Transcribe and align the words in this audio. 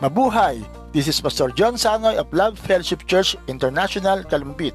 Mabuhay! 0.00 0.64
This 0.96 1.12
is 1.12 1.20
Pastor 1.20 1.52
John 1.52 1.76
Sanoy 1.76 2.16
of 2.16 2.32
Love 2.32 2.56
Fellowship 2.56 3.04
Church 3.04 3.36
International, 3.52 4.24
Kalumpit. 4.24 4.72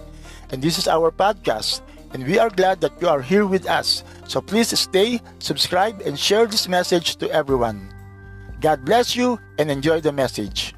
And 0.54 0.62
this 0.62 0.78
is 0.78 0.86
our 0.86 1.10
podcast. 1.10 1.82
And 2.14 2.22
we 2.30 2.38
are 2.38 2.54
glad 2.54 2.78
that 2.86 2.94
you 3.02 3.10
are 3.10 3.26
here 3.26 3.50
with 3.50 3.66
us. 3.66 4.06
So 4.30 4.38
please 4.38 4.70
stay, 4.78 5.18
subscribe, 5.42 6.06
and 6.06 6.14
share 6.14 6.46
this 6.46 6.70
message 6.70 7.18
to 7.26 7.30
everyone. 7.34 7.90
God 8.62 8.86
bless 8.86 9.18
you 9.18 9.42
and 9.58 9.74
enjoy 9.74 9.98
the 9.98 10.14
message. 10.14 10.78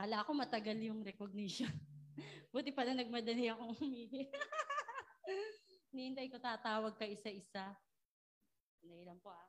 Kala 0.00 0.24
ko 0.24 0.32
matagal 0.32 0.80
yung 0.80 1.04
recognition. 1.04 1.68
Buti 2.56 2.72
pala 2.72 2.96
nagmadali 2.96 3.52
akong 3.52 3.76
humihi. 3.76 4.32
Nihintay 5.92 6.32
ko 6.32 6.40
tatawag 6.40 6.96
ka 6.96 7.04
isa-isa. 7.04 7.76
Sandali 8.82 9.06
lang 9.06 9.22
po 9.22 9.30
ah. 9.30 9.46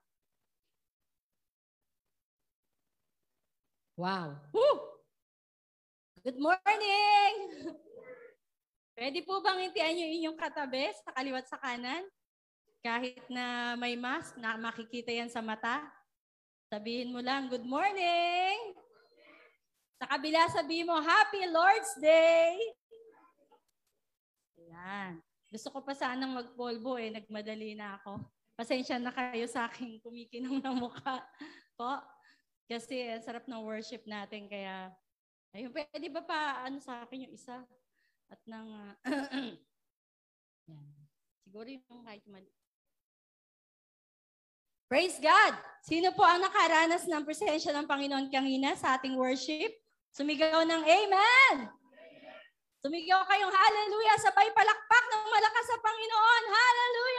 Wow. 3.97 4.37
Woo! 4.53 4.77
Good 6.21 6.37
morning! 6.37 7.33
Pwede 8.93 9.25
po 9.25 9.41
bang 9.41 9.65
intian 9.65 9.89
nyo 9.97 10.05
inyong 10.05 10.37
katabi 10.37 10.93
sa 11.01 11.17
kaliwat 11.17 11.49
sa 11.49 11.57
kanan? 11.57 12.05
Kahit 12.85 13.25
na 13.25 13.73
may 13.73 13.97
mask, 13.97 14.37
na 14.37 14.53
makikita 14.53 15.09
yan 15.09 15.34
sa 15.34 15.41
mata. 15.41 15.81
Sabihin 16.70 17.09
mo 17.09 17.17
lang, 17.17 17.49
good 17.49 17.65
morning! 17.65 18.77
Sa 19.97 20.05
kabila, 20.13 20.45
sabihin 20.53 20.93
mo, 20.93 21.01
Happy 21.01 21.41
Lord's 21.49 21.97
Day! 21.97 22.53
Ayan. 24.61 25.17
Gusto 25.49 25.73
ko 25.73 25.81
pa 25.81 25.97
sanang 25.97 26.37
magpolvo 26.37 27.01
eh, 27.01 27.09
nagmadali 27.09 27.73
na 27.73 27.97
ako. 27.97 28.21
Pasensya 28.63 28.95
na 28.95 29.12
kayo 29.12 29.43
sa 29.43 29.68
aking 29.68 29.99
kumikinang 29.99 30.63
na 30.63 30.71
mukha 30.71 31.20
po. 31.76 31.99
Kasi 32.63 33.12
ang 33.12 33.20
sarap 33.20 33.43
ng 33.43 33.60
worship 33.60 34.07
natin, 34.07 34.48
kaya 34.48 34.87
ayun, 35.51 35.68
pwede 35.76 36.07
ba 36.07 36.24
pa 36.24 36.63
ano 36.63 36.79
sa 36.79 37.04
akin 37.04 37.27
yung 37.27 37.35
isa? 37.35 37.60
At 38.32 38.40
nang, 38.48 38.71
uh, 38.71 38.96
yan. 40.71 40.87
siguro 41.43 41.68
yung 41.68 42.07
kahit 42.07 42.24
mali. 42.24 42.48
Praise 44.87 45.20
God! 45.20 45.59
Sino 45.84 46.15
po 46.15 46.24
ang 46.24 46.40
nakaranas 46.40 47.04
ng 47.04 47.27
presensya 47.27 47.76
ng 47.76 47.84
Panginoon 47.84 48.32
kanina 48.32 48.80
sa 48.80 48.96
ating 48.96 49.20
worship? 49.20 49.76
Sumigaw 50.15 50.63
ng 50.63 50.84
Amen! 50.87 51.68
Sumigaw 52.80 53.27
kayong 53.27 53.52
hallelujah, 53.52 54.24
sabay 54.24 54.48
palakpak 54.55 55.04
ng 55.12 55.24
malakas 55.27 55.65
sa 55.68 55.77
Panginoon. 55.84 56.43
Hallelujah! 56.48 57.12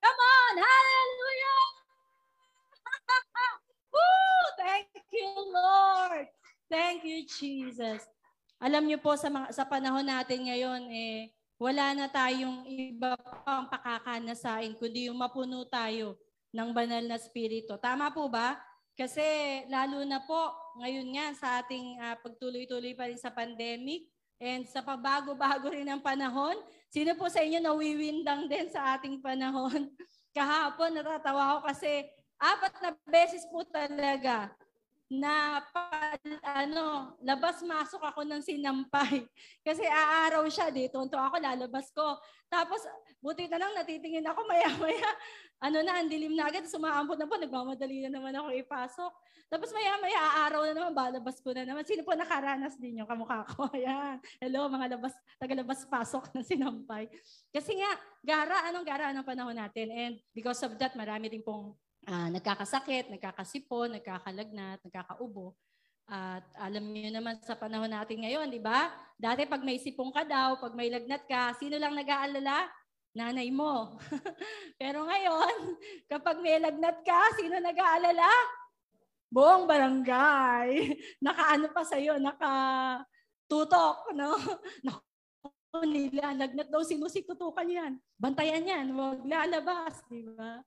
Come 0.00 0.20
on, 0.20 0.54
hallelujah! 0.58 1.62
Woo! 3.94 4.40
Thank 4.56 4.88
you, 5.12 5.30
Lord. 5.52 6.26
Thank 6.72 7.04
you, 7.04 7.28
Jesus. 7.28 8.08
Alam 8.60 8.88
niyo 8.88 8.98
po 9.00 9.16
sa 9.16 9.32
mga, 9.32 9.52
sa 9.56 9.64
panahon 9.64 10.04
natin 10.04 10.44
ngayon 10.48 10.88
eh 10.92 11.32
wala 11.60 11.92
na 11.92 12.08
tayong 12.08 12.64
iba 12.64 13.20
pang 13.44 13.68
pakakanasain 13.68 14.72
kundi 14.80 15.12
yung 15.12 15.20
mapuno 15.20 15.68
tayo 15.68 16.16
ng 16.56 16.72
banal 16.72 17.04
na 17.04 17.20
spirito. 17.20 17.76
Tama 17.76 18.08
po 18.16 18.32
ba? 18.32 18.56
Kasi 18.96 19.20
lalo 19.68 20.00
na 20.08 20.24
po 20.24 20.56
ngayon 20.80 21.08
nga 21.12 21.26
sa 21.36 21.46
ating 21.60 22.00
uh, 22.00 22.16
pagtuloy-tuloy 22.24 22.96
pa 22.96 23.12
rin 23.12 23.20
sa 23.20 23.28
pandemic 23.28 24.08
and 24.40 24.64
sa 24.72 24.80
pabago-bago 24.80 25.68
rin 25.68 25.84
ng 25.84 26.00
panahon, 26.00 26.56
sino 26.90 27.14
po 27.14 27.30
sa 27.30 27.40
inyo 27.40 27.62
nawiwindang 27.62 28.50
din 28.50 28.66
sa 28.68 28.98
ating 28.98 29.22
panahon? 29.22 29.88
Kahapon 30.36 30.94
natatawa 30.94 31.56
ako 31.56 31.70
kasi 31.70 32.06
apat 32.36 32.74
na 32.82 32.90
beses 33.06 33.46
po 33.50 33.62
talaga 33.66 34.50
na 35.10 35.58
pa, 35.74 36.14
ano, 36.62 37.18
labas-masok 37.18 37.98
ako 37.98 38.22
ng 38.22 38.38
sinampay. 38.46 39.26
Kasi 39.66 39.82
aaraw 39.82 40.46
siya 40.46 40.70
dito. 40.70 41.02
Tunto 41.02 41.18
ako, 41.18 41.42
lalabas 41.42 41.90
ko. 41.90 42.14
Tapos, 42.46 42.78
buti 43.18 43.50
na 43.50 43.58
lang, 43.58 43.74
natitingin 43.74 44.22
ako 44.30 44.46
maya-maya. 44.50 45.10
Ano 45.58 45.82
na, 45.82 45.98
ang 45.98 46.06
dilim 46.06 46.38
na 46.38 46.46
agad. 46.46 46.62
Sumaambot 46.70 47.18
na 47.18 47.26
po, 47.26 47.34
nagmamadali 47.34 48.06
na 48.06 48.22
naman 48.22 48.38
ako 48.38 48.54
ipasok. 48.54 49.12
Tapos 49.50 49.74
maya-maya, 49.74 50.46
aaraw 50.46 50.62
na 50.62 50.72
naman, 50.78 50.94
balabas 50.94 51.42
ko 51.42 51.50
na 51.50 51.66
naman. 51.66 51.82
Sino 51.82 52.06
po 52.06 52.14
nakaranas 52.14 52.78
din 52.78 53.02
yung 53.02 53.10
kamukha 53.10 53.42
ko? 53.50 53.66
Ayan. 53.74 54.22
Hello, 54.38 54.70
mga 54.70 54.94
labas, 54.94 55.10
tagalabas-pasok 55.42 56.30
ng 56.30 56.46
sinampay. 56.46 57.10
Kasi 57.50 57.74
nga, 57.74 57.90
gara, 58.22 58.70
anong 58.70 58.86
gara 58.86 59.10
ng 59.10 59.26
panahon 59.26 59.58
natin? 59.58 59.90
And 59.90 60.14
because 60.30 60.62
of 60.62 60.78
that, 60.78 60.94
marami 60.94 61.34
rin 61.34 61.42
pong 61.42 61.74
uh, 62.06 62.28
nagkakasakit, 62.30 63.10
nagkakasipon, 63.10 63.98
nagkakalagnat, 63.98 64.86
nagkakaubo. 64.86 65.58
At 66.06 66.46
alam 66.54 66.86
niyo 66.86 67.10
naman 67.10 67.42
sa 67.42 67.58
panahon 67.58 67.90
natin 67.90 68.22
ngayon, 68.22 68.54
di 68.54 68.62
ba? 68.62 68.86
Dati 69.18 69.50
pag 69.50 69.66
may 69.66 69.82
sipong 69.82 70.14
ka 70.14 70.22
daw, 70.22 70.62
pag 70.62 70.78
may 70.78 70.94
lagnat 70.94 71.26
ka, 71.26 71.58
sino 71.58 71.74
lang 71.74 71.98
nag-aalala? 71.98 72.70
Nanay 73.18 73.50
mo. 73.50 73.98
Pero 74.80 75.10
ngayon, 75.10 75.74
kapag 76.14 76.38
may 76.38 76.62
lagnat 76.62 77.02
ka, 77.02 77.34
sino 77.34 77.58
nag-aalala? 77.58 78.30
Buong 79.30 79.64
barangay. 79.64 80.98
Nakaano 81.24 81.70
pa 81.70 81.86
sa'yo, 81.86 82.18
naka 82.18 82.52
tutok, 83.46 84.10
no? 84.12 84.34
Naku, 84.86 85.78
nila, 85.86 86.34
lagnat 86.34 86.66
daw, 86.66 86.82
si 86.82 86.98
tutukan 87.22 87.66
yan? 87.66 87.92
Bantayan 88.18 88.66
yan, 88.66 88.90
huwag 88.90 89.22
lalabas, 89.22 90.02
di 90.10 90.26
ba? 90.26 90.60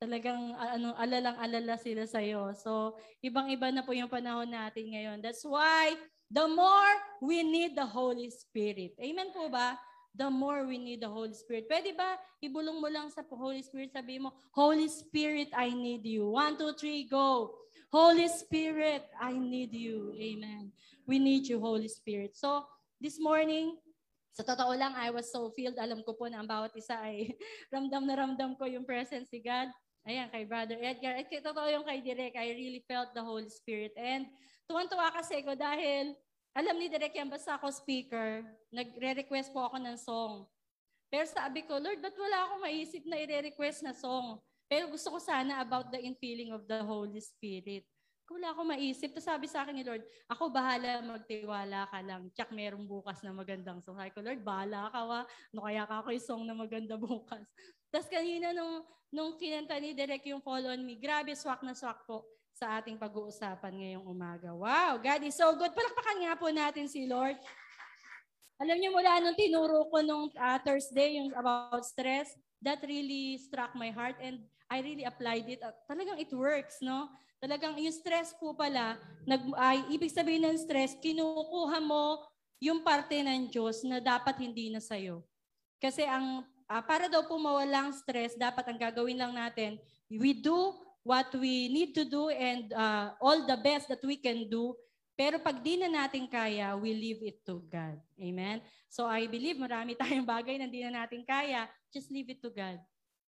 talagang 0.00 0.56
ano 0.56 0.96
alalang-alala 0.96 1.76
sila 1.76 2.08
sa 2.08 2.24
iyo. 2.24 2.56
So, 2.56 2.96
ibang-iba 3.20 3.68
na 3.68 3.84
po 3.84 3.92
yung 3.92 4.08
panahon 4.08 4.48
natin 4.48 4.96
ngayon. 4.96 5.20
That's 5.20 5.44
why 5.44 5.92
the 6.32 6.48
more 6.48 6.94
we 7.20 7.44
need 7.44 7.76
the 7.76 7.84
Holy 7.84 8.32
Spirit. 8.32 8.96
Amen 8.96 9.28
po 9.36 9.52
ba? 9.52 9.76
The 10.16 10.32
more 10.32 10.64
we 10.64 10.80
need 10.80 11.04
the 11.04 11.12
Holy 11.12 11.36
Spirit. 11.36 11.68
Pwede 11.68 11.92
ba 11.92 12.16
ibulong 12.40 12.80
mo 12.80 12.88
lang 12.88 13.12
sa 13.12 13.22
Holy 13.28 13.60
Spirit, 13.60 13.92
sabi 13.92 14.16
mo, 14.16 14.32
Holy 14.56 14.88
Spirit, 14.88 15.52
I 15.52 15.68
need 15.70 16.02
you. 16.08 16.32
One, 16.32 16.56
two, 16.56 16.72
three, 16.80 17.04
go. 17.04 17.59
Holy 17.90 18.30
Spirit, 18.30 19.02
I 19.18 19.34
need 19.34 19.74
you. 19.74 20.14
Amen. 20.14 20.70
We 21.10 21.18
need 21.18 21.50
you, 21.50 21.58
Holy 21.58 21.90
Spirit. 21.90 22.38
So, 22.38 22.62
this 23.02 23.18
morning, 23.18 23.74
sa 24.30 24.46
totoo 24.46 24.78
lang, 24.78 24.94
I 24.94 25.10
was 25.10 25.26
so 25.26 25.50
filled. 25.58 25.74
Alam 25.74 26.06
ko 26.06 26.14
po 26.14 26.30
na 26.30 26.38
ang 26.38 26.46
bawat 26.46 26.70
isa 26.78 26.94
ay 27.02 27.34
ramdam 27.74 28.06
na 28.06 28.14
ramdam 28.14 28.54
ko 28.54 28.70
yung 28.70 28.86
presence 28.86 29.26
ni 29.34 29.42
God. 29.42 29.74
Ayan, 30.06 30.30
kay 30.30 30.46
Brother 30.46 30.78
Edgar. 30.78 31.18
At 31.18 31.28
totoo 31.28 31.66
yung 31.66 31.82
kay 31.82 31.98
Direk, 31.98 32.38
I 32.38 32.54
really 32.54 32.86
felt 32.86 33.10
the 33.10 33.26
Holy 33.26 33.50
Spirit. 33.50 33.90
And 33.98 34.30
tuwan-tuwa 34.70 35.10
kasi 35.10 35.42
ko 35.42 35.58
dahil 35.58 36.14
alam 36.54 36.78
ni 36.78 36.86
Direk 36.86 37.18
yan, 37.18 37.26
basta 37.26 37.58
ako 37.58 37.74
speaker, 37.74 38.46
nagre-request 38.70 39.50
po 39.50 39.66
ako 39.66 39.82
ng 39.82 39.98
song. 39.98 40.46
Pero 41.10 41.26
sabi 41.26 41.66
ko, 41.66 41.74
Lord, 41.82 41.98
ba't 41.98 42.14
wala 42.14 42.38
akong 42.46 42.62
maisip 42.70 43.02
na 43.02 43.18
i-request 43.18 43.82
na 43.82 43.90
song? 43.90 44.38
Pero 44.70 44.86
gusto 44.86 45.10
ko 45.10 45.18
sana 45.18 45.58
about 45.58 45.90
the 45.90 45.98
infilling 45.98 46.54
of 46.54 46.62
the 46.70 46.78
Holy 46.78 47.18
Spirit. 47.18 47.82
Wala 48.30 48.54
akong 48.54 48.70
maisip. 48.70 49.10
Tapos 49.10 49.26
sabi 49.26 49.46
sa 49.50 49.66
akin 49.66 49.74
ni 49.74 49.82
Lord, 49.82 50.06
ako 50.30 50.54
bahala 50.54 51.02
magtiwala 51.02 51.90
ka 51.90 51.98
lang. 52.06 52.30
Tsak 52.30 52.54
merong 52.54 52.86
bukas 52.86 53.18
na 53.26 53.34
magandang 53.34 53.82
song. 53.82 53.98
Sabi 53.98 54.14
ko, 54.14 54.22
Lord, 54.22 54.46
bahala 54.46 54.86
ka 54.94 55.02
wa. 55.02 55.20
Ano 55.26 55.60
kaya 55.66 55.82
ka 55.82 56.06
ako 56.06 56.14
song 56.22 56.46
na 56.46 56.54
maganda 56.54 56.94
bukas? 56.94 57.42
Tapos 57.90 58.06
kanina 58.06 58.54
nung, 58.54 58.86
nung 59.10 59.34
kinanta 59.34 59.74
ni 59.82 59.90
Derek 59.90 60.22
yung 60.30 60.38
Fall 60.38 60.62
on 60.70 60.86
Me, 60.86 60.94
grabe 60.94 61.34
swak 61.34 61.66
na 61.66 61.74
swak 61.74 62.06
po 62.06 62.22
sa 62.54 62.78
ating 62.78 62.94
pag-uusapan 62.94 63.74
ngayong 63.74 64.06
umaga. 64.06 64.54
Wow, 64.54 65.02
God 65.02 65.26
is 65.26 65.34
so 65.34 65.50
good. 65.58 65.74
Palakpakan 65.74 66.18
nga 66.22 66.38
po 66.38 66.46
natin 66.54 66.86
si 66.86 67.10
Lord. 67.10 67.34
Alam 68.62 68.78
niyo 68.78 68.94
mula 68.94 69.18
nung 69.18 69.34
tinuro 69.34 69.90
ko 69.90 69.98
nung 70.06 70.30
uh, 70.38 70.58
Thursday 70.62 71.18
yung 71.18 71.34
about 71.34 71.82
stress, 71.82 72.30
that 72.62 72.78
really 72.86 73.40
struck 73.40 73.74
my 73.74 73.90
heart 73.90 74.14
and 74.22 74.44
I 74.70 74.78
really 74.86 75.02
applied 75.02 75.50
it. 75.50 75.58
Uh, 75.58 75.74
talagang 75.90 76.22
it 76.22 76.30
works, 76.30 76.78
no? 76.78 77.10
Talagang 77.42 77.74
yung 77.74 77.92
stress 77.92 78.30
po 78.38 78.54
pala, 78.54 78.94
nag, 79.26 79.42
ay, 79.58 79.82
ibig 79.90 80.14
sabihin 80.14 80.46
ng 80.46 80.60
stress, 80.62 80.94
kinukuha 81.02 81.82
mo 81.82 82.22
yung 82.62 82.86
parte 82.86 83.18
ng 83.18 83.50
Diyos 83.50 83.82
na 83.82 83.98
dapat 83.98 84.38
hindi 84.38 84.70
na 84.70 84.78
sa'yo. 84.78 85.26
Kasi 85.82 86.06
ang 86.06 86.46
uh, 86.70 86.82
para 86.86 87.10
daw 87.10 87.26
po 87.26 87.34
mawalang 87.34 87.90
stress, 87.96 88.38
dapat 88.38 88.62
ang 88.70 88.78
gagawin 88.78 89.18
lang 89.18 89.34
natin, 89.34 89.80
we 90.06 90.30
do 90.36 90.76
what 91.02 91.32
we 91.34 91.66
need 91.72 91.90
to 91.96 92.04
do 92.06 92.28
and 92.30 92.70
uh, 92.76 93.10
all 93.18 93.42
the 93.48 93.58
best 93.58 93.90
that 93.90 94.04
we 94.06 94.14
can 94.14 94.46
do. 94.46 94.76
Pero 95.16 95.40
pag 95.40 95.58
di 95.60 95.76
na 95.80 95.88
natin 95.88 96.28
kaya, 96.28 96.76
we 96.78 96.94
leave 96.94 97.20
it 97.24 97.42
to 97.44 97.64
God. 97.68 97.98
Amen? 98.20 98.60
So 98.88 99.08
I 99.08 99.26
believe 99.26 99.56
marami 99.56 99.96
tayong 100.00 100.28
bagay 100.28 100.60
na 100.60 100.68
di 100.68 100.84
na 100.84 101.02
natin 101.02 101.26
kaya, 101.26 101.66
just 101.90 102.12
leave 102.12 102.28
it 102.30 102.40
to 102.44 102.52
God. 102.52 102.78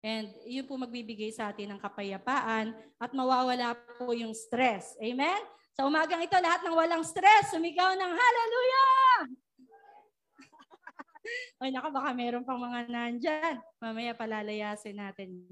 And 0.02 0.34
yun 0.50 0.66
po 0.66 0.74
magbibigay 0.74 1.30
sa 1.30 1.54
atin 1.54 1.74
ng 1.74 1.80
kapayapaan 1.80 2.74
at 2.98 3.10
mawawala 3.14 3.78
po 3.96 4.10
yung 4.10 4.34
stress. 4.34 4.98
Amen? 4.98 5.38
Sa 5.78 5.86
umagang 5.86 6.20
ito, 6.20 6.34
lahat 6.42 6.66
ng 6.66 6.74
walang 6.74 7.06
stress, 7.06 7.54
sumigaw 7.54 7.94
ng 7.94 8.12
hallelujah! 8.12 9.18
Ay, 11.62 11.70
naka, 11.70 11.88
baka 11.94 12.10
meron 12.12 12.42
pang 12.42 12.58
mga 12.58 12.90
nandyan. 12.90 13.56
Mamaya 13.78 14.12
palalayasin 14.12 14.98
natin. 14.98 15.46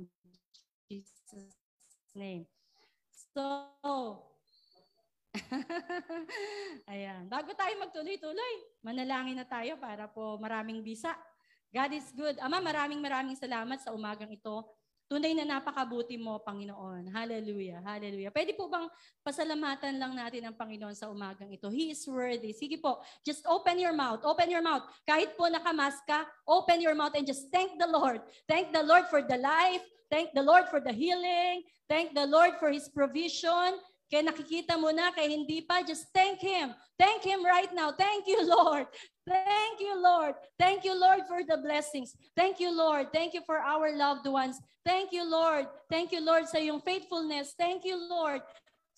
Jesus 0.90 1.54
name. 2.14 2.44
So, 3.30 3.70
Ayan. 6.90 7.30
Bago 7.30 7.54
tayo 7.54 7.70
magtuloy-tuloy, 7.78 8.54
manalangin 8.82 9.38
na 9.38 9.46
tayo 9.46 9.78
para 9.78 10.10
po 10.10 10.34
maraming 10.42 10.82
bisa. 10.82 11.14
God 11.70 11.90
is 11.94 12.10
good. 12.10 12.34
Ama, 12.42 12.58
maraming 12.58 12.98
maraming 12.98 13.38
salamat 13.38 13.78
sa 13.78 13.94
umagang 13.94 14.30
ito. 14.34 14.66
Tunay 15.10 15.34
na 15.34 15.58
napakabuti 15.58 16.14
mo, 16.14 16.38
Panginoon. 16.38 17.10
Hallelujah. 17.10 17.82
Hallelujah. 17.82 18.30
Pwede 18.30 18.54
po 18.54 18.70
bang 18.70 18.86
pasalamatan 19.26 19.98
lang 19.98 20.14
natin 20.14 20.46
ang 20.46 20.54
Panginoon 20.54 20.94
sa 20.94 21.10
umagang 21.10 21.50
ito? 21.50 21.66
He 21.66 21.90
is 21.90 22.06
worthy. 22.06 22.54
Sige 22.54 22.78
po, 22.78 23.02
just 23.26 23.42
open 23.50 23.82
your 23.82 23.90
mouth. 23.90 24.22
Open 24.22 24.46
your 24.46 24.62
mouth. 24.62 24.86
Kahit 25.02 25.34
po 25.34 25.50
nakamask 25.50 25.98
ka, 26.06 26.22
open 26.46 26.78
your 26.78 26.94
mouth 26.94 27.14
and 27.18 27.26
just 27.26 27.50
thank 27.50 27.74
the 27.74 27.90
Lord. 27.90 28.22
Thank 28.46 28.70
the 28.70 28.86
Lord 28.86 29.10
for 29.10 29.18
the 29.18 29.34
life. 29.34 29.82
Thank 30.10 30.30
the 30.30 30.46
Lord 30.46 30.70
for 30.70 30.78
the 30.78 30.94
healing. 30.94 31.66
Thank 31.90 32.14
the 32.14 32.26
Lord 32.30 32.54
for 32.62 32.70
His 32.70 32.86
provision. 32.86 33.82
Kaya 34.10 34.26
nakikita 34.26 34.74
mo 34.74 34.90
na, 34.90 35.14
kaya 35.14 35.30
hindi 35.30 35.62
pa, 35.62 35.86
just 35.86 36.10
thank 36.10 36.42
Him. 36.42 36.74
Thank 36.98 37.22
Him 37.22 37.46
right 37.46 37.70
now. 37.70 37.94
Thank 37.94 38.26
you, 38.26 38.42
Lord. 38.42 38.90
Thank 39.22 39.78
you, 39.78 39.94
Lord. 39.94 40.34
Thank 40.58 40.82
you, 40.82 40.98
Lord, 40.98 41.22
for 41.30 41.46
the 41.46 41.62
blessings. 41.62 42.18
Thank 42.34 42.58
you, 42.58 42.74
Lord. 42.74 43.14
Thank 43.14 43.38
you 43.38 43.46
for 43.46 43.62
our 43.62 43.94
loved 43.94 44.26
ones. 44.26 44.58
Thank 44.82 45.14
you, 45.14 45.22
Lord. 45.22 45.70
Thank 45.86 46.10
you, 46.10 46.18
Lord, 46.18 46.50
sa 46.50 46.58
iyong 46.58 46.82
faithfulness. 46.82 47.54
Thank 47.54 47.86
you, 47.86 47.94
Lord, 47.94 48.42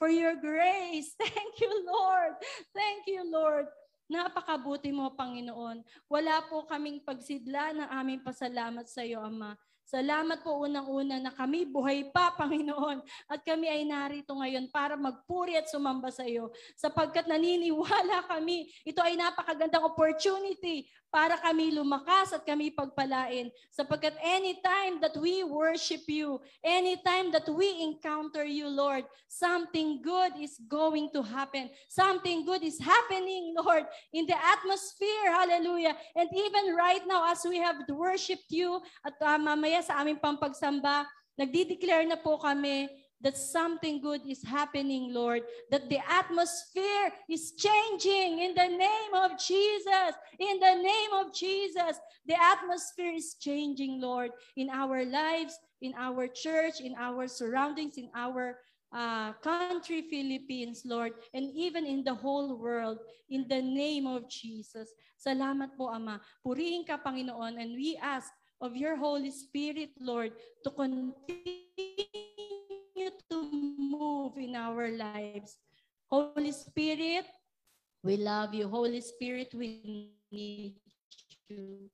for 0.01 0.09
your 0.09 0.33
grace. 0.41 1.13
Thank 1.21 1.61
you, 1.61 1.73
Lord. 1.85 2.41
Thank 2.73 3.05
you, 3.05 3.29
Lord. 3.29 3.69
Napakabuti 4.09 4.97
mo, 4.97 5.13
Panginoon. 5.13 5.85
Wala 6.09 6.41
po 6.49 6.65
kaming 6.65 7.05
pagsidla 7.05 7.77
ng 7.77 7.89
aming 7.93 8.25
pasalamat 8.25 8.89
sa 8.89 9.05
iyo, 9.05 9.21
Ama. 9.21 9.61
Salamat 9.93 10.41
po 10.41 10.65
unang-una 10.65 11.21
na 11.21 11.29
kami 11.29 11.69
buhay 11.69 12.09
pa, 12.09 12.33
Panginoon. 12.41 13.05
At 13.29 13.45
kami 13.45 13.69
ay 13.69 13.85
narito 13.85 14.33
ngayon 14.33 14.73
para 14.73 14.97
magpuri 14.97 15.53
at 15.53 15.69
sumamba 15.69 16.09
sa 16.09 16.25
iyo. 16.25 16.49
Sapagkat 16.81 17.29
naniniwala 17.29 18.25
kami, 18.25 18.73
ito 18.89 19.05
ay 19.05 19.21
napakagandang 19.21 19.85
opportunity 19.85 20.89
para 21.13 21.37
kami 21.37 21.77
lumakas 21.77 22.33
at 22.33 22.41
kami 22.49 22.73
pagpalain. 22.73 23.53
Sapagkat 23.69 24.17
anytime 24.25 24.97
that 25.05 25.13
we 25.21 25.45
worship 25.45 26.09
you, 26.09 26.41
anytime 26.65 27.29
that 27.29 27.45
we 27.53 27.85
encounter 27.85 28.49
you, 28.49 28.65
Lord, 28.65 29.05
something 29.29 30.01
good 30.01 30.33
is 30.41 30.57
going 30.65 31.13
to 31.13 31.21
happen. 31.21 31.69
Something 31.93 32.49
good 32.49 32.65
is 32.65 32.81
happening, 32.81 33.53
Lord, 33.53 33.85
in 34.17 34.25
the 34.25 34.41
atmosphere. 34.41 35.29
Hallelujah. 35.29 35.93
And 36.17 36.33
even 36.33 36.73
right 36.73 37.05
now, 37.05 37.29
as 37.29 37.45
we 37.45 37.61
have 37.61 37.85
worshipped 37.93 38.49
you, 38.49 38.81
at 39.05 39.21
uh, 39.21 39.37
mamaya 39.37 39.85
sa 39.85 40.01
aming 40.01 40.17
pampagsamba, 40.17 41.05
nagdi-declare 41.37 42.09
na 42.09 42.17
po 42.17 42.41
kami 42.41 42.89
that 43.23 43.37
something 43.37 44.01
good 44.01 44.21
is 44.29 44.43
happening, 44.43 45.15
Lord, 45.15 45.43
that 45.71 45.89
the 45.89 45.99
atmosphere 46.11 47.13
is 47.31 47.53
changing 47.53 48.41
in 48.41 48.55
the 48.55 48.69
name 48.69 49.15
of 49.15 49.39
Jesus. 49.39 50.13
In 50.39 50.59
the 50.59 50.77
name 50.83 51.13
of 51.15 51.33
Jesus, 51.35 51.99
the 52.27 52.37
atmosphere 52.41 53.13
is 53.15 53.37
changing, 53.41 54.01
Lord, 54.01 54.31
in 54.57 54.69
our 54.71 55.05
lives, 55.05 55.59
in 55.81 55.95
our 55.97 56.27
church, 56.27 56.81
in 56.81 56.95
our 56.99 57.29
surroundings, 57.29 57.97
in 57.97 58.11
our 58.15 58.59
uh, 58.93 59.33
country, 59.41 60.03
Philippines, 60.11 60.83
Lord, 60.85 61.13
and 61.33 61.51
even 61.55 61.87
in 61.87 62.05
the 62.05 62.15
whole 62.15 62.59
world, 62.59 62.99
in 63.31 63.47
the 63.49 63.63
name 63.63 64.07
of 64.07 64.29
Jesus. 64.29 64.93
Salamat 65.17 65.79
po, 65.79 65.89
Ama. 65.89 66.21
Purihin 66.45 66.85
ka, 66.85 67.01
Panginoon, 67.01 67.57
and 67.57 67.73
we 67.73 67.97
ask 68.03 68.29
of 68.61 68.77
your 68.77 68.97
Holy 68.97 69.31
Spirit, 69.31 69.91
Lord, 69.99 70.33
to 70.63 70.71
continue 70.71 72.32
to 73.31 73.37
move 73.79 74.39
in 74.39 74.55
our 74.55 74.93
lives. 74.95 75.59
Holy 76.07 76.53
Spirit, 76.53 77.27
we 78.05 78.21
love 78.21 78.53
you. 78.55 78.69
Holy 78.69 79.01
Spirit, 79.01 79.51
we 79.57 80.13
need 80.31 80.77
you. 81.49 81.89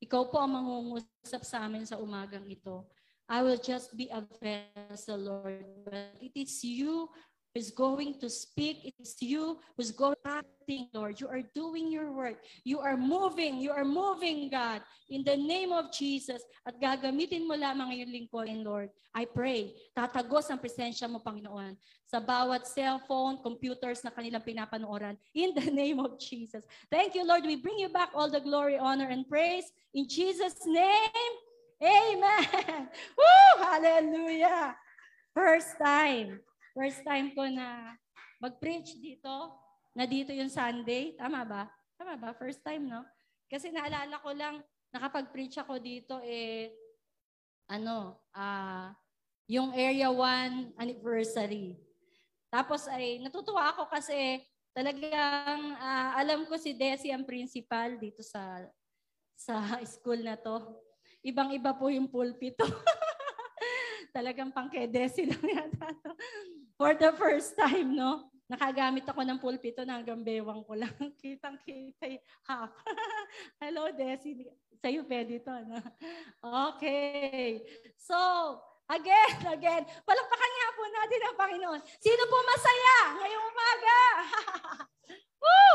Ikaw 0.00 0.22
po 0.28 0.36
ang 0.40 0.52
mangungusap 0.54 1.42
sa 1.42 1.64
amin 1.64 1.88
sa 1.88 1.98
umagang 1.98 2.44
ito. 2.46 2.86
I 3.30 3.46
will 3.46 3.58
just 3.62 3.94
be 3.94 4.10
a 4.10 4.26
vessel, 4.42 5.16
Lord. 5.22 5.62
But 5.86 6.18
it 6.18 6.34
is 6.34 6.66
you 6.66 7.06
who's 7.54 7.70
going 7.70 8.18
to 8.20 8.30
speak. 8.30 8.94
It's 8.98 9.20
you 9.22 9.58
who's 9.76 9.90
going 9.90 10.18
acting, 10.24 10.88
Lord. 10.94 11.20
You 11.20 11.28
are 11.28 11.42
doing 11.54 11.90
your 11.90 12.12
work. 12.12 12.42
You 12.64 12.78
are 12.80 12.96
moving. 12.96 13.58
You 13.58 13.72
are 13.72 13.84
moving, 13.84 14.50
God, 14.50 14.82
in 15.08 15.24
the 15.24 15.36
name 15.36 15.72
of 15.72 15.92
Jesus. 15.92 16.42
At 16.66 16.78
gagamitin 16.78 17.46
mo 17.46 17.58
lamang 17.58 17.98
yung 17.98 18.12
lingkod, 18.14 18.46
Lord. 18.62 18.90
I 19.10 19.26
pray, 19.26 19.74
tatagos 19.90 20.46
ang 20.54 20.62
presensya 20.62 21.10
mo, 21.10 21.18
Panginoon, 21.18 21.74
sa 22.06 22.22
bawat 22.22 22.70
cellphone, 22.70 23.42
computers 23.42 24.06
na 24.06 24.14
kanilang 24.14 24.46
pinapanooran, 24.46 25.18
in 25.34 25.50
the 25.50 25.66
name 25.82 25.98
of 25.98 26.14
Jesus. 26.22 26.62
Thank 26.86 27.18
you, 27.18 27.26
Lord. 27.26 27.42
We 27.42 27.58
bring 27.58 27.82
you 27.82 27.90
back 27.90 28.14
all 28.14 28.30
the 28.30 28.38
glory, 28.38 28.78
honor, 28.78 29.10
and 29.10 29.26
praise. 29.26 29.66
In 29.98 30.06
Jesus' 30.06 30.62
name, 30.62 31.34
Amen. 31.80 32.92
Woo! 33.18 33.64
Hallelujah. 33.64 34.76
First 35.32 35.80
time. 35.80 36.40
First 36.74 37.02
time 37.02 37.34
ko 37.34 37.46
na 37.50 37.94
mag-preach 38.38 38.96
dito, 38.98 39.54
na 39.94 40.06
dito 40.06 40.30
yung 40.30 40.50
Sunday. 40.50 41.18
Tama 41.18 41.42
ba? 41.44 41.68
Tama 41.98 42.14
ba? 42.16 42.30
First 42.34 42.62
time, 42.62 42.86
no? 42.86 43.02
Kasi 43.50 43.74
naalala 43.74 44.16
ko 44.22 44.30
lang, 44.30 44.62
nakapag-preach 44.94 45.58
ako 45.58 45.82
dito, 45.82 46.22
eh, 46.22 46.70
ano, 47.70 48.18
ah, 48.34 48.42
uh, 48.42 48.88
yung 49.50 49.74
Area 49.74 50.06
1 50.14 50.78
anniversary. 50.78 51.74
Tapos 52.54 52.86
ay 52.86 53.18
natutuwa 53.18 53.74
ako 53.74 53.90
kasi 53.90 54.46
talagang 54.70 55.74
uh, 55.74 56.10
alam 56.14 56.46
ko 56.46 56.54
si 56.54 56.70
Desi 56.70 57.10
ang 57.10 57.26
principal 57.26 57.98
dito 57.98 58.22
sa 58.22 58.62
sa 59.34 59.58
school 59.98 60.22
na 60.22 60.38
to. 60.38 60.62
Ibang-iba 61.26 61.74
po 61.74 61.90
yung 61.90 62.06
pulpito. 62.06 62.62
talagang 64.10 64.50
pang 64.50 64.68
Desi 64.68 65.26
lang 65.30 65.42
yata 65.42 65.88
for 66.76 66.92
the 66.94 67.10
first 67.16 67.54
time, 67.56 67.94
no? 67.94 68.30
Nakagamit 68.50 69.06
ako 69.06 69.22
ng 69.22 69.38
pulpito 69.38 69.86
na 69.86 70.02
hanggang 70.02 70.26
bewang 70.26 70.66
ko 70.66 70.74
lang. 70.74 70.90
Kitang-kita 71.22 72.18
half. 72.50 72.74
Hello, 73.62 73.94
Desi. 73.94 74.42
Sa'yo 74.82 75.06
pwede 75.06 75.38
ito, 75.38 75.54
no? 75.70 75.78
Okay. 76.74 77.62
So, 77.94 78.18
again, 78.90 79.38
again, 79.54 79.86
palakpakan 80.02 80.52
nga 80.56 80.68
po 80.74 80.82
natin 80.88 81.20
ang 81.22 81.36
Panginoon. 81.38 81.80
Sino 82.02 82.22
po 82.26 82.36
masaya 82.42 82.96
ngayong 83.22 83.46
umaga? 83.54 84.00
Woo! 85.38 85.74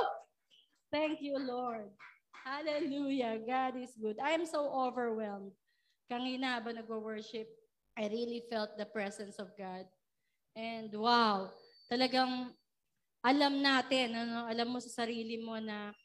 Thank 0.91 1.23
you, 1.23 1.39
Lord. 1.39 1.95
Hallelujah. 2.43 3.39
God 3.39 3.79
is 3.79 3.95
good. 3.95 4.19
I 4.19 4.35
am 4.35 4.43
so 4.43 4.67
overwhelmed. 4.67 5.55
Kanina 6.11 6.59
habang 6.59 6.77
nag-worship, 6.77 7.49
I 7.95 8.11
really 8.11 8.43
felt 8.51 8.75
the 8.75 8.87
presence 8.87 9.39
of 9.39 9.55
God. 9.55 9.87
And 10.55 10.91
wow, 10.91 11.51
talagang 11.87 12.51
alam 13.23 13.63
natin, 13.63 14.13
ano, 14.13 14.45
alam 14.45 14.67
mo 14.67 14.83
sa 14.83 15.03
sarili 15.03 15.39
mo 15.39 15.55
na 15.57 15.95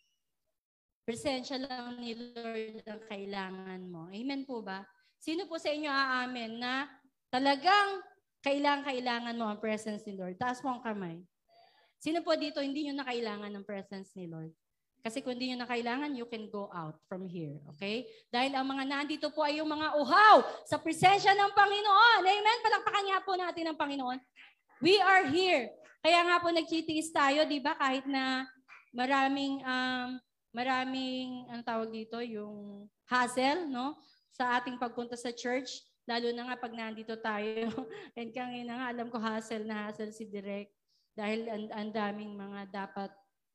presensya 1.02 1.58
lang 1.58 1.98
ni 1.98 2.14
Lord 2.14 2.86
ang 2.86 3.02
kailangan 3.10 3.82
mo. 3.90 4.06
Amen 4.08 4.46
po 4.46 4.62
ba? 4.62 4.86
Sino 5.18 5.50
po 5.50 5.58
sa 5.58 5.74
inyo 5.74 5.90
aamin 5.90 6.62
na 6.62 6.86
talagang 7.28 8.00
kailangan-kailangan 8.40 9.36
mo 9.36 9.50
ang 9.50 9.60
presence 9.60 10.06
ni 10.06 10.16
Lord? 10.16 10.38
Taas 10.38 10.62
mo 10.62 10.78
ang 10.78 10.82
kamay. 10.86 11.20
Sino 12.00 12.24
po 12.24 12.32
dito 12.38 12.64
hindi 12.64 12.88
nyo 12.88 13.02
na 13.02 13.06
kailangan 13.10 13.52
ng 13.52 13.66
presence 13.66 14.14
ni 14.16 14.30
Lord? 14.30 14.54
Kasi 15.00 15.24
kung 15.24 15.32
hindi 15.32 15.52
nyo 15.52 15.64
na 15.64 15.68
kailangan, 15.68 16.12
you 16.12 16.28
can 16.28 16.44
go 16.52 16.68
out 16.76 17.00
from 17.08 17.24
here. 17.24 17.56
Okay? 17.76 18.04
Dahil 18.28 18.52
ang 18.52 18.68
mga 18.68 18.84
nandito 18.84 19.32
po 19.32 19.40
ay 19.40 19.60
yung 19.60 19.72
mga 19.72 19.96
uhaw 19.96 20.44
sa 20.68 20.76
presensya 20.76 21.32
ng 21.32 21.50
Panginoon. 21.56 22.20
Amen? 22.20 22.58
Palakpakan 22.60 23.04
nga 23.08 23.18
po 23.24 23.32
natin 23.36 23.64
ang 23.72 23.78
Panginoon. 23.80 24.18
We 24.84 25.00
are 25.00 25.24
here. 25.28 25.72
Kaya 26.00 26.20
nga 26.24 26.36
po 26.40 26.48
nagtitiis 26.52 27.12
tayo, 27.12 27.44
di 27.44 27.60
ba? 27.60 27.76
Kahit 27.76 28.04
na 28.08 28.48
maraming, 28.92 29.60
um, 29.64 30.20
maraming, 30.52 31.48
ang 31.52 31.60
tawag 31.64 31.92
dito, 31.92 32.20
yung 32.20 32.88
hassle, 33.08 33.68
no? 33.68 33.96
Sa 34.32 34.56
ating 34.56 34.80
pagpunta 34.80 35.16
sa 35.16 35.32
church, 35.32 35.84
lalo 36.08 36.32
na 36.32 36.48
nga 36.48 36.56
pag 36.56 36.72
nandito 36.72 37.12
tayo. 37.20 37.68
And 38.16 38.32
kangina 38.32 38.80
nga, 38.80 38.86
alam 38.92 39.08
ko 39.12 39.20
hassle 39.20 39.64
na 39.68 39.88
hassle 39.88 40.12
si 40.12 40.28
Direk. 40.28 40.72
Dahil 41.12 41.44
ang, 41.48 41.64
ang 41.68 41.88
daming 41.92 42.32
mga 42.32 42.60
dapat 42.72 43.12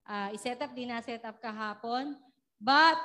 uh, 0.07 0.29
iset 0.33 0.61
up, 0.61 0.71
di 0.71 0.85
na 0.85 1.01
set 1.01 1.25
up 1.25 1.37
kahapon. 1.41 2.15
But, 2.57 2.97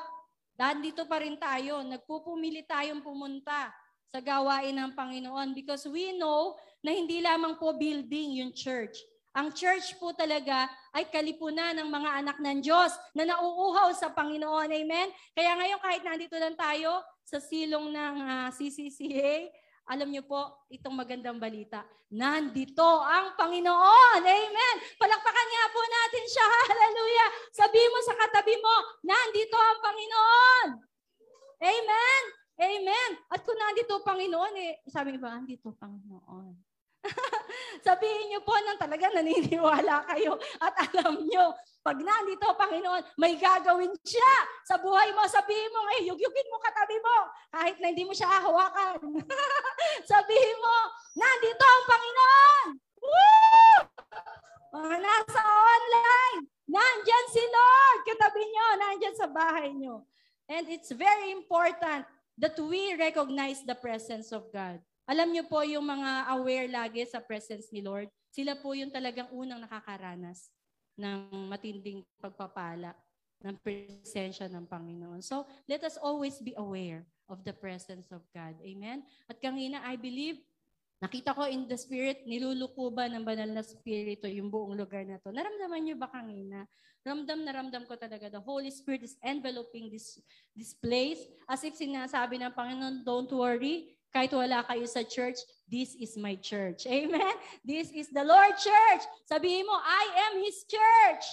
nandito 0.61 1.09
pa 1.09 1.21
rin 1.25 1.37
tayo. 1.41 1.81
Nagpupumili 1.85 2.65
tayong 2.69 3.01
pumunta 3.01 3.73
sa 4.11 4.19
gawain 4.19 4.75
ng 4.75 4.93
Panginoon 4.93 5.55
because 5.55 5.87
we 5.87 6.13
know 6.19 6.59
na 6.83 6.91
hindi 6.93 7.23
lamang 7.23 7.57
po 7.57 7.73
building 7.77 8.43
yung 8.45 8.53
church. 8.53 8.99
Ang 9.31 9.55
church 9.55 9.95
po 10.03 10.11
talaga 10.11 10.67
ay 10.91 11.07
kalipunan 11.07 11.71
ng 11.79 11.87
mga 11.87 12.11
anak 12.19 12.37
ng 12.43 12.59
Diyos 12.67 12.91
na 13.15 13.23
nauuhaw 13.23 13.95
sa 13.95 14.11
Panginoon. 14.11 14.67
Amen? 14.67 15.09
Kaya 15.31 15.55
ngayon 15.55 15.79
kahit 15.79 16.03
nandito 16.03 16.35
lang 16.35 16.59
tayo 16.59 16.99
sa 17.23 17.39
silong 17.39 17.95
ng 17.95 18.15
uh, 18.27 18.27
ah, 18.27 18.49
CCCA, 18.51 19.47
alam 19.91 20.07
niyo 20.07 20.23
po, 20.23 20.71
itong 20.71 20.95
magandang 20.95 21.43
balita, 21.43 21.83
nandito 22.15 22.87
ang 23.03 23.35
Panginoon. 23.35 24.23
Amen. 24.23 24.77
Palakpakan 24.95 25.49
nga 25.51 25.65
po 25.75 25.81
natin 25.83 26.25
siya. 26.31 26.47
Hallelujah. 26.71 27.29
Sabi 27.51 27.83
mo 27.91 27.99
sa 28.07 28.15
katabi 28.15 28.55
mo, 28.63 28.75
nandito 29.03 29.59
ang 29.59 29.79
Panginoon. 29.83 30.67
Amen. 31.59 32.23
Amen. 32.61 33.11
At 33.35 33.43
kung 33.43 33.59
nandito 33.59 33.99
ang 33.99 34.07
Panginoon, 34.07 34.55
eh, 34.63 34.73
sabi 34.87 35.19
ba, 35.19 35.35
nandito 35.35 35.75
Panginoon. 35.75 36.50
Sabihin 37.87 38.29
niyo 38.29 38.41
po 38.45 38.53
nang 38.61 38.77
talaga 38.77 39.09
naniniwala 39.09 40.05
kayo 40.13 40.37
at 40.61 40.75
alam 40.91 41.25
niyo, 41.25 41.57
pag 41.81 41.97
nandito, 41.97 42.45
Panginoon, 42.45 43.17
may 43.17 43.41
gagawin 43.41 43.93
siya 44.05 44.33
sa 44.69 44.77
buhay 44.77 45.17
mo. 45.17 45.25
Sabihin 45.25 45.73
mo, 45.73 45.81
eh, 45.97 46.13
yugyugin 46.13 46.51
mo 46.53 46.61
katabi 46.61 46.97
mo, 47.01 47.17
kahit 47.49 47.77
na 47.81 47.89
hindi 47.89 48.05
mo 48.05 48.13
siya 48.13 48.29
hawakan. 48.29 49.01
Sabihin 50.13 50.59
mo, 50.61 50.77
nandito 51.17 51.65
ang 51.65 51.85
Panginoon. 51.89 52.67
Woo! 53.01 53.77
Mga 54.71 54.97
nasa 55.01 55.41
online, 55.41 56.41
nandyan 56.69 57.27
si 57.33 57.43
Lord. 57.43 57.99
Katabi 58.07 58.43
niyo, 58.45 58.67
nandyan 58.77 59.17
sa 59.17 59.27
bahay 59.27 59.73
niyo. 59.73 60.05
And 60.53 60.69
it's 60.69 60.93
very 60.93 61.33
important 61.33 62.05
that 62.37 62.57
we 62.61 62.93
recognize 62.99 63.65
the 63.65 63.79
presence 63.79 64.37
of 64.37 64.53
God. 64.53 64.85
Alam 65.11 65.35
niyo 65.35 65.43
po 65.51 65.59
yung 65.67 65.83
mga 65.83 66.31
aware 66.39 66.71
lagi 66.71 67.03
sa 67.03 67.19
presence 67.19 67.67
ni 67.75 67.83
Lord, 67.83 68.07
sila 68.31 68.55
po 68.55 68.79
yung 68.79 68.95
talagang 68.95 69.27
unang 69.35 69.59
nakakaranas 69.59 70.55
ng 70.95 71.51
matinding 71.51 72.07
pagpapala 72.23 72.95
ng 73.43 73.59
presensya 73.59 74.47
ng 74.47 74.71
Panginoon. 74.71 75.19
So, 75.19 75.51
let 75.67 75.83
us 75.83 75.99
always 75.99 76.39
be 76.39 76.55
aware 76.55 77.03
of 77.27 77.43
the 77.43 77.51
presence 77.51 78.07
of 78.15 78.23
God. 78.31 78.55
Amen? 78.63 79.03
At 79.27 79.43
kanina, 79.43 79.83
I 79.83 79.99
believe, 79.99 80.39
nakita 81.03 81.35
ko 81.35 81.51
in 81.51 81.67
the 81.67 81.75
Spirit, 81.75 82.23
nilulukuban 82.23 83.11
ng 83.11 83.27
banal 83.27 83.51
na 83.51 83.67
Spirito 83.67 84.31
yung 84.31 84.47
buong 84.47 84.79
lugar 84.79 85.03
na 85.03 85.19
to. 85.19 85.35
Naramdaman 85.35 85.91
niyo 85.91 85.99
ba 85.99 86.07
kanina? 86.07 86.71
Ramdam 87.03 87.43
na 87.43 87.51
ramdam 87.51 87.83
ko 87.83 87.99
talaga. 87.99 88.31
The 88.31 88.39
Holy 88.39 88.71
Spirit 88.71 89.03
is 89.03 89.19
enveloping 89.27 89.91
this, 89.91 90.23
this 90.55 90.71
place 90.71 91.27
as 91.51 91.67
if 91.67 91.75
sinasabi 91.75 92.39
ng 92.39 92.55
Panginoon, 92.55 93.03
don't 93.03 93.33
worry, 93.35 93.99
kahit 94.11 94.35
wala 94.35 94.67
kayo 94.67 94.87
sa 94.91 95.07
church, 95.07 95.39
this 95.71 95.95
is 95.95 96.19
my 96.19 96.35
church. 96.39 96.87
Amen? 96.91 97.35
This 97.63 97.95
is 97.95 98.11
the 98.11 98.27
Lord 98.27 98.59
Church. 98.59 99.03
Sabihin 99.31 99.67
mo, 99.67 99.75
I 99.79 100.05
am 100.31 100.33
His 100.43 100.67
church. 100.67 101.25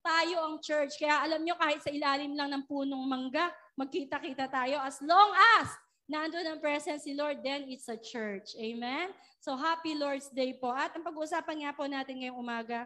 Tayo 0.00 0.36
ang 0.48 0.56
church. 0.60 0.96
Kaya 1.00 1.24
alam 1.24 1.44
nyo, 1.44 1.56
kahit 1.56 1.80
sa 1.84 1.92
ilalim 1.92 2.36
lang 2.36 2.52
ng 2.52 2.64
punong 2.68 3.04
mangga, 3.04 3.52
magkita-kita 3.76 4.48
tayo. 4.48 4.80
As 4.80 5.00
long 5.00 5.32
as 5.60 5.68
nandun 6.08 6.44
ang 6.44 6.60
presence 6.60 7.08
ni 7.08 7.16
Lord, 7.16 7.40
then 7.40 7.68
it's 7.68 7.88
a 7.88 7.96
church. 7.96 8.52
Amen? 8.60 9.12
So, 9.40 9.56
happy 9.56 9.96
Lord's 9.96 10.28
Day 10.32 10.56
po. 10.56 10.72
At 10.72 10.92
ang 10.92 11.04
pag-uusapan 11.04 11.64
nga 11.64 11.72
po 11.72 11.88
natin 11.88 12.20
ngayong 12.20 12.40
umaga 12.40 12.84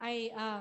ay 0.00 0.28
uh, 0.36 0.60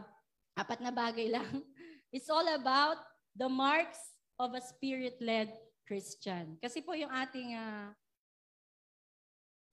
apat 0.55 0.79
na 0.79 0.91
bagay 0.91 1.27
lang. 1.27 1.51
It's 2.15 2.29
all 2.31 2.45
about 2.55 3.01
the 3.33 3.49
marks 3.49 3.99
of 4.37 4.53
a 4.53 4.61
spirit-led 4.61 5.51
Christian. 5.83 6.55
Kasi 6.59 6.81
po 6.81 6.95
yung 6.95 7.11
ating, 7.11 7.55
uh, 7.55 7.91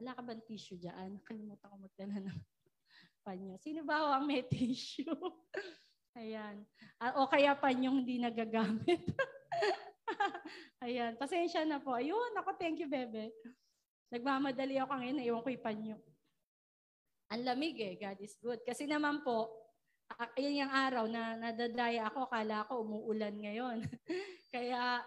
wala 0.03 0.11
ka 0.17 0.23
bang 0.25 0.43
tissue 0.45 0.79
dyan? 0.79 1.15
Nakalimutan 1.19 1.71
ko 1.71 1.77
magdala 1.79 2.17
ng 2.19 2.39
panyo. 3.27 3.55
Sino 3.63 3.87
ba 3.87 4.19
ang 4.19 4.27
may 4.27 4.45
tissue? 4.47 5.15
Ayan. 6.19 6.67
Uh, 6.99 7.23
o 7.23 7.31
kaya 7.31 7.55
panyong 7.55 8.03
hindi 8.03 8.19
nagagamit. 8.19 8.99
Ayan. 10.83 11.15
Pasensya 11.15 11.63
na 11.63 11.79
po. 11.79 11.95
Ayun. 11.95 12.35
Ako, 12.35 12.59
thank 12.59 12.83
you, 12.83 12.91
bebe. 12.91 13.31
Nagmamadali 14.11 14.75
ako 14.83 14.99
ngayon. 14.99 15.17
Naiwan 15.23 15.43
ko 15.47 15.51
yung 15.55 15.67
panyo. 15.67 15.97
Ang 17.31 17.43
lamig 17.47 17.79
eh. 17.79 17.95
God 17.95 18.19
is 18.19 18.35
good. 18.43 18.59
Kasi 18.67 18.91
naman 18.91 19.23
po, 19.23 19.47
ayun 20.35 20.67
yung 20.67 20.73
araw 20.75 21.07
na 21.07 21.39
nadadaya 21.39 22.11
ako. 22.11 22.27
Kala 22.27 22.67
ko 22.67 22.83
umuulan 22.83 23.39
ngayon. 23.39 23.87
Kaya 24.55 24.99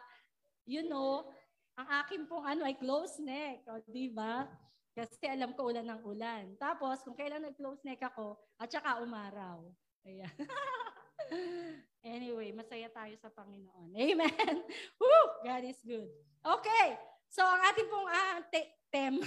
you 0.63 0.87
know, 0.87 1.27
ang 1.73 1.87
akin 2.03 2.29
pong 2.29 2.45
ano 2.45 2.61
ay 2.67 2.77
close 2.77 3.17
neck, 3.19 3.65
o, 3.65 3.81
di 3.89 4.11
ba? 4.11 4.45
Kasi 4.93 5.25
alam 5.25 5.57
ko 5.57 5.73
ulan 5.73 5.89
ng 5.89 6.01
ulan. 6.05 6.53
Tapos, 6.61 7.01
kung 7.01 7.17
kailan 7.17 7.41
nag-close 7.41 7.81
neck 7.81 8.05
ako, 8.05 8.37
at 8.61 8.69
saka 8.69 9.01
umaraw. 9.01 9.65
Ayan. 10.05 10.29
anyway, 12.05 12.53
masaya 12.53 12.93
tayo 12.93 13.17
sa 13.17 13.33
Panginoon. 13.33 13.89
Amen. 13.97 14.55
Woo! 15.01 15.23
God 15.41 15.63
is 15.65 15.81
good. 15.81 16.13
Okay. 16.45 16.87
So, 17.33 17.41
ang 17.41 17.61
ating 17.73 17.89
pong 17.89 18.05
uh, 18.05 18.39
te- 18.53 18.73
tem, 18.93 19.17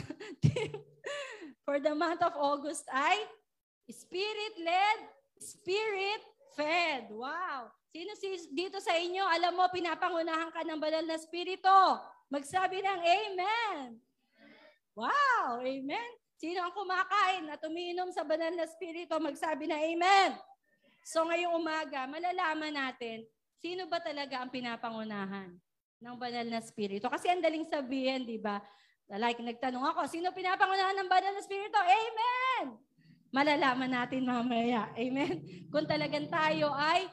for 1.66 1.82
the 1.82 1.90
month 1.90 2.22
of 2.22 2.38
August 2.38 2.86
ay 2.94 3.18
Spirit-led, 3.90 4.98
Spirit-fed. 5.42 7.10
Wow! 7.10 7.74
Sino 7.96 8.12
si, 8.12 8.28
dito 8.52 8.76
sa 8.76 8.92
inyo, 8.92 9.24
alam 9.24 9.56
mo, 9.56 9.64
pinapangunahan 9.72 10.52
ka 10.52 10.60
ng 10.68 10.76
banal 10.76 11.00
na 11.08 11.16
spirito? 11.16 11.72
Magsabi 12.28 12.84
ng 12.84 13.00
Amen. 13.00 13.96
Wow, 14.92 15.64
Amen. 15.64 16.10
Sino 16.36 16.60
ang 16.60 16.76
kumakain 16.76 17.48
at 17.48 17.56
umiinom 17.64 18.12
sa 18.12 18.20
banal 18.20 18.52
na 18.52 18.68
spirito? 18.68 19.16
Magsabi 19.16 19.64
na 19.64 19.80
Amen. 19.80 20.36
So 21.08 21.24
ngayong 21.24 21.56
umaga, 21.56 22.04
malalaman 22.04 22.76
natin, 22.76 23.24
sino 23.64 23.88
ba 23.88 23.96
talaga 24.04 24.44
ang 24.44 24.52
pinapangunahan 24.52 25.56
ng 26.04 26.16
banal 26.20 26.44
na 26.52 26.60
spirito? 26.60 27.08
Kasi 27.08 27.32
ang 27.32 27.40
daling 27.40 27.64
sabihin, 27.64 28.28
di 28.28 28.36
ba? 28.36 28.60
Like 29.08 29.40
nagtanong 29.40 29.96
ako, 29.96 30.04
sino 30.04 30.36
pinapangunahan 30.36 31.00
ng 31.00 31.08
banal 31.08 31.32
na 31.32 31.40
spirito? 31.40 31.80
Amen! 31.80 32.76
Malalaman 33.32 33.88
natin 33.88 34.28
mamaya. 34.28 34.92
Amen? 35.00 35.40
Kung 35.72 35.88
talagang 35.88 36.28
tayo 36.28 36.76
ay 36.76 37.08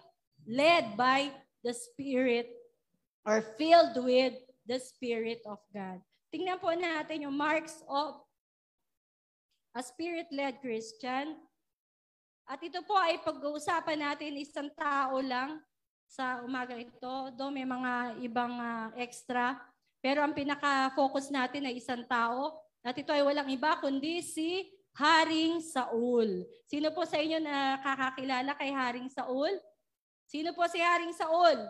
led 0.47 0.95
by 0.99 1.31
the 1.63 1.71
Spirit 1.71 2.51
or 3.23 3.41
filled 3.55 3.95
with 4.03 4.35
the 4.67 4.79
Spirit 4.79 5.43
of 5.47 5.59
God. 5.71 5.99
Tingnan 6.33 6.59
po 6.59 6.73
natin 6.73 7.29
yung 7.29 7.35
marks 7.35 7.83
of 7.85 8.19
a 9.73 9.81
Spirit-led 9.81 10.59
Christian. 10.59 11.37
At 12.43 12.59
ito 12.59 12.83
po 12.83 12.97
ay 12.99 13.21
pag-uusapan 13.23 13.99
natin 14.03 14.41
isang 14.41 14.69
tao 14.75 15.17
lang 15.23 15.61
sa 16.09 16.43
umaga 16.43 16.75
ito. 16.75 17.13
Do 17.33 17.49
may 17.49 17.65
mga 17.65 18.21
ibang 18.21 18.53
uh, 18.59 18.91
extra. 18.99 19.57
Pero 20.03 20.19
ang 20.19 20.35
pinaka-focus 20.35 21.31
natin 21.31 21.69
ay 21.69 21.79
isang 21.79 22.03
tao. 22.05 22.59
At 22.83 22.99
ito 22.99 23.15
ay 23.15 23.23
walang 23.23 23.47
iba 23.47 23.79
kundi 23.79 24.19
si 24.19 24.67
Haring 24.93 25.63
Saul. 25.63 26.45
Sino 26.67 26.91
po 26.91 27.07
sa 27.07 27.17
inyo 27.17 27.39
na 27.41 27.79
kakakilala 27.81 28.51
kay 28.59 28.69
Haring 28.69 29.09
Saul? 29.09 29.55
Sino 30.33 30.49
po 30.57 30.65
si 30.65 30.81
Haring 30.81 31.13
Saul? 31.13 31.61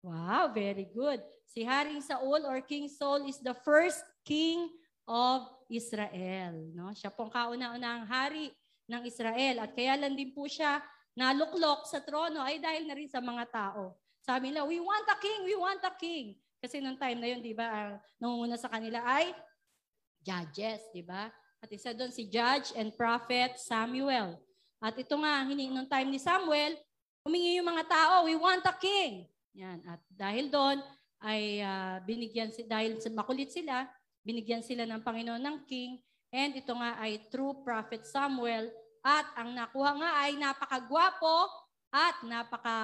Wow, 0.00 0.48
very 0.48 0.88
good. 0.88 1.20
Si 1.44 1.60
Haring 1.60 2.00
Saul 2.00 2.48
or 2.48 2.64
King 2.64 2.88
Saul 2.88 3.28
is 3.28 3.36
the 3.44 3.52
first 3.52 4.00
king 4.24 4.64
of 5.04 5.44
Israel. 5.68 6.56
No? 6.72 6.88
Siya 6.96 7.12
pong 7.12 7.28
kauna-unahang 7.28 8.08
hari 8.08 8.48
ng 8.88 9.04
Israel. 9.04 9.60
At 9.60 9.76
kaya 9.76 10.00
lang 10.00 10.16
din 10.16 10.32
po 10.32 10.48
siya 10.48 10.80
naluklok 11.12 11.84
sa 11.84 12.00
trono 12.00 12.40
ay 12.40 12.56
dahil 12.56 12.88
na 12.88 12.96
rin 12.96 13.12
sa 13.12 13.20
mga 13.20 13.44
tao. 13.52 13.92
Sabi 14.24 14.48
nila, 14.48 14.64
we 14.64 14.80
want 14.80 15.04
a 15.04 15.20
king, 15.20 15.44
we 15.44 15.52
want 15.60 15.84
a 15.84 15.92
king. 16.00 16.32
Kasi 16.64 16.80
nung 16.80 16.96
time 16.96 17.20
na 17.20 17.28
yun, 17.28 17.44
di 17.44 17.52
ba, 17.52 17.68
uh, 17.68 17.94
nangunguna 18.16 18.56
sa 18.56 18.72
kanila 18.72 19.04
ay 19.04 19.36
judges, 20.24 20.80
di 20.96 21.04
ba? 21.04 21.28
At 21.60 21.68
isa 21.68 21.92
doon 21.92 22.08
si 22.08 22.24
judge 22.24 22.72
and 22.72 22.96
prophet 22.96 23.60
Samuel. 23.60 24.40
At 24.80 24.96
ito 24.96 25.12
nga, 25.20 25.44
nung 25.44 25.84
time 25.84 26.08
ni 26.08 26.16
Samuel, 26.16 26.80
humingi 27.20 27.60
yung 27.60 27.68
mga 27.68 27.84
tao, 27.84 28.24
we 28.24 28.32
want 28.32 28.64
a 28.64 28.72
king. 28.80 29.28
Yan. 29.52 29.84
At 29.84 30.00
dahil 30.08 30.48
doon, 30.48 30.80
ay 31.20 31.60
uh, 31.60 32.00
binigyan, 32.08 32.48
dahil 32.64 32.96
makulit 33.12 33.52
sila, 33.52 33.84
binigyan 34.24 34.64
sila 34.64 34.88
ng 34.88 35.04
Panginoon 35.04 35.44
ng 35.44 35.58
king. 35.68 36.00
And 36.32 36.56
ito 36.56 36.72
nga 36.72 36.96
ay 36.96 37.28
true 37.28 37.60
prophet 37.60 38.08
Samuel. 38.08 38.72
At 39.04 39.28
ang 39.36 39.52
nakuha 39.52 40.00
nga 40.00 40.10
ay 40.24 40.40
napakagwapo 40.40 41.48
at 41.92 42.16
napaka 42.24 42.76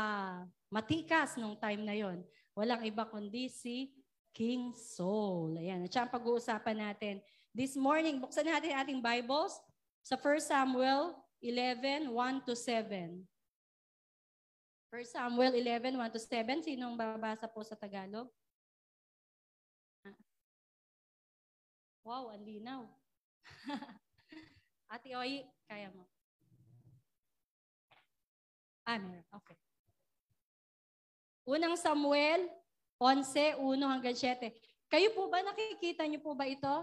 matikas 0.69 1.41
nung 1.41 1.57
time 1.57 1.81
na 1.81 1.97
yon. 1.97 2.21
Walang 2.53 2.85
iba 2.85 3.09
kundi 3.09 3.49
si 3.49 3.93
King 4.37 4.77
Saul. 4.77 5.57
Ayan. 5.57 5.85
At 5.85 5.89
siya 5.89 6.05
ang 6.05 6.13
pag-uusapan 6.13 6.77
natin. 6.77 7.25
This 7.57 7.73
morning, 7.73 8.21
buksan 8.21 8.45
natin 8.45 8.77
ating 8.77 9.01
Bibles 9.01 9.57
sa 10.05 10.21
1 10.21 10.45
Samuel 10.45 11.17
11, 11.43 12.13
1 12.13 12.47
to 12.47 12.55
7. 12.57 13.27
1 14.93 15.05
Samuel 15.05 15.53
11, 15.61 15.97
1 15.99 16.15
to 16.15 16.21
7. 16.21 16.65
Sinong 16.65 16.97
babasa 16.97 17.45
po 17.51 17.61
sa 17.61 17.77
Tagalog? 17.77 18.31
Wow, 22.07 22.31
ang 22.31 22.47
linaw. 22.47 22.87
Ate 24.95 25.11
Oy, 25.19 25.43
kaya 25.67 25.91
mo. 25.91 26.07
Ah, 28.87 29.03
meron. 29.03 29.27
Okay. 29.43 29.59
Unang 31.51 31.75
Samuel, 31.75 32.47
11, 33.03 33.59
1 33.59 33.83
hanggang 33.83 34.15
7. 34.15 34.55
Kayo 34.87 35.11
po 35.19 35.27
ba, 35.27 35.43
nakikita 35.43 36.07
niyo 36.07 36.23
po 36.23 36.39
ba 36.39 36.47
ito? 36.47 36.75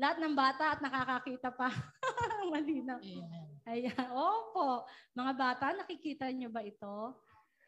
Lahat 0.00 0.16
ng 0.18 0.32
bata 0.32 0.76
at 0.76 0.80
nakakakita 0.80 1.52
pa. 1.52 1.68
Malinaw. 2.52 3.00
Amen. 3.00 3.48
Ayan. 3.68 4.08
Opo. 4.10 4.88
Mga 5.12 5.32
bata, 5.36 5.66
nakikita 5.76 6.26
niyo 6.32 6.48
ba 6.48 6.64
ito? 6.64 7.16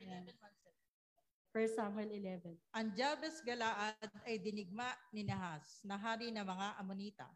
Amen. 0.00 0.26
1 1.54 1.71
Samuel 1.71 2.11
11. 2.11 2.59
Ang 2.75 2.87
Jabes 2.99 3.38
Galaad 3.47 4.11
ay 4.26 4.43
dinigma 4.43 4.90
ni 5.14 5.23
Nahas, 5.23 5.87
na 5.87 5.95
hari 5.95 6.35
ng 6.35 6.43
mga 6.43 6.66
Amonita. 6.83 7.31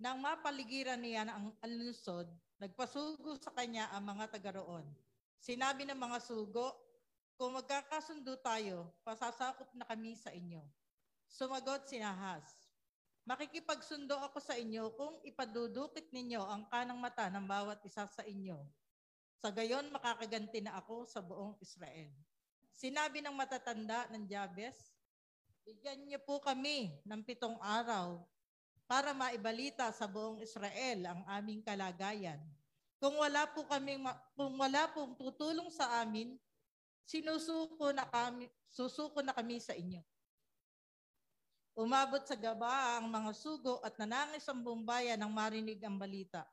Nang 0.00 0.24
mapaligiran 0.24 0.96
niya 0.96 1.28
ang 1.28 1.52
alusod, 1.60 2.32
nagpasugo 2.56 3.36
sa 3.36 3.52
kanya 3.52 3.92
ang 3.92 4.08
mga 4.08 4.32
taga 4.32 4.56
roon. 4.56 4.88
Sinabi 5.36 5.84
ng 5.84 6.00
mga 6.00 6.18
sugo, 6.24 6.72
kung 7.36 7.52
magkakasundo 7.52 8.40
tayo, 8.40 8.88
pasasakop 9.04 9.68
na 9.76 9.84
kami 9.84 10.16
sa 10.16 10.32
inyo. 10.32 10.64
Sumagot 11.28 11.84
si 11.90 12.00
Nahas, 12.00 12.61
makikipagsundo 13.22 14.18
ako 14.18 14.42
sa 14.42 14.58
inyo 14.58 14.90
kung 14.98 15.22
ipadudukit 15.22 16.10
ninyo 16.10 16.42
ang 16.42 16.66
kanang 16.66 16.98
mata 16.98 17.30
ng 17.30 17.46
bawat 17.46 17.78
isa 17.86 18.06
sa 18.10 18.22
inyo. 18.26 18.58
Sa 19.42 19.50
gayon, 19.50 19.90
makakaganti 19.90 20.62
na 20.62 20.78
ako 20.78 21.06
sa 21.06 21.18
buong 21.18 21.58
Israel. 21.58 22.10
Sinabi 22.70 23.22
ng 23.22 23.34
matatanda 23.34 24.06
ng 24.10 24.26
Jabes, 24.26 24.94
bigyan 25.62 26.02
niyo 26.06 26.18
po 26.22 26.42
kami 26.42 26.94
ng 27.06 27.22
pitong 27.22 27.58
araw 27.62 28.22
para 28.86 29.14
maibalita 29.14 29.90
sa 29.94 30.06
buong 30.10 30.42
Israel 30.42 30.98
ang 31.06 31.22
aming 31.26 31.62
kalagayan. 31.62 32.38
Kung 33.02 33.18
wala 33.18 33.50
po 33.50 33.66
kami 33.66 33.98
kung 34.38 34.54
wala 34.54 34.86
pong 34.94 35.18
tutulong 35.18 35.70
sa 35.74 36.06
amin, 36.06 36.38
sinusuko 37.02 37.90
na 37.90 38.06
kami 38.06 38.46
susuko 38.70 39.20
na 39.20 39.34
kami 39.34 39.58
sa 39.58 39.74
inyo. 39.74 40.00
Umabot 41.72 42.20
sa 42.28 42.36
gaba 42.36 43.00
ang 43.00 43.08
mga 43.08 43.32
sugo 43.32 43.80
at 43.80 43.96
nanangis 43.96 44.44
ang 44.44 44.60
buong 44.60 44.84
bayan 44.84 45.16
nang 45.16 45.32
marinig 45.32 45.80
ang 45.80 45.96
balita. 45.96 46.44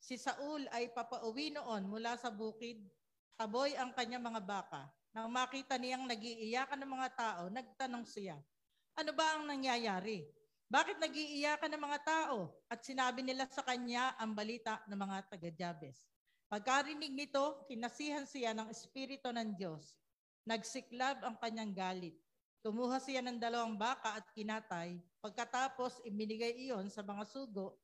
Si 0.00 0.16
Saul 0.16 0.64
ay 0.72 0.88
papauwi 0.96 1.52
noon 1.52 1.84
mula 1.84 2.16
sa 2.16 2.32
bukid, 2.32 2.80
taboy 3.36 3.76
ang 3.76 3.92
kanyang 3.92 4.24
mga 4.24 4.40
baka. 4.40 4.88
Nang 5.12 5.28
makita 5.28 5.76
niyang 5.76 6.08
nagiiyakan 6.08 6.80
ng 6.80 6.92
mga 6.92 7.08
tao, 7.12 7.42
nagtanong 7.52 8.04
siya, 8.08 8.36
ano 8.96 9.12
ba 9.12 9.36
ang 9.36 9.44
nangyayari? 9.44 10.24
Bakit 10.72 11.04
nagiiyakan 11.04 11.76
ng 11.76 11.82
mga 11.84 12.00
tao? 12.02 12.56
At 12.72 12.80
sinabi 12.80 13.20
nila 13.20 13.44
sa 13.52 13.60
kanya 13.60 14.16
ang 14.16 14.32
balita 14.32 14.80
ng 14.88 14.96
mga 14.96 15.16
taga-Jabes. 15.36 16.00
Pagkarinig 16.48 17.12
nito, 17.12 17.68
kinasihan 17.68 18.24
siya 18.24 18.56
ng 18.56 18.72
Espiritu 18.72 19.28
ng 19.30 19.52
Diyos. 19.52 20.00
Nagsiklab 20.48 21.22
ang 21.28 21.36
kanyang 21.38 21.76
galit. 21.76 22.16
Kumuha 22.64 23.00
siya 23.00 23.22
ng 23.24 23.38
dalawang 23.40 23.76
baka 23.78 24.16
at 24.18 24.26
kinatay. 24.32 25.00
Pagkatapos, 25.20 26.00
ibinigay 26.04 26.54
iyon 26.68 26.88
sa 26.92 27.02
mga 27.02 27.24
sugo 27.28 27.76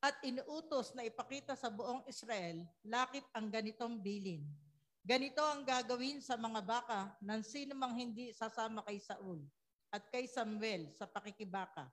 at 0.00 0.16
inuutos 0.22 0.92
na 0.92 1.02
ipakita 1.02 1.56
sa 1.56 1.72
buong 1.72 2.04
Israel 2.06 2.62
lakit 2.84 3.24
ang 3.32 3.48
ganitong 3.48 3.98
bilin. 3.98 4.44
Ganito 5.06 5.38
ang 5.38 5.62
gagawin 5.62 6.18
sa 6.18 6.34
mga 6.34 6.60
baka 6.66 7.14
ng 7.22 7.42
sino 7.42 7.78
mang 7.78 7.94
hindi 7.94 8.34
sasama 8.34 8.82
kay 8.82 8.98
Saul 8.98 9.38
at 9.94 10.02
kay 10.10 10.26
Samuel 10.26 10.90
sa 10.98 11.06
pakikibaka. 11.06 11.86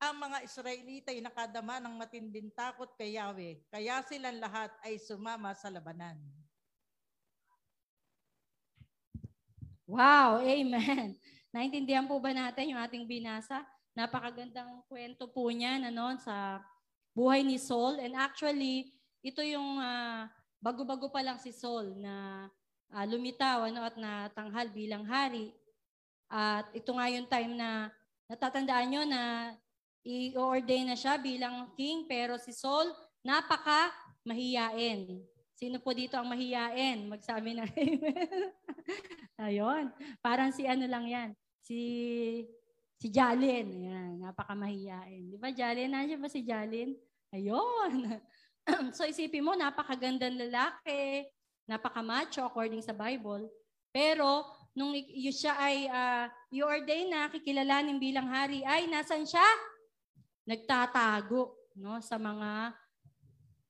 Ang 0.00 0.28
mga 0.28 0.44
Israelita 0.44 1.08
ay 1.12 1.24
nakadama 1.24 1.80
ng 1.80 1.94
matinding 1.96 2.52
takot 2.52 2.88
kay 2.96 3.16
Yahweh, 3.16 3.60
kaya 3.72 4.04
silang 4.04 4.36
lahat 4.40 4.68
ay 4.84 5.00
sumama 5.00 5.56
sa 5.56 5.72
labanan. 5.72 6.20
Wow, 9.88 10.42
amen. 10.42 11.16
Naintindihan 11.56 12.04
po 12.04 12.20
ba 12.20 12.36
natin 12.36 12.76
yung 12.76 12.80
ating 12.84 13.08
binasa? 13.08 13.64
Napakagandang 13.96 14.84
kwento 14.92 15.24
po 15.24 15.48
niya 15.48 15.80
ano, 15.80 16.12
sa 16.20 16.60
buhay 17.16 17.40
ni 17.40 17.56
Saul. 17.56 17.96
And 17.96 18.12
actually, 18.12 18.92
ito 19.24 19.40
yung 19.40 19.80
uh, 19.80 20.28
bago-bago 20.60 21.08
pa 21.08 21.24
lang 21.24 21.40
si 21.40 21.56
Saul 21.56 21.96
na 21.96 22.44
uh, 22.92 23.04
lumitaw 23.08 23.72
ano, 23.72 23.88
at 23.88 23.96
natanghal 23.96 24.68
bilang 24.68 25.08
hari. 25.08 25.56
At 26.28 26.68
ito 26.76 26.92
nga 26.92 27.08
yung 27.08 27.24
time 27.24 27.56
na 27.56 27.88
natatandaan 28.28 28.88
nyo 28.92 29.02
na 29.08 29.22
i-ordain 30.04 30.92
na 30.92 30.92
siya 30.92 31.16
bilang 31.16 31.72
king, 31.72 32.04
pero 32.04 32.36
si 32.36 32.52
Saul, 32.52 32.92
napaka 33.24 33.96
mahiyain. 34.28 35.24
Sino 35.56 35.80
po 35.80 35.96
dito 35.96 36.20
ang 36.20 36.28
mahiyain? 36.28 37.08
Magsabi 37.08 37.56
na 37.56 37.64
amen. 37.64 38.52
Ayun. 39.48 39.88
Parang 40.20 40.52
si 40.52 40.68
ano 40.68 40.84
lang 40.84 41.08
yan 41.08 41.32
si 41.66 41.82
si 42.96 43.10
Jalin. 43.10 43.66
Ayan, 43.66 44.22
napakamahiyain. 44.22 45.34
Di 45.34 45.36
ba, 45.36 45.50
Jalin? 45.50 45.90
Nandiyan 45.90 46.22
ba 46.22 46.30
si 46.30 46.46
Jalin? 46.46 46.94
Ayun. 47.34 48.22
so 48.96 49.02
isipin 49.02 49.42
mo, 49.42 49.52
napakagandang 49.58 50.38
lalaki, 50.38 51.26
napakamacho 51.66 52.46
according 52.46 52.80
sa 52.80 52.94
Bible. 52.94 53.50
Pero 53.90 54.46
nung 54.72 54.94
y- 54.94 55.34
siya 55.34 55.58
ay 55.58 55.90
uh, 55.90 56.26
i-ordain 56.54 57.10
na, 57.10 57.28
kikilalanin 57.28 57.98
bilang 58.00 58.30
hari, 58.30 58.62
ay 58.64 58.86
nasan 58.88 59.26
siya? 59.26 59.44
Nagtatago 60.46 61.58
no 61.76 62.00
sa 62.00 62.16
mga 62.16 62.72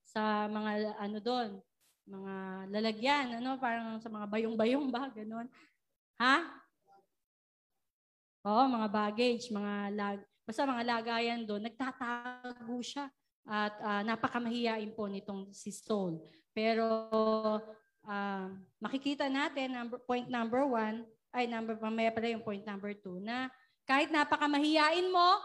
sa 0.07 0.47
mga 0.49 0.97
ano 1.03 1.19
doon, 1.19 1.51
mga 2.07 2.35
lalagyan, 2.71 3.27
ano, 3.43 3.59
parang 3.59 3.99
sa 3.99 4.07
mga 4.09 4.31
bayong-bayong 4.31 4.89
ba, 4.89 5.11
ganun. 5.13 5.51
Ha? 6.17 6.66
Oo, 8.47 8.63
mga 8.71 8.89
baggage, 8.95 9.51
mga 9.51 9.75
lag, 9.91 10.19
basta 10.47 10.63
mga 10.63 10.87
lagayan 10.87 11.43
doon, 11.43 11.67
nagtatago 11.67 12.79
siya. 12.79 13.11
At 13.43 13.75
uh, 13.83 14.03
napakamahiyain 14.07 14.95
po 14.95 15.11
nitong 15.11 15.51
si 15.51 15.75
Saul. 15.75 16.23
Pero 16.55 16.87
uh, 18.07 18.47
makikita 18.79 19.27
natin, 19.27 19.75
number, 19.75 19.99
point 20.07 20.31
number 20.31 20.63
one, 20.63 21.03
ay 21.35 21.51
number, 21.51 21.75
mamaya 21.83 22.15
pala 22.15 22.31
yung 22.31 22.47
point 22.47 22.63
number 22.63 22.95
two, 22.95 23.19
na 23.19 23.51
kahit 23.83 24.15
napakamahiyain 24.15 25.11
mo, 25.11 25.43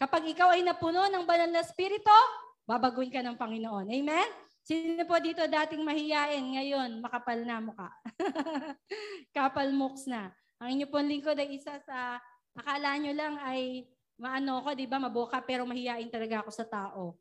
kapag 0.00 0.32
ikaw 0.32 0.56
ay 0.56 0.64
napuno 0.64 1.04
ng 1.04 1.28
banal 1.28 1.52
na 1.52 1.60
spirito, 1.60 2.16
babaguhin 2.64 3.12
ka 3.12 3.20
ng 3.20 3.36
Panginoon. 3.36 3.92
Amen? 3.92 4.28
Sino 4.64 5.04
po 5.04 5.20
dito 5.20 5.44
dating 5.44 5.84
mahiyain, 5.84 6.44
ngayon 6.56 7.00
makapal 7.04 7.44
na 7.44 7.60
mukha? 7.60 7.88
Kapal 9.36 9.72
mooks 9.72 10.08
na. 10.08 10.32
Ang 10.60 10.80
inyo 10.80 10.86
pong 10.88 11.08
lingkod 11.08 11.36
ay 11.36 11.56
isa 11.56 11.80
sa 11.84 12.20
Akala 12.58 12.98
nyo 12.98 13.12
lang 13.14 13.34
ay 13.38 13.86
maano 14.18 14.66
ko, 14.66 14.74
di 14.74 14.90
ba, 14.90 14.98
maboka, 14.98 15.38
pero 15.38 15.62
mahihain 15.62 16.10
talaga 16.10 16.42
ako 16.42 16.50
sa 16.50 16.66
tao. 16.66 17.14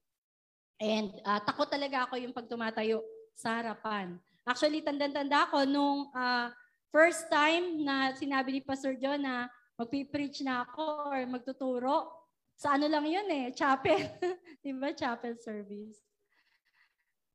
And 0.82 1.14
uh, 1.22 1.42
takot 1.46 1.70
talaga 1.70 2.10
ako 2.10 2.18
yung 2.18 2.34
pag 2.34 2.50
tumatayo 2.50 3.06
sa 3.38 3.62
harapan. 3.62 4.18
Actually, 4.42 4.82
tanda-tanda 4.82 5.46
ako 5.46 5.70
nung 5.70 6.10
uh, 6.10 6.50
first 6.90 7.30
time 7.30 7.86
na 7.86 8.18
sinabi 8.18 8.58
ni 8.58 8.62
Pastor 8.66 8.98
John 8.98 9.22
na 9.22 9.46
magpipreach 9.78 10.42
na 10.42 10.66
ako 10.66 11.14
or 11.14 11.22
magtuturo, 11.30 12.10
sa 12.58 12.74
ano 12.74 12.90
lang 12.90 13.06
yun 13.06 13.30
eh, 13.30 13.54
chapel. 13.54 14.02
di 14.66 14.74
ba, 14.74 14.90
chapel 14.90 15.38
service. 15.38 16.02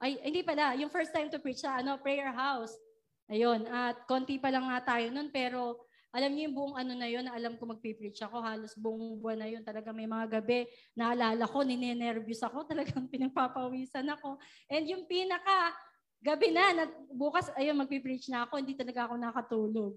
Ay, 0.03 0.19
hindi 0.19 0.43
pala, 0.43 0.75
yung 0.75 0.91
first 0.91 1.15
time 1.15 1.31
to 1.31 1.39
preach 1.39 1.63
sa 1.63 1.79
ano, 1.79 1.95
prayer 2.03 2.35
house. 2.35 2.75
Ayun, 3.31 3.71
at 3.71 4.03
konti 4.11 4.43
pa 4.43 4.51
lang 4.51 4.67
nga 4.67 4.99
tayo 4.99 5.07
nun, 5.15 5.31
pero 5.31 5.87
alam 6.13 6.31
niyo 6.37 6.53
yung 6.53 6.57
buong 6.57 6.77
ano 6.77 6.93
na 6.93 7.09
yun, 7.09 7.25
na 7.25 7.33
alam 7.33 7.57
ko 7.57 7.65
magpipreach 7.65 8.21
ako, 8.29 8.45
halos 8.45 8.77
buong 8.77 9.17
buwan 9.17 9.41
na 9.41 9.49
yun, 9.49 9.65
talaga 9.65 9.97
may 9.97 10.05
mga 10.05 10.39
gabi, 10.39 10.69
naalala 10.93 11.49
ko, 11.49 11.65
ninenervyos 11.65 12.45
ako, 12.45 12.65
talagang 12.71 13.09
pinagpapawisan 13.09 14.05
ako. 14.13 14.37
And 14.69 14.85
yung 14.85 15.09
pinaka, 15.09 15.73
gabi 16.21 16.53
na, 16.53 16.65
na 16.77 16.85
bukas, 17.11 17.49
ayun, 17.57 17.81
magpipreach 17.81 18.29
na 18.29 18.45
ako, 18.45 18.61
hindi 18.61 18.77
talaga 18.77 19.09
ako 19.09 19.15
nakatulog. 19.17 19.93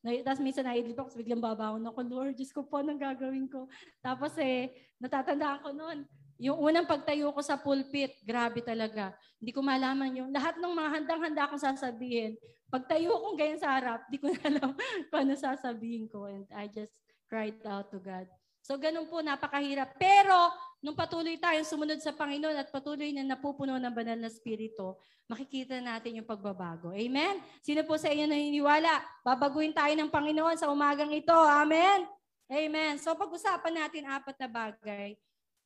Na, 0.00 0.16
tapos 0.24 0.40
minsan 0.40 0.64
naidlip 0.64 0.96
ako, 0.96 1.20
biglang 1.20 1.44
babaon 1.44 1.84
ako, 1.84 2.00
Lord, 2.00 2.34
Diyos 2.34 2.50
ko 2.50 2.64
po, 2.64 2.80
anong 2.80 2.98
gagawin 2.98 3.46
ko? 3.46 3.68
Tapos 4.00 4.32
eh, 4.40 4.72
natatandaan 4.98 5.60
ko 5.60 5.70
noon, 5.76 6.08
yung 6.38 6.58
unang 6.62 6.86
pagtayo 6.86 7.34
ko 7.34 7.42
sa 7.42 7.58
pulpit, 7.58 8.14
grabe 8.22 8.62
talaga. 8.62 9.10
Hindi 9.42 9.50
ko 9.50 9.58
malaman 9.58 10.22
yung 10.22 10.30
lahat 10.30 10.54
ng 10.62 10.70
mga 10.70 10.90
handang-handa 10.94 11.42
akong 11.50 11.62
sasabihin. 11.62 12.38
Pagtayo 12.70 13.10
kong 13.10 13.34
ganyan 13.34 13.58
sa 13.58 13.74
harap, 13.74 14.06
di 14.06 14.22
ko 14.22 14.30
na 14.30 14.38
alam 14.48 14.70
kung 15.10 15.18
ano 15.26 15.34
sasabihin 15.34 16.06
ko. 16.06 16.30
And 16.30 16.46
I 16.54 16.70
just 16.70 16.94
cried 17.26 17.58
out 17.66 17.90
to 17.90 17.98
God. 17.98 18.30
So 18.62 18.78
ganun 18.78 19.10
po, 19.10 19.18
napakahirap. 19.18 19.98
Pero 19.98 20.54
nung 20.78 20.94
patuloy 20.94 21.34
tayong 21.42 21.66
sumunod 21.66 21.98
sa 21.98 22.14
Panginoon 22.14 22.54
at 22.54 22.70
patuloy 22.70 23.10
na 23.10 23.26
napupuno 23.26 23.74
ng 23.74 23.90
banal 23.90 24.18
na 24.22 24.30
spirito, 24.30 25.02
makikita 25.26 25.82
natin 25.82 26.22
yung 26.22 26.28
pagbabago. 26.28 26.94
Amen? 26.94 27.42
Sino 27.66 27.82
po 27.82 27.98
sa 27.98 28.14
inyo 28.14 28.30
naniniwala? 28.30 29.02
Babaguhin 29.26 29.74
tayo 29.74 29.90
ng 29.98 30.12
Panginoon 30.12 30.54
sa 30.54 30.70
umagang 30.70 31.10
ito. 31.10 31.34
Amen? 31.34 32.06
Amen. 32.46 32.94
So 33.02 33.10
pag-usapan 33.18 33.74
natin 33.74 34.06
apat 34.06 34.38
na 34.38 34.48
bagay 34.48 35.18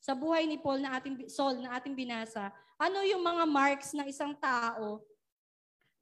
sa 0.03 0.19
buhay 0.19 0.51
ni 0.51 0.59
Paul 0.59 0.83
na 0.83 0.99
ating 0.99 1.31
Saul 1.31 1.63
na 1.63 1.79
ating 1.79 1.95
binasa, 1.95 2.51
ano 2.75 3.07
yung 3.07 3.23
mga 3.23 3.47
marks 3.47 3.95
ng 3.95 4.11
isang 4.11 4.35
tao 4.35 4.99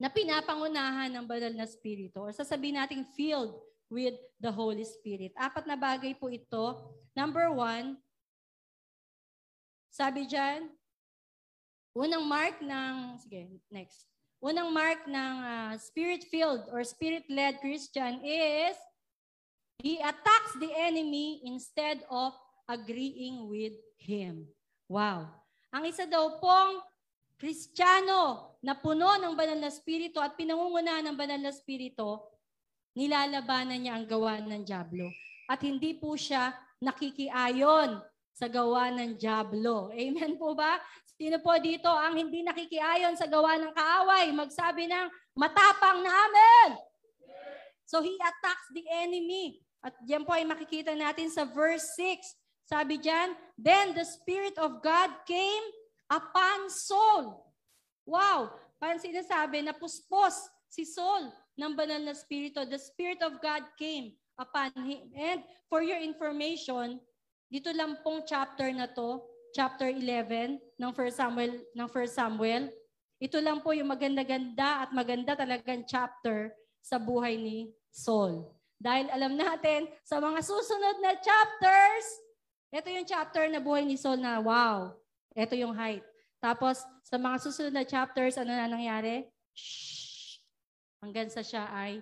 na 0.00 0.08
pinapangunahan 0.08 1.12
ng 1.12 1.24
banal 1.28 1.52
na 1.52 1.68
spirito 1.68 2.24
or 2.24 2.32
sasabihin 2.32 2.80
nating 2.80 3.04
filled 3.12 3.60
with 3.92 4.16
the 4.40 4.48
Holy 4.48 4.88
Spirit. 4.88 5.36
Apat 5.36 5.68
na 5.68 5.76
bagay 5.76 6.16
po 6.16 6.32
ito. 6.32 6.96
Number 7.12 7.52
one, 7.52 8.00
sabi 9.92 10.24
dyan, 10.24 10.72
unang 11.92 12.24
mark 12.24 12.56
ng, 12.64 13.20
sige, 13.20 13.52
next. 13.68 14.08
Unang 14.40 14.72
mark 14.72 15.04
ng 15.04 15.34
uh, 15.44 15.72
spirit-filled 15.76 16.72
or 16.72 16.80
spirit-led 16.80 17.60
Christian 17.60 18.24
is 18.24 18.72
he 19.84 20.00
attacks 20.00 20.56
the 20.56 20.72
enemy 20.72 21.44
instead 21.44 22.00
of 22.08 22.32
agreeing 22.70 23.50
with 23.50 23.74
him. 23.98 24.46
Wow. 24.86 25.26
Ang 25.74 25.90
isa 25.90 26.06
daw 26.06 26.38
pong 26.38 26.78
Kristiyano 27.34 28.54
na 28.62 28.78
puno 28.78 29.10
ng 29.18 29.34
banal 29.34 29.58
na 29.58 29.72
spirito 29.74 30.22
at 30.22 30.38
pinangungunahan 30.38 31.10
ng 31.10 31.16
banal 31.18 31.40
na 31.40 31.50
spirito, 31.50 32.30
nilalabanan 32.94 33.80
niya 33.80 33.98
ang 33.98 34.06
gawa 34.06 34.38
ng 34.38 34.62
Diablo. 34.62 35.10
At 35.50 35.66
hindi 35.66 35.98
po 35.98 36.14
siya 36.14 36.54
nakikiayon 36.78 37.98
sa 38.30 38.46
gawa 38.46 38.92
ng 38.94 39.18
Diablo. 39.18 39.90
Amen 39.90 40.38
po 40.38 40.54
ba? 40.54 40.78
Sino 41.20 41.36
po 41.42 41.52
dito 41.60 41.90
ang 41.90 42.16
hindi 42.16 42.40
nakikiayon 42.40 43.18
sa 43.18 43.28
gawa 43.28 43.58
ng 43.60 43.72
kaaway? 43.76 44.32
Magsabi 44.32 44.88
ng 44.88 45.06
matapang 45.36 46.00
na 46.00 46.08
amen. 46.08 46.70
So 47.84 48.00
he 48.00 48.14
attacks 48.16 48.68
the 48.72 48.86
enemy. 48.88 49.60
At 49.80 49.96
diyan 50.04 50.24
po 50.28 50.36
ay 50.36 50.44
makikita 50.44 50.92
natin 50.92 51.32
sa 51.32 51.48
verse 51.48 51.96
6. 51.96 52.39
Sabi 52.70 53.02
diyan, 53.02 53.34
Then 53.58 53.98
the 53.98 54.06
Spirit 54.06 54.54
of 54.62 54.78
God 54.78 55.10
came 55.26 55.66
upon 56.06 56.70
Saul. 56.70 57.42
Wow! 58.06 58.54
Parang 58.78 59.02
sinasabi 59.02 59.66
na 59.66 59.74
puspos 59.74 60.38
si 60.70 60.86
Saul 60.86 61.34
ng 61.58 61.74
banal 61.74 61.98
na 61.98 62.14
spirito. 62.14 62.62
The 62.62 62.78
Spirit 62.78 63.26
of 63.26 63.42
God 63.42 63.66
came 63.74 64.14
upon 64.38 64.70
him. 64.86 65.10
And 65.18 65.42
for 65.66 65.82
your 65.82 65.98
information, 65.98 67.02
dito 67.50 67.74
lang 67.74 67.98
pong 68.06 68.22
chapter 68.22 68.70
na 68.70 68.86
to, 68.86 69.26
chapter 69.50 69.90
11 69.90 70.62
ng 70.78 70.92
1 70.94 71.10
Samuel, 71.10 71.58
ng 71.74 71.88
1 71.90 72.06
Samuel, 72.06 72.70
ito 73.18 73.36
lang 73.42 73.60
po 73.60 73.74
yung 73.74 73.90
maganda-ganda 73.90 74.86
at 74.86 74.94
maganda 74.94 75.34
talagang 75.34 75.82
chapter 75.84 76.54
sa 76.80 76.96
buhay 76.96 77.34
ni 77.34 77.68
Saul. 77.90 78.46
Dahil 78.80 79.12
alam 79.12 79.36
natin, 79.36 79.90
sa 80.06 80.22
mga 80.22 80.40
susunod 80.40 80.96
na 81.04 81.12
chapters, 81.20 82.06
ito 82.70 82.88
yung 82.90 83.06
chapter 83.06 83.50
na 83.50 83.58
buhay 83.58 83.82
ni 83.82 83.98
Saul 83.98 84.22
na 84.22 84.38
wow, 84.38 84.94
ito 85.34 85.54
yung 85.58 85.74
height. 85.74 86.06
Tapos, 86.40 86.80
sa 87.04 87.18
mga 87.20 87.36
susunod 87.42 87.74
na 87.74 87.84
chapters, 87.84 88.38
ano 88.40 88.54
na 88.54 88.70
nangyari? 88.70 89.28
Shh! 89.52 90.40
Hanggang 91.02 91.28
sa 91.28 91.44
siya 91.44 91.68
ay 91.68 92.00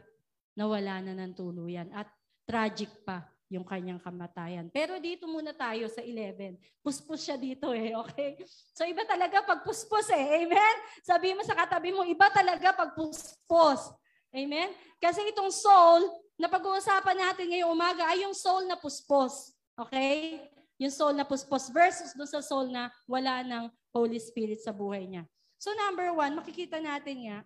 nawala 0.55 1.03
na 1.03 1.13
ng 1.17 1.35
tuluyan. 1.35 1.91
At 1.91 2.07
tragic 2.47 2.91
pa 3.03 3.27
yung 3.49 3.65
kanyang 3.65 3.99
kamatayan. 3.99 4.69
Pero 4.69 5.01
dito 5.01 5.25
muna 5.25 5.57
tayo 5.57 5.89
sa 5.89 6.05
11. 6.05 6.61
Puspos 6.85 7.25
siya 7.25 7.41
dito 7.41 7.73
eh, 7.73 7.97
okay? 7.97 8.37
So 8.77 8.85
iba 8.85 9.09
talaga 9.09 9.41
pag 9.41 9.65
puspos 9.65 10.13
eh, 10.13 10.45
amen? 10.45 10.77
Sabi 11.01 11.33
mo 11.33 11.41
sa 11.43 11.57
katabi 11.57 11.91
mo, 11.97 12.05
iba 12.05 12.29
talaga 12.29 12.77
pag 12.77 12.93
puspos. 12.93 13.97
Amen? 14.29 14.69
Kasi 15.01 15.25
itong 15.33 15.49
soul 15.49 16.05
na 16.37 16.53
pag-uusapan 16.53 17.17
natin 17.17 17.49
ngayong 17.49 17.73
umaga 17.73 18.05
ay 18.13 18.29
yung 18.29 18.37
soul 18.37 18.69
na 18.69 18.77
puspos. 18.77 19.57
Okay? 19.73 20.45
Yung 20.79 20.95
soul 20.95 21.15
na 21.15 21.27
puspos 21.27 21.69
versus 21.75 22.15
doon 22.15 22.31
sa 22.31 22.39
soul 22.39 22.71
na 22.71 22.89
wala 23.05 23.43
ng 23.43 23.67
Holy 23.91 24.19
Spirit 24.23 24.63
sa 24.63 24.71
buhay 24.71 25.11
niya. 25.11 25.27
So 25.59 25.75
number 25.75 26.15
one, 26.15 26.39
makikita 26.39 26.79
natin 26.79 27.27
nga, 27.27 27.39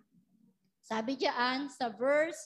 sabi 0.85 1.17
diyan 1.17 1.65
sa 1.73 1.89
verse, 1.89 2.37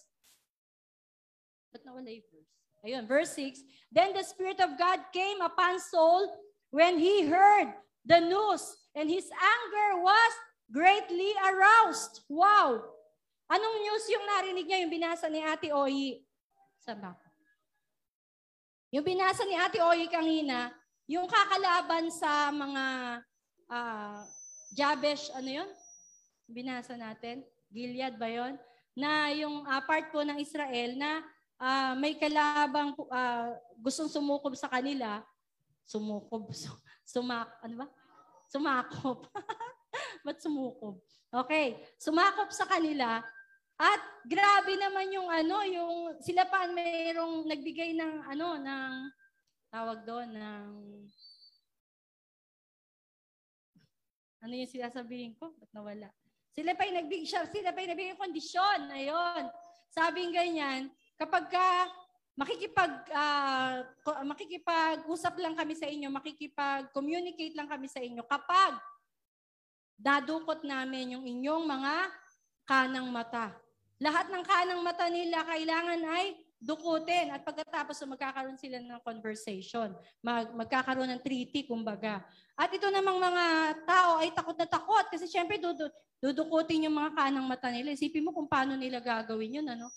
ba't 1.75 1.83
nawala 1.83 2.07
yung 2.07 2.23
verse? 2.31 2.51
Ayun, 2.87 3.03
verse 3.03 3.31
6, 3.35 3.67
Then 3.91 4.15
the 4.15 4.23
Spirit 4.23 4.63
of 4.63 4.79
God 4.79 5.03
came 5.11 5.43
upon 5.43 5.81
Saul 5.83 6.31
when 6.71 6.95
he 6.95 7.27
heard 7.27 7.75
the 8.07 8.23
news, 8.23 8.63
and 8.95 9.11
his 9.11 9.27
anger 9.27 9.99
was 9.99 10.31
greatly 10.71 11.35
aroused. 11.43 12.23
Wow! 12.31 12.79
Anong 13.51 13.75
news 13.83 14.05
yung 14.07 14.23
narinig 14.23 14.65
niya, 14.67 14.79
yung 14.83 14.93
binasa 14.93 15.27
ni 15.27 15.43
Ate 15.43 15.71
Oyi? 15.71 16.23
Saan 16.79 17.03
ba? 17.03 17.15
Yung 18.91 19.03
binasa 19.03 19.43
ni 19.43 19.55
Ate 19.55 19.83
Oyi 19.83 20.07
kanina, 20.07 20.71
yung 21.07 21.25
kakalaban 21.25 22.11
sa 22.11 22.51
mga 22.51 22.85
uh, 23.71 24.19
Jabesh, 24.75 25.31
ano 25.31 25.49
yon? 25.63 25.69
Binasa 26.51 26.99
natin. 26.99 27.47
Gilead 27.71 28.19
ba 28.19 28.27
yon? 28.27 28.59
Na 28.91 29.31
yung 29.31 29.63
uh, 29.63 29.81
part 29.87 30.11
po 30.11 30.21
ng 30.21 30.35
Israel 30.37 30.99
na 30.99 31.23
uh, 31.57 31.95
may 31.95 32.19
kalabang 32.19 32.91
uh, 33.07 33.55
gustong 33.79 34.11
sumukob 34.11 34.51
sa 34.59 34.67
kanila. 34.67 35.23
Sumukob. 35.87 36.51
Sumak, 37.07 37.47
ano 37.63 37.83
ba? 37.83 37.87
Sumakop. 38.51 39.31
Ba't 40.27 40.43
sumukob? 40.43 40.99
Okay. 41.31 41.79
Sumakop 41.95 42.51
sa 42.51 42.67
kanila 42.67 43.23
at 43.77 44.01
grabe 44.25 44.73
naman 44.73 45.13
yung 45.13 45.29
ano, 45.29 45.61
yung 45.61 45.95
sila 46.17 46.49
pa 46.49 46.65
mayroong 46.65 47.45
nagbigay 47.45 47.93
ng 47.93 48.25
ano 48.25 48.57
ng 48.57 48.91
tawag 49.67 50.03
doon 50.07 50.29
ng 50.31 50.67
ano 54.47 54.53
yung 54.53 54.71
sinasabihin 54.71 55.35
ko? 55.35 55.51
Ba't 55.57 55.71
nawala? 55.75 56.07
Sila 56.53 56.73
pa 56.73 56.87
yung 56.87 57.03
nagbigay, 57.03 57.27
sila 57.27 57.69
pa 57.75 57.83
yung 57.83 57.91
nagbigay 57.93 58.17
kondisyon. 58.17 58.89
Ayun. 58.89 59.45
Sabing 59.91 60.31
ganyan, 60.33 60.89
kapag 61.17 61.49
ka 61.49 61.67
makikipag 62.37 62.93
uh, 63.09 63.81
makikipag-usap 64.21 65.41
lang 65.41 65.57
kami 65.57 65.73
sa 65.73 65.89
inyo, 65.89 66.07
makikipag-communicate 66.13 67.57
lang 67.57 67.65
kami 67.65 67.89
sa 67.89 67.97
inyo 67.97 68.21
kapag 68.29 68.77
dadukot 69.97 70.61
namin 70.61 71.17
yung 71.17 71.25
inyong 71.25 71.65
mga 71.65 71.95
kanang 72.69 73.09
mata. 73.09 73.57
Lahat 73.97 74.29
ng 74.29 74.45
kanang 74.45 74.85
mata 74.85 75.09
nila 75.09 75.41
kailangan 75.49 75.97
ay 76.05 76.37
dukutin 76.57 77.29
at 77.29 77.45
pagkatapos 77.45 78.01
magkakaroon 78.09 78.57
sila 78.57 78.81
ng 78.81 79.01
conversation. 79.05 79.93
Mag, 80.25 80.49
magkakaroon 80.57 81.09
ng 81.13 81.21
treaty, 81.21 81.69
kumbaga. 81.69 82.25
At 82.57 82.73
ito 82.73 82.89
namang 82.89 83.21
mga 83.21 83.45
tao 83.85 84.17
ay 84.17 84.33
takot 84.33 84.57
na 84.57 84.65
takot 84.65 85.05
kasi 85.13 85.29
syempre 85.29 85.61
dudu, 85.61 85.85
dudukutin 86.17 86.89
yung 86.89 86.97
mga 86.97 87.13
kanang 87.13 87.45
mata 87.45 87.69
nila. 87.69 87.93
Isipin 87.93 88.25
mo 88.25 88.33
kung 88.33 88.49
paano 88.49 88.73
nila 88.73 88.97
gagawin 88.97 89.61
yun, 89.61 89.67
ano? 89.69 89.93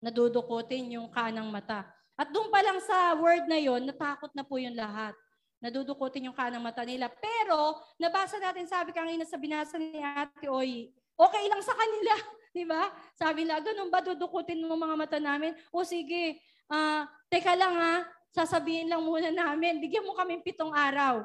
Nadudukutin 0.00 0.96
yung 0.96 1.12
kanang 1.12 1.52
mata. 1.52 1.84
At 2.16 2.32
doon 2.32 2.48
pa 2.48 2.64
lang 2.64 2.80
sa 2.80 3.12
word 3.20 3.44
na 3.44 3.60
yon, 3.60 3.84
natakot 3.84 4.32
na 4.32 4.40
po 4.40 4.56
yung 4.56 4.72
lahat. 4.72 5.12
Nadudukutin 5.60 6.32
yung 6.32 6.36
kanang 6.36 6.64
mata 6.64 6.80
nila. 6.80 7.12
Pero, 7.12 7.76
nabasa 8.00 8.40
natin, 8.40 8.64
sabi 8.64 8.96
kanina 8.96 9.28
sa 9.28 9.36
binasa 9.36 9.76
ni 9.76 10.00
Ate 10.00 10.48
Oy, 10.48 10.88
okay 11.16 11.44
lang 11.48 11.60
sa 11.60 11.76
kanila. 11.76 12.12
Di 12.56 12.64
ba? 12.64 12.88
Sabi 13.12 13.44
nila, 13.44 13.60
ganun 13.60 13.92
ba 13.92 14.00
dudukutin 14.00 14.64
mo 14.64 14.80
mga 14.80 14.96
mata 14.96 15.18
namin? 15.20 15.52
O 15.68 15.84
sige, 15.84 16.40
uh, 16.72 17.04
teka 17.28 17.52
lang 17.52 17.76
ha, 17.76 17.94
sasabihin 18.32 18.88
lang 18.88 19.04
muna 19.04 19.28
namin, 19.28 19.76
bigyan 19.76 20.08
mo 20.08 20.16
kami 20.16 20.40
pitong 20.40 20.72
araw. 20.72 21.20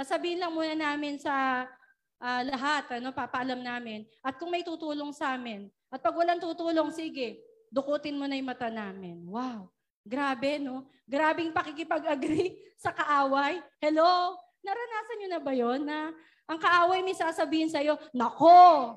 Sasabihin 0.00 0.40
lang 0.40 0.56
muna 0.56 0.72
namin 0.72 1.20
sa 1.20 1.68
uh, 2.16 2.42
lahat, 2.48 2.96
ano, 2.96 3.12
papaalam 3.12 3.60
namin. 3.60 4.08
At 4.24 4.40
kung 4.40 4.48
may 4.48 4.64
tutulong 4.64 5.12
sa 5.12 5.36
amin, 5.36 5.68
at 5.92 6.00
pag 6.00 6.16
walang 6.16 6.40
tutulong, 6.40 6.88
sige, 6.88 7.44
dukutin 7.68 8.16
mo 8.16 8.24
na 8.24 8.40
yung 8.40 8.48
mata 8.48 8.72
namin. 8.72 9.20
Wow, 9.28 9.68
grabe, 10.00 10.56
no? 10.56 10.88
Grabing 11.04 11.52
pakikipag-agree 11.52 12.56
sa 12.82 12.96
kaaway. 12.96 13.60
Hello? 13.84 14.32
Naranasan 14.64 15.16
nyo 15.20 15.28
na 15.28 15.40
ba 15.40 15.52
yon 15.52 15.80
na 15.84 16.12
ang 16.48 16.56
kaaway 16.56 17.04
may 17.04 17.16
sasabihin 17.16 17.68
sa'yo, 17.68 18.00
Nako, 18.16 18.96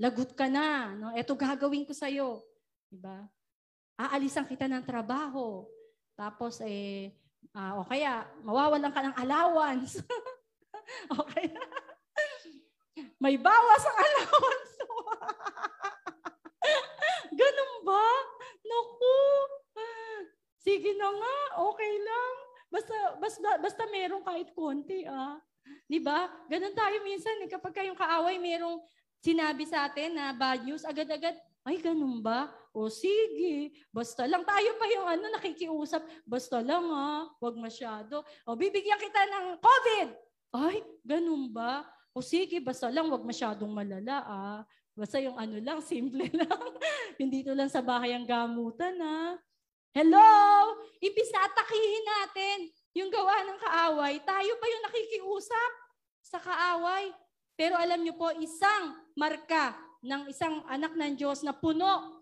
lagot 0.00 0.32
ka 0.32 0.48
na. 0.48 0.96
No? 0.96 1.12
Ito 1.12 1.36
gagawin 1.36 1.84
ko 1.84 1.92
sa'yo. 1.92 2.40
Diba? 2.88 3.28
Aalisan 4.00 4.48
kita 4.48 4.64
ng 4.64 4.80
trabaho. 4.82 5.68
Tapos, 6.16 6.64
eh, 6.64 7.12
uh, 7.52 7.84
o 7.84 7.84
kaya, 7.84 8.24
mawawalan 8.40 8.88
ka 8.88 9.04
ng 9.04 9.16
allowance. 9.20 10.00
okay. 11.20 11.52
May 13.20 13.36
bawas 13.36 13.82
ang 13.84 13.98
allowance. 14.08 14.72
Ganun 17.40 17.72
ba? 17.84 18.08
Naku. 18.64 19.20
Sige 20.60 20.92
na 20.96 21.08
nga, 21.08 21.36
okay 21.68 21.94
lang. 22.00 22.34
Basta, 22.70 22.96
basta, 23.20 23.48
basta 23.60 23.82
meron 23.92 24.24
kahit 24.24 24.48
konti, 24.56 25.04
ah. 25.04 25.36
Di 25.84 26.00
ba? 26.00 26.28
Ganun 26.48 26.72
tayo 26.72 26.96
minsan, 27.04 27.36
eh, 27.44 27.48
kapag 27.48 27.76
kayong 27.76 27.96
kaaway, 27.96 28.40
merong 28.40 28.80
sinabi 29.20 29.64
sa 29.68 29.88
atin 29.88 30.16
na 30.16 30.32
bad 30.34 30.64
news, 30.64 30.84
agad-agad 30.84 31.36
Ay, 31.60 31.76
ganun 31.76 32.24
ba? 32.24 32.48
O 32.72 32.88
sige, 32.88 33.68
basta 33.92 34.24
lang. 34.24 34.40
Tayo 34.48 34.80
pa 34.80 34.86
yung 34.88 35.04
ano, 35.04 35.24
nakikiusap. 35.36 36.00
Basta 36.24 36.64
lang 36.64 36.88
ha, 36.88 37.28
wag 37.36 37.56
masyado. 37.60 38.24
O 38.48 38.56
bibigyan 38.56 38.96
kita 38.96 39.28
ng 39.28 39.46
COVID. 39.60 40.08
Ay, 40.56 40.80
ganun 41.04 41.52
ba? 41.52 41.84
O 42.16 42.24
sige, 42.24 42.64
basta 42.64 42.88
lang, 42.88 43.12
wag 43.12 43.22
masyadong 43.22 43.68
malala 43.68 44.24
ah. 44.24 44.60
Basta 44.96 45.20
yung 45.20 45.36
ano 45.36 45.60
lang, 45.60 45.84
simple 45.84 46.32
lang. 46.40 46.62
Hindi 47.20 47.44
to 47.44 47.52
lang 47.52 47.68
sa 47.68 47.84
bahay 47.84 48.16
ang 48.16 48.24
gamutan 48.24 48.96
ha. 49.04 49.36
Hello! 49.92 50.30
Ibis 51.02 51.28
na 51.34 51.50
natin 51.50 52.70
yung 52.94 53.10
gawa 53.10 53.42
ng 53.42 53.58
kaaway, 53.58 54.22
tayo 54.22 54.52
pa 54.56 54.66
yung 54.70 54.84
nakikiusap 54.86 55.72
sa 56.24 56.38
kaaway. 56.38 57.10
Pero 57.58 57.76
alam 57.76 58.00
niyo 58.00 58.16
po, 58.16 58.32
isang 58.40 58.96
marka 59.20 59.76
ng 60.00 60.32
isang 60.32 60.64
anak 60.64 60.96
ng 60.96 61.12
Diyos 61.12 61.44
na 61.44 61.52
puno 61.52 62.16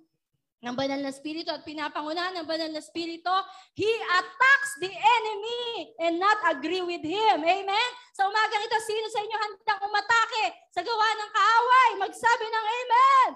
ng 0.58 0.74
banal 0.74 0.98
na 0.98 1.14
spirito 1.14 1.54
at 1.54 1.62
pinapangunahan 1.62 2.34
ng 2.42 2.48
banal 2.50 2.66
na 2.74 2.82
spirito, 2.82 3.30
he 3.78 3.86
attacks 4.18 4.74
the 4.82 4.90
enemy 4.90 5.94
and 6.02 6.18
not 6.18 6.34
agree 6.50 6.82
with 6.82 7.06
him. 7.06 7.38
Amen? 7.46 7.88
Sa 8.10 8.26
umagang 8.26 8.66
ito, 8.66 8.78
sino 8.82 9.06
sa 9.06 9.22
inyo 9.22 9.36
handang 9.38 9.80
umatake 9.86 10.44
sa 10.74 10.82
gawa 10.82 11.06
ng 11.14 11.30
kaaway? 11.30 11.90
Magsabi 12.02 12.46
ng 12.50 12.66
Amen! 12.66 13.30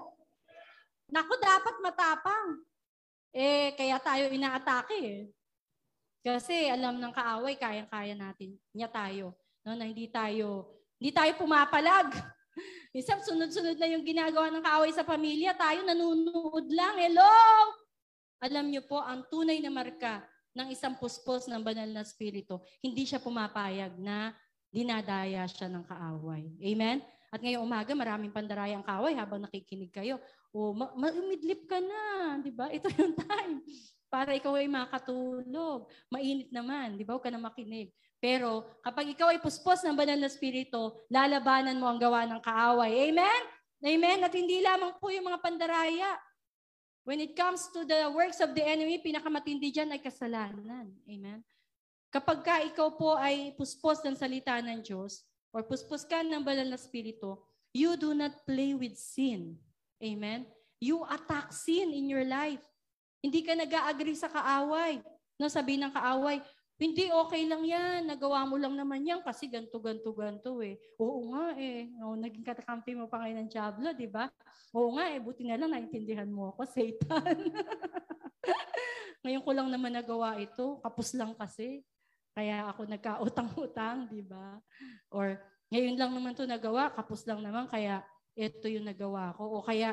Naku, 1.14 1.35
dapat 1.38 1.75
matapang. 1.79 2.66
Eh, 3.31 3.70
kaya 3.79 4.03
tayo 4.03 4.27
inaatake 4.27 4.98
eh. 4.98 5.20
Kasi 6.27 6.66
alam 6.66 6.98
ng 6.98 7.14
kaaway, 7.14 7.55
kayang-kaya 7.55 8.18
natin. 8.18 8.59
Niya 8.75 8.90
tayo. 8.90 9.38
No, 9.62 9.79
na 9.79 9.87
hindi 9.87 10.11
tayo, 10.11 10.75
hindi 10.98 11.14
tayo 11.14 11.38
pumapalag. 11.38 12.11
Minsan 12.95 13.21
sunod-sunod 13.25 13.77
na 13.81 13.88
yung 13.88 14.05
ginagawa 14.05 14.53
ng 14.53 14.65
kaaway 14.65 14.93
sa 14.93 15.07
pamilya, 15.07 15.57
tayo 15.57 15.83
nanunood 15.85 16.67
lang. 16.73 16.95
Hello! 17.01 17.33
Alam 18.43 18.75
niyo 18.75 18.83
po, 18.85 18.99
ang 18.99 19.25
tunay 19.31 19.62
na 19.62 19.71
marka 19.71 20.27
ng 20.53 20.69
isang 20.69 20.99
puspos 20.99 21.49
ng 21.49 21.62
banal 21.65 21.88
na 21.88 22.05
spirito, 22.05 22.61
hindi 22.85 23.09
siya 23.09 23.23
pumapayag 23.23 23.97
na 23.97 24.37
dinadaya 24.69 25.49
siya 25.49 25.69
ng 25.73 25.85
kaaway. 25.87 26.45
Amen? 26.61 27.01
At 27.33 27.41
ngayong 27.41 27.65
umaga, 27.65 27.97
maraming 27.97 28.35
pandaraya 28.35 28.77
ang 28.77 28.85
kaaway 28.85 29.17
habang 29.17 29.41
nakikinig 29.41 29.88
kayo. 29.88 30.21
O, 30.53 30.77
ma- 30.77 30.93
umidlip 30.93 31.65
ka 31.65 31.81
na, 31.81 32.37
di 32.45 32.53
ba? 32.53 32.69
Ito 32.69 32.93
yung 32.93 33.17
time 33.25 33.65
para 34.12 34.37
ikaw 34.37 34.53
ay 34.61 34.69
makatulog. 34.69 35.88
Mainit 36.12 36.53
naman, 36.53 37.01
di 37.01 37.09
ba? 37.09 37.17
Huwag 37.17 37.25
ka 37.25 37.33
na 37.33 37.41
makinig. 37.41 37.88
Pero 38.22 38.62
kapag 38.87 39.11
ikaw 39.18 39.35
ay 39.35 39.42
puspos 39.42 39.82
ng 39.82 39.98
banal 39.98 40.14
na 40.14 40.30
spirito, 40.30 40.94
lalabanan 41.11 41.74
mo 41.74 41.90
ang 41.90 41.98
gawa 41.98 42.22
ng 42.30 42.38
kaaway. 42.38 43.11
Amen? 43.11 43.42
Amen? 43.82 44.22
At 44.22 44.30
hindi 44.30 44.62
lamang 44.62 44.94
po 45.02 45.11
yung 45.11 45.26
mga 45.26 45.42
pandaraya. 45.42 46.14
When 47.02 47.18
it 47.18 47.35
comes 47.35 47.66
to 47.74 47.82
the 47.82 48.06
works 48.14 48.38
of 48.38 48.54
the 48.54 48.62
enemy, 48.62 49.02
pinakamatindi 49.02 49.74
dyan 49.74 49.90
ay 49.90 49.98
kasalanan. 49.98 50.94
Amen? 51.02 51.42
Kapag 52.14 52.46
ka 52.46 52.62
ikaw 52.62 52.94
po 52.94 53.18
ay 53.18 53.58
puspos 53.58 53.98
ng 54.06 54.14
salita 54.14 54.54
ng 54.62 54.87
Diyos, 54.87 55.26
or 55.50 55.66
puspos 55.66 56.06
ka 56.06 56.22
ng 56.22 56.46
banal 56.46 56.70
na 56.70 56.78
spirito, 56.78 57.42
you 57.74 57.98
do 57.98 58.14
not 58.14 58.46
play 58.46 58.70
with 58.70 58.94
sin. 58.94 59.58
Amen? 59.98 60.46
You 60.78 61.02
attack 61.11 61.50
sin 61.50 61.90
in 61.90 62.06
your 62.06 62.22
life. 62.22 62.62
Hindi 63.18 63.42
ka 63.42 63.58
nag-agree 63.58 64.14
sa 64.14 64.30
kaaway. 64.30 65.02
No, 65.42 65.50
sabi 65.50 65.74
ng 65.74 65.90
kaaway, 65.90 66.38
hindi, 66.83 67.07
okay 67.14 67.47
lang 67.47 67.62
yan. 67.62 68.11
Nagawa 68.11 68.42
mo 68.42 68.59
lang 68.59 68.75
naman 68.75 69.07
yan 69.07 69.23
kasi 69.23 69.47
ganto, 69.47 69.79
ganto, 69.79 70.11
ganto 70.11 70.59
eh. 70.59 70.75
Oo 70.99 71.31
nga 71.31 71.55
eh. 71.55 71.87
O, 72.03 72.18
naging 72.18 72.42
katakampi 72.42 72.99
mo 72.99 73.07
pa 73.07 73.23
ngayon 73.23 73.47
ng 73.47 73.51
Diablo, 73.55 73.88
di 73.95 74.11
ba? 74.11 74.27
Oo 74.75 74.99
nga 74.99 75.07
eh. 75.07 75.23
Buti 75.23 75.47
na 75.47 75.55
lang 75.55 75.71
naintindihan 75.71 76.27
mo 76.27 76.51
ako, 76.51 76.66
Satan. 76.75 77.38
ngayon 79.23 79.42
ko 79.47 79.51
lang 79.55 79.71
naman 79.71 79.95
nagawa 79.95 80.35
ito. 80.42 80.83
Kapos 80.83 81.14
lang 81.14 81.38
kasi. 81.38 81.87
Kaya 82.35 82.66
ako 82.66 82.88
nagkautang-utang, 82.88 84.09
di 84.11 84.25
ba? 84.25 84.59
Or 85.12 85.37
ngayon 85.68 85.97
lang 86.01 86.12
naman 86.16 86.33
to 86.33 86.49
nagawa, 86.49 86.92
kapos 86.92 87.25
lang 87.29 87.45
naman, 87.45 87.68
kaya 87.68 88.01
ito 88.33 88.68
yung 88.68 88.88
nagawa 88.88 89.37
ko. 89.37 89.61
O 89.61 89.64
kaya, 89.64 89.92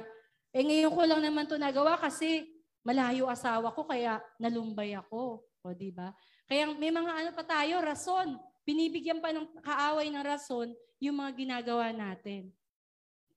eh 0.56 0.63
ngayon 0.63 0.91
ko 0.91 1.04
lang 1.04 1.21
naman 1.23 1.45
to 1.45 1.60
nagawa 1.60 1.99
kasi 1.99 2.47
malayo 2.84 3.28
asawa 3.28 3.75
ko, 3.75 3.84
kaya 3.84 4.23
nalumbay 4.39 4.95
ako. 4.95 5.43
O 5.43 5.75
di 5.75 5.91
ba? 5.91 6.15
Kaya 6.49 6.73
may 6.73 6.89
mga 6.89 7.12
ano 7.13 7.29
pa 7.38 7.45
tayo, 7.45 7.77
rason. 7.77 8.41
Binibigyan 8.65 9.21
pa 9.21 9.29
ng 9.29 9.45
kaaway 9.62 10.09
ng 10.09 10.25
rason 10.25 10.73
yung 10.97 11.21
mga 11.21 11.31
ginagawa 11.38 11.93
natin. 11.93 12.49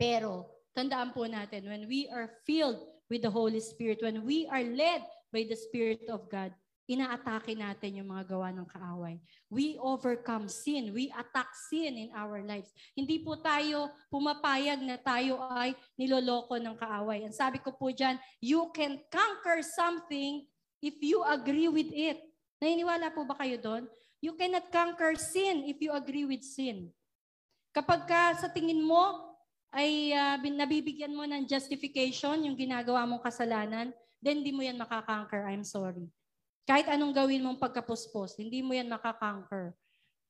Pero, 0.01 0.48
tandaan 0.72 1.12
po 1.12 1.29
natin, 1.29 1.68
when 1.68 1.85
we 1.85 2.09
are 2.09 2.40
filled 2.48 2.81
with 3.12 3.20
the 3.20 3.29
Holy 3.29 3.61
Spirit, 3.61 4.01
when 4.01 4.25
we 4.25 4.48
are 4.48 4.64
led 4.64 5.05
by 5.29 5.44
the 5.44 5.55
Spirit 5.55 6.09
of 6.09 6.25
God, 6.33 6.57
inaatake 6.88 7.53
natin 7.53 8.01
yung 8.01 8.09
mga 8.09 8.33
gawa 8.33 8.48
ng 8.51 8.64
kaaway. 8.64 9.20
We 9.53 9.77
overcome 9.77 10.48
sin. 10.48 10.96
We 10.96 11.12
attack 11.12 11.53
sin 11.68 12.01
in 12.01 12.11
our 12.16 12.40
lives. 12.40 12.72
Hindi 12.96 13.20
po 13.20 13.37
tayo 13.38 13.92
pumapayag 14.09 14.81
na 14.81 14.96
tayo 14.96 15.37
ay 15.53 15.77
niloloko 16.01 16.57
ng 16.57 16.81
kaaway. 16.81 17.29
Ang 17.29 17.37
sabi 17.37 17.61
ko 17.61 17.77
po 17.77 17.92
dyan, 17.92 18.16
you 18.40 18.72
can 18.72 18.96
conquer 19.12 19.61
something 19.61 20.48
if 20.81 20.96
you 21.05 21.20
agree 21.29 21.68
with 21.68 21.92
it. 21.92 22.32
Naniniwala 22.62 23.11
po 23.11 23.27
ba 23.27 23.35
kayo 23.42 23.59
doon? 23.59 23.90
You 24.22 24.38
cannot 24.38 24.70
conquer 24.70 25.18
sin 25.18 25.66
if 25.66 25.83
you 25.83 25.90
agree 25.90 26.22
with 26.22 26.46
sin. 26.46 26.94
Kapag 27.75 28.07
ka 28.07 28.38
sa 28.38 28.46
tingin 28.46 28.79
mo 28.79 29.35
ay 29.75 30.14
uh, 30.14 30.38
nabibigyan 30.38 31.11
mo 31.11 31.27
ng 31.27 31.42
justification 31.42 32.46
yung 32.46 32.55
ginagawa 32.55 33.03
mong 33.03 33.27
kasalanan, 33.27 33.90
then 34.22 34.38
hindi 34.38 34.55
mo 34.55 34.62
yan 34.62 34.79
makakonquer. 34.79 35.51
I'm 35.51 35.66
sorry. 35.66 36.07
Kahit 36.62 36.87
anong 36.87 37.11
gawin 37.11 37.42
mong 37.42 37.59
pagkapuspos, 37.59 38.38
hindi 38.38 38.62
mo 38.62 38.79
yan 38.79 38.87
makakonquer. 38.87 39.75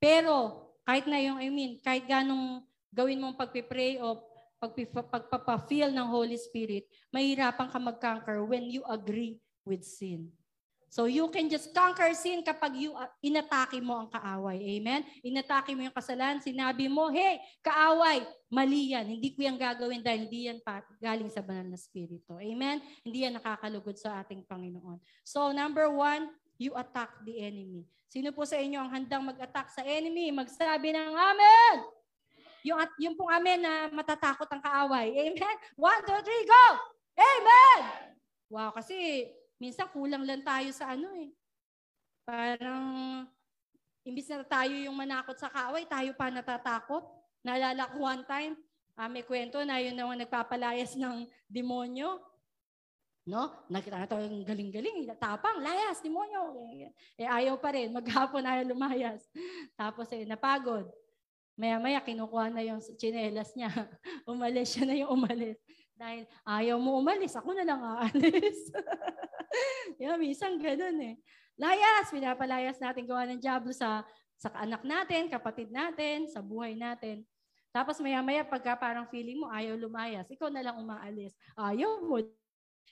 Pero, 0.01 0.65
kahit 0.89 1.05
na 1.05 1.21
yung, 1.21 1.37
I 1.37 1.53
mean, 1.53 1.85
kahit 1.85 2.09
ganong 2.09 2.65
gawin 2.89 3.21
mong 3.21 3.37
pagpipray 3.37 4.01
o 4.01 4.25
pagpapafeel 4.57 5.93
ng 5.93 6.09
Holy 6.09 6.41
Spirit, 6.41 6.89
mahirapan 7.13 7.69
ka 7.69 7.77
mag-conquer 7.77 8.41
when 8.41 8.73
you 8.73 8.81
agree 8.89 9.37
with 9.69 9.85
sin. 9.85 10.33
So 10.93 11.09
you 11.09 11.25
can 11.33 11.49
just 11.49 11.73
conquer 11.73 12.13
sin 12.13 12.45
kapag 12.45 12.77
you 12.77 12.93
uh, 12.93 13.09
inatake 13.25 13.81
mo 13.81 14.05
ang 14.05 14.13
kaaway. 14.13 14.61
Amen? 14.77 15.01
Inatake 15.25 15.73
mo 15.73 15.89
yung 15.89 15.97
kasalanan, 15.97 16.45
sinabi 16.45 16.85
mo, 16.85 17.09
hey, 17.09 17.41
kaaway, 17.65 18.21
mali 18.53 18.93
yan. 18.93 19.09
Hindi 19.09 19.33
ko 19.33 19.41
yan 19.41 19.57
gagawin 19.57 20.05
dahil 20.05 20.29
hindi 20.29 20.53
yan 20.53 20.61
pa, 20.61 20.85
galing 21.01 21.33
sa 21.33 21.41
banal 21.41 21.65
na 21.65 21.81
spirito. 21.81 22.37
Amen? 22.37 22.85
Hindi 23.01 23.25
yan 23.25 23.41
nakakalugod 23.41 23.97
sa 23.97 24.21
ating 24.21 24.45
Panginoon. 24.45 25.01
So 25.25 25.49
number 25.57 25.89
one, 25.89 26.29
you 26.61 26.77
attack 26.77 27.25
the 27.25 27.41
enemy. 27.41 27.89
Sino 28.13 28.29
po 28.29 28.45
sa 28.45 28.61
inyo 28.61 28.77
ang 28.77 28.93
handang 28.93 29.25
mag-attack 29.25 29.73
sa 29.73 29.81
enemy? 29.89 30.29
Magsabi 30.29 30.93
ng 30.93 31.17
Amen! 31.17 31.77
Yung, 32.69 32.77
at, 32.77 32.93
yung 33.01 33.17
pong 33.17 33.33
Amen 33.33 33.65
na 33.65 33.89
matatakot 33.89 34.45
ang 34.53 34.61
kaaway. 34.61 35.09
Amen? 35.09 35.57
One, 35.81 36.05
two, 36.05 36.21
three, 36.21 36.45
go! 36.45 36.65
Amen! 37.17 37.81
Wow, 38.53 38.77
kasi 38.77 39.25
minsan 39.63 39.87
kulang 39.95 40.27
lang 40.27 40.43
tayo 40.43 40.75
sa 40.75 40.99
ano 40.99 41.07
eh. 41.15 41.31
Parang, 42.27 42.83
imbis 44.03 44.27
na 44.27 44.43
tayo 44.43 44.75
yung 44.75 44.99
manakot 44.99 45.39
sa 45.39 45.47
kaaway, 45.47 45.87
tayo 45.87 46.11
pa 46.19 46.35
natatakot. 46.35 47.07
Naalala 47.47 47.87
ko 47.95 48.03
one 48.03 48.27
time, 48.27 48.59
uh, 48.99 49.07
may 49.07 49.23
kwento 49.23 49.63
na 49.63 49.79
yun 49.79 49.95
naman 49.95 50.19
nagpapalayas 50.19 50.99
ng 50.99 51.31
demonyo. 51.47 52.19
No? 53.23 53.55
Nakita 53.71 54.03
ang 54.03 54.43
galing-galing, 54.43 55.07
tapang, 55.15 55.63
layas, 55.63 56.03
demonyo. 56.03 56.67
Eh 57.15 57.23
ayaw 57.23 57.55
pa 57.55 57.71
rin, 57.71 57.95
maghapon 57.95 58.43
ayaw 58.43 58.67
lumayas. 58.67 59.23
Tapos 59.79 60.11
eh, 60.11 60.27
napagod. 60.27 60.91
Maya-maya, 61.55 62.03
kinukuha 62.03 62.51
na 62.51 62.67
yung 62.67 62.83
chinelas 62.99 63.55
niya. 63.55 63.71
umalis 64.27 64.75
siya 64.75 64.91
na 64.91 64.99
yung 64.99 65.15
umalis. 65.15 65.63
Dahil 65.95 66.27
ayaw 66.43 66.77
mo 66.83 66.99
umalis, 66.99 67.39
ako 67.39 67.55
na 67.55 67.63
lang 67.63 67.79
aalis. 67.79 68.59
yeah, 70.03 70.17
minsan 70.17 70.57
ganun 70.61 70.99
eh. 71.03 71.15
Layas, 71.61 72.09
pinapalayas 72.09 72.81
natin 72.81 73.05
gawa 73.05 73.29
ng 73.29 73.41
Diablo 73.41 73.71
sa, 73.71 74.03
sa 74.41 74.49
anak 74.59 74.83
natin, 74.83 75.29
kapatid 75.29 75.69
natin, 75.69 76.27
sa 76.27 76.41
buhay 76.41 76.75
natin. 76.75 77.23
Tapos 77.73 77.97
maya-maya, 78.05 78.45
pagka 78.45 78.77
parang 78.77 79.09
feeling 79.09 79.41
mo, 79.41 79.49
ayaw 79.49 79.77
lumayas, 79.81 80.29
ikaw 80.29 80.53
na 80.53 80.61
lang 80.61 80.77
umaalis. 80.77 81.33
Ayaw 81.57 82.05
mo. 82.05 82.21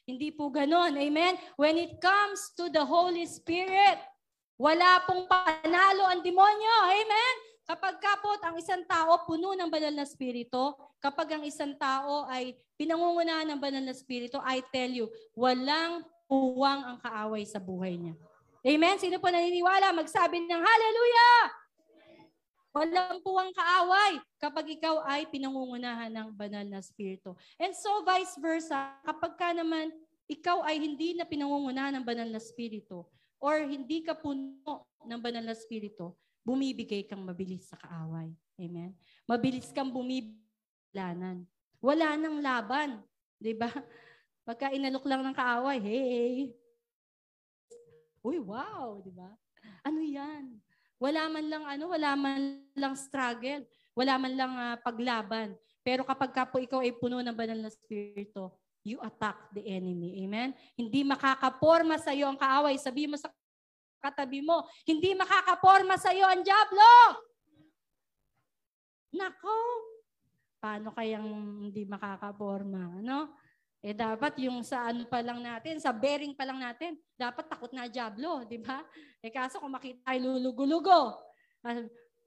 Hindi 0.09 0.33
po 0.33 0.49
ganon. 0.49 0.97
Amen? 0.97 1.37
When 1.61 1.77
it 1.77 2.01
comes 2.01 2.57
to 2.57 2.73
the 2.73 2.81
Holy 2.81 3.29
Spirit, 3.29 4.01
wala 4.57 5.05
pong 5.05 5.29
panalo 5.29 6.09
ang 6.09 6.25
demonyo. 6.25 6.75
Amen? 6.97 7.35
Kapag 7.69 8.03
kapot 8.03 8.41
ang 8.43 8.57
isang 8.59 8.83
tao 8.89 9.23
puno 9.29 9.55
ng 9.55 9.71
banal 9.71 9.95
na 9.95 10.09
spirito, 10.09 10.75
kapag 10.99 11.39
ang 11.39 11.45
isang 11.47 11.77
tao 11.79 12.27
ay 12.27 12.59
pinangungunahan 12.75 13.47
ng 13.47 13.61
banal 13.63 13.85
na 13.85 13.95
spirito, 13.95 14.43
I 14.43 14.65
tell 14.75 14.91
you, 14.91 15.07
walang 15.37 16.03
puwang 16.31 16.87
ang 16.87 16.99
kaaway 17.03 17.43
sa 17.43 17.59
buhay 17.59 17.99
niya. 17.99 18.15
Amen? 18.63 19.03
Sino 19.03 19.19
po 19.19 19.27
naniniwala? 19.27 19.91
Magsabi 19.91 20.47
ng 20.47 20.63
Hallelujah! 20.63 21.43
Walang 22.71 23.19
puwang 23.27 23.51
kaaway 23.51 24.23
kapag 24.39 24.79
ikaw 24.79 25.03
ay 25.03 25.27
pinangungunahan 25.27 26.15
ng 26.15 26.29
banal 26.39 26.63
na 26.63 26.79
spirito. 26.79 27.35
And 27.59 27.75
so 27.75 28.07
vice 28.07 28.39
versa, 28.39 28.95
kapag 29.03 29.35
ka 29.35 29.51
naman 29.51 29.91
ikaw 30.31 30.63
ay 30.63 30.79
hindi 30.79 31.19
na 31.19 31.27
pinangungunahan 31.27 31.99
ng 31.99 32.07
banal 32.07 32.31
na 32.31 32.39
spirito 32.39 33.11
or 33.43 33.67
hindi 33.67 34.07
ka 34.07 34.15
puno 34.15 34.87
ng 35.03 35.19
banal 35.19 35.43
na 35.43 35.57
spirito, 35.59 36.15
bumibigay 36.47 37.11
kang 37.11 37.27
mabilis 37.27 37.67
sa 37.67 37.77
kaaway. 37.83 38.31
Amen? 38.63 38.95
Mabilis 39.27 39.75
kang 39.75 39.91
bumibilanan. 39.91 41.43
Wala 41.83 42.15
nang 42.15 42.39
laban. 42.39 43.03
Di 43.35 43.51
ba? 43.57 43.67
Pagka 44.45 44.73
inalok 44.73 45.05
lang 45.07 45.23
ng 45.23 45.37
kaaway, 45.37 45.79
hey, 45.79 46.55
uy, 48.25 48.41
wow, 48.41 49.01
di 49.05 49.13
ba? 49.13 49.31
Ano 49.85 50.01
yan? 50.01 50.61
Wala 51.01 51.33
man 51.33 51.49
lang 51.49 51.65
ano, 51.65 51.85
wala 51.89 52.11
man 52.13 52.61
lang 52.77 52.93
struggle, 52.93 53.65
wala 53.97 54.15
man 54.21 54.33
lang 54.37 54.53
uh, 54.53 54.77
paglaban. 54.85 55.57
Pero 55.81 56.05
kapag 56.05 56.33
ka 56.33 56.45
po 56.45 56.61
ikaw 56.61 56.85
ay 56.85 56.93
puno 56.93 57.25
ng 57.25 57.33
banal 57.33 57.57
na 57.57 57.73
spirito, 57.73 58.53
you 58.85 59.01
attack 59.01 59.49
the 59.57 59.65
enemy. 59.65 60.25
Amen? 60.25 60.53
Hindi 60.77 61.05
makakaporma 61.05 61.97
sa 61.97 62.13
iyo 62.13 62.29
ang 62.29 62.37
kaaway. 62.37 62.77
Sabi 62.77 63.09
mo 63.09 63.17
sa 63.17 63.33
katabi 64.01 64.41
mo, 64.45 64.65
hindi 64.85 65.13
makakaporma 65.17 65.97
sa 65.97 66.13
iyo 66.13 66.29
ang 66.29 66.45
Diablo. 66.45 66.89
Nako, 69.17 69.57
paano 70.61 70.93
kayang 70.93 71.29
hindi 71.65 71.85
makakaporma? 71.89 73.01
Ano? 73.01 73.37
Eh 73.81 73.97
dapat 73.97 74.37
yung 74.45 74.61
sa 74.61 74.93
ano 74.93 75.09
pa 75.09 75.25
lang 75.25 75.41
natin, 75.41 75.81
sa 75.81 75.89
bearing 75.89 76.37
pa 76.37 76.45
lang 76.45 76.61
natin, 76.61 77.01
dapat 77.17 77.49
takot 77.49 77.73
na 77.73 77.89
Diablo, 77.89 78.45
di 78.45 78.61
ba? 78.61 78.85
Eh 79.25 79.33
kaso 79.33 79.57
kung 79.57 79.73
makita 79.73 80.05
ay 80.05 80.21
lulugo-lugo, 80.21 81.17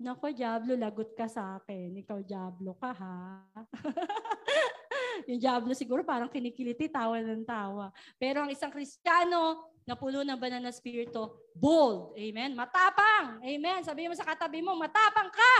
Nako, 0.04 0.34
Diablo, 0.34 0.74
lagot 0.74 1.14
ka 1.14 1.30
sa 1.30 1.62
akin. 1.62 1.94
Ikaw, 1.94 2.26
Diablo 2.26 2.74
ka, 2.76 2.92
ha? 2.98 3.46
yung 5.30 5.40
Diablo 5.40 5.72
siguro 5.78 6.02
parang 6.02 6.28
kinikiliti, 6.28 6.90
tawa 6.90 7.22
ng 7.22 7.46
tawa. 7.46 7.94
Pero 8.18 8.42
ang 8.42 8.50
isang 8.50 8.74
Kristiyano 8.74 9.70
na 9.86 9.94
puno 9.94 10.26
ng 10.26 10.40
banal 10.40 10.60
na 10.60 10.74
spirito, 10.74 11.48
bold. 11.54 12.18
Amen? 12.18 12.58
Matapang. 12.58 13.40
Amen? 13.46 13.86
Sabi 13.86 14.10
mo 14.10 14.18
sa 14.18 14.26
katabi 14.26 14.66
mo, 14.66 14.74
matapang 14.74 15.30
ka. 15.30 15.56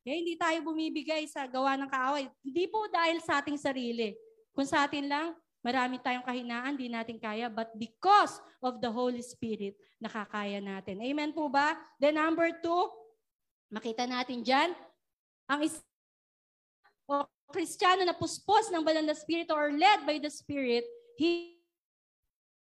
Kaya 0.00 0.16
hindi 0.16 0.34
tayo 0.40 0.58
bumibigay 0.64 1.28
sa 1.28 1.44
gawa 1.44 1.76
ng 1.76 1.90
kaaway. 1.92 2.24
Hindi 2.40 2.64
po 2.72 2.88
dahil 2.88 3.20
sa 3.20 3.44
ating 3.44 3.60
sarili. 3.60 4.16
Kung 4.54 4.66
sa 4.66 4.86
atin 4.86 5.06
lang, 5.06 5.34
marami 5.60 6.00
tayong 6.00 6.24
kahinaan, 6.24 6.74
di 6.76 6.88
natin 6.88 7.20
kaya. 7.20 7.46
But 7.52 7.72
because 7.76 8.40
of 8.64 8.80
the 8.80 8.88
Holy 8.88 9.22
Spirit, 9.22 9.76
nakakaya 10.00 10.58
natin. 10.58 11.00
Amen 11.04 11.36
po 11.36 11.52
ba? 11.52 11.76
Then 12.00 12.16
number 12.16 12.48
two, 12.64 12.88
makita 13.70 14.08
natin 14.08 14.40
dyan, 14.42 14.72
ang 15.46 15.60
is 15.62 15.78
o 17.10 17.26
Kristiyano 17.50 18.06
na 18.06 18.14
puspos 18.14 18.70
ng 18.70 18.86
banal 18.86 19.02
na 19.02 19.18
Spirit 19.18 19.50
or 19.50 19.74
led 19.74 20.06
by 20.06 20.22
the 20.22 20.30
Spirit, 20.30 20.86
he 21.18 21.58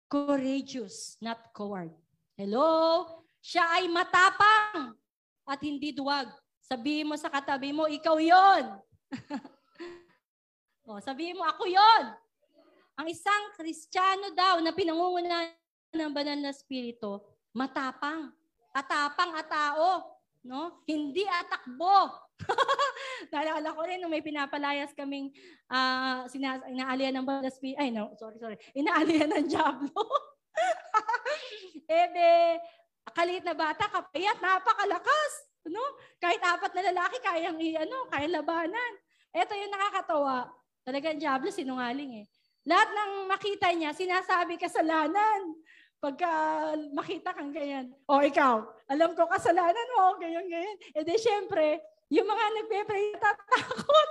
courageous, 0.08 1.20
not 1.20 1.52
coward. 1.52 1.92
Hello? 2.34 3.04
Siya 3.44 3.78
ay 3.78 3.84
matapang 3.92 4.96
at 5.44 5.60
hindi 5.60 5.92
duwag. 5.92 6.32
Sabihin 6.64 7.12
mo 7.12 7.16
sa 7.20 7.28
katabi 7.28 7.70
mo, 7.70 7.84
ikaw 7.84 8.16
yon. 8.16 8.64
o, 10.90 10.98
sabihin 10.98 11.38
mo, 11.38 11.46
ako 11.46 11.70
yon. 11.70 12.05
Ang 12.98 13.07
isang 13.09 13.55
Kristiyano 13.55 14.35
daw 14.35 14.59
na 14.59 14.74
pinangungunahan 14.74 15.55
ng 15.94 16.12
banal 16.12 16.38
na 16.42 16.53
spirito, 16.53 17.22
matapang. 17.55 18.35
Atapang 18.74 19.35
at 19.38 19.46
tao. 19.46 20.18
No? 20.42 20.83
Hindi 20.85 21.24
atakbo. 21.24 22.11
Naalala 23.33 23.76
ko 23.76 23.81
rin 23.85 24.00
nung 24.00 24.12
may 24.12 24.24
pinapalayas 24.24 24.96
kaming 24.96 25.31
uh, 25.68 26.24
sinas- 26.26 26.64
inaalian 26.66 27.20
ng 27.20 27.26
banal 27.26 27.44
na 27.46 27.53
spirito. 27.53 27.79
Ay, 27.79 27.94
no, 27.94 28.12
sorry, 28.18 28.37
sorry. 28.42 28.57
Inaalian 28.74 29.31
ng 29.31 29.46
Diablo. 29.46 29.94
Ebe, 31.90 32.61
kaliit 33.14 33.44
na 33.46 33.55
bata, 33.55 33.87
kapayat, 33.88 34.38
napakalakas. 34.42 35.33
No? 35.68 35.83
Kahit 36.18 36.40
apat 36.40 36.72
na 36.72 36.83
lalaki, 36.92 37.16
kayang 37.20 37.61
i-ano, 37.61 38.09
kaya 38.09 38.26
labanan. 38.29 38.92
Ito 39.31 39.53
yung 39.55 39.72
nakakatawa. 39.72 40.59
Talagang 40.84 41.20
Diablo, 41.20 41.52
sinungaling 41.52 42.24
eh. 42.24 42.26
Lahat 42.68 42.88
ng 42.92 43.12
makita 43.28 43.72
niya, 43.72 43.96
sinasabi 43.96 44.60
kasalanan. 44.60 45.56
Pagka 46.00 46.32
makita 46.96 47.36
kang 47.36 47.52
ganyan, 47.52 47.92
o 48.08 48.16
oh, 48.16 48.22
ikaw, 48.24 48.64
alam 48.88 49.12
ko 49.12 49.28
kasalanan 49.28 49.88
mo, 50.00 50.16
ganyan, 50.16 50.48
ganyan. 50.48 50.78
E 50.96 51.04
di 51.04 51.12
syempre, 51.20 51.76
yung 52.08 52.24
mga 52.24 52.44
nagpe-pray, 52.56 53.12
natatakot. 53.12 54.08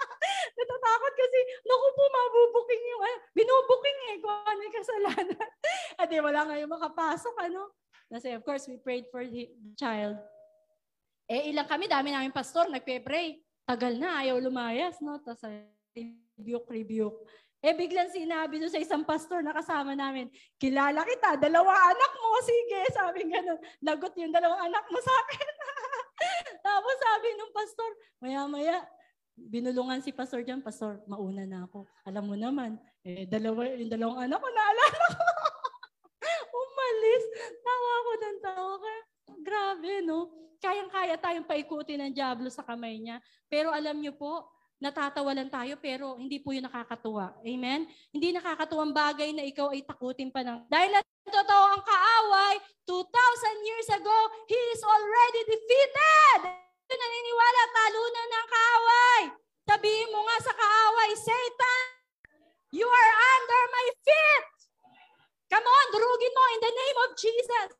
natatakot 0.60 1.12
kasi, 1.16 1.38
naku 1.64 1.86
po, 1.96 2.04
mabubuking 2.04 2.82
yung, 2.84 3.02
uh, 3.02 3.18
binubuking 3.32 3.98
eh, 4.12 4.16
kung 4.20 4.36
ano 4.44 4.60
yung 4.60 4.76
kasalanan. 4.76 5.48
At 5.96 6.06
di, 6.12 6.20
wala 6.20 6.40
nga 6.44 6.60
yung 6.60 6.72
makapasok, 6.76 7.34
ano. 7.48 7.72
Kasi 8.12 8.36
of 8.36 8.44
course, 8.44 8.68
we 8.68 8.76
prayed 8.76 9.08
for 9.08 9.24
the 9.24 9.48
child. 9.80 10.20
Eh, 11.32 11.48
ilang 11.48 11.64
kami, 11.64 11.88
dami 11.88 12.12
namin 12.12 12.28
pastor, 12.28 12.68
nagpe-pray. 12.68 13.40
Tagal 13.64 13.96
na, 13.96 14.20
ayaw 14.20 14.36
lumayas, 14.36 15.00
no? 15.00 15.16
Tapos, 15.24 15.48
rebuke, 15.94 16.68
rebuke. 16.70 17.18
Eh 17.62 17.78
biglang 17.78 18.10
sinabi 18.10 18.58
doon 18.58 18.74
sa 18.74 18.82
isang 18.82 19.06
pastor 19.06 19.38
na 19.38 19.54
kasama 19.54 19.94
namin, 19.94 20.26
kilala 20.58 21.06
kita, 21.06 21.38
dalawa 21.38 21.70
anak 21.70 22.12
mo, 22.18 22.28
sige, 22.42 22.80
sabi 22.90 23.30
ganun. 23.30 23.60
Lagot 23.78 24.18
yung 24.18 24.34
dalawang 24.34 24.66
anak 24.66 24.82
mo 24.90 24.98
sa 24.98 25.14
akin. 25.14 25.46
Tapos 26.66 26.94
sabi 26.98 27.28
nung 27.38 27.54
pastor, 27.54 27.90
maya-maya, 28.18 28.82
binulungan 29.38 30.02
si 30.02 30.10
pastor 30.10 30.42
dyan, 30.42 30.58
pastor, 30.58 31.06
mauna 31.06 31.46
na 31.46 31.70
ako. 31.70 31.86
Alam 32.02 32.34
mo 32.34 32.34
naman, 32.34 32.82
eh, 33.06 33.30
dalawa, 33.30 33.70
yung 33.78 33.90
dalawang 33.94 34.26
anak 34.26 34.38
ko, 34.42 34.48
naalala 34.50 34.98
ko. 34.98 35.22
Umalis. 36.66 37.24
Tawa 37.62 37.92
ko 37.94 38.10
ng 38.12 38.38
tawa 38.42 38.74
ka. 38.74 38.94
Grabe, 39.38 39.92
no? 40.02 40.18
Kayang-kaya 40.58 41.14
tayong 41.14 41.46
paikutin 41.46 42.10
ng 42.10 42.12
Diablo 42.14 42.50
sa 42.50 42.66
kamay 42.66 42.98
niya. 42.98 43.22
Pero 43.46 43.70
alam 43.70 43.98
niyo 44.02 44.18
po, 44.18 44.50
natatawalan 44.82 45.46
tayo 45.46 45.78
pero 45.78 46.18
hindi 46.18 46.42
po 46.42 46.50
yun 46.50 46.66
nakakatuwa. 46.66 47.38
Amen? 47.46 47.86
Hindi 48.10 48.34
nakakatuwang 48.34 48.90
bagay 48.90 49.30
na 49.30 49.46
ikaw 49.46 49.70
ay 49.70 49.86
takutin 49.86 50.34
pa 50.34 50.42
ng... 50.42 50.66
Dahil 50.66 50.90
ang 50.98 51.06
totoo 51.30 51.64
ang 51.70 51.82
kaaway, 51.86 52.58
2,000 52.90 53.68
years 53.70 53.88
ago, 53.94 54.18
He 54.50 54.58
is 54.74 54.82
already 54.82 55.40
defeated! 55.46 56.40
Naniniwala, 56.92 57.62
talunan 57.72 58.28
ng 58.28 58.46
kaaway. 58.50 59.22
Sabihin 59.64 60.12
mo 60.12 60.20
nga 60.28 60.36
sa 60.44 60.52
kaaway, 60.52 61.10
Satan, 61.16 61.84
you 62.74 62.84
are 62.84 63.12
under 63.38 63.62
my 63.70 63.86
feet. 64.02 64.46
Come 65.48 65.64
on, 65.64 65.86
durugin 65.94 66.34
mo 66.36 66.42
in 66.52 66.60
the 66.60 66.74
name 66.74 66.98
of 67.08 67.10
Jesus. 67.16 67.70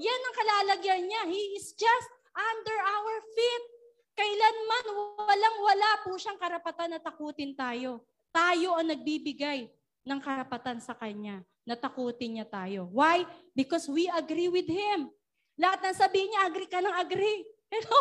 Yan 0.00 0.20
ang 0.24 0.36
kalalagyan 0.36 1.02
niya. 1.04 1.22
He 1.28 1.58
is 1.58 1.76
just 1.76 2.08
under 2.32 2.78
our 2.80 3.14
feet. 3.36 3.73
Kailanman 4.14 4.84
walang-wala 5.18 5.90
po 6.06 6.14
siyang 6.14 6.38
karapatan 6.38 6.94
na 6.94 7.00
takutin 7.02 7.50
tayo. 7.54 8.06
Tayo 8.30 8.78
ang 8.78 8.86
nagbibigay 8.90 9.70
ng 10.06 10.20
karapatan 10.22 10.78
sa 10.78 10.94
Kanya 10.94 11.42
na 11.66 11.74
takutin 11.74 12.38
niya 12.38 12.46
tayo. 12.46 12.86
Why? 12.94 13.26
Because 13.56 13.90
we 13.90 14.06
agree 14.12 14.46
with 14.46 14.70
Him. 14.70 15.10
Lahat 15.58 15.82
ng 15.82 15.96
sabihin 15.98 16.30
niya, 16.30 16.46
agree 16.46 16.70
ka 16.70 16.78
ng 16.78 16.94
agree. 16.94 17.42
Hello? 17.74 18.00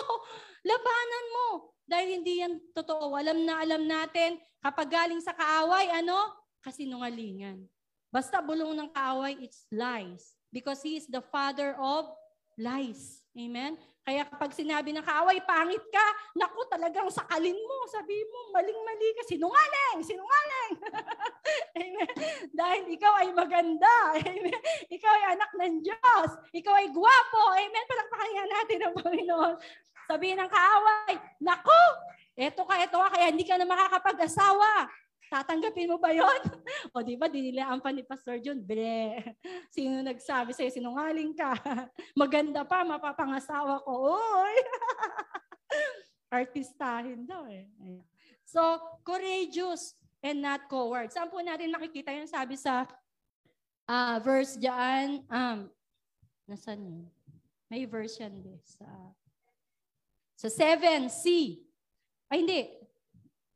Labanan 0.61 1.25
mo. 1.33 1.47
Dahil 1.83 2.21
hindi 2.21 2.43
yan 2.45 2.61
totoo. 2.75 3.17
Alam 3.17 3.43
na 3.43 3.61
alam 3.61 3.83
natin, 3.83 4.37
kapag 4.61 4.89
galing 4.91 5.21
sa 5.21 5.33
kaaway, 5.33 5.89
ano? 5.97 6.17
Kasinungalingan. 6.61 7.65
Basta 8.13 8.37
bulong 8.39 8.77
ng 8.77 8.89
kaaway, 8.93 9.33
it's 9.41 9.65
lies. 9.73 10.37
Because 10.53 10.85
He 10.85 11.01
is 11.01 11.09
the 11.09 11.25
father 11.33 11.73
of 11.81 12.13
lies. 12.53 13.22
Amen? 13.33 13.73
Kaya 14.03 14.27
kapag 14.29 14.53
sinabi 14.53 14.93
ng 14.93 15.01
kaaway, 15.01 15.41
pangit 15.41 15.81
ka, 15.89 16.05
naku, 16.37 16.61
talagang 16.69 17.09
sakalin 17.09 17.55
mo. 17.55 17.77
Sabi 17.89 18.13
mo, 18.29 18.53
maling-mali 18.53 19.09
ka, 19.17 19.23
sinungaling, 19.25 20.05
sinungaling. 20.05 20.73
Amen. 21.81 22.13
Dahil 22.53 22.83
ikaw 22.93 23.13
ay 23.23 23.33
maganda. 23.33 23.95
Amen. 24.21 24.61
Ikaw 24.91 25.11
ay 25.17 25.25
anak 25.33 25.51
ng 25.55 25.73
Diyos. 25.81 26.29
Ikaw 26.51 26.73
ay 26.77 26.87
guwapo. 26.93 27.43
Amen. 27.57 27.85
Palakpakan 27.89 28.29
nga 28.37 28.45
natin 28.45 28.79
ang 28.85 28.95
Panginoon. 29.01 29.55
Sabihin 30.03 30.37
ng 30.37 30.51
kaaway, 30.51 31.13
naku, 31.41 31.83
eto 32.35 32.67
ka, 32.67 32.75
eto 32.85 32.99
ka, 32.99 33.07
kaya 33.17 33.31
hindi 33.31 33.47
ka 33.47 33.55
na 33.55 33.65
makakapag-asawa. 33.65 34.91
Tatanggapin 35.33 35.89
mo 35.89 35.97
ba 35.97 36.13
yon? 36.13 36.41
o 36.93 37.01
di 37.01 37.17
ba, 37.17 37.25
dinilaan 37.25 37.81
pa 37.81 37.89
ni 37.89 38.05
Pastor 38.05 38.37
John, 38.37 38.61
bre, 38.61 39.17
sino 39.73 40.05
nagsabi 40.05 40.53
sa'yo, 40.53 40.69
sinungaling 40.69 41.33
ka. 41.33 41.57
Maganda 42.21 42.61
pa, 42.61 42.85
mapapangasawa 42.85 43.81
ko. 43.81 44.13
Uy! 44.13 44.55
Artistahin 46.37 47.25
daw 47.25 47.49
eh. 47.49 47.65
So, 48.45 48.61
courageous 49.01 49.97
and 50.21 50.45
not 50.45 50.69
coward. 50.69 51.09
Saan 51.09 51.33
po 51.33 51.41
natin 51.41 51.73
makikita 51.73 52.13
yung 52.13 52.29
sabi 52.29 52.53
sa 52.53 52.85
uh, 53.89 54.21
verse 54.21 54.53
dyan? 54.61 55.25
Um, 55.33 55.65
nasan 56.45 56.85
yun? 56.85 57.09
May 57.73 57.89
version 57.89 58.37
this. 58.45 58.77
Sa, 58.77 58.89
sa 60.37 60.77
7C. 60.77 61.57
Ay, 62.29 62.45
hindi. 62.45 62.61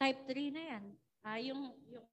Type 0.02 0.26
3 0.26 0.58
na 0.58 0.64
yan. 0.74 0.86
Ah, 1.28 1.44
yung, 1.44 1.76
yung 1.92 2.08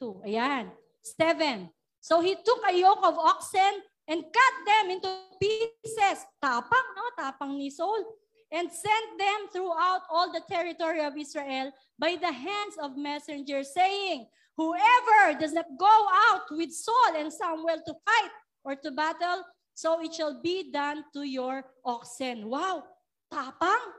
2. 0.00 0.24
Ayan. 0.24 0.72
7. 1.04 1.68
So 2.00 2.24
he 2.24 2.32
took 2.40 2.64
a 2.64 2.72
yoke 2.72 3.04
of 3.04 3.20
oxen 3.20 3.84
and 4.08 4.24
cut 4.24 4.54
them 4.64 4.96
into 4.96 5.08
pieces. 5.36 6.24
Tapang, 6.40 6.88
no? 6.96 7.04
Tapang 7.20 7.60
ni 7.60 7.68
Saul. 7.68 8.00
And 8.48 8.72
sent 8.72 9.08
them 9.20 9.52
throughout 9.52 10.08
all 10.08 10.32
the 10.32 10.40
territory 10.48 11.04
of 11.04 11.12
Israel 11.12 11.76
by 12.00 12.16
the 12.16 12.32
hands 12.32 12.80
of 12.80 12.96
messengers, 12.96 13.76
saying, 13.76 14.24
Whoever 14.56 15.36
does 15.36 15.52
not 15.52 15.66
go 15.76 15.96
out 16.30 16.46
with 16.54 16.70
Saul 16.70 17.18
and 17.18 17.28
Samuel 17.28 17.82
to 17.84 17.92
fight 18.06 18.34
or 18.62 18.78
to 18.78 18.90
battle, 18.94 19.42
so 19.74 19.98
it 20.00 20.14
shall 20.14 20.40
be 20.40 20.70
done 20.70 21.02
to 21.12 21.26
your 21.26 21.66
oxen. 21.84 22.46
Wow! 22.46 22.86
Tapang! 23.26 23.92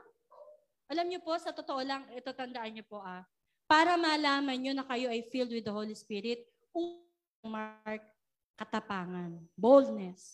Alam 0.88 1.12
niyo 1.12 1.20
po, 1.20 1.36
sa 1.36 1.52
totoo 1.52 1.84
lang, 1.84 2.08
ito 2.16 2.32
tandaan 2.32 2.72
niyo 2.72 2.88
po 2.88 3.04
ah, 3.04 3.20
para 3.66 3.98
malaman 3.98 4.56
niyo 4.58 4.72
na 4.72 4.86
kayo 4.86 5.10
ay 5.10 5.26
filled 5.30 5.50
with 5.50 5.66
the 5.66 5.74
Holy 5.74 5.94
Spirit, 5.94 6.46
mark 7.46 8.02
katapangan, 8.56 9.36
boldness. 9.54 10.32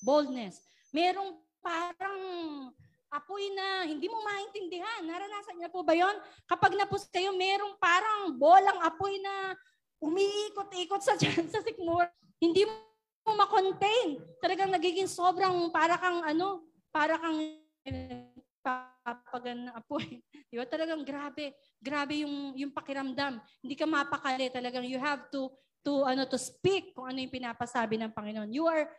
Boldness. 0.00 0.64
Merong 0.90 1.36
parang 1.60 2.20
apoy 3.12 3.44
na 3.52 3.84
hindi 3.84 4.08
mo 4.08 4.24
maintindihan. 4.24 5.04
Naranasan 5.04 5.60
niyo 5.60 5.68
po 5.68 5.84
ba 5.84 5.92
yon? 5.92 6.16
Kapag 6.48 6.72
napus 6.74 7.04
kayo, 7.12 7.36
merong 7.36 7.76
parang 7.76 8.32
bolang 8.40 8.80
apoy 8.80 9.20
na 9.20 9.52
umiikot-ikot 10.00 11.02
sa 11.04 11.14
dyan, 11.20 11.44
sa 11.52 11.60
sikmura. 11.60 12.08
Hindi 12.40 12.64
mo 12.64 13.36
makontain. 13.36 14.16
Talagang 14.40 14.72
nagiging 14.72 15.10
sobrang 15.10 15.68
para 15.68 16.00
kang 16.00 16.24
ano, 16.24 16.64
para 16.88 17.20
kang 17.20 17.36
papagan 18.68 19.68
na 19.68 19.72
apoy. 19.80 20.20
Di 20.52 20.60
ba? 20.60 20.68
Talagang 20.68 21.00
grabe. 21.00 21.56
Grabe 21.80 22.20
yung, 22.22 22.52
yung 22.52 22.72
pakiramdam. 22.72 23.40
Hindi 23.64 23.74
ka 23.74 23.88
mapakali. 23.88 24.52
Talagang 24.52 24.84
you 24.84 25.00
have 25.00 25.24
to 25.32 25.48
to 25.86 26.04
ano 26.04 26.26
to 26.26 26.36
speak 26.36 26.92
kung 26.92 27.06
ano 27.06 27.22
yung 27.22 27.32
pinapasabi 27.32 27.96
ng 27.96 28.12
Panginoon. 28.12 28.50
You 28.50 28.66
are 28.66 28.90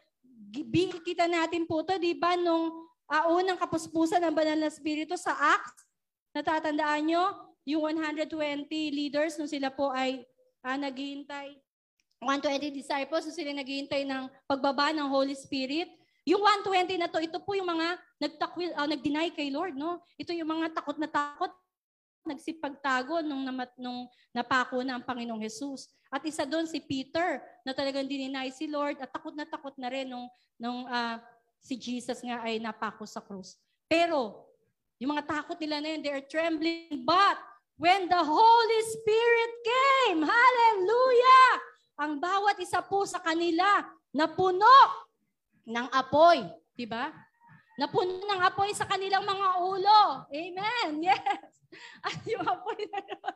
kita 1.06 1.28
natin 1.28 1.68
po 1.68 1.84
to, 1.84 2.00
'di 2.00 2.16
ba, 2.18 2.40
nung 2.40 2.72
uh, 3.12 3.26
unang 3.36 3.60
kapuspusan 3.60 4.24
ng 4.24 4.34
banal 4.34 4.58
na 4.58 4.72
spirito 4.72 5.14
sa 5.20 5.36
Acts, 5.36 5.86
natatandaan 6.32 7.04
nyo, 7.06 7.24
yung 7.68 7.86
120 8.00 8.66
leaders 8.72 9.36
nung 9.36 9.52
sila 9.52 9.70
po 9.70 9.92
ay 9.92 10.24
uh, 10.66 10.78
naghihintay 10.80 11.60
120 12.20 12.76
disciples 12.76 13.24
nung 13.24 13.38
sila 13.38 13.52
naghihintay 13.56 14.04
ng 14.04 14.28
pagbaba 14.44 14.92
ng 14.92 15.08
Holy 15.08 15.36
Spirit. 15.36 15.88
Yung 16.30 16.46
120 16.46 17.02
na 17.02 17.10
to, 17.10 17.18
ito 17.18 17.42
po 17.42 17.58
yung 17.58 17.66
mga 17.66 17.98
nagtakwil, 18.22 18.70
uh, 18.78 18.86
nag-deny 18.86 19.34
kay 19.34 19.50
Lord, 19.50 19.74
no? 19.74 19.98
Ito 20.14 20.30
yung 20.30 20.46
mga 20.46 20.78
takot 20.78 21.02
na 21.02 21.10
takot, 21.10 21.50
nagsipagtago 22.22 23.26
nung, 23.26 23.50
nung 23.82 24.06
napako 24.30 24.86
na 24.86 25.02
ang 25.02 25.04
Panginoong 25.06 25.42
Jesus. 25.42 25.90
At 26.14 26.22
isa 26.22 26.46
doon 26.46 26.70
si 26.70 26.78
Peter 26.86 27.42
na 27.66 27.74
talagang 27.74 28.06
dininay 28.06 28.54
si 28.54 28.70
Lord 28.70 29.02
at 29.02 29.10
takot 29.10 29.34
na 29.34 29.50
takot 29.50 29.74
na 29.82 29.90
rin 29.90 30.06
nung, 30.06 30.30
nung 30.62 30.86
uh, 30.86 31.18
si 31.58 31.74
Jesus 31.74 32.22
nga 32.22 32.46
ay 32.46 32.62
napako 32.62 33.10
sa 33.10 33.26
krus. 33.26 33.58
Pero 33.90 34.46
yung 35.02 35.18
mga 35.18 35.26
takot 35.26 35.58
nila 35.58 35.82
na 35.82 35.98
yun, 35.98 36.02
they 36.06 36.14
are 36.14 36.28
trembling. 36.30 37.02
But 37.02 37.42
when 37.82 38.06
the 38.06 38.22
Holy 38.22 38.82
Spirit 38.94 39.54
came, 39.66 40.22
hallelujah, 40.22 41.50
ang 41.98 42.22
bawat 42.22 42.62
isa 42.62 42.86
po 42.86 43.10
sa 43.10 43.18
kanila 43.18 43.82
na 44.14 44.30
puno 44.30 45.09
ng 45.70 45.88
apoy. 45.94 46.42
Diba? 46.74 47.14
Napuno 47.80 48.20
ng 48.26 48.42
apoy 48.44 48.74
sa 48.76 48.90
kanilang 48.90 49.24
mga 49.24 49.48
ulo. 49.64 50.02
Amen. 50.28 50.90
Yes. 51.06 51.62
At 52.02 52.18
yung 52.26 52.42
apoy 52.42 52.82
na 52.90 52.98
yun, 52.98 53.36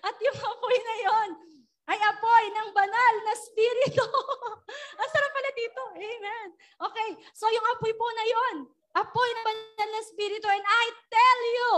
at 0.00 0.16
yung 0.16 0.38
apoy 0.40 0.76
na 0.80 0.94
yun, 0.96 1.28
ay 1.86 1.98
apoy 2.08 2.44
ng 2.48 2.68
banal 2.72 3.14
na 3.20 3.34
spirito. 3.36 4.00
Ang 4.98 5.08
sarap 5.12 5.30
pala 5.30 5.50
dito. 5.52 5.82
Amen. 5.92 6.48
Okay. 6.88 7.10
So 7.36 7.46
yung 7.52 7.66
apoy 7.76 7.92
po 7.94 8.06
na 8.10 8.24
yon, 8.26 8.56
apoy 8.96 9.28
ng 9.28 9.44
banal 9.44 9.88
na 9.92 10.02
spirito. 10.08 10.48
And 10.48 10.64
I 10.64 10.86
tell 11.12 11.40
you, 11.52 11.72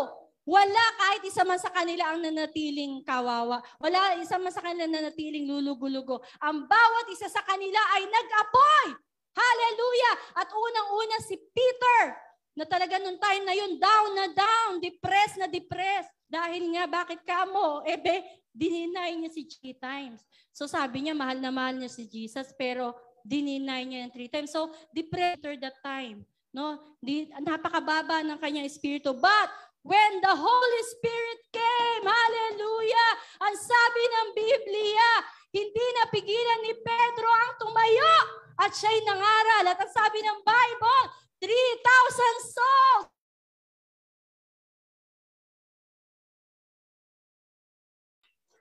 wala 0.48 0.84
kahit 0.96 1.22
isa 1.28 1.44
man 1.44 1.60
sa 1.60 1.68
kanila 1.68 2.14
ang 2.14 2.24
nanatiling 2.24 3.04
kawawa. 3.04 3.60
Wala 3.82 4.16
isa 4.16 4.40
man 4.40 4.48
sa 4.48 4.64
kanila 4.64 4.88
nanatiling 4.88 5.44
lulugulugo. 5.44 6.24
Ang 6.40 6.64
bawat 6.64 7.06
isa 7.12 7.28
sa 7.28 7.44
kanila 7.44 7.80
ay 7.98 8.08
nag-apoy. 8.08 9.07
Hallelujah! 9.38 10.14
At 10.34 10.50
unang-una 10.50 11.16
si 11.22 11.38
Peter, 11.38 12.18
na 12.58 12.66
talaga 12.66 12.98
nung 12.98 13.22
time 13.22 13.46
na 13.46 13.54
yun, 13.54 13.78
down 13.78 14.10
na 14.18 14.26
down, 14.34 14.82
depressed 14.82 15.38
na 15.38 15.46
depressed. 15.46 16.10
Dahil 16.26 16.74
nga, 16.74 16.90
bakit 16.90 17.22
ka 17.22 17.46
mo? 17.46 17.78
Ebe, 17.86 18.26
dininay 18.50 19.14
niya 19.14 19.30
si 19.30 19.46
three 19.46 19.78
times. 19.78 20.26
So 20.50 20.66
sabi 20.66 21.06
niya, 21.06 21.14
mahal 21.14 21.38
na 21.38 21.54
mahal 21.54 21.78
niya 21.78 21.86
si 21.86 22.10
Jesus, 22.10 22.50
pero 22.58 22.98
dininay 23.22 23.86
niya 23.86 23.98
yung 24.02 24.12
three 24.12 24.26
times. 24.26 24.50
So 24.50 24.74
depressed 24.90 25.46
that 25.62 25.78
time. 25.86 26.26
No? 26.50 26.98
Di, 26.98 27.30
napakababa 27.38 28.26
ng 28.26 28.42
kanyang 28.42 28.66
espiritu. 28.66 29.14
But 29.14 29.54
when 29.86 30.18
the 30.18 30.34
Holy 30.34 30.82
Spirit 30.98 31.40
came, 31.54 32.02
hallelujah, 32.02 33.10
ang 33.38 33.54
sabi 33.54 34.02
ng 34.02 34.28
Biblia, 34.34 35.08
hindi 35.54 35.86
napigilan 36.02 36.60
ni 36.66 36.74
Pedro 36.82 37.28
ang 37.30 37.52
tumayo 37.62 38.47
at 38.58 38.70
siya'y 38.74 39.00
nangaral. 39.06 39.64
At 39.70 39.78
ang 39.78 39.92
sabi 39.94 40.18
ng 40.20 40.38
Bible, 40.42 41.04
3,000 41.38 42.54
souls 42.54 43.08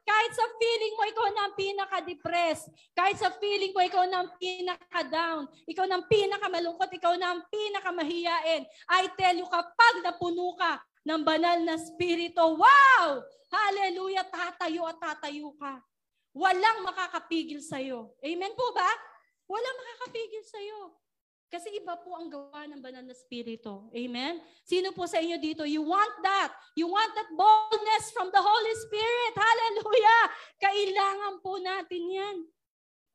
Kahit 0.08 0.32
sa 0.32 0.48
feeling 0.56 0.94
mo, 0.96 1.04
ikaw 1.04 1.28
na 1.36 1.42
ang 1.52 1.56
pinaka-depressed. 1.60 2.72
Kahit 2.96 3.20
sa 3.20 3.28
feeling 3.44 3.76
mo, 3.76 3.84
ikaw 3.84 4.08
na 4.08 4.24
ang 4.24 4.32
pinaka-down. 4.40 5.52
Ikaw 5.68 5.84
na 5.84 6.00
ang 6.00 6.08
pinaka-malungkot. 6.08 6.88
Ikaw 6.88 7.14
na 7.20 7.36
ang 7.36 7.44
pinaka-mahiyain. 7.52 8.64
I 8.88 9.04
tell 9.20 9.36
you, 9.36 9.44
kapag 9.52 10.08
napuno 10.08 10.56
ka 10.56 10.80
ng 11.04 11.22
banal 11.28 11.60
na 11.60 11.76
spirito, 11.76 12.40
wow! 12.40 13.20
Hallelujah! 13.52 14.24
Tatayo 14.32 14.88
at 14.88 14.96
tatayo 14.96 15.52
ka. 15.60 15.84
Walang 16.32 16.88
makakapigil 16.88 17.60
sa'yo. 17.60 18.16
Amen 18.24 18.56
po 18.56 18.72
ba? 18.72 18.88
Walang 19.48 19.78
makakapigil 19.80 20.44
sa'yo. 20.44 20.82
Kasi 21.48 21.72
iba 21.80 21.96
po 21.96 22.12
ang 22.12 22.28
gawa 22.28 22.68
ng 22.68 22.84
banal 22.84 23.08
na 23.08 23.16
spirito. 23.16 23.88
Amen? 23.96 24.44
Sino 24.68 24.92
po 24.92 25.08
sa 25.08 25.24
inyo 25.24 25.40
dito? 25.40 25.64
You 25.64 25.80
want 25.80 26.20
that. 26.20 26.52
You 26.76 26.92
want 26.92 27.16
that 27.16 27.32
boldness 27.32 28.12
from 28.12 28.28
the 28.36 28.44
Holy 28.44 28.76
Spirit. 28.84 29.34
Hallelujah! 29.40 30.24
Kailangan 30.60 31.34
po 31.40 31.56
natin 31.64 32.04
yan. 32.04 32.38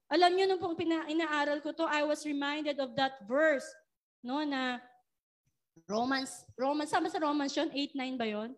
Alam 0.08 0.32
niyo 0.32 0.44
nung 0.48 0.60
pong 0.64 0.80
pina- 0.80 1.08
inaaral 1.12 1.60
ko 1.60 1.76
to, 1.76 1.84
I 1.84 2.08
was 2.08 2.24
reminded 2.24 2.80
of 2.80 2.96
that 2.96 3.20
verse, 3.28 3.68
no, 4.24 4.40
na 4.44 4.80
Romans, 5.84 6.32
Romans, 6.56 6.88
sama 6.88 7.12
sa 7.12 7.20
Romans 7.20 7.52
yun, 7.52 7.68
8-9 7.68 8.20
ba 8.20 8.26
yun? 8.28 8.50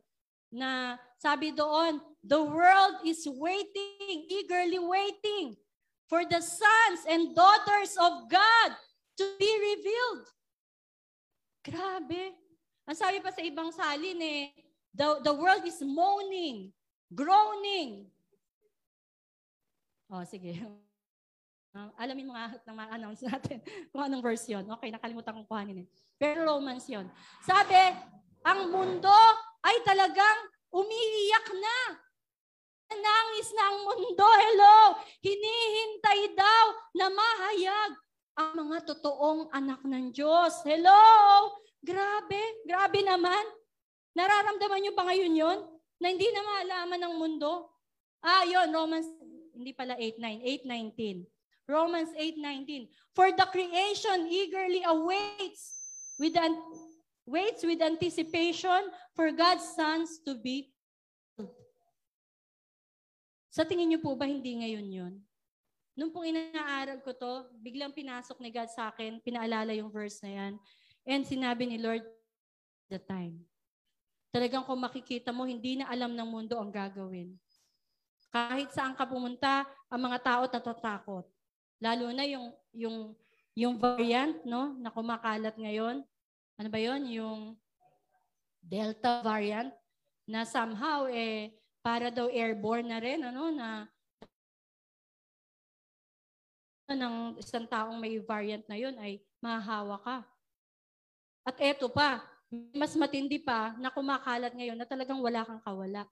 Na 0.55 0.99
sabi 1.19 1.51
doon, 1.51 1.99
the 2.23 2.39
world 2.39 3.03
is 3.03 3.27
waiting, 3.27 4.19
eagerly 4.31 4.79
waiting 4.79 5.59
for 6.09 6.25
the 6.29 6.41
sons 6.41 7.01
and 7.09 7.35
daughters 7.35 7.97
of 7.97 8.29
God 8.29 8.71
to 9.19 9.25
be 9.39 9.51
revealed. 9.51 10.27
Grabe. 11.65 12.37
Ang 12.85 12.97
sabi 12.97 13.19
pa 13.25 13.33
sa 13.33 13.41
ibang 13.41 13.73
salin 13.73 14.21
eh, 14.21 14.53
the, 14.93 15.25
the 15.25 15.33
world 15.33 15.65
is 15.65 15.81
moaning, 15.81 16.69
groaning. 17.09 18.13
Oh, 20.13 20.23
sige. 20.29 20.61
Uh, 21.75 21.91
alamin 21.99 22.31
mo 22.31 22.39
nga 22.39 22.55
na 22.63 22.73
ma-announce 22.77 23.27
natin 23.27 23.59
kung 23.91 24.05
anong 24.05 24.23
verse 24.23 24.47
yun. 24.47 24.63
Okay, 24.79 24.95
nakalimutan 24.95 25.35
kong 25.35 25.49
kuhanin 25.49 25.83
eh. 25.83 25.87
Pero 26.21 26.47
Romans 26.47 26.87
yun. 26.87 27.09
Sabi, 27.43 27.75
ang 28.47 28.71
mundo 28.71 29.11
ay 29.65 29.83
talagang 29.83 30.39
umiiyak 30.71 31.49
na. 31.59 31.79
Nangis 32.95 33.49
na 33.55 33.67
mundo. 33.83 34.27
Hello! 34.27 34.79
Hinihintay 35.23 36.21
daw 36.39 36.65
na 36.95 37.07
mahayag 37.11 37.93
ang 38.35 38.51
mga 38.67 38.79
totoong 38.91 39.51
anak 39.55 39.83
ng 39.87 40.11
Diyos. 40.11 40.63
Hello! 40.67 41.03
Grabe, 41.85 42.41
grabe 42.65 43.01
naman. 43.05 43.45
Nararamdaman 44.15 44.81
niyo 44.81 44.93
ba 44.97 45.05
ngayon 45.11 45.35
yon 45.35 45.59
Na 46.01 46.11
hindi 46.11 46.27
na 46.31 46.43
malaman 46.43 47.01
ng 47.03 47.15
mundo? 47.19 47.71
Ah, 48.25 48.43
yon 48.47 48.73
Romans, 48.73 49.07
hindi 49.55 49.71
pala 49.77 49.95
8.9, 50.01 50.67
8.19. 50.67 51.25
Romans 51.69 52.11
8.19. 52.17 52.89
For 53.15 53.31
the 53.33 53.47
creation 53.49 54.29
eagerly 54.29 54.83
awaits 54.85 55.63
with 56.19 56.37
an, 56.37 56.59
waits 57.25 57.65
with 57.65 57.81
anticipation 57.81 58.91
for 59.17 59.33
God's 59.33 59.65
sons 59.73 60.21
to 60.27 60.37
be 60.37 60.74
Sa 63.55 63.63
tingin 63.63 63.87
niyo 63.87 64.03
po 64.03 64.19
ba 64.19 64.27
hindi 64.27 64.51
ngayon 64.59 64.87
yon? 64.91 65.15
Nung 65.95 66.11
pong 66.11 66.27
inaaral 66.27 66.99
ko 67.07 67.15
to, 67.15 67.47
biglang 67.63 67.95
pinasok 67.95 68.43
ni 68.43 68.51
God 68.51 68.67
sa 68.67 68.91
akin, 68.91 69.23
pinaalala 69.23 69.71
yung 69.79 69.95
verse 69.95 70.19
na 70.27 70.31
yan. 70.35 70.53
And 71.07 71.23
sinabi 71.23 71.71
ni 71.71 71.79
Lord, 71.79 72.03
the 72.91 72.99
time. 72.99 73.47
Talagang 74.35 74.67
kung 74.67 74.83
makikita 74.83 75.31
mo, 75.31 75.47
hindi 75.47 75.79
na 75.79 75.87
alam 75.87 76.11
ng 76.11 76.27
mundo 76.27 76.59
ang 76.59 76.75
gagawin. 76.75 77.39
Kahit 78.35 78.75
saan 78.75 78.99
ka 78.99 79.07
pumunta, 79.07 79.63
ang 79.87 80.03
mga 80.03 80.19
tao 80.19 80.43
natatakot. 80.51 81.23
Lalo 81.79 82.11
na 82.11 82.27
yung, 82.27 82.51
yung, 82.75 83.15
yung 83.55 83.79
variant 83.79 84.35
no, 84.43 84.75
na 84.83 84.91
kumakalat 84.91 85.55
ngayon. 85.55 86.03
Ano 86.59 86.69
ba 86.75 86.83
yon 86.83 87.07
Yung 87.07 87.41
Delta 88.59 89.23
variant 89.23 89.71
na 90.27 90.43
somehow 90.43 91.07
eh 91.07 91.55
para 91.85 92.09
daw 92.09 92.33
airborne 92.33 92.89
na 92.89 92.97
rin 92.97 93.21
ano 93.21 93.53
na 93.53 93.85
ng 96.89 97.37
isang 97.37 97.69
taong 97.69 98.01
may 98.01 98.17
variant 98.25 98.65
na 98.65 98.81
yon 98.81 98.97
ay 98.97 99.21
mahahawa 99.45 100.01
ka. 100.01 100.17
At 101.45 101.61
eto 101.61 101.93
pa, 101.93 102.25
mas 102.73 102.97
matindi 102.97 103.37
pa 103.37 103.77
na 103.77 103.93
kumakalat 103.93 104.57
ngayon 104.57 104.81
na 104.81 104.89
talagang 104.89 105.21
wala 105.21 105.45
kang 105.45 105.61
kawala. 105.61 106.09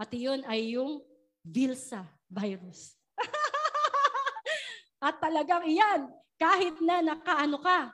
At 0.00 0.08
iyon 0.08 0.40
ay 0.48 0.80
yung 0.80 1.04
Vilsa 1.44 2.04
virus. 2.28 2.96
At 5.04 5.20
talagang 5.20 5.68
iyan, 5.68 6.08
kahit 6.36 6.76
na 6.84 7.00
nakaano 7.00 7.60
ka, 7.60 7.92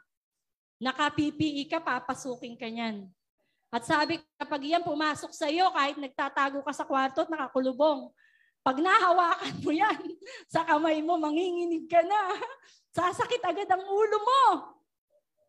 naka-PPE 0.82 1.70
ka, 1.70 1.78
papasukin 1.78 2.58
ka 2.58 2.66
niyan. 2.66 3.06
At 3.74 3.82
sabi, 3.82 4.22
kapag 4.38 4.62
iyan 4.62 4.86
pumasok 4.86 5.34
sa 5.34 5.50
iyo, 5.50 5.66
kahit 5.74 5.98
nagtatago 5.98 6.62
ka 6.62 6.70
sa 6.70 6.86
kwarto 6.86 7.26
at 7.26 7.30
nakakulubong, 7.34 8.14
pag 8.62 8.78
nahawakan 8.78 9.54
mo 9.66 9.70
yan 9.74 9.98
sa 10.54 10.62
kamay 10.62 11.02
mo, 11.02 11.18
manginginig 11.18 11.90
ka 11.90 11.98
na. 12.06 12.38
Sasakit 12.96 13.42
agad 13.42 13.66
ang 13.66 13.82
ulo 13.82 14.18
mo. 14.22 14.42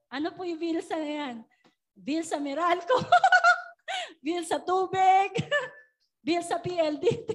Ano 0.10 0.34
po 0.34 0.42
yung 0.42 0.58
Vilsa 0.58 0.98
na 0.98 1.12
yan? 1.30 1.38
bill 1.96 2.28
sa 2.28 2.38
Meralco, 2.44 3.00
bill 4.26 4.44
sa 4.44 4.60
tubig, 4.60 5.32
bill 6.20 6.44
sa 6.44 6.60
PLDT. 6.60 7.32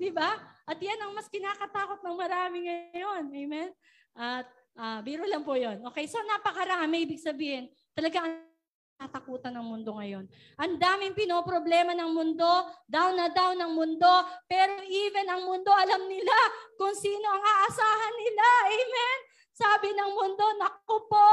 di 0.00 0.08
ba? 0.08 0.32
At 0.64 0.80
yan 0.80 0.96
ang 1.04 1.12
mas 1.12 1.28
kinakatakot 1.28 2.00
ng 2.00 2.16
marami 2.16 2.64
ngayon. 2.64 3.28
Amen? 3.28 3.68
At 4.16 4.48
uh, 4.80 5.04
biro 5.04 5.28
lang 5.28 5.44
po 5.44 5.60
yon. 5.60 5.84
Okay, 5.92 6.08
so 6.08 6.16
napakarami. 6.24 7.04
Ibig 7.04 7.20
sabihin, 7.20 7.68
talaga 7.92 8.24
ang 8.24 8.53
tatakutan 8.96 9.54
ng 9.58 9.66
mundo 9.66 9.96
ngayon. 9.98 10.24
Ang 10.58 10.78
daming 10.78 11.14
pinoproblema 11.18 11.92
ng 11.94 12.10
mundo, 12.14 12.48
down 12.86 13.18
na 13.18 13.28
down 13.30 13.58
ng 13.58 13.72
mundo, 13.74 14.12
pero 14.46 14.80
even 14.86 15.26
ang 15.28 15.42
mundo 15.44 15.70
alam 15.74 16.06
nila 16.06 16.36
kung 16.78 16.94
sino 16.94 17.26
ang 17.26 17.42
aasahan 17.42 18.14
nila. 18.16 18.46
Amen? 18.70 19.18
Sabi 19.54 19.88
ng 19.94 20.10
mundo, 20.14 20.44
naku 20.58 20.96
po, 21.06 21.30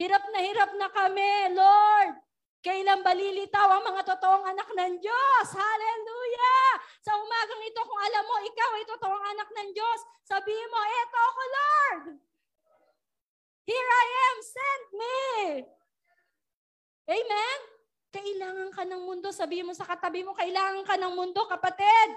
Hirap 0.00 0.24
na 0.32 0.40
hirap 0.40 0.72
na 0.80 0.88
kami, 0.88 1.52
Lord. 1.52 2.16
Kailan 2.64 3.04
balilitaw 3.04 3.68
ang 3.68 3.84
mga 3.84 4.00
totoong 4.08 4.48
anak 4.48 4.72
ng 4.72 4.96
Diyos? 4.96 5.46
Hallelujah! 5.52 6.68
Sa 7.04 7.20
umagang 7.20 7.60
ito, 7.68 7.84
kung 7.84 8.00
alam 8.00 8.24
mo, 8.24 8.36
ikaw 8.40 8.70
ay 8.80 8.84
totoong 8.88 9.24
anak 9.36 9.48
ng 9.52 9.68
Diyos, 9.76 10.00
sabihin 10.24 10.72
mo, 10.72 10.80
eto 10.80 11.18
ako, 11.20 11.42
Lord. 11.44 12.02
Here 13.68 13.90
I 13.92 14.06
am, 14.24 14.36
send 14.40 14.84
me. 14.96 15.20
Amen? 17.08 17.60
Kailangan 18.10 18.70
ka 18.74 18.82
ng 18.84 19.02
mundo. 19.06 19.28
Sabihin 19.30 19.68
mo 19.68 19.74
sa 19.76 19.86
katabi 19.86 20.26
mo, 20.26 20.34
kailangan 20.34 20.82
ka 20.82 20.98
ng 20.98 21.14
mundo, 21.14 21.46
kapatid. 21.46 22.08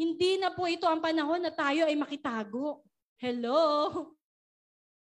Hindi 0.00 0.40
na 0.40 0.50
po 0.50 0.64
ito 0.64 0.88
ang 0.88 1.04
panahon 1.04 1.44
na 1.44 1.52
tayo 1.52 1.86
ay 1.86 1.94
makitago. 1.94 2.82
Hello? 3.20 3.60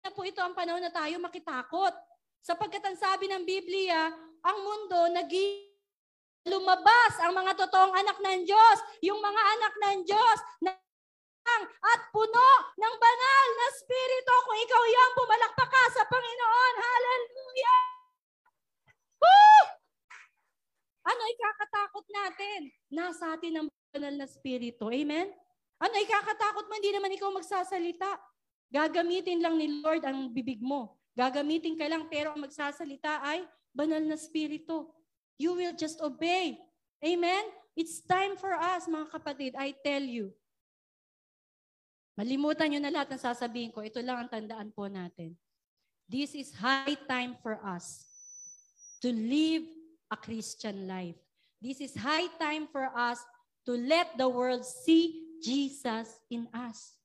na 0.00 0.10
po 0.10 0.24
ito 0.24 0.40
ang 0.40 0.56
panahon 0.56 0.82
na 0.82 0.92
tayo 0.92 1.20
makitakot. 1.20 1.92
Sapagkat 2.40 2.80
ang 2.84 2.96
sabi 2.96 3.28
ng 3.28 3.44
Biblia, 3.44 4.08
ang 4.40 4.58
mundo 4.64 5.12
naging 5.12 5.68
lumabas 6.48 7.20
ang 7.20 7.36
mga 7.36 7.52
totoong 7.52 7.92
anak 7.92 8.16
ng 8.16 8.48
Diyos, 8.48 8.78
yung 9.04 9.20
mga 9.20 9.42
anak 9.60 9.74
ng 9.76 9.98
Diyos 10.08 10.38
na 10.64 10.72
at 11.80 12.00
puno 12.14 12.48
ng 12.78 12.94
banal 12.96 13.46
na 13.56 13.66
spirito. 13.76 14.32
Kung 14.46 14.58
ikaw 14.58 14.82
yan, 14.86 15.10
pumalakpak 15.16 15.70
ka 15.70 15.82
sa 15.94 16.02
Panginoon. 16.06 16.74
Hallelujah! 16.78 17.82
Woo! 19.20 19.60
Ano 21.08 21.22
ikakatakot 21.34 22.06
natin? 22.08 22.60
Nasa 22.92 23.34
atin 23.34 23.64
ang 23.64 23.68
banal 23.90 24.14
na 24.14 24.26
spirito. 24.28 24.88
Amen? 24.88 25.32
Ano 25.80 25.94
ikakatakot 25.96 26.68
mo? 26.68 26.72
Hindi 26.76 26.92
naman 26.92 27.16
ikaw 27.16 27.32
magsasalita. 27.32 28.20
Gagamitin 28.70 29.42
lang 29.42 29.58
ni 29.58 29.82
Lord 29.82 30.04
ang 30.06 30.30
bibig 30.30 30.62
mo. 30.62 31.00
Gagamitin 31.18 31.74
ka 31.74 31.90
lang 31.90 32.06
pero 32.06 32.36
ang 32.36 32.40
magsasalita 32.44 33.24
ay 33.26 33.42
banal 33.74 34.00
na 34.04 34.14
spirito. 34.14 34.94
You 35.40 35.56
will 35.56 35.74
just 35.74 35.98
obey. 36.04 36.60
Amen? 37.00 37.44
It's 37.74 38.04
time 38.04 38.36
for 38.36 38.52
us, 38.52 38.84
mga 38.86 39.08
kapatid. 39.08 39.52
I 39.56 39.72
tell 39.80 40.04
you. 40.04 40.36
Malimutan 42.18 42.70
nyo 42.70 42.80
na 42.82 42.92
lahat 42.92 43.14
ng 43.14 43.22
sasabihin 43.22 43.70
ko. 43.70 43.80
Ito 43.82 44.02
lang 44.02 44.26
ang 44.26 44.30
tandaan 44.30 44.70
po 44.74 44.90
natin. 44.90 45.34
This 46.10 46.34
is 46.34 46.50
high 46.58 46.98
time 47.06 47.38
for 47.38 47.62
us 47.62 48.02
to 48.98 49.14
live 49.14 49.62
a 50.10 50.18
Christian 50.18 50.90
life. 50.90 51.16
This 51.62 51.78
is 51.78 51.94
high 51.94 52.26
time 52.40 52.66
for 52.68 52.90
us 52.92 53.22
to 53.68 53.78
let 53.78 54.18
the 54.18 54.26
world 54.26 54.66
see 54.66 55.38
Jesus 55.38 56.10
in 56.28 56.50
us. 56.50 56.98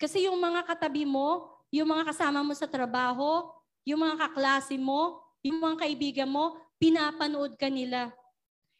Kasi 0.00 0.26
yung 0.26 0.40
mga 0.40 0.64
katabi 0.64 1.04
mo, 1.06 1.50
yung 1.68 1.90
mga 1.90 2.10
kasama 2.10 2.42
mo 2.42 2.56
sa 2.56 2.66
trabaho, 2.70 3.52
yung 3.84 4.00
mga 4.00 4.16
kaklase 4.26 4.80
mo, 4.80 5.20
yung 5.44 5.60
mga 5.60 5.86
kaibigan 5.86 6.30
mo, 6.30 6.56
pinapanood 6.80 7.54
ka 7.60 7.68
nila. 7.68 8.10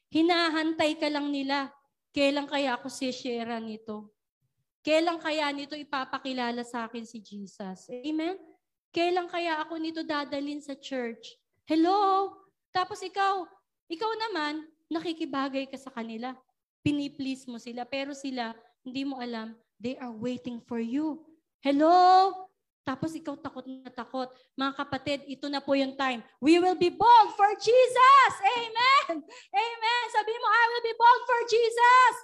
Hinahantay 0.09 0.96
ka 0.96 1.11
lang 1.11 1.28
nila. 1.28 1.68
Kailan 2.14 2.46
kaya 2.46 2.78
ako 2.78 2.88
sishare 2.88 3.59
nito? 3.61 4.14
Kailan 4.85 5.16
kaya 5.16 5.49
nito 5.49 5.72
ipapakilala 5.72 6.61
sa 6.61 6.85
akin 6.85 7.09
si 7.09 7.18
Jesus? 7.24 7.89
Amen? 7.89 8.37
Kailan 8.93 9.26
kaya 9.32 9.59
ako 9.64 9.80
nito 9.80 10.05
dadalin 10.05 10.61
sa 10.61 10.76
church? 10.76 11.35
Hello? 11.64 12.30
Tapos 12.68 13.01
ikaw, 13.01 13.49
ikaw 13.89 14.12
naman, 14.28 14.68
nakikibagay 14.93 15.64
ka 15.66 15.80
sa 15.80 15.89
kanila. 15.89 16.37
Piniplease 16.85 17.49
mo 17.49 17.57
sila, 17.57 17.89
pero 17.89 18.12
sila, 18.12 18.53
hindi 18.85 19.09
mo 19.09 19.24
alam, 19.24 19.57
They 19.85 19.99
are 19.99 20.12
waiting 20.12 20.62
for 20.64 20.78
you. 20.78 21.20
Hello? 21.61 22.30
Tapos 22.85 23.16
ikaw 23.16 23.37
takot 23.41 23.64
na 23.64 23.89
takot. 23.89 24.28
Mga 24.57 24.72
kapatid, 24.76 25.18
ito 25.24 25.49
na 25.49 25.61
po 25.61 25.72
yung 25.76 25.97
time. 25.97 26.20
We 26.41 26.61
will 26.61 26.76
be 26.76 26.93
bold 26.93 27.30
for 27.37 27.49
Jesus. 27.57 28.32
Amen. 28.45 29.24
Amen. 29.53 30.05
Sabi 30.12 30.32
mo, 30.37 30.47
I 30.49 30.64
will 30.72 30.85
be 30.85 30.97
bold 30.97 31.22
for 31.24 31.41
Jesus. 31.49 32.14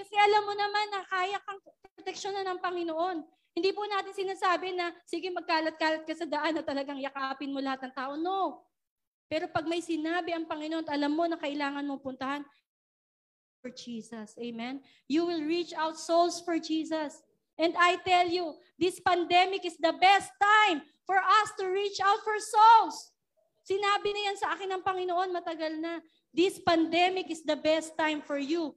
Kasi 0.00 0.16
alam 0.16 0.48
mo 0.48 0.56
naman 0.56 0.86
na 0.96 1.04
kaya 1.04 1.36
kang 1.44 1.60
proteksyon 1.92 2.32
na 2.32 2.48
ng 2.48 2.60
Panginoon. 2.64 3.20
Hindi 3.52 3.70
po 3.76 3.84
natin 3.84 4.16
sinasabi 4.16 4.72
na, 4.72 4.96
sige 5.04 5.28
magkalat-kalat 5.28 6.08
ka 6.08 6.16
sa 6.16 6.24
daan 6.24 6.56
na 6.56 6.64
talagang 6.64 6.96
yakapin 6.96 7.52
mo 7.52 7.60
lahat 7.60 7.84
ng 7.84 7.92
tao. 7.92 8.16
No. 8.16 8.64
Pero 9.28 9.44
pag 9.52 9.68
may 9.68 9.84
sinabi 9.84 10.32
ang 10.32 10.48
Panginoon 10.48 10.88
at 10.88 10.96
alam 10.96 11.12
mo 11.12 11.28
na 11.28 11.36
kailangan 11.36 11.84
mong 11.84 12.00
puntahan, 12.00 12.40
for 13.60 13.68
Jesus. 13.68 14.32
Amen? 14.40 14.80
You 15.04 15.28
will 15.28 15.44
reach 15.44 15.76
out 15.76 16.00
souls 16.00 16.40
for 16.40 16.56
Jesus. 16.56 17.20
And 17.60 17.76
I 17.76 18.00
tell 18.00 18.24
you, 18.24 18.56
this 18.80 18.96
pandemic 19.04 19.68
is 19.68 19.76
the 19.76 19.92
best 20.00 20.32
time 20.40 20.80
for 21.04 21.20
us 21.20 21.48
to 21.60 21.68
reach 21.68 22.00
out 22.00 22.24
for 22.24 22.40
souls. 22.40 22.96
Sinabi 23.68 24.16
na 24.16 24.20
yan 24.32 24.38
sa 24.40 24.56
akin 24.56 24.72
ng 24.72 24.80
Panginoon 24.80 25.28
matagal 25.28 25.76
na. 25.76 26.00
This 26.32 26.56
pandemic 26.56 27.28
is 27.28 27.44
the 27.44 27.60
best 27.60 27.92
time 28.00 28.24
for 28.24 28.40
you 28.40 28.72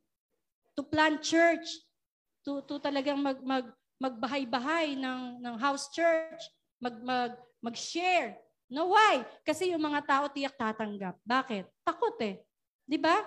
to 0.73 0.81
plant 0.81 1.21
church, 1.21 1.65
to, 2.43 2.61
to 2.65 2.77
talagang 2.81 3.19
mag, 3.21 3.39
mag, 3.41 3.65
magbahay-bahay 4.01 4.97
ng, 4.99 5.39
ng 5.39 5.55
house 5.57 5.89
church, 5.93 6.41
mag, 6.81 6.95
mag, 7.01 7.31
mag-share. 7.63 8.35
No, 8.67 8.91
why? 8.91 9.21
Kasi 9.45 9.71
yung 9.71 9.83
mga 9.83 10.01
tao 10.03 10.25
tiyak 10.27 10.57
tatanggap. 10.57 11.15
Bakit? 11.23 11.69
Takot 11.85 12.17
eh. 12.25 12.41
Di 12.83 12.97
ba? 12.97 13.21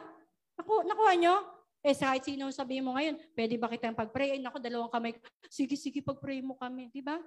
Naku, 0.59 0.85
nakuha 0.85 1.13
nyo? 1.17 1.37
Eh, 1.87 1.95
kahit 1.95 2.27
sino 2.27 2.51
sabihin 2.51 2.83
mo 2.83 2.99
ngayon, 2.99 3.15
pwede 3.39 3.55
ba 3.55 3.71
kitang 3.71 3.95
pag-pray? 3.95 4.37
Ay, 4.37 4.41
naku, 4.43 4.59
dalawang 4.59 4.91
kamay. 4.91 5.15
Sige, 5.47 5.79
sige, 5.79 6.03
pag-pray 6.03 6.43
mo 6.43 6.59
kami. 6.59 6.91
Di 6.91 6.99
ba? 6.99 7.23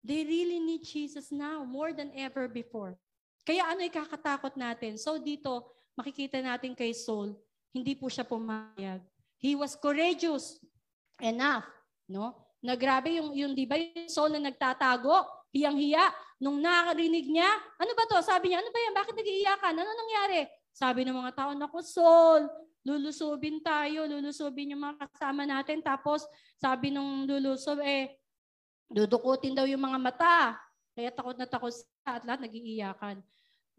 They 0.00 0.24
really 0.24 0.62
need 0.62 0.86
Jesus 0.86 1.28
now 1.28 1.66
more 1.66 1.92
than 1.92 2.14
ever 2.16 2.48
before. 2.48 2.96
Kaya 3.42 3.64
ano 3.64 3.80
ikakatakot 3.80 4.54
natin? 4.60 5.00
So 5.00 5.16
dito, 5.16 5.72
makikita 5.96 6.38
natin 6.38 6.76
kay 6.76 6.92
Saul, 6.92 7.34
hindi 7.72 7.96
po 7.96 8.06
siya 8.12 8.22
pumayag. 8.22 9.02
He 9.38 9.54
was 9.54 9.78
courageous 9.78 10.58
enough, 11.22 11.66
no? 12.10 12.34
Na 12.58 12.74
grabe 12.74 13.14
yung, 13.18 13.30
yung 13.34 13.52
di 13.54 13.64
ba, 13.64 13.78
yung 13.78 14.10
Saul 14.10 14.34
na 14.34 14.50
nagtatago, 14.50 15.22
hiyang-hiya, 15.54 16.10
nung 16.42 16.58
nakarinig 16.58 17.30
niya, 17.30 17.48
ano 17.78 17.92
ba 17.94 18.04
to? 18.10 18.18
Sabi 18.22 18.50
niya, 18.50 18.58
ano 18.60 18.70
ba 18.74 18.78
yan? 18.82 18.94
Bakit 18.98 19.14
nag-iiyakan? 19.14 19.74
Ano 19.78 19.90
nangyari? 19.94 20.40
Sabi 20.74 21.06
ng 21.06 21.14
mga 21.14 21.32
tao, 21.38 21.50
naku 21.54 21.78
Saul, 21.86 22.50
lulusubin 22.82 23.62
tayo, 23.62 24.10
lulusubin 24.10 24.74
yung 24.74 24.82
mga 24.82 25.06
kasama 25.14 25.46
natin. 25.46 25.78
Tapos 25.82 26.26
sabi 26.58 26.90
nung 26.90 27.26
lulusob, 27.30 27.78
eh, 27.82 28.18
Dudukutin 28.88 29.52
daw 29.52 29.68
yung 29.68 29.84
mga 29.84 29.98
mata. 30.00 30.56
Kaya 30.96 31.12
takot 31.12 31.36
na 31.36 31.44
takot 31.44 31.70
siya 31.70 32.12
at 32.16 32.24
lahat 32.24 32.48
nagiiyakan. 32.48 33.16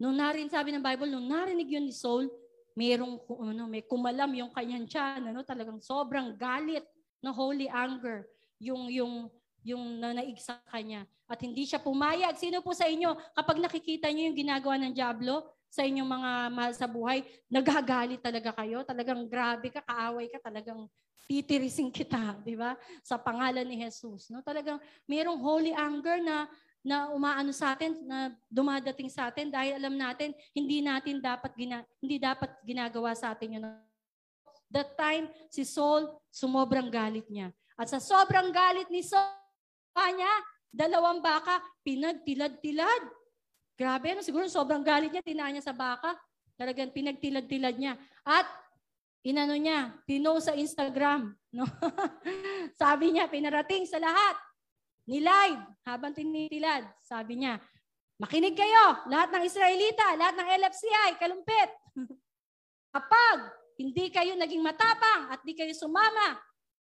Nung 0.00 0.16
narin, 0.16 0.48
sabi 0.48 0.72
ng 0.72 0.80
Bible, 0.80 1.10
nung 1.10 1.28
narinig 1.28 1.68
yun 1.68 1.84
ni 1.84 1.92
Saul, 1.92 2.30
merong 2.80 3.20
ano, 3.28 3.68
may 3.68 3.84
kumalam 3.84 4.32
yung 4.32 4.52
kanyang 4.56 4.88
tiyan, 4.88 5.20
ano, 5.28 5.44
talagang 5.44 5.76
sobrang 5.84 6.32
galit 6.40 6.88
na 7.20 7.28
holy 7.28 7.68
anger 7.68 8.24
yung 8.56 8.88
yung 8.88 9.28
yung 9.60 10.00
nanaig 10.00 10.40
sa 10.40 10.56
kanya. 10.72 11.04
At 11.28 11.36
hindi 11.44 11.68
siya 11.68 11.76
pumayag. 11.76 12.40
Sino 12.40 12.64
po 12.64 12.72
sa 12.72 12.88
inyo, 12.88 13.12
kapag 13.36 13.60
nakikita 13.60 14.08
niyo 14.08 14.32
yung 14.32 14.38
ginagawa 14.40 14.80
ng 14.80 14.96
Diablo 14.96 15.44
sa 15.68 15.84
inyong 15.84 16.08
mga 16.08 16.30
mahal 16.48 16.72
sa 16.72 16.88
buhay, 16.88 17.22
nagagalit 17.52 18.24
talaga 18.24 18.56
kayo. 18.56 18.80
Talagang 18.88 19.28
grabe 19.28 19.68
ka, 19.68 19.84
kaaway 19.84 20.32
ka, 20.32 20.40
talagang 20.40 20.88
titirisin 21.30 21.94
kita, 21.94 22.42
di 22.42 22.58
ba? 22.58 22.74
Sa 23.06 23.20
pangalan 23.20 23.62
ni 23.62 23.78
Jesus. 23.84 24.32
No? 24.32 24.42
Talagang 24.42 24.82
mayroong 25.06 25.38
holy 25.38 25.70
anger 25.76 26.18
na 26.24 26.50
na 26.80 27.12
umaano 27.12 27.52
sa 27.52 27.76
atin, 27.76 27.92
na 28.08 28.32
dumadating 28.48 29.12
sa 29.12 29.28
atin 29.28 29.52
dahil 29.52 29.76
alam 29.76 29.92
natin 29.92 30.32
hindi 30.56 30.80
natin 30.80 31.20
dapat 31.20 31.52
gina, 31.52 31.84
hindi 32.00 32.16
dapat 32.16 32.50
ginagawa 32.64 33.12
sa 33.12 33.36
atin 33.36 33.60
yun. 33.60 33.64
That 34.72 34.96
time 34.96 35.28
si 35.52 35.66
Saul 35.68 36.08
sumobrang 36.32 36.88
galit 36.88 37.28
niya. 37.28 37.52
At 37.76 37.92
sa 37.92 38.00
sobrang 38.00 38.48
galit 38.48 38.88
ni 38.88 39.04
Saul 39.04 39.28
niya, 39.92 40.32
dalawang 40.72 41.20
baka 41.20 41.60
pinagtilad-tilad. 41.84 43.02
Grabe, 43.76 44.16
no? 44.16 44.24
siguro 44.24 44.48
sobrang 44.48 44.84
galit 44.84 45.12
niya, 45.12 45.24
tinaan 45.24 45.52
niya 45.56 45.64
sa 45.64 45.76
baka. 45.76 46.16
Talagang 46.56 46.92
pinagtilad-tilad 46.92 47.76
niya. 47.76 47.96
At 48.24 48.48
inano 49.24 49.56
niya, 49.56 49.96
pino 50.08 50.36
sa 50.40 50.56
Instagram. 50.56 51.32
No? 51.52 51.64
Sabi 52.80 53.16
niya, 53.16 53.28
pinarating 53.28 53.84
sa 53.84 54.00
lahat 54.00 54.36
ni 55.08 55.22
live 55.22 55.62
habang 55.86 56.12
tinitilad. 56.12 56.84
Sabi 57.00 57.40
niya, 57.40 57.56
makinig 58.20 58.56
kayo, 58.56 59.04
lahat 59.08 59.32
ng 59.32 59.44
Israelita, 59.46 60.16
lahat 60.18 60.34
ng 60.36 60.48
LFCI, 60.60 61.08
kalumpit. 61.16 61.70
Kapag 62.94 63.38
hindi 63.80 64.12
kayo 64.12 64.36
naging 64.36 64.60
matapang 64.60 65.32
at 65.32 65.40
di 65.46 65.56
kayo 65.56 65.72
sumama 65.72 66.36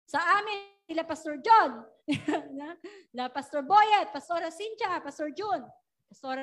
sa 0.03 0.41
amin, 0.41 0.71
nila 0.91 1.07
Pastor 1.07 1.39
John, 1.39 1.87
la 3.15 3.31
Pastor 3.31 3.63
Boyet, 3.63 4.11
Pastor 4.11 4.43
Cynthia, 4.51 4.99
Pastor 4.99 5.31
June, 5.31 5.63
Pastor 6.11 6.35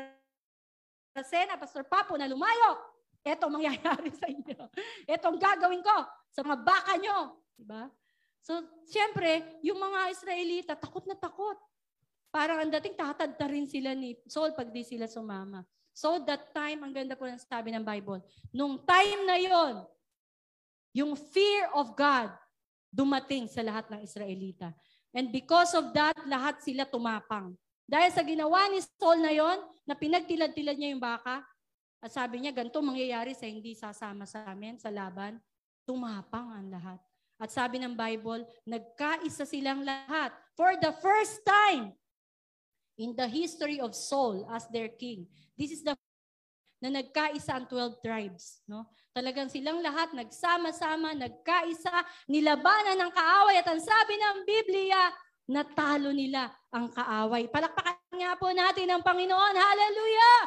Sena, 1.21 1.61
Pastor 1.61 1.85
Papo 1.85 2.17
na 2.17 2.25
lumayo, 2.25 2.81
eto 3.21 3.53
mangyayari 3.53 4.09
sa 4.21 4.25
inyo. 4.25 4.73
Etong 5.05 5.37
gagawin 5.37 5.85
ko 5.85 5.97
sa 6.33 6.41
mga 6.41 6.65
baka 6.65 6.97
nyo. 6.97 7.45
Diba? 7.53 7.93
So, 8.41 8.65
siyempre, 8.89 9.61
yung 9.61 9.77
mga 9.77 10.15
Israelita, 10.15 10.73
takot 10.79 11.05
na 11.05 11.17
takot. 11.19 11.59
Parang 12.29 12.61
ang 12.61 12.71
dating 12.73 12.97
tatadta 12.97 13.45
rin 13.49 13.65
sila 13.65 13.97
ni 13.97 14.17
Saul 14.29 14.53
pag 14.53 14.69
di 14.69 14.85
sila 14.85 15.09
sumama. 15.09 15.65
So 15.99 16.23
that 16.23 16.55
time, 16.55 16.87
ang 16.87 16.95
ganda 16.95 17.19
po 17.19 17.27
ng 17.27 17.43
sabi 17.43 17.75
ng 17.75 17.83
Bible, 17.83 18.23
nung 18.55 18.79
time 18.87 19.21
na 19.27 19.35
yon, 19.35 19.75
yung 20.95 21.19
fear 21.19 21.73
of 21.75 21.97
God 21.99 22.31
dumating 22.95 23.51
sa 23.51 23.67
lahat 23.67 23.91
ng 23.91 24.01
Israelita. 24.07 24.71
And 25.11 25.35
because 25.35 25.75
of 25.75 25.91
that, 25.97 26.15
lahat 26.29 26.63
sila 26.63 26.87
tumapang. 26.87 27.57
Dahil 27.89 28.15
sa 28.15 28.23
ginawa 28.23 28.69
ni 28.71 28.79
Saul 28.79 29.25
na 29.25 29.33
yon, 29.35 29.59
na 29.89 29.97
pinagtilad-tilad 29.97 30.77
niya 30.77 30.93
yung 30.95 31.03
baka, 31.03 31.43
at 31.99 32.15
sabi 32.15 32.45
niya, 32.45 32.55
ganito 32.55 32.79
mangyayari 32.79 33.35
sa 33.35 33.51
hindi 33.51 33.75
sasama 33.75 34.23
sa 34.23 34.47
amin, 34.47 34.79
sa 34.79 34.93
laban, 34.93 35.41
tumapang 35.83 36.47
ang 36.55 36.69
lahat. 36.71 37.01
At 37.39 37.55
sabi 37.55 37.79
ng 37.79 37.95
Bible, 37.95 38.43
nagkaisa 38.67 39.47
silang 39.47 39.87
lahat 39.87 40.35
for 40.59 40.75
the 40.83 40.91
first 40.99 41.47
time 41.47 41.95
in 42.99 43.15
the 43.15 43.31
history 43.31 43.79
of 43.79 43.95
Saul 43.95 44.43
as 44.51 44.67
their 44.75 44.91
king. 44.91 45.31
This 45.55 45.71
is 45.71 45.87
the 45.87 45.95
na 46.79 46.95
nagkaisa 46.95 47.59
ang 47.59 47.67
12 47.67 47.99
tribes. 47.99 48.63
No? 48.71 48.87
Talagang 49.11 49.51
silang 49.51 49.83
lahat 49.83 50.15
nagsama-sama, 50.15 51.11
nagkaisa, 51.11 51.91
nilabanan 52.31 53.03
ng 53.03 53.11
kaaway 53.11 53.59
at 53.59 53.67
ang 53.67 53.83
sabi 53.83 54.15
ng 54.15 54.37
Biblia, 54.47 55.11
natalo 55.51 56.15
nila 56.15 56.47
ang 56.71 56.87
kaaway. 56.95 57.51
Palakpakan 57.51 58.15
nga 58.15 58.39
po 58.39 58.55
natin 58.55 58.95
ang 58.95 59.03
Panginoon. 59.03 59.55
Hallelujah! 59.59 60.39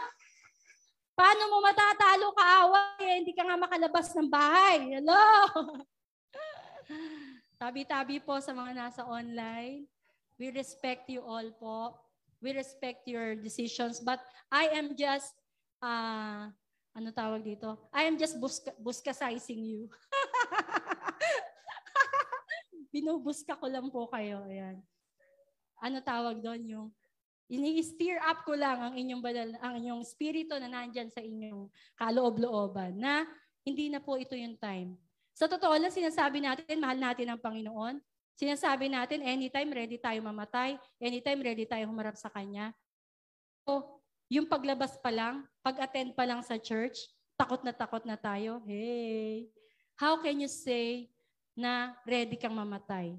Paano 1.11 1.51
mo 1.51 1.57
matatalo 1.59 2.31
kaaway? 2.31 3.03
Eh, 3.03 3.15
hindi 3.19 3.35
ka 3.35 3.43
nga 3.43 3.59
makalabas 3.59 4.15
ng 4.15 4.29
bahay. 4.31 4.95
Hello! 4.95 5.19
Tabi-tabi 7.61 8.23
po 8.23 8.41
sa 8.41 8.55
mga 8.55 8.71
nasa 8.73 9.01
online. 9.05 9.85
We 10.41 10.49
respect 10.49 11.05
you 11.11 11.21
all 11.21 11.45
po 11.57 11.93
we 12.41 12.57
respect 12.57 13.05
your 13.05 13.37
decisions, 13.37 14.01
but 14.01 14.19
I 14.49 14.73
am 14.73 14.97
just, 14.97 15.37
uh, 15.79 16.49
ano 16.91 17.07
tawag 17.13 17.45
dito? 17.45 17.77
I 17.93 18.09
am 18.09 18.17
just 18.17 18.41
buska, 18.41 18.73
buskasizing 18.81 19.61
you. 19.61 19.81
Binubuska 22.91 23.55
ko 23.55 23.69
lang 23.69 23.87
po 23.93 24.09
kayo. 24.11 24.43
Ayan. 24.49 24.81
Ano 25.79 26.03
tawag 26.03 26.43
doon? 26.43 26.61
Yung 26.67 26.87
ini-steer 27.47 28.19
up 28.25 28.43
ko 28.43 28.57
lang 28.57 28.81
ang 28.81 28.93
inyong 28.97 29.23
badal, 29.23 29.49
ang 29.61 29.79
inyong 29.79 30.03
spirito 30.03 30.57
na 30.59 30.67
nandyan 30.67 31.07
sa 31.07 31.23
inyong 31.23 31.71
kaloob-looban 31.95 32.99
na 32.99 33.23
hindi 33.63 33.87
na 33.87 34.03
po 34.03 34.17
ito 34.17 34.35
yung 34.35 34.59
time. 34.59 34.97
Sa 35.41 35.49
totoo 35.49 35.73
lang, 35.73 35.89
sinasabi 35.89 36.37
natin, 36.37 36.77
mahal 36.77 37.01
natin 37.01 37.33
ang 37.33 37.41
Panginoon. 37.41 37.97
Sinasabi 38.37 38.93
natin, 38.93 39.25
anytime 39.25 39.73
ready 39.73 39.97
tayo 39.97 40.21
mamatay, 40.21 40.77
anytime 41.01 41.41
ready 41.41 41.65
tayo 41.65 41.89
humarap 41.89 42.13
sa 42.13 42.29
Kanya. 42.29 42.69
So, 43.65 43.97
yung 44.29 44.45
paglabas 44.45 45.01
pa 45.01 45.09
lang, 45.09 45.49
pag-attend 45.65 46.13
pa 46.13 46.29
lang 46.29 46.45
sa 46.45 46.61
church, 46.61 47.09
takot 47.41 47.65
na 47.65 47.73
takot 47.73 48.05
na 48.05 48.21
tayo. 48.21 48.61
Hey, 48.69 49.49
how 49.97 50.21
can 50.21 50.37
you 50.37 50.45
say 50.45 51.09
na 51.57 51.97
ready 52.05 52.37
kang 52.37 52.53
mamatay? 52.53 53.17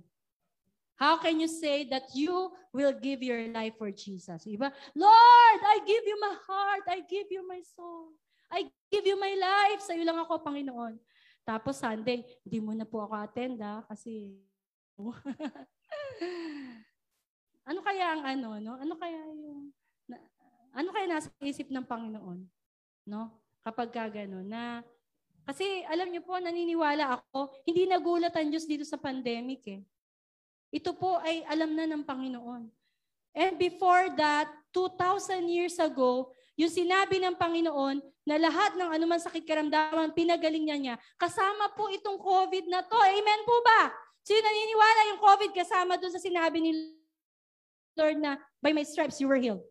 How 0.94 1.18
can 1.18 1.42
you 1.42 1.50
say 1.50 1.90
that 1.90 2.06
you 2.14 2.54
will 2.70 2.94
give 2.94 3.18
your 3.18 3.50
life 3.50 3.74
for 3.74 3.90
Jesus? 3.90 4.46
Iba, 4.46 4.70
Lord, 4.94 5.60
I 5.66 5.82
give 5.82 6.06
you 6.06 6.14
my 6.22 6.38
heart. 6.46 6.86
I 6.86 7.02
give 7.02 7.34
you 7.34 7.42
my 7.42 7.58
soul. 7.66 8.14
I 8.46 8.70
give 8.94 9.10
you 9.10 9.18
my 9.18 9.34
life. 9.34 9.82
Sa 9.82 9.98
iyo 9.98 10.06
lang 10.06 10.22
ako, 10.22 10.38
Panginoon. 10.38 11.02
Tapos 11.43 11.78
Sunday, 11.78 12.22
hindi 12.47 12.59
mo 12.62 12.72
na 12.74 12.86
po 12.86 13.03
ako 13.03 13.14
attend 13.18 13.59
ha, 13.62 13.82
kasi 13.90 14.38
ano 17.68 17.80
kaya 17.82 18.05
ang 18.14 18.22
ano, 18.22 18.49
no? 18.62 18.72
Ano 18.78 18.95
kaya 18.95 19.18
yung 19.34 19.74
na, 20.07 20.16
ano 20.70 20.88
kaya 20.95 21.07
nasa 21.11 21.28
isip 21.43 21.70
ng 21.70 21.82
Panginoon, 21.82 22.47
no? 23.11 23.22
Kapag 23.62 23.90
ka 23.95 24.11
na 24.47 24.82
kasi 25.43 25.82
alam 25.90 26.07
niyo 26.11 26.22
po, 26.22 26.38
naniniwala 26.38 27.18
ako, 27.18 27.51
hindi 27.66 27.90
nagulat 27.90 28.30
ang 28.38 28.51
Diyos 28.51 28.66
dito 28.66 28.86
sa 28.86 28.99
pandemic 28.99 29.66
eh. 29.66 29.82
Ito 30.70 30.95
po 30.95 31.18
ay 31.18 31.43
alam 31.51 31.74
na 31.74 31.84
ng 31.90 32.07
Panginoon. 32.07 32.70
And 33.34 33.55
before 33.59 34.14
that, 34.14 34.49
2,000 34.70 35.51
years 35.51 35.76
ago, 35.82 36.30
yung 36.57 36.72
sinabi 36.72 37.16
ng 37.22 37.34
Panginoon 37.40 38.03
na 38.28 38.36
lahat 38.38 38.76
ng 38.76 38.90
anuman 38.92 39.18
sakit 39.18 39.42
karamdaman, 39.42 40.12
pinagaling 40.12 40.68
niya 40.68 40.78
niya, 40.78 40.94
kasama 41.16 41.72
po 41.72 41.88
itong 41.88 42.20
COVID 42.20 42.68
na 42.68 42.84
to. 42.84 42.98
Amen 42.98 43.40
po 43.42 43.57
ba? 43.64 43.90
Sino 44.22 44.38
naniniwala 44.38 45.00
yung 45.14 45.20
COVID 45.20 45.50
kasama 45.50 45.98
doon 45.98 46.12
sa 46.14 46.22
sinabi 46.22 46.62
ni 46.62 46.70
Lord 47.98 48.22
na 48.22 48.38
by 48.62 48.70
my 48.70 48.86
stripes 48.86 49.18
you 49.18 49.26
were 49.26 49.40
healed? 49.40 49.64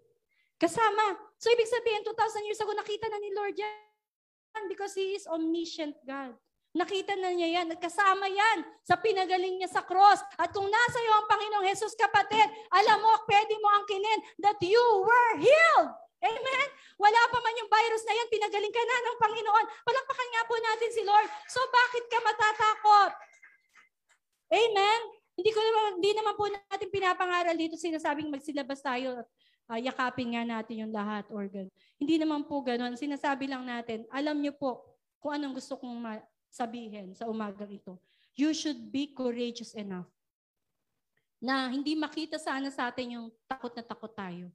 Kasama. 0.60 1.18
So 1.42 1.50
ibig 1.50 1.70
sabihin, 1.70 2.06
2,000 2.06 2.46
years 2.46 2.62
ago, 2.62 2.74
nakita 2.76 3.08
na 3.10 3.18
ni 3.18 3.34
Lord 3.34 3.56
yan 3.56 4.64
because 4.68 4.94
He 4.94 5.16
is 5.16 5.26
omniscient 5.26 5.96
God. 6.04 6.36
Nakita 6.72 7.20
na 7.20 7.36
niya 7.36 7.62
yan. 7.62 7.68
Kasama 7.76 8.32
yan 8.32 8.64
sa 8.84 8.96
pinagaling 8.96 9.60
niya 9.60 9.68
sa 9.68 9.84
cross. 9.84 10.24
At 10.40 10.56
kung 10.56 10.68
nasa 10.68 10.98
iyo 11.04 11.12
ang 11.20 11.28
Panginoong 11.28 11.68
Jesus 11.68 11.96
kapatid, 12.00 12.48
alam 12.72 13.00
mo, 13.04 13.12
pwede 13.28 13.54
mo 13.60 13.68
angkinin 13.76 14.20
that 14.40 14.60
you 14.64 14.86
were 15.04 15.32
healed. 15.36 15.92
Amen? 16.22 16.68
Wala 17.02 17.22
pa 17.34 17.38
man 17.42 17.58
yung 17.58 17.72
virus 17.72 18.04
na 18.06 18.14
yan, 18.14 18.30
pinagaling 18.30 18.74
ka 18.74 18.84
na 18.86 18.98
ng 19.02 19.18
Panginoon. 19.18 19.66
Palakpakan 19.82 20.30
nga 20.30 20.44
po 20.46 20.56
natin 20.62 20.90
si 20.94 21.02
Lord. 21.02 21.28
So 21.50 21.60
bakit 21.74 22.04
ka 22.06 22.18
matatakot? 22.22 23.12
Amen? 24.54 25.00
Hindi 25.34 25.52
ko 25.56 25.60
naman, 25.64 25.90
hindi 25.98 26.12
naman 26.14 26.34
po 26.38 26.46
natin 26.46 26.88
pinapangaral 26.94 27.56
dito 27.58 27.74
sinasabing 27.74 28.30
magsilabas 28.30 28.84
tayo 28.86 29.26
at 29.26 29.28
uh, 29.74 29.80
yakapin 29.82 30.38
nga 30.38 30.44
natin 30.46 30.86
yung 30.86 30.94
lahat 30.94 31.26
organ. 31.34 31.66
Hindi 31.98 32.22
naman 32.22 32.46
po 32.46 32.62
ganoon. 32.62 32.94
Sinasabi 32.94 33.50
lang 33.50 33.66
natin, 33.66 34.06
alam 34.14 34.38
niyo 34.38 34.54
po 34.54 34.86
kung 35.18 35.34
anong 35.34 35.58
gusto 35.58 35.80
kong 35.82 36.22
sabihin 36.52 37.16
sa 37.18 37.26
umagang 37.26 37.72
ito. 37.72 37.98
You 38.38 38.54
should 38.54 38.94
be 38.94 39.10
courageous 39.16 39.74
enough 39.74 40.12
na 41.42 41.74
hindi 41.74 41.98
makita 41.98 42.38
sana 42.38 42.70
sa 42.70 42.94
atin 42.94 43.18
yung 43.18 43.28
takot 43.50 43.74
na 43.74 43.82
takot 43.82 44.14
tayo. 44.14 44.54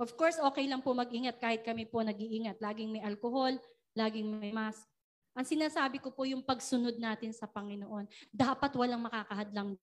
Of 0.00 0.16
course, 0.16 0.40
okay 0.40 0.64
lang 0.64 0.80
po 0.80 0.96
mag-ingat 0.96 1.36
kahit 1.36 1.60
kami 1.60 1.84
po 1.84 2.00
nag-iingat. 2.00 2.56
Laging 2.56 2.88
may 2.88 3.04
alcohol, 3.04 3.52
laging 3.92 4.32
may 4.32 4.48
mask. 4.48 4.88
Ang 5.36 5.44
sinasabi 5.44 6.00
ko 6.00 6.08
po 6.08 6.24
yung 6.24 6.40
pagsunod 6.40 6.96
natin 6.96 7.36
sa 7.36 7.44
Panginoon. 7.44 8.08
Dapat 8.32 8.72
walang 8.80 9.04
makakahadlang. 9.04 9.76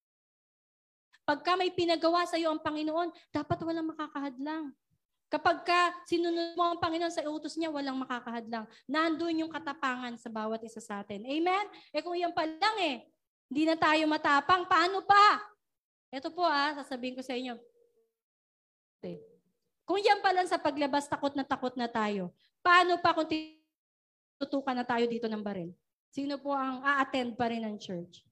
Pagka 1.22 1.54
may 1.54 1.70
pinagawa 1.70 2.26
sa 2.26 2.42
iyo 2.42 2.50
ang 2.50 2.58
Panginoon, 2.58 3.14
dapat 3.30 3.62
walang 3.62 3.94
makakahadlang. 3.94 4.74
Kapag 5.28 5.68
ka 5.68 5.80
sinunod 6.10 6.56
mo 6.58 6.66
ang 6.66 6.80
Panginoon 6.82 7.14
sa 7.14 7.22
utos 7.30 7.54
niya, 7.54 7.70
walang 7.70 8.00
makakahadlang. 8.02 8.66
Nandun 8.90 9.46
yung 9.46 9.52
katapangan 9.54 10.18
sa 10.18 10.34
bawat 10.34 10.66
isa 10.66 10.82
sa 10.82 11.06
atin. 11.06 11.30
Amen? 11.30 11.66
Eh 11.94 12.02
kung 12.02 12.18
yan 12.18 12.34
pa 12.34 12.48
lang 12.48 12.76
eh, 12.82 13.06
hindi 13.54 13.70
na 13.70 13.78
tayo 13.78 14.02
matapang, 14.10 14.66
paano 14.66 15.06
pa? 15.06 15.46
Ito 16.10 16.32
po 16.34 16.42
ah, 16.42 16.74
sasabihin 16.80 17.14
ko 17.14 17.22
sa 17.22 17.36
inyo. 17.38 17.54
Kung 19.88 20.04
yan 20.04 20.20
pa 20.20 20.36
lang 20.36 20.52
sa 20.52 20.60
paglabas, 20.60 21.08
takot 21.08 21.32
na 21.32 21.48
takot 21.48 21.72
na 21.80 21.88
tayo. 21.88 22.36
Paano 22.60 23.00
pa 23.00 23.16
kung 23.16 23.32
tutukan 24.36 24.76
na 24.76 24.84
tayo 24.84 25.08
dito 25.08 25.32
ng 25.32 25.40
baril? 25.40 25.72
Sino 26.12 26.36
po 26.36 26.52
ang 26.52 26.84
a-attend 26.84 27.40
pa 27.40 27.48
rin 27.48 27.64
ng 27.64 27.80
church? 27.80 28.28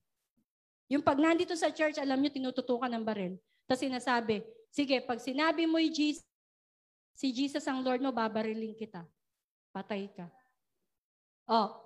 Yung 0.92 1.00
pag 1.00 1.16
nandito 1.16 1.56
sa 1.56 1.72
church, 1.72 1.96
alam 1.96 2.20
nyo, 2.20 2.28
tinututukan 2.28 2.92
ng 2.92 3.02
baril. 3.02 3.34
Tapos 3.64 3.82
sinasabi, 3.82 4.44
sige, 4.68 5.00
pag 5.02 5.18
sinabi 5.18 5.64
mo 5.64 5.80
yung 5.80 5.96
Jesus, 5.96 6.26
Si 7.16 7.32
Jesus 7.32 7.64
ang 7.64 7.80
Lord 7.80 8.04
mo, 8.04 8.12
babariling 8.12 8.76
kita. 8.76 9.00
Patay 9.72 10.12
ka. 10.12 10.28
Oh. 11.48 11.80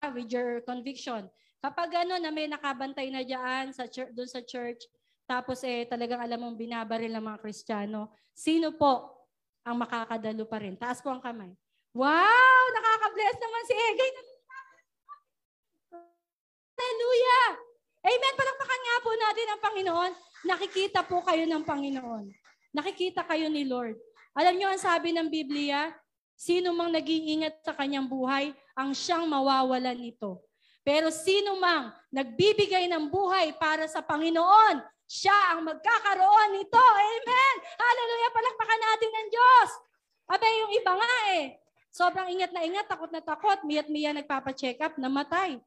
With 0.00 0.32
your 0.32 0.64
conviction. 0.64 1.28
Kapag 1.60 1.92
ano 1.92 2.16
na 2.16 2.32
may 2.32 2.48
nakabantay 2.48 3.12
na 3.12 3.20
diyan 3.20 3.76
sa 3.76 3.84
church, 3.84 4.16
doon 4.16 4.30
sa 4.32 4.40
church, 4.40 4.88
tapos 5.30 5.62
eh 5.62 5.86
talagang 5.86 6.18
alam 6.18 6.42
mong 6.42 6.58
binabaril 6.58 7.14
ng 7.14 7.22
mga 7.22 7.38
Kristiyano, 7.38 8.10
sino 8.34 8.74
po 8.74 9.22
ang 9.62 9.78
makakadalo 9.78 10.42
pa 10.42 10.58
rin? 10.58 10.74
Taas 10.74 10.98
po 10.98 11.06
ang 11.14 11.22
kamay. 11.22 11.54
Wow! 11.94 12.62
Nakaka-bless 12.74 13.38
naman 13.38 13.62
si 13.62 13.74
Egay. 13.78 14.10
Hallelujah! 16.74 17.48
Amen! 18.10 18.34
Palakpakan 18.34 18.80
nga 18.82 18.96
po 18.98 19.10
natin 19.14 19.46
ang 19.46 19.60
Panginoon. 19.62 20.12
Nakikita 20.50 21.00
po 21.06 21.22
kayo 21.22 21.46
ng 21.46 21.62
Panginoon. 21.62 22.24
Nakikita 22.74 23.22
kayo 23.22 23.46
ni 23.46 23.62
Lord. 23.70 23.94
Alam 24.34 24.58
niyo 24.58 24.66
ang 24.66 24.82
sabi 24.82 25.14
ng 25.14 25.30
Biblia, 25.30 25.94
sino 26.34 26.74
mang 26.74 26.90
nag-iingat 26.90 27.62
sa 27.62 27.76
kanyang 27.78 28.10
buhay, 28.10 28.50
ang 28.74 28.90
siyang 28.90 29.30
mawawalan 29.30 29.94
nito. 29.94 30.42
Pero 30.82 31.12
sino 31.14 31.54
mang 31.60 31.94
nagbibigay 32.10 32.90
ng 32.90 33.06
buhay 33.12 33.54
para 33.60 33.86
sa 33.86 34.02
Panginoon, 34.02 34.80
siya 35.10 35.58
ang 35.58 35.66
magkakaroon 35.66 36.54
nito. 36.54 36.78
Amen! 36.78 37.54
Hallelujah! 37.74 38.30
Palakpakan 38.30 38.80
natin 38.86 39.10
ng 39.10 39.28
Diyos. 39.34 39.70
Abe, 40.30 40.46
yung 40.46 40.72
iba 40.78 40.92
nga 40.94 41.14
eh. 41.34 41.58
Sobrang 41.90 42.30
ingat 42.30 42.54
na 42.54 42.62
ingat, 42.62 42.86
takot 42.86 43.10
na 43.10 43.18
takot, 43.18 43.66
miyat-miya 43.66 44.14
nagpapa-check 44.14 44.78
up, 44.78 44.94
namatay. 44.94 45.58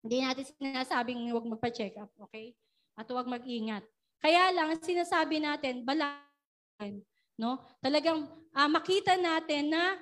Hindi 0.00 0.16
natin 0.24 0.48
sinasabing 0.48 1.28
huwag 1.28 1.44
magpa-check 1.44 2.00
up, 2.00 2.08
okay? 2.24 2.56
At 2.96 3.04
huwag 3.04 3.28
mag-ingat. 3.28 3.84
Kaya 4.24 4.48
lang, 4.56 4.72
sinasabi 4.80 5.44
natin, 5.44 5.84
balangin, 5.84 7.04
no? 7.36 7.60
Talagang 7.84 8.24
uh, 8.56 8.70
makita 8.72 9.20
natin 9.20 9.76
na 9.76 10.00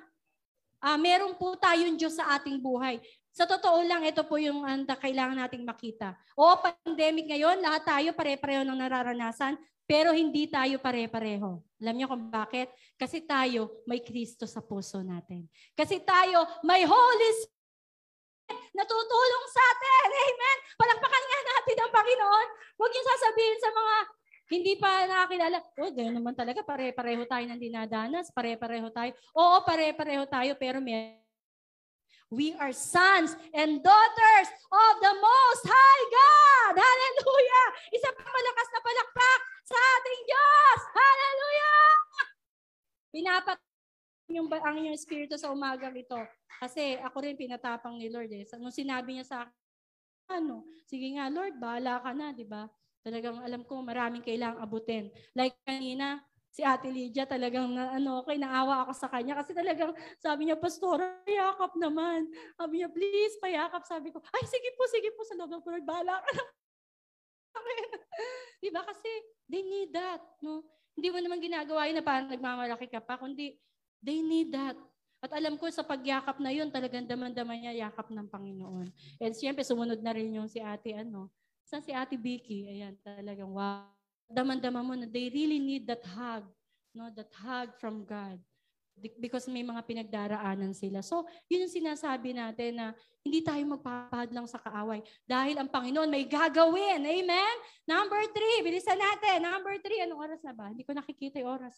uh, 0.79 0.95
meron 0.95 1.35
po 1.35 1.59
tayong 1.59 1.99
Diyos 1.99 2.15
sa 2.15 2.39
ating 2.39 2.63
buhay. 2.63 3.03
Sa 3.33 3.49
totoo 3.49 3.81
lang, 3.81 4.05
ito 4.05 4.21
po 4.29 4.37
yung 4.37 4.61
anda 4.61 4.93
kailangan 4.93 5.41
nating 5.41 5.65
makita. 5.65 6.13
O, 6.37 6.53
pandemic 6.61 7.33
ngayon, 7.33 7.65
lahat 7.65 7.81
tayo 7.81 8.09
pare-pareho 8.13 8.61
ng 8.61 8.77
nararanasan, 8.77 9.57
pero 9.89 10.13
hindi 10.13 10.45
tayo 10.45 10.77
pare-pareho. 10.77 11.57
Alam 11.81 11.95
niyo 11.97 12.07
kung 12.13 12.29
bakit? 12.29 12.69
Kasi 12.93 13.25
tayo 13.25 13.81
may 13.89 14.05
Kristo 14.05 14.45
sa 14.45 14.61
puso 14.61 15.01
natin. 15.01 15.49
Kasi 15.73 16.05
tayo 16.05 16.45
may 16.61 16.85
Holy 16.85 17.29
Spirit 17.41 18.69
na 18.77 18.85
tutulong 18.85 19.45
sa 19.49 19.61
atin. 19.65 20.07
Amen? 20.13 20.57
Palakpakan 20.77 21.23
nga 21.25 21.39
natin 21.41 21.77
ang 21.81 21.91
Panginoon. 21.91 22.47
Huwag 22.77 22.91
niyo 22.93 23.01
sasabihin 23.01 23.59
sa 23.59 23.69
mga 23.73 23.95
hindi 24.53 24.73
pa 24.77 24.89
nakakilala. 25.09 25.57
Oh, 25.81 25.89
gano'n 25.89 26.15
naman 26.21 26.35
talaga. 26.37 26.61
Pare-pareho 26.61 27.25
tayo 27.25 27.45
ng 27.49 27.57
dinadanas. 27.57 28.29
Pare-pareho 28.29 28.93
tayo. 28.93 29.11
Oo, 29.33 29.65
pare-pareho 29.65 30.29
tayo, 30.29 30.53
pero 30.61 30.77
may 30.77 31.22
We 32.33 32.57
are 32.57 32.73
sons 32.73 33.37
and 33.53 33.85
daughters 33.85 34.49
of 34.73 34.93
the 35.05 35.13
Most 35.21 35.63
High 35.69 36.05
God. 36.09 36.81
Hallelujah! 36.81 37.67
Isa 37.93 38.09
pang 38.09 38.25
malakas 38.25 38.67
na 38.73 38.79
palakpak 38.81 39.39
sa 39.69 39.77
ating 39.77 40.21
Diyos. 40.25 40.79
Hallelujah! 40.97 41.85
Pinapat 43.13 43.57
yung 44.33 44.49
ang 44.49 44.75
inyong 44.81 44.97
espiritu 44.97 45.37
sa 45.37 45.53
umagang 45.53 45.93
ito. 45.93 46.17
Kasi 46.57 46.97
ako 47.05 47.21
rin 47.21 47.37
pinatapang 47.37 48.01
ni 48.01 48.09
Lord 48.09 48.33
eh. 48.33 48.49
Nung 48.57 48.73
sinabi 48.73 49.13
niya 49.13 49.25
sa 49.29 49.37
akin, 49.45 49.53
ano, 50.41 50.65
sige 50.89 51.13
nga 51.13 51.29
Lord, 51.29 51.61
bahala 51.61 52.01
ka 52.01 52.17
na, 52.17 52.33
di 52.33 52.49
ba? 52.49 52.65
Talagang 53.05 53.45
alam 53.45 53.61
ko 53.61 53.77
maraming 53.85 54.25
kailangang 54.25 54.63
abutin. 54.65 55.05
Like 55.37 55.53
kanina, 55.61 56.25
si 56.53 56.61
Ate 56.61 56.93
Lydia 56.93 57.25
talagang 57.25 57.73
na, 57.73 57.97
ano, 57.97 58.21
okay, 58.21 58.37
naawa 58.37 58.85
ako 58.85 58.93
sa 58.93 59.09
kanya 59.09 59.33
kasi 59.41 59.57
talagang 59.57 59.89
sabi 60.21 60.45
niya, 60.45 60.57
Pastor, 60.61 61.01
payakap 61.25 61.73
naman. 61.81 62.29
Sabi 62.53 62.79
niya, 62.79 62.93
please, 62.93 63.33
payakap. 63.41 63.81
Sabi 63.89 64.13
ko, 64.13 64.21
ay, 64.21 64.43
sige 64.45 64.69
po, 64.77 64.85
sige 64.85 65.09
po, 65.17 65.25
sa 65.25 65.33
loob 65.33 65.49
ng 65.49 65.65
Lord, 65.65 65.85
bahala 65.89 66.21
ka 66.21 66.29
na. 66.29 66.43
diba? 68.63 68.85
Kasi 68.85 69.09
they 69.49 69.65
need 69.65 69.89
that. 69.97 70.21
No? 70.45 70.61
Hindi 70.93 71.09
mo 71.09 71.17
naman 71.17 71.41
ginagawa 71.41 71.89
yun 71.89 71.97
na 71.97 72.05
parang 72.05 72.29
nagmamalaki 72.29 72.85
ka 72.85 73.01
pa, 73.01 73.17
kundi 73.17 73.57
they 73.97 74.21
need 74.21 74.53
that. 74.53 74.77
At 75.25 75.33
alam 75.33 75.57
ko 75.57 75.65
sa 75.73 75.81
pagyakap 75.81 76.37
na 76.37 76.53
yun, 76.53 76.69
talagang 76.69 77.09
daman-daman 77.09 77.65
niya 77.65 77.89
yakap 77.89 78.13
ng 78.13 78.27
Panginoon. 78.29 78.91
And 79.23 79.33
siyempre, 79.33 79.65
sumunod 79.65 80.03
na 80.05 80.13
rin 80.13 80.35
yung 80.35 80.51
si 80.51 80.59
ate, 80.61 80.93
ano, 80.93 81.33
sa 81.63 81.79
si 81.79 81.95
Ate 81.95 82.19
Vicky, 82.19 82.67
ayan, 82.67 82.99
talagang 82.99 83.49
wow. 83.49 83.92
Daman-dama 84.33 84.81
mo 84.81 84.97
na 84.97 85.05
they 85.05 85.29
really 85.29 85.61
need 85.61 85.85
that 85.85 86.01
hug, 86.01 86.43
no, 86.97 87.13
that 87.13 87.29
hug 87.37 87.77
from 87.77 88.01
God. 88.03 88.41
Because 89.17 89.49
may 89.49 89.65
mga 89.65 89.81
pinagdaraanan 89.89 90.73
sila. 90.77 91.01
So, 91.01 91.25
yun 91.49 91.65
yung 91.65 91.73
sinasabi 91.73 92.33
natin 92.37 92.77
na 92.77 92.85
hindi 93.25 93.41
tayo 93.41 93.61
magpapahad 93.65 94.29
lang 94.29 94.45
sa 94.45 94.61
kaaway. 94.61 95.01
Dahil 95.25 95.57
ang 95.57 95.69
Panginoon 95.69 96.13
may 96.13 96.29
gagawin. 96.29 97.01
Amen? 97.01 97.55
Number 97.89 98.21
three, 98.29 98.61
bilisan 98.61 98.97
natin. 98.97 99.49
Number 99.49 99.81
three, 99.81 100.05
anong 100.05 100.21
oras 100.21 100.41
na 100.45 100.53
ba? 100.53 100.69
Hindi 100.69 100.85
ko 100.85 100.93
nakikita 100.93 101.41
yung 101.41 101.57
oras. 101.57 101.73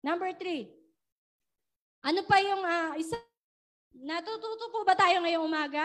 Number 0.00 0.32
three, 0.32 0.72
ano 2.00 2.24
pa 2.24 2.40
yung 2.40 2.62
uh, 2.64 2.92
isa? 2.96 3.20
Natututo 3.96 4.72
po 4.72 4.84
ba 4.84 4.96
tayo 4.96 5.20
ngayong 5.24 5.44
umaga? 5.44 5.84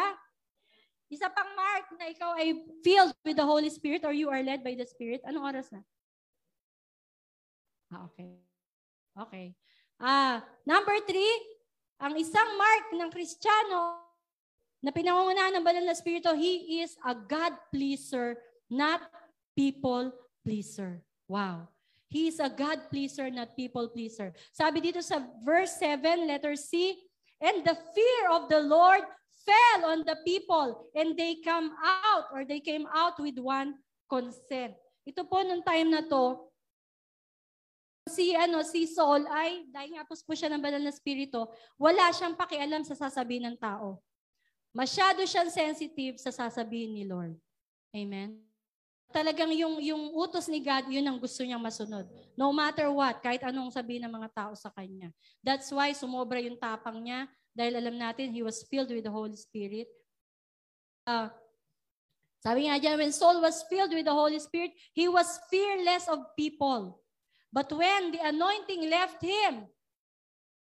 Isa 1.12 1.28
pang 1.28 1.52
mark 1.52 1.92
na 2.00 2.08
ikaw 2.08 2.40
ay 2.40 2.56
filled 2.80 3.12
with 3.28 3.36
the 3.36 3.44
Holy 3.44 3.68
Spirit 3.68 4.08
or 4.08 4.16
you 4.16 4.32
are 4.32 4.40
led 4.40 4.64
by 4.64 4.72
the 4.72 4.88
Spirit. 4.88 5.20
Anong 5.28 5.44
oras 5.44 5.68
na? 5.68 5.84
Ah, 7.92 8.08
okay. 8.08 8.40
Okay. 9.20 9.46
Ah, 10.00 10.40
number 10.64 10.96
three, 11.04 11.36
ang 12.00 12.16
isang 12.16 12.56
mark 12.56 12.96
ng 12.96 13.10
Kristiyano 13.12 14.00
na 14.82 14.90
pinangungunahan 14.90 15.54
ng 15.60 15.64
banal 15.64 15.86
na 15.86 15.94
Espiritu, 15.94 16.34
he 16.34 16.82
is 16.82 16.98
a 17.06 17.14
God 17.14 17.54
pleaser, 17.70 18.40
not 18.72 19.04
people 19.54 20.10
pleaser. 20.42 21.04
Wow. 21.30 21.70
He 22.10 22.28
is 22.28 22.42
a 22.42 22.50
God 22.50 22.90
pleaser, 22.90 23.30
not 23.30 23.56
people 23.56 23.88
pleaser. 23.94 24.34
Sabi 24.52 24.82
dito 24.82 25.00
sa 25.00 25.22
verse 25.46 25.78
7, 25.80 26.28
letter 26.28 26.58
C, 26.58 26.98
and 27.40 27.64
the 27.64 27.78
fear 27.94 28.22
of 28.34 28.50
the 28.50 28.60
Lord 28.60 29.06
fell 29.46 29.94
on 29.94 30.04
the 30.04 30.18
people 30.26 30.92
and 30.96 31.16
they 31.16 31.40
come 31.40 31.72
out 31.80 32.32
or 32.34 32.44
they 32.44 32.60
came 32.60 32.90
out 32.92 33.16
with 33.22 33.38
one 33.38 33.80
consent. 34.10 34.76
Ito 35.08 35.24
po 35.26 35.42
nung 35.42 35.64
time 35.64 35.90
na 35.94 36.04
to, 36.06 36.51
si 38.10 38.34
ano 38.34 38.66
si 38.66 38.90
Saul 38.90 39.28
ay 39.30 39.70
dahil 39.70 39.98
nga 39.98 40.06
po 40.08 40.34
siya 40.34 40.50
ng 40.50 40.62
banal 40.62 40.82
na 40.82 40.94
spirito, 40.94 41.52
wala 41.78 42.10
siyang 42.10 42.34
pakialam 42.34 42.82
sa 42.82 42.98
sasabihin 42.98 43.52
ng 43.52 43.58
tao. 43.58 44.02
Masyado 44.72 45.22
siyang 45.28 45.52
sensitive 45.52 46.18
sa 46.18 46.32
sasabihin 46.32 46.96
ni 46.96 47.04
Lord. 47.04 47.36
Amen. 47.92 48.40
Talagang 49.12 49.52
yung 49.52 49.84
yung 49.84 50.16
utos 50.16 50.48
ni 50.48 50.64
God, 50.64 50.88
yun 50.88 51.04
ang 51.04 51.20
gusto 51.20 51.44
niyang 51.44 51.60
masunod. 51.60 52.08
No 52.40 52.56
matter 52.56 52.88
what, 52.88 53.20
kahit 53.20 53.44
anong 53.44 53.68
sabihin 53.76 54.08
ng 54.08 54.14
mga 54.16 54.32
tao 54.32 54.52
sa 54.56 54.72
kanya. 54.72 55.12
That's 55.44 55.68
why 55.68 55.92
sumobra 55.92 56.40
yung 56.40 56.56
tapang 56.56 57.04
niya 57.04 57.28
dahil 57.52 57.76
alam 57.76 58.00
natin, 58.00 58.32
he 58.32 58.40
was 58.40 58.64
filled 58.72 58.88
with 58.88 59.04
the 59.04 59.12
Holy 59.12 59.36
Spirit. 59.36 59.92
Uh, 61.04 61.28
sabi 62.40 62.72
nga 62.72 62.80
dyan, 62.80 62.96
when 62.96 63.12
Saul 63.12 63.44
was 63.44 63.68
filled 63.68 63.92
with 63.92 64.08
the 64.08 64.16
Holy 64.16 64.40
Spirit, 64.40 64.72
he 64.96 65.12
was 65.12 65.28
fearless 65.52 66.08
of 66.08 66.24
people. 66.40 67.01
But 67.52 67.68
when 67.76 68.16
the 68.16 68.24
anointing 68.24 68.88
left 68.88 69.20
him, 69.20 69.68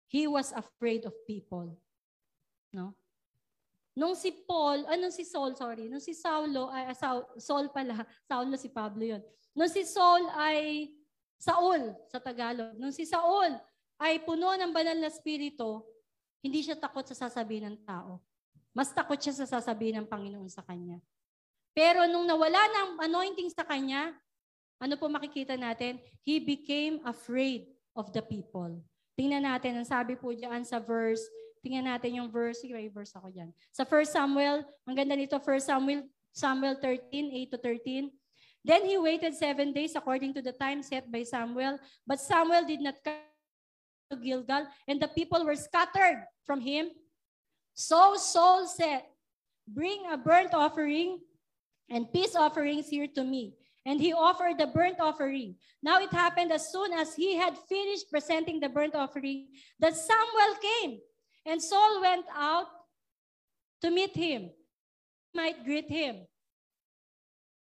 he 0.07 0.31
was 0.31 0.55
afraid 0.55 1.05
of 1.05 1.13
people. 1.27 1.75
No? 2.73 2.95
Nung 3.99 4.15
si 4.15 4.31
Paul, 4.31 4.87
anong 4.87 5.11
si 5.11 5.27
Saul, 5.27 5.59
sorry, 5.59 5.91
nung 5.91 5.99
si 5.99 6.15
Saulo, 6.15 6.71
ay, 6.71 6.87
uh, 6.87 6.95
Saul, 6.95 7.23
Saul 7.35 7.67
pala, 7.75 8.07
Saulo 8.31 8.55
si 8.55 8.71
Pablo 8.71 9.03
yun. 9.03 9.23
Nung 9.59 9.67
si 9.67 9.83
Saul 9.83 10.23
ay 10.39 10.95
Saul 11.39 11.95
sa 12.11 12.19
Tagalog. 12.23 12.75
Nung 12.79 12.95
si 12.95 13.07
Saul 13.07 13.55
ay 13.99 14.23
puno 14.23 14.55
ng 14.55 14.75
banal 14.75 14.99
na 14.99 15.11
spirito, 15.11 15.87
hindi 16.43 16.63
siya 16.63 16.79
takot 16.79 17.07
sa 17.11 17.27
sasabihin 17.27 17.75
ng 17.75 17.79
tao. 17.83 18.23
Mas 18.75 18.95
takot 18.95 19.19
siya 19.19 19.35
sa 19.35 19.47
sasabihin 19.59 20.03
ng 20.03 20.11
Panginoon 20.11 20.51
sa 20.51 20.63
kanya. 20.63 21.03
Pero 21.75 22.07
nung 22.11 22.27
nawala 22.27 22.59
ng 22.59 23.03
anointing 23.07 23.51
sa 23.51 23.63
kanya, 23.63 24.15
ano 24.79 24.95
po 24.95 25.11
makikita 25.11 25.59
natin? 25.59 25.99
He 26.23 26.39
became 26.39 27.03
afraid 27.03 27.71
of 27.99 28.15
the 28.15 28.23
people. 28.23 28.79
Tingnan 29.19 29.43
natin, 29.43 29.83
ang 29.83 29.87
sabi 29.87 30.15
po 30.15 30.31
diyan 30.31 30.63
sa 30.63 30.79
verse, 30.79 31.23
tingnan 31.59 31.91
natin 31.91 32.23
yung 32.23 32.31
verse, 32.31 32.63
may 32.63 32.87
verse 32.87 33.11
ako 33.19 33.35
diyan. 33.35 33.51
Sa 33.75 33.83
1 33.83 34.07
Samuel, 34.07 34.63
ang 34.87 34.95
ganda 34.95 35.19
nito, 35.19 35.35
1 35.35 35.59
Samuel, 35.59 36.07
Samuel 36.31 36.79
13, 36.79 37.51
8 37.51 37.55
to 37.55 37.59
13. 37.59 38.15
Then 38.63 38.87
he 38.87 38.95
waited 38.95 39.35
seven 39.35 39.75
days 39.75 39.99
according 39.99 40.35
to 40.39 40.43
the 40.43 40.55
time 40.55 40.87
set 40.87 41.11
by 41.11 41.27
Samuel, 41.27 41.83
but 42.07 42.23
Samuel 42.23 42.63
did 42.63 42.79
not 42.79 42.95
come 43.03 43.19
to 44.11 44.17
Gilgal, 44.17 44.71
and 44.87 45.03
the 45.03 45.11
people 45.11 45.43
were 45.43 45.59
scattered 45.59 46.23
from 46.47 46.63
him. 46.63 46.95
So 47.75 48.15
Saul 48.15 48.71
said, 48.71 49.03
Bring 49.69 50.09
a 50.09 50.17
burnt 50.17 50.55
offering 50.55 51.21
and 51.91 52.09
peace 52.09 52.33
offerings 52.33 52.89
here 52.89 53.07
to 53.19 53.23
me. 53.23 53.58
And 53.89 53.99
he 53.99 54.13
offered 54.13 54.61
the 54.61 54.67
burnt 54.67 55.01
offering. 55.01 55.57
Now 55.83 55.97
it 55.99 56.13
happened 56.13 56.53
as 56.53 56.71
soon 56.71 56.93
as 56.93 57.17
he 57.17 57.41
had 57.41 57.57
finished 57.57 58.13
presenting 58.13 58.61
the 58.61 58.69
burnt 58.69 58.95
offering 58.95 59.49
that 59.81 59.97
Samuel 59.97 60.61
came. 60.61 61.01
And 61.47 61.57
Saul 61.57 62.03
went 62.03 62.27
out 62.37 62.69
to 63.81 63.91
meet 63.91 64.15
him, 64.15 64.51
might 65.35 65.65
greet 65.65 65.89
him. 65.89 66.29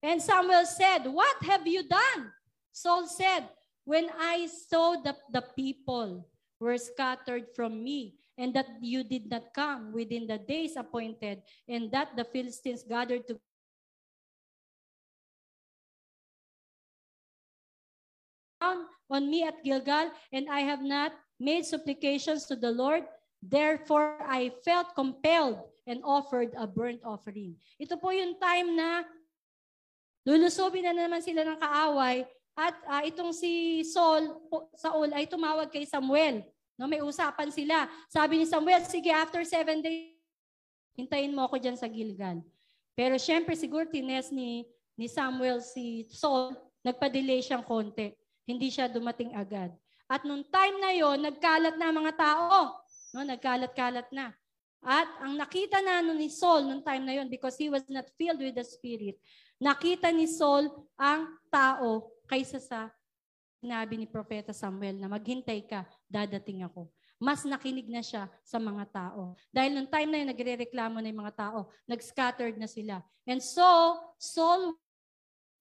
And 0.03 0.23
Samuel 0.23 0.64
said, 0.64 1.05
What 1.05 1.37
have 1.43 1.67
you 1.67 1.87
done? 1.87 2.33
Saul 2.73 3.07
said, 3.07 3.51
When 3.85 4.09
I 4.19 4.49
saw 4.49 4.97
that 5.05 5.19
the 5.31 5.45
people 5.55 6.27
were 6.59 6.79
scattered 6.79 7.53
from 7.55 7.85
me, 7.85 8.14
and 8.39 8.55
that 8.55 8.69
you 8.81 9.05
did 9.05 9.29
not 9.29 9.53
come 9.53 9.93
within 9.93 10.27
the 10.27 10.39
days 10.39 10.77
appointed, 10.77 11.43
and 11.69 11.93
that 11.93 12.17
the 12.17 12.25
Philistines 12.25 12.85
gathered 12.89 13.29
to 13.29 13.39
down 18.67 18.87
on 19.07 19.31
me 19.31 19.47
at 19.47 19.62
Gilgal, 19.62 20.11
and 20.35 20.51
I 20.51 20.67
have 20.67 20.83
not 20.83 21.14
made 21.39 21.62
supplications 21.62 22.47
to 22.51 22.59
the 22.59 22.71
Lord. 22.71 23.07
Therefore, 23.39 24.19
I 24.27 24.51
felt 24.67 24.99
compelled 24.99 25.62
and 25.87 26.03
offered 26.03 26.51
a 26.59 26.67
burnt 26.67 27.07
offering. 27.07 27.55
Ito 27.79 27.95
po 28.03 28.11
yung 28.11 28.35
time 28.43 28.75
na 28.75 29.07
lulusubin 30.27 30.83
na 30.83 30.95
naman 30.97 31.23
sila 31.23 31.47
ng 31.47 31.59
kaaway 31.62 32.27
at 32.59 32.75
uh, 32.91 33.03
itong 33.07 33.31
si 33.31 33.85
Saul, 33.87 34.35
Saul 34.75 35.14
ay 35.14 35.31
tumawag 35.31 35.71
kay 35.71 35.87
Samuel. 35.87 36.43
No, 36.75 36.91
may 36.91 36.99
usapan 36.99 37.55
sila. 37.55 37.87
Sabi 38.11 38.43
ni 38.43 38.47
Samuel, 38.49 38.83
sige, 38.85 39.09
after 39.14 39.47
seven 39.47 39.81
days, 39.81 40.19
hintayin 40.99 41.33
mo 41.33 41.47
ako 41.47 41.62
dyan 41.62 41.79
sa 41.79 41.87
Gilgal. 41.87 42.43
Pero 42.97 43.14
syempre, 43.21 43.55
siguro 43.55 43.87
tines 43.87 44.33
ni, 44.35 44.67
ni 44.99 45.07
Samuel 45.07 45.62
si 45.62 46.09
Saul, 46.11 46.57
nagpa-delay 46.83 47.45
siyang 47.45 47.62
konti. 47.62 48.17
Hindi 48.47 48.70
siya 48.70 48.86
dumating 48.86 49.34
agad. 49.34 49.74
At 50.07 50.22
nung 50.22 50.47
time 50.47 50.78
na 50.78 50.94
yon, 50.94 51.18
nagkalat 51.18 51.74
na 51.74 51.90
mga 51.90 52.12
tao. 52.14 52.78
No, 53.11 53.26
nagkalat-kalat 53.26 54.09
na. 54.14 54.30
At 54.86 55.11
ang 55.18 55.34
nakita 55.34 55.82
na 55.82 55.99
ano 55.99 56.14
ni 56.14 56.30
Saul 56.30 56.62
nung 56.62 56.78
time 56.86 57.03
na 57.03 57.18
yon 57.18 57.26
because 57.26 57.59
he 57.59 57.66
was 57.66 57.82
not 57.90 58.07
filled 58.14 58.38
with 58.38 58.55
the 58.55 58.62
Spirit, 58.62 59.18
nakita 59.59 60.14
ni 60.14 60.30
Saul 60.30 60.70
ang 60.94 61.34
tao 61.51 62.14
kaysa 62.30 62.62
sa 62.62 62.86
sinabi 63.59 63.99
ni 63.99 64.07
Propeta 64.07 64.55
Samuel 64.55 65.03
na 65.03 65.11
maghintay 65.11 65.66
ka, 65.66 65.82
dadating 66.07 66.62
ako. 66.62 66.86
Mas 67.18 67.42
nakinig 67.42 67.90
na 67.90 68.05
siya 68.05 68.30
sa 68.47 68.62
mga 68.62 68.84
tao. 68.94 69.34
Dahil 69.51 69.74
nung 69.74 69.90
time 69.90 70.07
na 70.07 70.18
yun, 70.22 70.30
nagre-reklamo 70.30 71.03
na 71.03 71.09
yung 71.11 71.24
mga 71.24 71.34
tao. 71.34 71.59
Nag-scattered 71.88 72.55
na 72.61 72.70
sila. 72.70 73.03
And 73.26 73.42
so, 73.42 73.66
Saul 74.22 74.76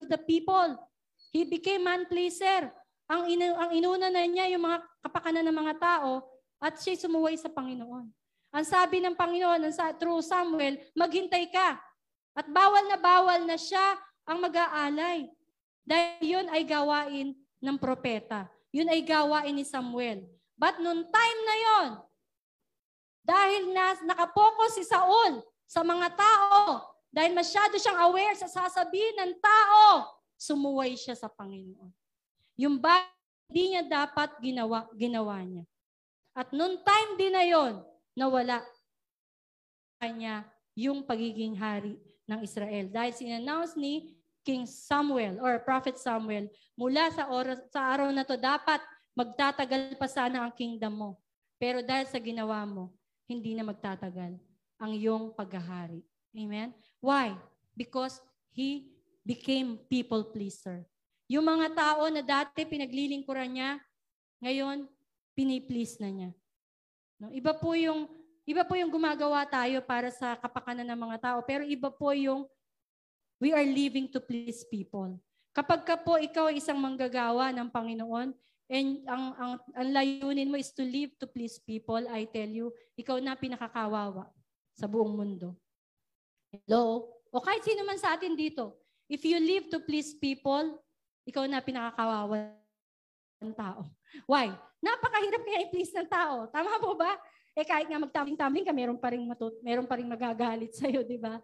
the 0.04 0.20
people. 0.20 0.76
He 1.36 1.44
became 1.44 1.84
man 1.84 2.08
pleaser. 2.08 2.72
Ang, 3.12 3.28
inu, 3.28 3.52
ang 3.60 3.76
inuna 3.76 4.08
na 4.08 4.24
niya 4.24 4.48
yung 4.56 4.64
mga 4.64 4.80
kapakanan 5.04 5.44
ng 5.44 5.58
mga 5.60 5.76
tao 5.84 6.24
at 6.64 6.80
siya 6.80 6.96
sumuway 6.96 7.36
sa 7.36 7.52
Panginoon. 7.52 8.08
Ang 8.56 8.64
sabi 8.64 9.04
ng 9.04 9.20
Panginoon 9.20 9.68
ang 9.68 9.76
sa, 9.76 9.92
through 9.92 10.24
Samuel, 10.24 10.80
maghintay 10.96 11.52
ka. 11.52 11.76
At 12.40 12.48
bawal 12.48 12.88
na 12.88 12.96
bawal 12.96 13.44
na 13.44 13.60
siya 13.60 14.00
ang 14.24 14.48
mag-aalay. 14.48 15.28
Dahil 15.84 16.24
yun 16.24 16.48
ay 16.48 16.64
gawain 16.64 17.36
ng 17.36 17.78
propeta. 17.84 18.48
Yun 18.72 18.88
ay 18.88 19.04
gawain 19.04 19.60
ni 19.60 19.68
Samuel. 19.68 20.24
But 20.56 20.80
noong 20.80 21.04
time 21.12 21.40
na 21.44 21.56
yon, 21.60 21.88
dahil 23.28 23.76
na, 23.76 23.92
nakapokus 24.08 24.80
si 24.80 24.88
Saul 24.88 25.44
sa 25.68 25.84
mga 25.84 26.16
tao, 26.16 26.80
dahil 27.12 27.36
masyado 27.36 27.76
siyang 27.76 28.08
aware 28.08 28.40
sa 28.40 28.48
sasabihin 28.48 29.20
ng 29.20 29.34
tao, 29.44 30.16
sumuway 30.36 30.96
siya 30.96 31.16
sa 31.16 31.32
Panginoon. 31.32 31.92
Yung 32.56 32.80
ba, 32.80 33.04
hindi 33.50 33.76
niya 33.76 33.84
dapat 33.86 34.36
ginawa, 34.40 34.88
ginawa 34.96 35.40
niya. 35.44 35.64
At 36.36 36.52
noon 36.52 36.84
time 36.84 37.12
din 37.16 37.34
na 37.36 37.44
yon, 37.48 37.80
nawala 38.16 38.60
kanya 40.00 40.44
yung 40.76 41.08
pagiging 41.08 41.56
hari 41.56 41.96
ng 42.28 42.40
Israel. 42.44 42.92
Dahil 42.92 43.14
sinannounce 43.16 43.80
ni 43.80 44.16
King 44.46 44.68
Samuel 44.68 45.40
or 45.40 45.58
Prophet 45.64 45.96
Samuel, 45.98 46.52
mula 46.76 47.10
sa, 47.16 47.32
oras, 47.32 47.64
sa 47.72 47.96
araw 47.96 48.12
na 48.12 48.28
to, 48.28 48.36
dapat 48.36 48.84
magtatagal 49.16 49.96
pa 49.96 50.08
sana 50.12 50.44
ang 50.44 50.54
kingdom 50.54 50.94
mo. 50.94 51.12
Pero 51.56 51.80
dahil 51.80 52.06
sa 52.12 52.20
ginawa 52.20 52.62
mo, 52.68 52.92
hindi 53.26 53.56
na 53.56 53.64
magtatagal 53.64 54.38
ang 54.78 54.92
iyong 54.92 55.32
paghahari. 55.34 56.04
Amen? 56.36 56.76
Why? 57.00 57.34
Because 57.74 58.20
he 58.52 58.95
became 59.26 59.82
people 59.90 60.22
pleaser. 60.30 60.86
Yung 61.26 61.50
mga 61.50 61.74
tao 61.74 62.06
na 62.14 62.22
dati 62.22 62.62
pinaglilingkuran 62.62 63.50
niya, 63.50 63.72
ngayon 64.46 64.86
piniplease 65.34 65.98
na 65.98 66.10
niya. 66.14 66.32
No? 67.18 67.34
Iba 67.34 67.58
po 67.58 67.74
yung 67.74 68.06
iba 68.46 68.62
po 68.62 68.78
yung 68.78 68.94
gumagawa 68.94 69.42
tayo 69.50 69.82
para 69.82 70.14
sa 70.14 70.38
kapakanan 70.38 70.86
ng 70.86 71.02
mga 71.10 71.18
tao, 71.18 71.40
pero 71.42 71.66
iba 71.66 71.90
po 71.90 72.14
yung 72.14 72.46
we 73.42 73.50
are 73.50 73.66
living 73.66 74.06
to 74.06 74.22
please 74.22 74.62
people. 74.70 75.18
Kapag 75.50 75.82
ka 75.82 75.98
po 75.98 76.22
ikaw 76.22 76.54
ay 76.54 76.62
isang 76.62 76.78
manggagawa 76.78 77.50
ng 77.50 77.74
Panginoon, 77.74 78.30
and 78.70 78.90
ang, 79.10 79.26
ang, 79.34 79.54
ang 79.74 79.90
layunin 79.90 80.52
mo 80.52 80.62
is 80.62 80.70
to 80.70 80.86
live 80.86 81.10
to 81.18 81.26
please 81.26 81.58
people, 81.58 82.02
I 82.06 82.30
tell 82.30 82.48
you, 82.48 82.70
ikaw 82.94 83.18
na 83.18 83.34
pinakakawawa 83.34 84.30
sa 84.78 84.86
buong 84.86 85.16
mundo. 85.16 85.58
Hello? 86.54 87.10
O 87.34 87.42
kahit 87.42 87.66
sino 87.66 87.82
man 87.82 87.98
sa 87.98 88.14
atin 88.14 88.36
dito, 88.38 88.85
If 89.06 89.22
you 89.22 89.38
live 89.38 89.70
to 89.70 89.78
please 89.86 90.18
people, 90.18 90.82
ikaw 91.30 91.46
na 91.46 91.62
pinakakawawa 91.62 92.58
ng 93.42 93.54
tao. 93.54 93.86
Why? 94.26 94.50
Napakahirap 94.82 95.42
kaya 95.46 95.60
i-please 95.70 95.94
ng 95.94 96.10
tao. 96.10 96.50
Tama 96.50 96.82
po 96.82 96.98
ba? 96.98 97.14
Eh 97.54 97.66
kahit 97.66 97.86
nga 97.86 98.02
magtambling-tambling 98.02 98.66
ka, 98.66 98.74
meron 98.74 98.98
pa 98.98 99.14
rin, 99.14 99.22
matut- 99.26 99.62
meron 99.62 99.86
pa 99.86 100.02
rin 100.02 100.10
magagalit 100.10 100.74
sa'yo, 100.80 101.06
di 101.06 101.22
ba? 101.22 101.38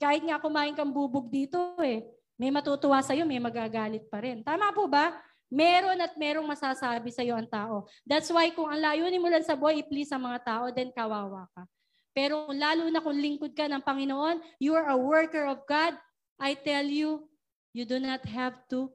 Kahit 0.00 0.24
nga 0.24 0.40
kumain 0.40 0.72
kang 0.72 0.90
bubog 0.90 1.28
dito 1.28 1.76
eh, 1.84 2.02
may 2.40 2.48
matutuwa 2.48 2.98
sa'yo, 3.04 3.28
may 3.28 3.38
magagalit 3.38 4.08
pa 4.08 4.18
rin. 4.24 4.40
Tama 4.40 4.72
po 4.72 4.88
ba? 4.88 5.12
Meron 5.52 6.00
at 6.00 6.16
merong 6.16 6.48
masasabi 6.48 7.12
sa'yo 7.12 7.36
ang 7.36 7.46
tao. 7.46 7.84
That's 8.08 8.32
why 8.32 8.48
kung 8.56 8.72
ang 8.72 8.80
layunin 8.80 9.20
mo 9.20 9.28
lang 9.28 9.44
sa 9.44 9.52
buhay, 9.52 9.84
i-please 9.84 10.08
ang 10.16 10.24
mga 10.24 10.40
tao, 10.48 10.64
then 10.72 10.88
kawawa 10.96 11.44
ka. 11.52 11.68
Pero 12.12 12.48
lalo 12.52 12.88
na 12.88 13.04
kung 13.04 13.16
lingkod 13.16 13.52
ka 13.52 13.68
ng 13.68 13.84
Panginoon, 13.84 14.40
you 14.60 14.72
are 14.72 14.88
a 14.92 14.98
worker 14.98 15.44
of 15.48 15.60
God, 15.68 15.96
I 16.42 16.58
tell 16.58 16.82
you, 16.82 17.30
you 17.70 17.86
do 17.86 18.02
not 18.02 18.26
have 18.26 18.58
to 18.74 18.90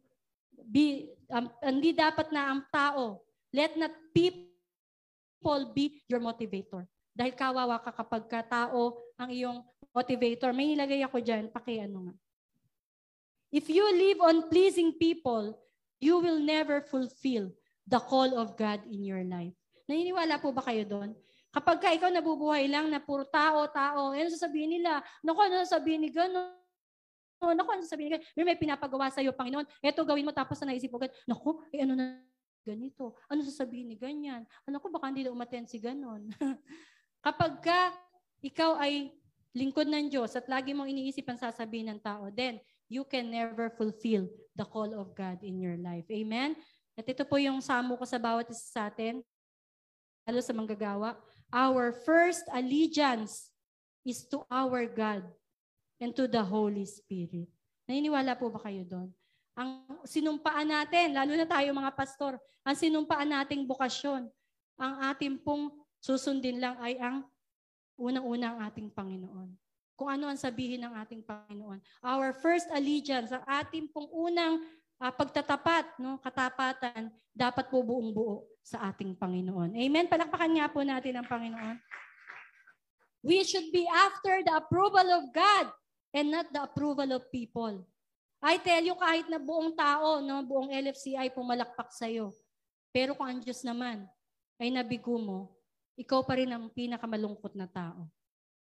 be, 0.67 1.15
um, 1.31 1.47
hindi 1.63 1.95
dapat 1.95 2.27
na 2.35 2.51
ang 2.51 2.67
tao, 2.67 3.23
let 3.55 3.71
not 3.79 3.95
people 4.11 5.71
be 5.71 6.03
your 6.11 6.19
motivator. 6.19 6.83
Dahil 7.15 7.31
kawawa 7.31 7.79
ka 7.79 7.95
kapag 7.95 8.27
ka 8.27 8.43
tao 8.43 8.99
ang 9.15 9.31
iyong 9.31 9.63
motivator. 9.95 10.51
May 10.51 10.75
nilagay 10.75 11.01
ako 11.07 11.23
dyan, 11.23 11.47
pakiano 11.47 12.11
nga. 12.11 12.15
If 13.47 13.71
you 13.71 13.87
live 13.95 14.19
on 14.19 14.51
pleasing 14.51 14.99
people, 14.99 15.55
you 16.03 16.19
will 16.19 16.43
never 16.43 16.83
fulfill 16.83 17.49
the 17.87 17.97
call 18.03 18.35
of 18.35 18.59
God 18.59 18.83
in 18.91 19.07
your 19.07 19.23
life. 19.23 19.55
Naniniwala 19.87 20.43
po 20.43 20.51
ba 20.51 20.67
kayo 20.67 20.83
doon? 20.83 21.15
Kapag 21.55 21.79
ka 21.79 21.89
ikaw 21.95 22.11
nabubuhay 22.11 22.67
lang 22.67 22.91
na 22.91 22.99
puro 22.99 23.23
tao, 23.23 23.65
tao, 23.71 24.11
ano 24.11 24.27
sasabihin 24.27 24.77
nila? 24.77 24.99
Naku, 25.23 25.39
ano 25.47 25.63
sasabihin 25.63 26.03
ni 26.03 26.11
gano'n? 26.11 26.66
Oh, 27.37 27.53
naku, 27.53 27.69
ano 27.69 27.85
sabihin 27.85 28.17
may, 28.33 28.43
may 28.53 28.57
pinapagawa 28.57 29.13
sa 29.13 29.21
iyo, 29.21 29.29
Panginoon. 29.29 29.65
Ito 29.81 30.01
gawin 30.01 30.25
mo 30.25 30.33
tapos 30.33 30.57
na 30.61 30.73
naisip 30.73 30.89
mo, 30.89 30.97
naku, 31.29 31.61
eh 31.69 31.85
ano 31.85 31.93
na 31.93 32.17
ganito? 32.65 33.15
Ano 33.31 33.45
sasabihin 33.45 33.93
ni 33.93 33.95
ganyan? 33.95 34.43
Ano 34.67 34.81
ko 34.81 34.91
baka 34.91 35.07
hindi 35.07 35.23
na 35.23 35.31
umaten 35.31 35.63
si 35.69 35.79
ganon. 35.79 36.27
Kapag 37.25 37.63
ka 37.63 37.95
ikaw 38.43 38.75
ay 38.81 39.13
lingkod 39.55 39.87
ng 39.87 40.11
Diyos 40.11 40.35
at 40.35 40.45
lagi 40.51 40.75
mong 40.75 40.91
iniisip 40.91 41.23
ang 41.29 41.39
sasabihin 41.39 41.95
ng 41.95 41.99
tao, 42.03 42.27
then 42.33 42.59
you 42.91 43.07
can 43.07 43.31
never 43.31 43.71
fulfill 43.73 44.27
the 44.53 44.67
call 44.67 44.91
of 44.97 45.15
God 45.15 45.39
in 45.41 45.57
your 45.57 45.79
life. 45.79 46.05
Amen? 46.11 46.59
At 46.97 47.07
ito 47.07 47.23
po 47.23 47.37
yung 47.39 47.61
samo 47.63 47.95
ko 47.95 48.03
sa 48.03 48.19
bawat 48.19 48.49
isa 48.49 48.65
sa 48.67 48.81
atin, 48.89 49.21
lalo 50.27 50.41
sa 50.43 50.53
manggagawa. 50.53 51.15
Our 51.53 51.95
first 52.03 52.43
allegiance 52.51 53.53
is 54.03 54.27
to 54.33 54.43
our 54.51 54.83
God 54.89 55.23
and 55.97 56.13
to 56.13 56.29
the 56.29 56.41
Holy 56.41 56.85
Spirit. 56.85 57.49
Naniniwala 57.89 58.37
po 58.37 58.51
ba 58.53 58.61
kayo 58.61 58.85
doon? 58.85 59.09
ang 59.57 59.81
sinumpaan 60.05 60.69
natin, 60.69 61.17
lalo 61.17 61.33
na 61.33 61.49
tayo 61.49 61.73
mga 61.73 61.97
pastor, 61.97 62.37
ang 62.61 62.77
sinumpaan 62.77 63.25
nating 63.25 63.65
bukasyon, 63.65 64.29
ang 64.77 64.93
ating 65.09 65.41
pong 65.41 65.73
susundin 65.97 66.61
lang 66.61 66.77
ay 66.77 67.01
ang 67.01 67.25
unang-una 67.97 68.53
ang 68.53 68.59
ating 68.69 68.93
Panginoon. 68.93 69.49
Kung 69.97 70.13
ano 70.13 70.29
ang 70.29 70.37
sabihin 70.37 70.85
ng 70.85 70.93
ating 71.01 71.25
Panginoon. 71.25 71.81
Our 72.05 72.37
first 72.37 72.69
allegiance, 72.69 73.33
ang 73.33 73.41
ating 73.49 73.89
pong 73.89 74.05
unang 74.13 74.61
uh, 75.01 75.09
pagtatapat, 75.09 75.97
no, 75.97 76.21
katapatan, 76.21 77.09
dapat 77.33 77.65
po 77.73 77.81
buong 77.81 78.13
buo 78.13 78.45
sa 78.61 78.93
ating 78.93 79.17
Panginoon. 79.17 79.73
Amen? 79.73 80.05
Palakpakan 80.05 80.53
nga 80.53 80.69
po 80.69 80.85
natin 80.85 81.17
ang 81.17 81.25
Panginoon. 81.25 81.81
We 83.25 83.41
should 83.41 83.73
be 83.73 83.89
after 83.89 84.45
the 84.45 84.53
approval 84.53 85.09
of 85.17 85.33
God 85.33 85.73
and 86.17 86.33
not 86.33 86.49
the 86.49 86.65
approval 86.65 87.05
of 87.13 87.29
people. 87.29 87.85
I 88.41 88.57
tell 88.57 88.81
you, 88.81 88.97
kahit 88.97 89.29
na 89.29 89.37
buong 89.37 89.77
tao, 89.77 90.21
no, 90.21 90.41
buong 90.41 90.73
LFC 90.73 91.13
ay 91.13 91.29
pumalakpak 91.29 91.93
sa'yo. 91.93 92.33
Pero 92.89 93.13
kung 93.13 93.29
ang 93.29 93.37
Diyos 93.41 93.61
naman 93.61 94.05
ay 94.57 94.73
nabigo 94.73 95.17
mo, 95.21 95.53
ikaw 95.97 96.25
pa 96.25 96.37
rin 96.37 96.49
ang 96.49 96.69
pinakamalungkot 96.73 97.53
na 97.53 97.69
tao. 97.69 98.09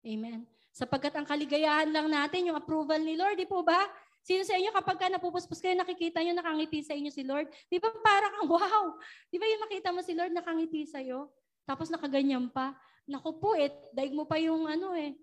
Amen? 0.03 0.47
Sapagkat 0.71 1.15
ang 1.19 1.27
kaligayahan 1.27 1.91
lang 1.91 2.07
natin, 2.07 2.51
yung 2.51 2.59
approval 2.59 2.99
ni 3.03 3.19
Lord, 3.19 3.39
di 3.39 3.47
po 3.47 3.63
ba? 3.63 3.79
Sino 4.23 4.43
sa 4.47 4.55
inyo 4.59 4.71
kapag 4.75 4.99
ka 5.01 5.07
napupuspos 5.11 5.59
kayo, 5.59 5.75
nakikita 5.79 6.23
nyo, 6.23 6.35
nakangiti 6.35 6.83
sa 6.83 6.95
inyo 6.95 7.11
si 7.11 7.23
Lord? 7.27 7.51
Di 7.67 7.79
ba 7.79 7.91
parang, 8.03 8.47
wow! 8.47 8.99
Di 9.31 9.39
ba 9.39 9.47
yung 9.47 9.63
makita 9.67 9.91
mo 9.95 10.03
si 10.03 10.15
Lord, 10.15 10.35
nakangiti 10.35 10.87
sa'yo? 10.87 11.31
Tapos 11.67 11.91
nakaganyan 11.91 12.51
pa. 12.51 12.75
Naku 13.07 13.39
po, 13.39 13.55
eh, 13.55 13.71
daig 13.95 14.15
mo 14.15 14.27
pa 14.27 14.39
yung 14.39 14.67
ano 14.67 14.95
eh, 14.95 15.15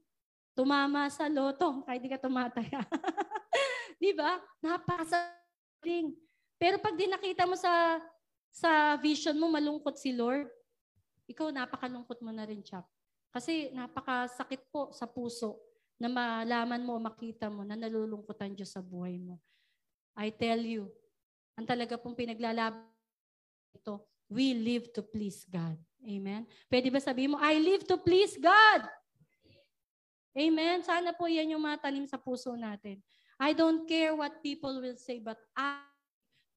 tumama 0.57 1.05
sa 1.13 1.29
loto, 1.29 1.85
kahit 1.85 2.01
di 2.01 2.09
ka 2.09 2.17
tumataya. 2.17 2.81
Di 4.01 4.13
ba? 4.13 4.41
Napasaling. 4.61 6.13
Pero 6.57 6.81
pag 6.81 6.93
di 6.97 7.05
nakita 7.05 7.45
mo 7.45 7.53
sa 7.53 8.01
sa 8.49 8.97
vision 8.97 9.37
mo 9.37 9.49
malungkot 9.53 9.97
si 9.97 10.13
Lord, 10.13 10.49
ikaw 11.29 11.53
napakalungkot 11.53 12.17
mo 12.25 12.33
na 12.33 12.45
rin 12.45 12.65
siya. 12.65 12.81
Kasi 13.29 13.69
napakasakit 13.69 14.73
po 14.73 14.89
sa 14.89 15.05
puso 15.05 15.61
na 16.01 16.09
malaman 16.09 16.81
mo 16.81 16.97
makita 16.97 17.53
mo 17.53 17.61
na 17.61 17.77
nalulungkot 17.77 18.37
ang 18.41 18.53
Diyos 18.57 18.73
sa 18.73 18.81
buhay 18.81 19.21
mo. 19.21 19.37
I 20.17 20.33
tell 20.33 20.57
you, 20.57 20.89
ang 21.53 21.69
talaga 21.69 21.97
pong 22.01 22.17
pinaglalaban 22.17 22.85
ito, 23.77 24.01
we 24.29 24.57
live 24.57 24.89
to 24.93 25.05
please 25.05 25.45
God. 25.45 25.77
Amen? 26.01 26.49
Pwede 26.65 26.89
ba 26.89 26.97
sabihin 26.97 27.33
mo, 27.33 27.37
I 27.37 27.61
live 27.61 27.85
to 27.85 27.97
please 28.01 28.37
God? 28.37 28.81
Amen? 30.37 30.85
Sana 30.85 31.17
po 31.17 31.25
yan 31.25 31.57
yung 31.57 31.65
matanim 31.65 32.05
sa 32.05 32.21
puso 32.21 32.53
natin. 32.53 33.01
I 33.41 33.57
don't 33.57 33.89
care 33.89 34.13
what 34.13 34.37
people 34.45 34.77
will 34.77 34.97
say, 34.97 35.17
but 35.17 35.41
I 35.57 35.81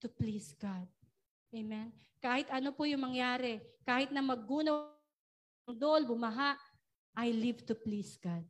to 0.05 0.09
please 0.09 0.53
God. 0.57 0.85
Amen? 1.53 1.93
Kahit 2.21 2.53
ano 2.53 2.77
po 2.77 2.85
yung 2.85 3.01
mangyari, 3.01 3.61
kahit 3.85 4.13
na 4.13 4.21
maggunaw 4.21 4.93
dol, 5.73 6.05
bumaha, 6.05 6.57
I 7.17 7.33
live 7.33 7.65
to 7.69 7.75
please 7.77 8.21
God. 8.21 8.45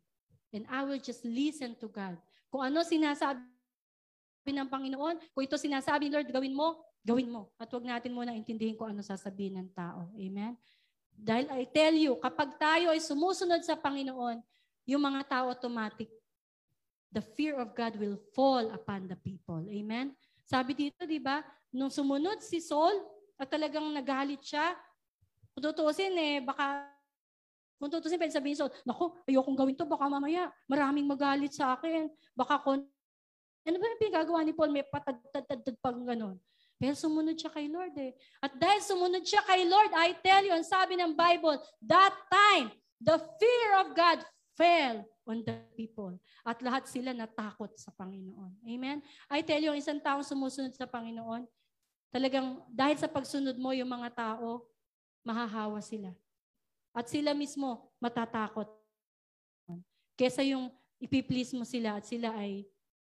And 0.51 0.67
I 0.67 0.83
will 0.83 0.99
just 0.99 1.23
listen 1.23 1.79
to 1.79 1.87
God. 1.87 2.19
Kung 2.51 2.67
ano 2.67 2.83
sinasabi 2.83 3.39
ng 4.51 4.67
Panginoon, 4.67 5.23
kung 5.31 5.43
ito 5.47 5.55
sinasabi, 5.55 6.11
Lord, 6.11 6.27
gawin 6.35 6.55
mo, 6.55 6.83
gawin 7.07 7.31
mo. 7.31 7.55
At 7.55 7.71
huwag 7.71 7.87
natin 7.87 8.11
muna 8.15 8.35
intindihin 8.35 8.75
kung 8.75 8.91
ano 8.91 9.03
sasabihin 9.03 9.63
ng 9.63 9.71
tao. 9.71 10.11
Amen? 10.19 10.59
Dahil 11.15 11.47
I 11.55 11.63
tell 11.71 11.95
you, 11.95 12.19
kapag 12.19 12.59
tayo 12.59 12.91
ay 12.91 12.99
sumusunod 12.99 13.63
sa 13.63 13.79
Panginoon, 13.79 14.43
yung 14.91 15.03
mga 15.07 15.23
tao 15.31 15.55
automatic 15.55 16.11
the 17.11 17.23
fear 17.35 17.59
of 17.59 17.75
God 17.75 17.99
will 17.99 18.19
fall 18.35 18.71
upon 18.71 19.11
the 19.11 19.19
people. 19.19 19.63
Amen? 19.67 20.15
Sabi 20.47 20.75
dito, 20.75 21.03
di 21.07 21.19
ba, 21.19 21.43
nung 21.75 21.91
sumunod 21.91 22.39
si 22.43 22.63
Saul, 22.63 22.95
at 23.35 23.51
talagang 23.51 23.87
nagalit 23.91 24.43
siya, 24.43 24.79
kung 25.55 25.63
tutusin 25.63 26.15
eh, 26.15 26.39
baka, 26.39 26.87
kung 27.83 27.91
tutusin, 27.91 28.19
pwede 28.19 28.35
sabihin 28.35 28.59
Saul, 28.59 28.71
naku, 28.87 29.11
ayokong 29.27 29.59
gawin 29.59 29.75
to, 29.75 29.87
baka 29.87 30.07
mamaya, 30.07 30.55
maraming 30.71 31.07
magalit 31.07 31.51
sa 31.51 31.75
akin. 31.75 32.07
Baka 32.35 32.63
kon, 32.63 32.87
ano 33.67 33.77
ba 33.77 33.85
yung 33.91 34.03
pinagagawa 34.03 34.41
ni 34.47 34.55
Paul? 34.55 34.71
May 34.71 34.87
patad-tad-tad 34.87 35.77
pang 35.83 36.07
ganon. 36.07 36.39
Pero 36.81 36.97
sumunod 36.97 37.37
siya 37.37 37.53
kay 37.53 37.69
Lord 37.69 37.93
eh. 38.01 38.17
At 38.41 38.57
dahil 38.57 38.81
sumunod 38.81 39.27
siya 39.27 39.45
kay 39.45 39.69
Lord, 39.69 39.93
I 39.93 40.17
tell 40.23 40.41
you, 40.47 40.55
ang 40.55 40.65
sabi 40.65 40.97
ng 40.97 41.13
Bible, 41.13 41.61
that 41.85 42.15
time, 42.33 42.73
the 43.03 43.21
fear 43.37 43.69
of 43.85 43.93
God 43.93 44.25
fell 44.61 45.01
on 45.25 45.41
the 45.41 45.57
people. 45.73 46.13
At 46.45 46.61
lahat 46.61 46.85
sila 46.85 47.17
natakot 47.17 47.73
sa 47.81 47.89
Panginoon. 47.97 48.61
Amen? 48.69 49.01
I 49.33 49.41
tell 49.41 49.57
you, 49.57 49.73
isang 49.73 49.97
taong 50.05 50.21
sumusunod 50.21 50.77
sa 50.77 50.85
Panginoon, 50.85 51.49
talagang 52.13 52.61
dahil 52.69 53.01
sa 53.01 53.09
pagsunod 53.09 53.57
mo, 53.57 53.73
yung 53.73 53.89
mga 53.89 54.13
tao, 54.13 54.69
mahahawa 55.25 55.81
sila. 55.81 56.13
At 56.93 57.09
sila 57.09 57.33
mismo 57.33 57.89
matatakot. 57.97 58.69
Kesa 60.21 60.45
yung 60.45 60.69
ipiplease 61.01 61.57
mo 61.57 61.65
sila 61.65 61.97
at 61.97 62.05
sila 62.05 62.37
ay 62.37 62.69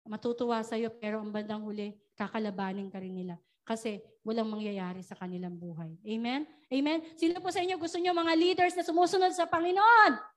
matutuwa 0.09 0.65
sa 0.65 0.73
iyo 0.73 0.89
pero 0.89 1.21
ang 1.21 1.29
bandang 1.29 1.61
huli, 1.61 1.93
kakalabanin 2.17 2.89
ka 2.89 2.97
rin 2.97 3.13
nila. 3.13 3.37
Kasi 3.65 4.01
walang 4.25 4.49
mangyayari 4.49 5.05
sa 5.05 5.17
kanilang 5.17 5.57
buhay. 5.57 5.93
Amen? 6.05 6.49
Amen? 6.69 7.05
Sino 7.17 7.37
po 7.41 7.53
sa 7.53 7.61
inyo 7.61 7.77
gusto 7.77 7.97
nyo 8.01 8.13
mga 8.13 8.33
leaders 8.33 8.73
na 8.73 8.85
sumusunod 8.85 9.33
sa 9.33 9.45
Panginoon? 9.45 10.34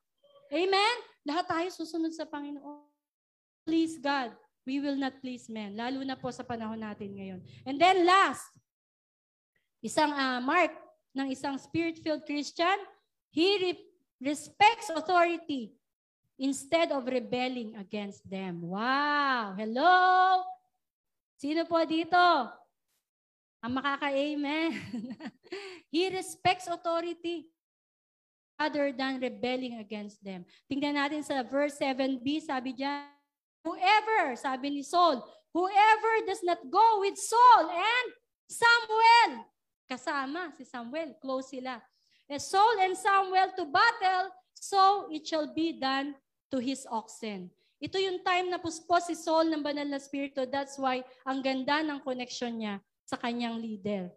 Amen? 0.49 0.95
Lahat 1.25 1.45
tayo 1.45 1.69
susunod 1.69 2.09
sa 2.09 2.25
Panginoon. 2.25 2.81
Please 3.61 4.01
God. 4.01 4.33
We 4.65 4.81
will 4.81 4.97
not 4.97 5.21
please 5.21 5.49
men. 5.49 5.77
Lalo 5.77 6.01
na 6.01 6.17
po 6.17 6.29
sa 6.33 6.45
panahon 6.45 6.81
natin 6.81 7.13
ngayon. 7.13 7.41
And 7.65 7.77
then 7.77 8.05
last, 8.05 8.45
isang 9.81 10.09
uh, 10.09 10.41
mark 10.41 10.73
ng 11.13 11.29
isang 11.33 11.57
spirit-filled 11.57 12.25
Christian, 12.25 12.77
he 13.29 13.57
re- 13.61 13.85
respects 14.21 14.89
authority 14.89 15.73
instead 16.37 16.89
of 16.93 17.05
rebelling 17.05 17.77
against 17.77 18.25
them. 18.25 18.61
Wow! 18.61 19.53
Hello! 19.53 19.97
Sino 21.37 21.63
po 21.69 21.81
dito? 21.85 22.25
Ang 23.59 23.73
makaka-amen. 23.75 24.69
he 25.93 26.09
respects 26.09 26.65
authority 26.65 27.47
other 28.59 28.91
than 28.91 29.23
rebelling 29.23 29.79
against 29.79 30.19
them. 30.19 30.43
Tingnan 30.67 30.99
natin 30.99 31.23
sa 31.23 31.41
verse 31.41 31.79
7b, 31.79 32.43
sabi 32.43 32.75
diyan, 32.75 33.07
whoever, 33.63 34.35
sabi 34.35 34.67
ni 34.75 34.83
Saul, 34.83 35.23
whoever 35.55 36.13
does 36.27 36.43
not 36.43 36.59
go 36.67 36.99
with 36.99 37.15
Saul 37.15 37.71
and 37.71 38.07
Samuel, 38.51 39.47
kasama 39.87 40.51
si 40.59 40.67
Samuel, 40.67 41.15
close 41.23 41.55
sila. 41.55 41.79
As 42.29 42.45
Saul 42.45 42.83
and 42.83 42.93
Samuel 42.93 43.55
to 43.57 43.65
battle, 43.65 44.29
so 44.53 45.07
it 45.09 45.25
shall 45.25 45.49
be 45.49 45.79
done 45.79 46.13
to 46.51 46.59
his 46.59 46.85
oxen. 46.91 47.49
Ito 47.79 47.95
yung 47.95 48.19
time 48.27 48.51
na 48.51 48.59
puspos 48.59 49.07
si 49.07 49.15
Saul 49.15 49.47
ng 49.47 49.63
banal 49.63 49.87
na 49.87 50.03
spirito. 50.03 50.43
That's 50.43 50.75
why 50.75 50.99
ang 51.23 51.39
ganda 51.39 51.79
ng 51.79 52.03
connection 52.03 52.59
niya 52.59 52.83
sa 53.07 53.15
kanyang 53.15 53.55
leader. 53.55 54.11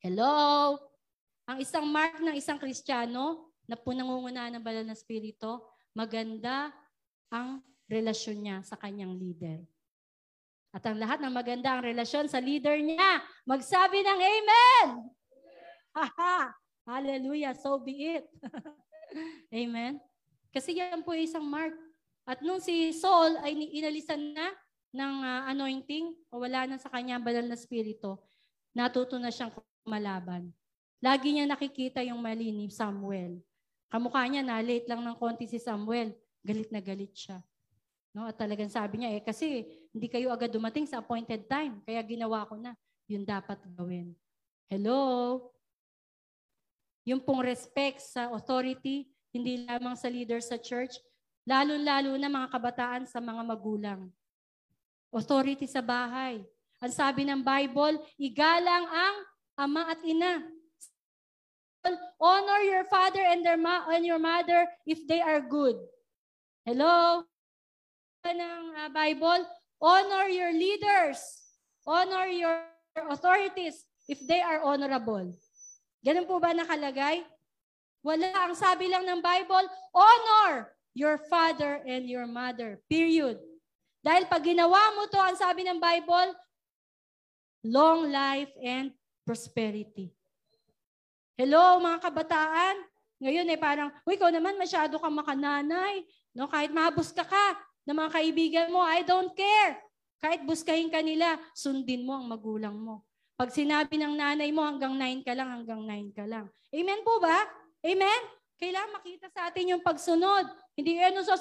Hello? 0.00 0.80
Ang 1.48 1.64
isang 1.64 1.88
mark 1.88 2.20
ng 2.20 2.36
isang 2.36 2.60
Kristiyano 2.60 3.48
na 3.64 3.72
po 3.72 3.96
nangungunahan 3.96 4.52
ng 4.52 4.64
banal 4.64 4.84
na 4.84 4.92
spirito, 4.92 5.72
maganda 5.96 6.68
ang 7.32 7.64
relasyon 7.88 8.36
niya 8.36 8.56
sa 8.60 8.76
kanyang 8.76 9.16
leader. 9.16 9.64
At 10.76 10.84
ang 10.84 11.00
lahat 11.00 11.24
ng 11.24 11.32
maganda 11.32 11.72
ang 11.72 11.88
relasyon 11.88 12.28
sa 12.28 12.36
leader 12.36 12.76
niya, 12.76 13.24
magsabi 13.48 14.04
ng 14.04 14.20
Amen! 14.20 14.88
Hallelujah! 16.84 17.56
So 17.56 17.80
be 17.80 18.20
it! 18.20 18.28
Amen? 19.64 19.96
Kasi 20.52 20.76
yan 20.76 21.00
po 21.00 21.16
isang 21.16 21.48
mark. 21.48 21.72
At 22.28 22.44
nung 22.44 22.60
si 22.60 22.92
Saul 22.92 23.40
ay 23.40 23.56
inalisan 23.56 24.36
na 24.36 24.52
ng 24.92 25.14
uh, 25.24 25.40
anointing 25.48 26.12
o 26.28 26.44
wala 26.44 26.68
na 26.68 26.76
sa 26.76 26.92
kanya 26.92 27.16
banal 27.16 27.48
na 27.48 27.56
spirito, 27.56 28.20
natuto 28.76 29.16
na 29.16 29.32
siyang 29.32 29.56
kumalaban. 29.80 30.52
Lagi 30.98 31.30
niya 31.30 31.46
nakikita 31.46 32.02
yung 32.02 32.18
mali 32.18 32.50
ni 32.50 32.66
Samuel. 32.74 33.38
Kamukha 33.86 34.26
niya 34.26 34.42
na 34.42 34.58
late 34.58 34.90
lang 34.90 35.00
ng 35.00 35.16
konti 35.16 35.46
si 35.46 35.62
Samuel. 35.62 36.10
Galit 36.42 36.68
na 36.74 36.82
galit 36.82 37.14
siya. 37.14 37.38
No, 38.10 38.26
at 38.26 38.34
talagang 38.34 38.66
sabi 38.66 39.00
niya, 39.00 39.14
eh 39.14 39.22
kasi 39.22 39.68
hindi 39.94 40.10
kayo 40.10 40.34
agad 40.34 40.50
dumating 40.50 40.90
sa 40.90 40.98
appointed 40.98 41.46
time. 41.46 41.78
Kaya 41.86 42.02
ginawa 42.02 42.42
ko 42.50 42.58
na. 42.58 42.74
Yun 43.06 43.22
dapat 43.22 43.62
gawin. 43.72 44.12
Hello? 44.66 45.38
Yung 47.06 47.22
pong 47.22 47.46
respect 47.46 48.02
sa 48.04 48.28
authority, 48.34 49.08
hindi 49.32 49.64
lamang 49.64 49.96
sa 49.96 50.10
leader 50.10 50.42
sa 50.42 50.58
church, 50.60 50.98
lalo-lalo 51.46 52.18
na 52.20 52.28
mga 52.28 52.48
kabataan 52.52 53.02
sa 53.08 53.22
mga 53.22 53.40
magulang. 53.46 54.12
Authority 55.08 55.64
sa 55.64 55.80
bahay. 55.80 56.44
Ang 56.84 56.92
sabi 56.92 57.24
ng 57.24 57.40
Bible, 57.40 57.96
igalang 58.20 58.84
ang 58.92 59.16
ama 59.56 59.88
at 59.88 60.04
ina 60.04 60.44
honor 62.20 62.60
your 62.66 62.84
father 62.86 63.22
and, 63.22 63.44
their 63.44 63.56
ma- 63.56 63.86
and 63.90 64.04
your 64.04 64.18
mother 64.18 64.66
if 64.86 65.06
they 65.06 65.20
are 65.20 65.40
good. 65.40 65.76
Hello? 66.64 67.24
ng 68.28 68.64
uh, 68.76 68.92
Bible, 68.92 69.40
honor 69.80 70.28
your 70.28 70.52
leaders 70.52 71.48
honor 71.88 72.28
your 72.28 72.68
authorities 73.08 73.88
if 74.04 74.20
they 74.28 74.44
are 74.44 74.60
honorable. 74.60 75.32
Ganun 76.04 76.28
po 76.28 76.36
ba 76.36 76.52
nakalagay? 76.52 77.24
Wala. 78.04 78.28
Ang 78.44 78.54
sabi 78.54 78.92
lang 78.92 79.08
ng 79.08 79.24
Bible, 79.24 79.64
honor 79.96 80.76
your 80.92 81.16
father 81.32 81.80
and 81.88 82.04
your 82.04 82.28
mother. 82.28 82.76
Period. 82.92 83.40
Dahil 84.04 84.28
pag 84.28 84.44
ginawa 84.44 84.94
mo 84.94 85.08
to, 85.08 85.18
ang 85.18 85.34
sabi 85.34 85.64
ng 85.64 85.80
Bible, 85.80 86.36
long 87.64 88.12
life 88.12 88.52
and 88.60 88.92
prosperity. 89.24 90.12
Hello, 91.38 91.78
mga 91.78 92.02
kabataan. 92.02 92.82
Ngayon 93.22 93.46
eh 93.46 93.54
parang, 93.54 93.94
uy, 94.02 94.18
ikaw 94.18 94.26
naman 94.26 94.58
masyado 94.58 94.98
kang 94.98 95.14
makananay. 95.14 96.02
No? 96.34 96.50
Kahit 96.50 96.74
mabus 96.74 97.14
ka 97.14 97.22
ka 97.22 97.54
ng 97.86 97.94
mga 97.94 98.10
kaibigan 98.10 98.68
mo, 98.74 98.82
I 98.82 99.06
don't 99.06 99.30
care. 99.38 99.78
Kahit 100.18 100.42
buskahin 100.42 100.90
ka 100.90 100.98
nila, 100.98 101.38
sundin 101.54 102.02
mo 102.02 102.18
ang 102.18 102.26
magulang 102.26 102.74
mo. 102.74 103.06
Pag 103.38 103.54
sinabi 103.54 104.02
ng 104.02 104.18
nanay 104.18 104.50
mo 104.50 104.66
hanggang 104.66 104.98
9 104.98 105.22
ka 105.22 105.30
lang, 105.38 105.62
hanggang 105.62 105.78
9 105.86 106.10
ka 106.10 106.26
lang. 106.26 106.50
Amen 106.74 107.06
po 107.06 107.22
ba? 107.22 107.46
Amen? 107.86 108.20
Kailangan 108.58 108.98
makita 108.98 109.30
sa 109.30 109.46
atin 109.46 109.78
yung 109.78 109.82
pagsunod. 109.86 110.42
Hindi 110.74 110.98
ano 110.98 111.22
sa 111.22 111.38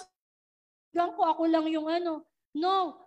hanggang 0.94 1.18
ko, 1.18 1.26
ako 1.26 1.50
lang 1.50 1.66
yung 1.74 1.90
ano. 1.90 2.22
No. 2.54 3.02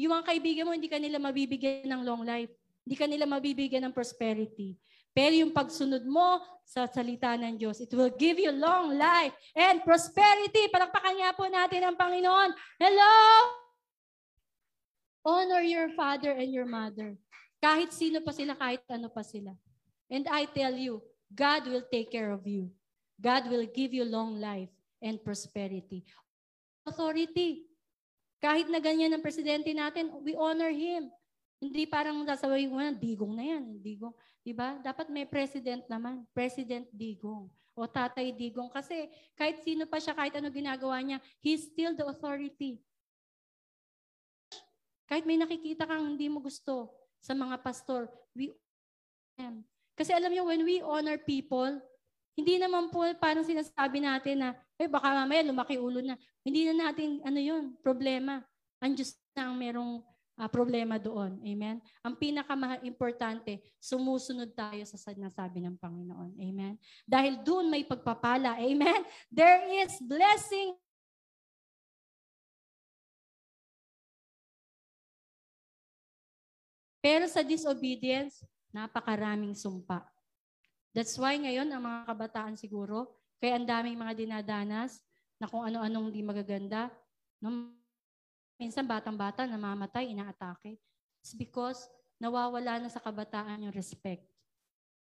Yung 0.00 0.16
mga 0.16 0.32
kaibigan 0.32 0.64
mo, 0.64 0.72
hindi 0.72 0.88
ka 0.88 0.96
nila 0.96 1.20
mabibigyan 1.20 1.84
ng 1.84 2.00
long 2.00 2.24
life. 2.24 2.48
Hindi 2.88 2.96
ka 2.96 3.04
nila 3.04 3.28
mabibigyan 3.28 3.84
ng 3.84 3.92
prosperity. 3.92 4.80
Pero 5.10 5.34
yung 5.34 5.50
pagsunod 5.50 6.06
mo 6.06 6.38
sa 6.62 6.86
salita 6.86 7.34
ng 7.34 7.58
Diyos, 7.58 7.82
it 7.82 7.90
will 7.90 8.14
give 8.14 8.38
you 8.38 8.54
long 8.54 8.94
life 8.94 9.34
and 9.58 9.82
prosperity. 9.82 10.70
Palakpakan 10.70 11.16
nga 11.18 11.30
po 11.34 11.44
natin 11.50 11.82
ang 11.82 11.96
Panginoon. 11.98 12.50
Hello! 12.78 13.14
Honor 15.26 15.66
your 15.66 15.90
father 15.98 16.30
and 16.32 16.54
your 16.54 16.64
mother. 16.64 17.18
Kahit 17.60 17.92
sino 17.92 18.22
pa 18.24 18.32
sila, 18.32 18.56
kahit 18.56 18.80
ano 18.88 19.10
pa 19.10 19.20
sila. 19.20 19.52
And 20.08 20.24
I 20.30 20.48
tell 20.48 20.72
you, 20.72 21.04
God 21.28 21.68
will 21.68 21.84
take 21.90 22.08
care 22.14 22.32
of 22.32 22.46
you. 22.48 22.72
God 23.20 23.52
will 23.52 23.68
give 23.68 23.92
you 23.92 24.06
long 24.06 24.40
life 24.40 24.72
and 25.04 25.20
prosperity. 25.20 26.06
Authority. 26.88 27.68
Kahit 28.40 28.72
na 28.72 28.80
ganyan 28.80 29.12
ang 29.12 29.20
presidente 29.20 29.68
natin, 29.76 30.08
we 30.24 30.32
honor 30.32 30.72
him. 30.72 31.12
Hindi 31.60 31.84
parang 31.84 32.24
sasabihin 32.24 32.72
mo 32.72 32.80
na, 32.80 32.96
digong 32.96 33.36
na 33.36 33.44
yan, 33.44 33.76
digong. 33.84 34.16
Diba? 34.40 34.80
Dapat 34.80 35.12
may 35.12 35.28
president 35.28 35.84
naman, 35.84 36.24
President 36.32 36.88
Digong 36.88 37.52
o 37.76 37.84
Tatay 37.84 38.32
Digong. 38.32 38.72
Kasi 38.72 39.12
kahit 39.36 39.60
sino 39.60 39.84
pa 39.84 40.00
siya, 40.00 40.16
kahit 40.16 40.32
ano 40.40 40.48
ginagawa 40.48 40.96
niya, 41.04 41.20
he's 41.44 41.68
still 41.68 41.92
the 41.92 42.08
authority. 42.08 42.80
Kahit 45.04 45.28
may 45.28 45.36
nakikita 45.36 45.84
kang 45.84 46.16
hindi 46.16 46.32
mo 46.32 46.40
gusto 46.40 46.88
sa 47.20 47.36
mga 47.36 47.60
pastor, 47.60 48.08
we 48.32 48.56
them. 49.36 49.60
Kasi 49.92 50.16
alam 50.16 50.32
niyo, 50.32 50.48
when 50.48 50.64
we 50.64 50.80
honor 50.80 51.20
people, 51.20 51.76
hindi 52.32 52.56
naman 52.56 52.88
po 52.88 53.04
parang 53.20 53.44
sinasabi 53.44 54.00
natin 54.00 54.40
na, 54.40 54.56
eh 54.80 54.88
baka 54.88 55.12
mamaya 55.12 55.44
lumaki 55.44 55.76
ulo 55.76 56.00
na. 56.00 56.16
Hindi 56.40 56.72
na 56.72 56.88
natin, 56.88 57.20
ano 57.20 57.36
yun, 57.36 57.76
problema. 57.84 58.40
Ang 58.80 58.96
Diyos 58.96 59.12
na 59.36 59.52
ang 59.52 59.60
merong 59.60 60.00
uh, 60.40 60.48
problema 60.48 60.96
doon. 60.96 61.36
Amen? 61.44 61.76
Ang 62.00 62.16
pinaka-importante, 62.16 63.60
sumusunod 63.76 64.56
tayo 64.56 64.80
sa 64.88 64.96
sinasabi 64.96 65.60
ng 65.60 65.76
Panginoon. 65.76 66.40
Amen? 66.40 66.80
Dahil 67.04 67.44
doon 67.44 67.68
may 67.68 67.84
pagpapala. 67.84 68.56
Amen? 68.56 69.04
There 69.28 69.84
is 69.84 70.00
blessing 70.00 70.80
Pero 77.00 77.24
sa 77.32 77.40
disobedience, 77.40 78.44
napakaraming 78.76 79.56
sumpa. 79.56 80.04
That's 80.92 81.16
why 81.16 81.40
ngayon, 81.40 81.72
ang 81.72 81.80
mga 81.80 82.12
kabataan 82.12 82.54
siguro, 82.60 83.16
kaya 83.40 83.56
ang 83.56 83.64
daming 83.64 83.96
mga 83.96 84.20
dinadanas 84.20 85.00
na 85.40 85.48
kung 85.48 85.64
ano-anong 85.64 86.12
hindi 86.12 86.20
magaganda. 86.20 86.92
No? 87.40 87.72
Minsan 88.60 88.84
batang-bata 88.84 89.48
namamatay, 89.48 90.12
inaatake. 90.12 90.76
It's 91.24 91.32
because 91.32 91.88
nawawala 92.20 92.76
na 92.84 92.92
sa 92.92 93.00
kabataan 93.00 93.64
yung 93.64 93.72
respect. 93.72 94.28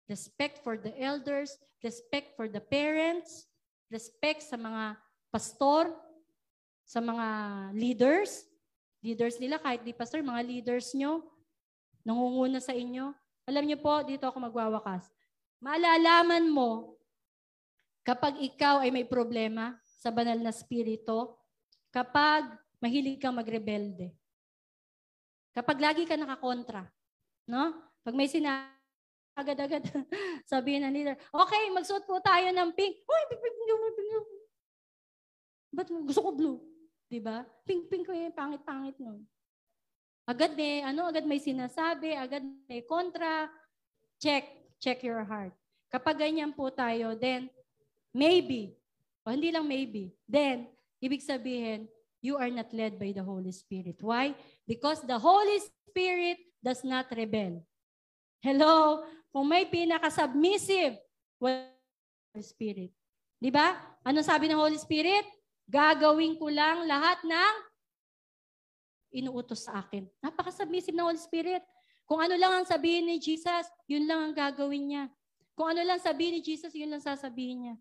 Respect 0.08 0.64
for 0.64 0.80
the 0.80 0.96
elders, 0.96 1.60
respect 1.84 2.40
for 2.40 2.48
the 2.48 2.64
parents, 2.64 3.52
respect 3.92 4.48
sa 4.48 4.56
mga 4.56 4.96
pastor, 5.28 5.92
sa 6.88 7.04
mga 7.04 7.28
leaders. 7.76 8.48
Leaders 9.04 9.36
nila, 9.36 9.60
kahit 9.60 9.84
di 9.84 9.92
pastor, 9.92 10.24
mga 10.24 10.44
leaders 10.48 10.96
nyo, 10.96 11.28
nangunguna 12.08 12.64
sa 12.64 12.72
inyo. 12.72 13.12
Alam 13.44 13.68
niyo 13.68 13.78
po, 13.84 14.00
dito 14.08 14.24
ako 14.24 14.40
magwawakas. 14.40 15.12
Maalalaman 15.60 16.48
mo, 16.48 16.96
kapag 18.08 18.40
ikaw 18.40 18.80
ay 18.80 18.90
may 18.90 19.04
problema 19.04 19.76
sa 19.84 20.10
banal 20.16 20.40
na 20.40 20.56
spirito, 20.56 21.36
kapag 21.92 22.48
mahilig 22.80 23.20
kang 23.20 23.36
magrebelde. 23.36 24.16
Kapag 25.56 25.78
lagi 25.80 26.04
ka 26.08 26.16
nakakontra, 26.16 26.88
no? 27.48 27.76
Pag 28.04 28.16
may 28.16 28.32
sinabi, 28.32 28.72
agad-agad 29.36 29.84
sabihin 30.52 30.84
ng 30.88 30.94
leader, 30.96 31.16
okay, 31.32 31.72
magsuot 31.72 32.04
po 32.04 32.20
tayo 32.20 32.52
ng 32.52 32.70
pink. 32.76 32.96
Uy, 33.04 33.22
pink, 33.32 33.42
pink, 33.44 33.56
pink, 33.56 33.70
pink, 33.70 33.96
pink. 33.96 34.28
Ba't 35.70 35.88
gusto 36.08 36.22
ko 36.26 36.30
blue? 36.34 36.58
Diba? 37.10 37.48
Pink, 37.66 37.88
pink 37.88 38.04
ko 38.06 38.14
yung 38.14 38.36
pangit-pangit 38.36 38.98
nun. 39.00 39.24
Agad 40.30 40.54
may, 40.54 40.86
ano, 40.86 41.10
agad 41.10 41.26
may 41.26 41.42
sinasabi, 41.42 42.14
agad 42.14 42.46
may 42.70 42.86
kontra. 42.86 43.50
Check, 44.22 44.46
check 44.78 45.02
your 45.02 45.26
heart. 45.26 45.56
Kapag 45.90 46.22
ganyan 46.22 46.54
po 46.54 46.70
tayo, 46.70 47.18
then, 47.18 47.50
maybe, 48.14 48.78
o 49.26 49.34
hindi 49.34 49.50
lang 49.50 49.66
maybe, 49.66 50.14
then, 50.30 50.70
ibig 51.02 51.26
sabihin, 51.26 51.90
you 52.20 52.36
are 52.36 52.52
not 52.52 52.72
led 52.76 53.00
by 53.00 53.12
the 53.16 53.24
Holy 53.24 53.52
Spirit. 53.52 54.00
Why? 54.04 54.36
Because 54.68 55.04
the 55.04 55.20
Holy 55.20 55.60
Spirit 55.60 56.40
does 56.60 56.84
not 56.84 57.08
rebel. 57.16 57.64
Hello? 58.44 59.04
Kung 59.32 59.48
may 59.48 59.68
pinaka-submissive, 59.68 61.00
Holy 61.40 62.44
Spirit. 62.44 62.92
Di 63.40 63.52
ba? 63.52 63.76
Ano 64.04 64.20
sabi 64.20 64.52
ng 64.52 64.60
Holy 64.60 64.80
Spirit? 64.80 65.24
Gagawin 65.70 66.36
ko 66.36 66.52
lang 66.52 66.84
lahat 66.90 67.24
ng 67.24 67.54
inuutos 69.16 69.66
sa 69.66 69.82
akin. 69.86 70.06
Napaka-submissive 70.20 70.96
ng 70.96 71.08
Holy 71.08 71.22
Spirit. 71.22 71.64
Kung 72.10 72.20
ano 72.20 72.34
lang 72.36 72.62
ang 72.62 72.68
sabihin 72.68 73.06
ni 73.06 73.22
Jesus, 73.22 73.70
yun 73.86 74.10
lang 74.10 74.20
ang 74.30 74.34
gagawin 74.34 74.84
niya. 74.90 75.04
Kung 75.54 75.72
ano 75.72 75.86
lang 75.86 76.02
sabihin 76.02 76.40
ni 76.40 76.42
Jesus, 76.42 76.74
yun 76.74 76.90
lang 76.90 77.04
sasabihin 77.04 77.58
niya. 77.64 77.76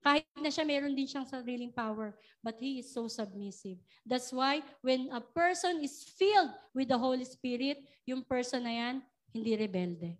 Kahit 0.00 0.24
na 0.40 0.48
siya, 0.48 0.64
meron 0.64 0.96
din 0.96 1.04
siyang 1.04 1.28
sariling 1.28 1.72
power. 1.72 2.16
But 2.40 2.56
he 2.56 2.80
is 2.80 2.88
so 2.88 3.04
submissive. 3.04 3.76
That's 4.08 4.32
why 4.32 4.64
when 4.80 5.12
a 5.12 5.20
person 5.20 5.84
is 5.84 6.08
filled 6.16 6.56
with 6.72 6.88
the 6.88 6.96
Holy 6.96 7.28
Spirit, 7.28 7.84
yung 8.08 8.24
person 8.24 8.64
na 8.64 8.72
yan, 8.72 8.94
hindi 9.28 9.52
rebelde. 9.60 10.16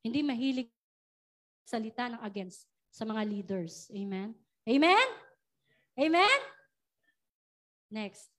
Hindi 0.00 0.20
mahilig 0.24 0.72
salita 1.68 2.08
ng 2.08 2.22
against 2.24 2.64
sa 2.88 3.04
mga 3.04 3.22
leaders. 3.28 3.92
Amen? 3.92 4.32
Amen? 4.64 5.06
Amen? 6.00 6.38
Next. 7.92 8.32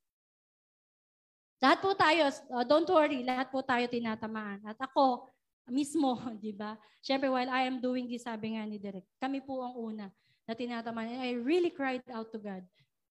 Lahat 1.61 1.81
po 1.81 1.94
tayo, 1.98 2.30
uh, 2.30 2.65
don't 2.65 2.90
worry, 2.90 3.22
lahat 3.22 3.49
po 3.53 3.61
tayo 3.61 3.86
tinatamaan. 3.90 4.61
At 4.65 4.77
ako, 4.77 5.30
mismo, 5.69 6.18
di 6.41 6.53
ba? 6.53 6.77
Siyempre, 7.02 7.30
while 7.30 7.49
I 7.49 7.69
am 7.69 7.77
doing 7.77 8.10
this, 8.10 8.26
sabi 8.26 8.57
nga 8.57 8.65
ni 8.65 8.81
Derek, 8.81 9.06
kami 9.22 9.41
po 9.41 9.61
ang 9.61 9.77
una 9.77 10.06
na 10.48 10.56
tinatamaan. 10.56 11.19
I 11.19 11.36
really 11.36 11.69
cried 11.69 12.02
out 12.10 12.32
to 12.32 12.40
God 12.40 12.64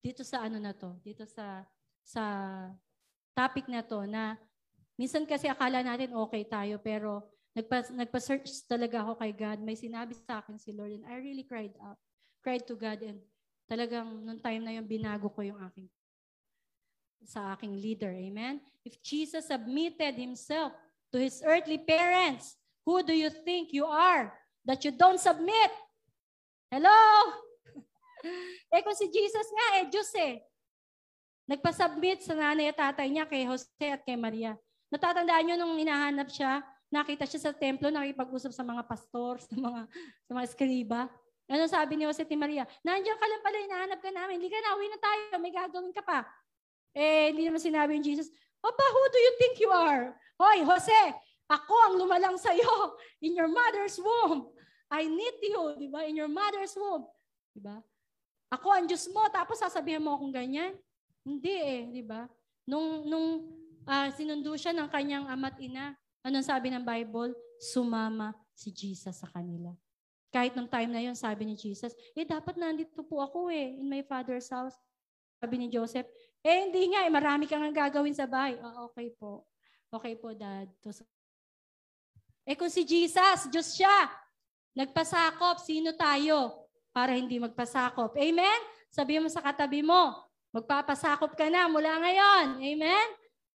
dito 0.06 0.22
sa 0.22 0.46
ano 0.46 0.62
na 0.62 0.70
to, 0.70 0.94
dito 1.02 1.26
sa 1.26 1.66
sa 2.06 2.24
topic 3.34 3.66
na 3.66 3.82
to 3.82 4.06
na 4.06 4.38
minsan 4.94 5.26
kasi 5.26 5.50
akala 5.50 5.82
natin 5.82 6.14
okay 6.14 6.46
tayo 6.46 6.78
pero 6.78 7.26
nagpa, 7.52 7.90
nagpa-search 7.90 8.70
talaga 8.70 9.02
ako 9.02 9.18
kay 9.18 9.32
God. 9.34 9.58
May 9.60 9.74
sinabi 9.74 10.14
sa 10.14 10.38
akin 10.38 10.56
si 10.56 10.70
Lord 10.70 10.94
and 10.94 11.04
I 11.10 11.18
really 11.18 11.42
cried 11.42 11.74
out. 11.82 11.98
Cried 12.46 12.62
to 12.70 12.78
God 12.78 13.02
and 13.02 13.18
talagang 13.66 14.22
nung 14.22 14.38
time 14.38 14.62
na 14.62 14.78
yun 14.78 14.86
binago 14.86 15.26
ko 15.26 15.42
yung 15.42 15.58
aking 15.58 15.90
sa 17.26 17.58
aking 17.58 17.74
leader. 17.74 18.14
Amen? 18.14 18.62
If 18.86 19.02
Jesus 19.02 19.50
submitted 19.50 20.14
himself 20.14 20.70
to 21.10 21.18
his 21.18 21.42
earthly 21.42 21.82
parents, 21.82 22.54
who 22.86 23.02
do 23.02 23.10
you 23.10 23.34
think 23.42 23.74
you 23.74 23.82
are 23.82 24.30
that 24.62 24.86
you 24.86 24.94
don't 24.94 25.18
submit? 25.18 25.74
Hello? 26.66 26.98
eh 28.74 28.82
kung 28.82 28.98
si 28.98 29.06
Jesus 29.06 29.46
nga 29.54 29.66
eh, 29.78 29.84
Diyos 29.86 30.10
eh. 30.18 30.42
Nagpa-submit 31.46 32.26
sa 32.26 32.34
nanay 32.34 32.74
at 32.74 32.78
tatay 32.78 33.06
niya 33.06 33.22
kay 33.22 33.46
Jose 33.46 33.70
at 33.86 34.02
kay 34.02 34.18
Maria. 34.18 34.58
Natatandaan 34.90 35.46
niyo 35.46 35.54
nung 35.54 35.78
hinahanap 35.78 36.26
siya, 36.26 36.58
nakita 36.90 37.22
siya 37.22 37.50
sa 37.50 37.52
templo, 37.54 37.86
nakipag-usap 37.86 38.50
sa 38.50 38.66
mga 38.66 38.82
pastor, 38.82 39.38
sa 39.46 39.54
mga, 39.54 39.86
sa 40.26 40.30
mga 40.34 40.44
eskriba. 40.50 41.00
Ano 41.46 41.62
sabi 41.70 41.94
ni 41.94 42.02
Jose 42.02 42.26
at 42.26 42.34
Maria? 42.34 42.66
Nandiyan 42.82 43.14
ka 43.14 43.26
lang 43.30 43.42
pala, 43.46 43.56
hinahanap 43.62 43.98
ka 44.02 44.10
namin. 44.10 44.42
Hindi 44.42 44.50
ka 44.50 44.58
na, 44.58 44.74
uwi 44.74 44.88
na 44.90 44.98
tayo, 44.98 45.38
may 45.38 45.54
gagawin 45.54 45.94
ka 45.94 46.02
pa. 46.02 46.26
Eh, 46.98 47.30
hindi 47.30 47.46
naman 47.46 47.62
sinabi 47.62 47.94
ni 47.94 48.02
Jesus, 48.02 48.26
Papa, 48.58 48.82
who 48.82 49.02
do 49.14 49.20
you 49.22 49.32
think 49.38 49.54
you 49.62 49.70
are? 49.70 50.18
Hoy, 50.34 50.66
Jose, 50.66 51.14
ako 51.46 51.74
ang 51.86 51.94
lumalang 52.02 52.34
sa'yo 52.34 52.98
in 53.22 53.38
your 53.38 53.46
mother's 53.46 54.02
womb. 54.02 54.50
I 54.90 55.10
need 55.10 55.36
you, 55.42 55.74
di 55.78 55.88
ba? 55.90 56.06
In 56.06 56.14
your 56.14 56.30
mother's 56.30 56.74
womb. 56.78 57.06
Di 57.50 57.58
ba? 57.58 57.82
Ako 58.52 58.70
ang 58.70 58.86
Diyos 58.86 59.10
mo, 59.10 59.26
tapos 59.26 59.58
sasabihin 59.58 60.02
mo 60.02 60.14
akong 60.14 60.30
ganyan? 60.30 60.78
Hindi 61.26 61.54
eh, 61.58 61.80
di 61.90 62.02
ba? 62.06 62.30
Nung, 62.62 63.02
nung 63.06 63.28
uh, 63.82 64.08
sinundo 64.14 64.54
siya 64.54 64.70
ng 64.70 64.86
kanyang 64.86 65.26
ama't 65.26 65.58
ina, 65.58 65.98
anong 66.22 66.46
sabi 66.46 66.70
ng 66.70 66.82
Bible? 66.86 67.34
Sumama 67.58 68.30
si 68.54 68.70
Jesus 68.70 69.18
sa 69.18 69.26
kanila. 69.26 69.74
Kahit 70.30 70.54
nung 70.54 70.68
time 70.70 70.90
na 70.92 71.02
yon 71.02 71.16
sabi 71.18 71.48
ni 71.48 71.58
Jesus, 71.58 71.96
eh 72.14 72.22
dapat 72.22 72.54
nandito 72.54 73.02
po 73.02 73.18
ako 73.24 73.50
eh, 73.50 73.80
in 73.80 73.88
my 73.90 74.04
father's 74.06 74.46
house. 74.46 74.76
Sabi 75.42 75.58
ni 75.58 75.66
Joseph, 75.66 76.06
eh 76.46 76.68
hindi 76.68 76.94
nga, 76.94 77.02
eh, 77.02 77.10
marami 77.10 77.50
kang 77.50 77.66
gagawin 77.74 78.14
sa 78.14 78.30
bahay. 78.30 78.54
Oh, 78.62 78.92
okay 78.92 79.10
po. 79.16 79.42
Okay 79.90 80.14
po, 80.14 80.30
Dad. 80.34 80.70
Eh 82.46 82.54
kung 82.54 82.70
si 82.70 82.86
Jesus, 82.86 83.50
Diyos 83.50 83.74
siya, 83.74 84.06
nagpasakop, 84.76 85.58
sino 85.64 85.96
tayo 85.96 86.68
para 86.92 87.16
hindi 87.16 87.40
magpasakop? 87.40 88.12
Amen? 88.20 88.60
Sabi 88.92 89.16
mo 89.16 89.32
sa 89.32 89.40
katabi 89.40 89.80
mo, 89.80 90.20
magpapasakop 90.52 91.32
ka 91.32 91.48
na 91.48 91.66
mula 91.66 91.96
ngayon. 91.96 92.60
Amen? 92.60 93.08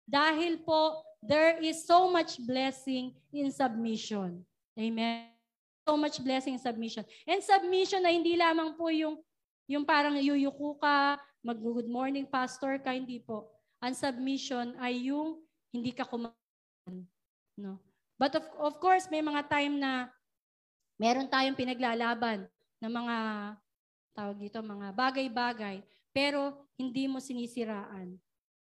Dahil 0.08 0.64
po, 0.64 1.04
there 1.20 1.60
is 1.60 1.84
so 1.84 2.08
much 2.08 2.40
blessing 2.48 3.12
in 3.36 3.52
submission. 3.52 4.42
Amen? 4.80 5.30
so 5.90 5.98
much 5.98 6.22
blessing 6.22 6.54
in 6.54 6.62
submission. 6.62 7.02
And 7.26 7.42
submission 7.42 8.06
na 8.06 8.14
hindi 8.14 8.38
lamang 8.38 8.78
po 8.78 8.94
yung, 8.94 9.18
yung 9.66 9.82
parang 9.82 10.14
yuyuko 10.22 10.78
ka, 10.78 11.18
mag-good 11.42 11.90
morning 11.90 12.30
pastor 12.30 12.78
ka, 12.78 12.94
hindi 12.94 13.18
po. 13.18 13.50
Ang 13.82 13.98
submission 13.98 14.78
ay 14.78 15.10
yung 15.10 15.42
hindi 15.74 15.90
ka 15.90 16.06
kumain. 16.06 17.10
No? 17.58 17.82
But 18.22 18.38
of, 18.38 18.46
of 18.62 18.78
course, 18.78 19.10
may 19.10 19.26
mga 19.26 19.50
time 19.50 19.82
na 19.82 20.14
meron 21.00 21.32
tayong 21.32 21.56
pinaglalaban 21.56 22.46
ng 22.84 22.92
mga 22.92 23.18
tawag 24.12 24.38
dito, 24.38 24.60
mga 24.60 24.92
bagay-bagay, 24.92 25.80
pero 26.12 26.68
hindi 26.76 27.08
mo 27.08 27.24
sinisiraan. 27.24 28.20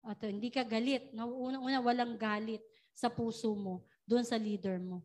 At 0.04 0.20
hindi 0.22 0.52
ka 0.52 0.62
galit. 0.62 1.10
Una-una, 1.16 1.80
walang 1.80 2.14
galit 2.14 2.62
sa 2.92 3.08
puso 3.08 3.56
mo, 3.56 3.82
doon 4.06 4.22
sa 4.22 4.36
leader 4.38 4.78
mo 4.78 5.02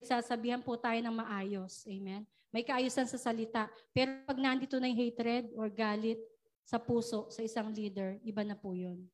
sasabihan 0.00 0.64
po 0.64 0.74
tayo 0.80 0.98
ng 0.98 1.12
maayos. 1.12 1.84
Amen? 1.86 2.24
May 2.50 2.64
kaayusan 2.64 3.06
sa 3.06 3.20
salita. 3.20 3.68
Pero 3.92 4.24
pag 4.24 4.40
nandito 4.40 4.80
na 4.80 4.88
yung 4.88 4.98
hatred 4.98 5.52
or 5.54 5.68
galit 5.70 6.18
sa 6.64 6.80
puso 6.80 7.28
sa 7.30 7.44
isang 7.44 7.70
leader, 7.70 8.16
iba 8.24 8.42
na 8.42 8.56
po 8.56 8.72
yun. 8.72 9.06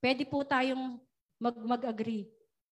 Pwede 0.00 0.24
po 0.26 0.42
tayong 0.42 0.98
mag- 1.38 1.66
mag-agree 1.78 2.26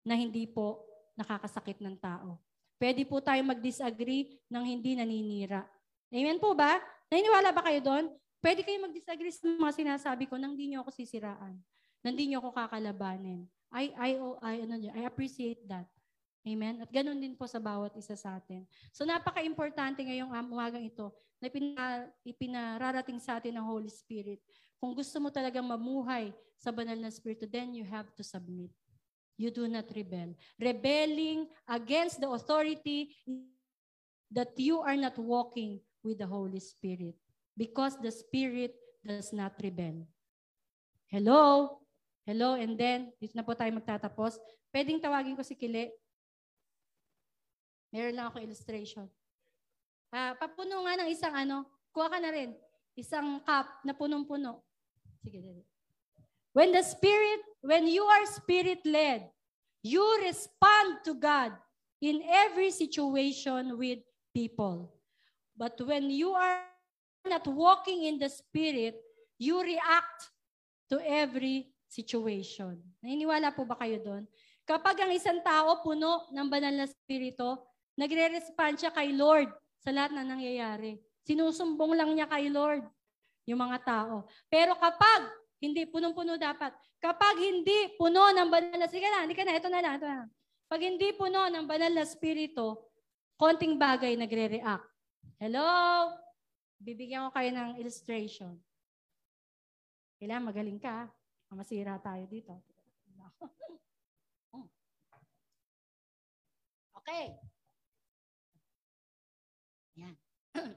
na 0.01 0.17
hindi 0.17 0.49
po 0.49 0.83
nakakasakit 1.15 1.79
ng 1.79 1.95
tao. 2.01 2.41
Pwede 2.77 3.01
po 3.09 3.17
tayong 3.17 3.57
mag-disagree 3.57 4.37
ng 4.49 4.63
hindi 4.63 4.93
naninira. 4.93 5.65
Amen 6.13 6.37
po 6.37 6.53
ba? 6.53 6.77
Naniniwala 7.09 7.49
ba 7.49 7.65
kayo 7.65 7.81
doon? 7.81 8.05
Pwede 8.37 8.61
kayo 8.61 8.77
mag-disagree 8.85 9.33
sa 9.33 9.49
mga 9.49 9.73
sinasabi 9.73 10.29
ko 10.29 10.37
nang 10.37 10.53
hindi 10.53 10.71
niyo 10.71 10.85
ako 10.85 10.93
sisiraan. 10.93 11.57
Nang 12.05 12.13
hindi 12.13 12.31
niyo 12.31 12.39
ako 12.45 12.53
kakalabanin. 12.53 13.49
I, 13.73 13.91
I, 13.97 14.09
I, 14.39 14.53
ano, 14.63 14.75
I 14.93 15.03
appreciate 15.09 15.65
that. 15.65 15.89
Amen? 16.47 16.79
At 16.79 16.87
ganun 16.93 17.19
din 17.19 17.35
po 17.35 17.43
sa 17.43 17.59
bawat 17.59 17.91
isa 17.99 18.15
sa 18.15 18.39
atin. 18.39 18.63
So 18.95 19.03
napaka-importante 19.03 19.99
ngayong 19.99 20.31
umagang 20.47 20.85
ito 20.85 21.11
na 21.43 21.51
ipinararating 22.23 23.19
sa 23.19 23.35
atin 23.41 23.59
ng 23.59 23.65
Holy 23.67 23.91
Spirit. 23.91 24.39
Kung 24.79 24.95
gusto 24.95 25.17
mo 25.19 25.27
talagang 25.27 25.65
mamuhay 25.65 26.31
sa 26.55 26.71
banal 26.71 26.95
na 26.95 27.11
Espiritu, 27.11 27.49
then 27.49 27.75
you 27.75 27.83
have 27.83 28.07
to 28.15 28.23
submit. 28.23 28.71
You 29.37 29.53
do 29.53 29.69
not 29.69 29.85
rebel. 29.93 30.33
Rebelling 30.57 31.45
against 31.69 32.17
the 32.17 32.29
authority 32.33 33.13
that 34.33 34.57
you 34.57 34.81
are 34.81 34.97
not 34.97 35.13
walking 35.21 35.79
with 36.01 36.17
the 36.17 36.25
Holy 36.25 36.59
Spirit 36.59 37.13
because 37.53 37.95
the 38.01 38.09
Spirit 38.09 38.73
does 39.05 39.29
not 39.31 39.53
rebel. 39.61 40.09
Hello? 41.07 41.77
Hello? 42.25 42.57
And 42.57 42.75
then, 42.75 43.13
dito 43.21 43.37
na 43.37 43.45
po 43.45 43.53
tayo 43.53 43.71
magtatapos. 43.71 44.41
Pwedeng 44.73 44.99
tawagin 44.99 45.37
ko 45.37 45.45
si 45.45 45.55
Kile. 45.55 45.95
Meron 47.93 48.17
lang 48.17 48.27
ako 48.27 48.43
illustration. 48.43 49.07
Uh, 50.11 50.35
papuno 50.35 50.83
nga 50.83 50.99
ng 50.99 51.09
isang 51.13 51.31
ano, 51.31 51.63
kuha 51.95 52.11
ka 52.11 52.19
na 52.19 52.31
rin, 52.35 52.51
isang 52.99 53.39
cup 53.47 53.67
na 53.85 53.95
punong-puno. 53.95 54.59
Sige, 55.23 55.39
dali. 55.39 55.63
When 56.57 56.73
the 56.73 56.81
Spirit, 56.81 57.45
when 57.61 57.85
you 57.85 58.01
are 58.01 58.25
Spirit-led, 58.25 59.29
you 59.85 60.01
respond 60.25 61.05
to 61.05 61.13
God 61.13 61.53
in 62.01 62.25
every 62.25 62.73
situation 62.73 63.77
with 63.77 64.01
people. 64.33 64.89
But 65.53 65.77
when 65.85 66.09
you 66.09 66.33
are 66.33 66.65
not 67.29 67.45
walking 67.45 68.09
in 68.09 68.17
the 68.17 68.33
Spirit, 68.33 68.97
you 69.37 69.61
react 69.61 70.33
to 70.89 70.97
every 71.05 71.69
situation. 71.85 72.81
Naniniwala 73.05 73.53
po 73.53 73.61
ba 73.69 73.77
kayo 73.77 74.01
doon? 74.01 74.25
Kapag 74.65 74.97
ang 74.97 75.13
isang 75.13 75.37
tao 75.45 75.85
puno 75.85 76.25
ng 76.33 76.47
banal 76.49 76.73
na 76.73 76.89
spirito, 76.89 77.69
Nagre-respond 77.97 78.77
siya 78.77 78.93
kay 78.93 79.09
Lord 79.09 79.49
sa 79.81 79.89
lahat 79.89 80.13
na 80.13 80.21
nangyayari. 80.21 81.01
Sinusumbong 81.25 81.97
lang 81.97 82.13
niya 82.13 82.29
kay 82.29 82.45
Lord 82.53 82.85
yung 83.49 83.57
mga 83.57 83.81
tao. 83.81 84.29
Pero 84.53 84.77
kapag 84.77 85.25
hindi 85.57 85.89
punong-puno 85.89 86.37
dapat, 86.37 86.73
kapag 87.01 87.35
hindi 87.41 87.93
puno 87.97 88.29
ng 88.29 88.49
banal 88.49 88.77
na, 88.77 88.89
sige 88.89 89.07
na, 89.09 89.25
hindi 89.25 89.33
ka 89.33 89.43
na, 89.45 89.57
ito 89.57 89.69
na 89.69 89.81
lang, 89.81 89.93
ito 89.97 90.07
na. 90.07 90.29
Pag 90.67 90.81
hindi 90.83 91.15
puno 91.15 91.47
ng 91.47 91.65
banal 91.65 91.93
na 91.95 92.05
spirito, 92.05 92.91
konting 93.39 93.79
bagay 93.79 94.13
nagre-react. 94.19 94.85
Hello? 95.39 95.65
Bibigyan 96.77 97.29
ko 97.29 97.31
kayo 97.33 97.49
ng 97.53 97.81
illustration. 97.81 98.53
Kailangan 100.17 100.49
magaling 100.49 100.81
ka. 100.81 101.09
Masira 101.53 101.97
tayo 102.01 102.25
dito. 102.27 102.53
Okay. 107.07 107.39
Yan. 109.95 110.11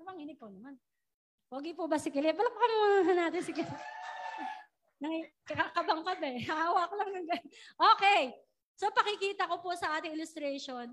Tumanginig 0.00 0.40
ko 0.40 0.48
naman. 0.48 0.80
Pogi 1.46 1.72
po 1.74 1.86
ba 1.86 1.98
si 1.98 2.10
Kili? 2.10 2.34
Palakpakan 2.34 2.70
mo 2.74 2.86
natin 3.14 3.42
si 3.42 3.52
ka 3.54 3.62
ba 6.02 6.26
eh. 6.26 6.42
Hawak 6.46 6.90
lang 6.96 7.10
ng 7.14 7.26
Okay. 7.96 8.34
So 8.76 8.90
pakikita 8.92 9.48
ko 9.48 9.62
po 9.62 9.72
sa 9.78 9.96
ating 9.96 10.12
illustration, 10.12 10.92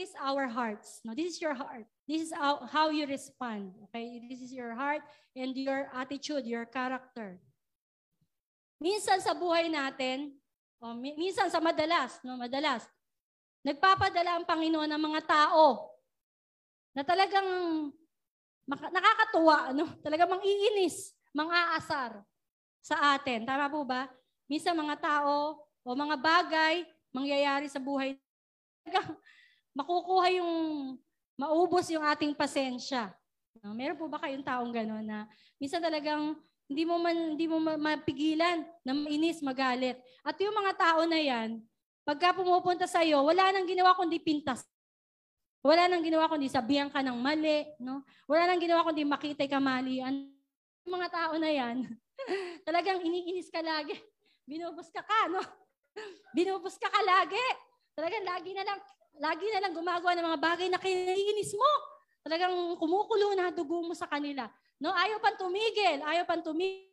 this 0.00 0.14
is 0.14 0.16
our 0.22 0.48
hearts. 0.48 1.02
No, 1.04 1.12
this 1.12 1.36
is 1.36 1.38
your 1.42 1.52
heart. 1.52 1.84
This 2.08 2.30
is 2.30 2.32
how, 2.32 2.88
you 2.88 3.04
respond. 3.04 3.76
Okay? 3.90 4.22
This 4.30 4.40
is 4.40 4.52
your 4.54 4.72
heart 4.72 5.04
and 5.36 5.52
your 5.52 5.92
attitude, 5.92 6.48
your 6.48 6.64
character. 6.64 7.36
Minsan 8.80 9.20
sa 9.20 9.36
buhay 9.36 9.68
natin, 9.68 10.38
o 10.78 10.94
minsan 10.96 11.50
sa 11.50 11.58
madalas, 11.58 12.22
no, 12.22 12.38
madalas, 12.38 12.86
Nagpapadala 13.66 14.38
ang 14.38 14.44
Panginoon 14.46 14.86
ng 14.86 15.02
mga 15.02 15.20
tao 15.26 15.92
na 16.94 17.02
talagang 17.02 17.48
nakakatuwa, 18.68 19.72
ano? 19.72 19.84
talagang 20.04 20.28
mang-iinis, 20.28 21.16
mang-aasar 21.32 22.20
sa 22.84 23.16
atin. 23.16 23.48
Tama 23.48 23.72
po 23.72 23.82
ba? 23.82 24.06
Minsan 24.44 24.76
mga 24.76 24.96
tao 25.00 25.64
o 25.84 25.88
mga 25.96 26.16
bagay 26.20 26.84
mangyayari 27.12 27.66
sa 27.72 27.80
buhay, 27.80 28.16
talagang 28.84 29.16
makukuha 29.72 30.26
yung, 30.36 30.52
maubos 31.38 31.88
yung 31.88 32.04
ating 32.04 32.36
pasensya. 32.36 33.12
No? 33.64 33.72
Meron 33.72 33.98
po 33.98 34.06
ba 34.06 34.20
kayong 34.20 34.44
taong 34.44 34.70
gano'n 34.70 35.06
na 35.06 35.26
minsan 35.58 35.82
talagang 35.82 36.38
hindi 36.68 36.84
mo 36.84 37.00
man 37.00 37.34
hindi 37.34 37.48
mo 37.48 37.58
mapigilan 37.58 38.62
na 38.84 38.92
mainis, 38.92 39.40
magalit. 39.40 39.96
At 40.20 40.36
yung 40.38 40.52
mga 40.52 40.72
tao 40.76 41.00
na 41.08 41.16
'yan, 41.18 41.58
Pagka 42.08 42.32
pumupunta 42.32 42.88
sa 42.88 43.04
iyo, 43.04 43.20
wala 43.20 43.52
nang 43.52 43.68
ginawa 43.68 43.92
kundi 43.92 44.16
pintas. 44.16 44.64
Wala 45.62 45.90
nang 45.90 46.06
ginawa 46.06 46.30
kundi 46.30 46.46
sabihan 46.46 46.86
ka 46.86 47.02
ng 47.02 47.18
mali, 47.18 47.66
no? 47.82 48.06
Wala 48.30 48.46
nang 48.46 48.62
ginawa 48.62 48.86
kundi 48.86 49.02
makita 49.02 49.42
ka 49.50 49.58
mali. 49.58 49.98
Ang 49.98 50.30
mga 50.86 51.08
tao 51.10 51.34
na 51.36 51.50
'yan, 51.50 51.82
talagang 52.66 53.02
iniinis 53.02 53.50
ka 53.50 53.58
lagi. 53.58 53.98
Binubos 54.46 54.88
ka 54.94 55.02
ka, 55.02 55.28
no? 55.28 55.42
Binubos 56.36 56.78
ka 56.78 56.88
ka 56.88 57.00
lagi. 57.02 57.42
Talagang 57.92 58.24
lagi 58.24 58.50
na 58.54 58.64
lang 58.64 58.78
lagi 59.18 59.46
na 59.50 59.60
lang 59.66 59.74
gumagawa 59.74 60.14
ng 60.14 60.26
mga 60.30 60.40
bagay 60.40 60.68
na 60.70 60.78
kinaiinis 60.78 61.52
mo. 61.58 61.70
Talagang 62.22 62.54
kumukulo 62.78 63.34
na 63.34 63.50
dugo 63.50 63.82
mo 63.82 63.94
sa 63.98 64.06
kanila. 64.06 64.46
No, 64.78 64.94
ayaw 64.94 65.18
pang 65.18 65.34
tumigil, 65.34 66.06
ayaw 66.06 66.22
pang 66.22 66.42
tumigil 66.42 66.87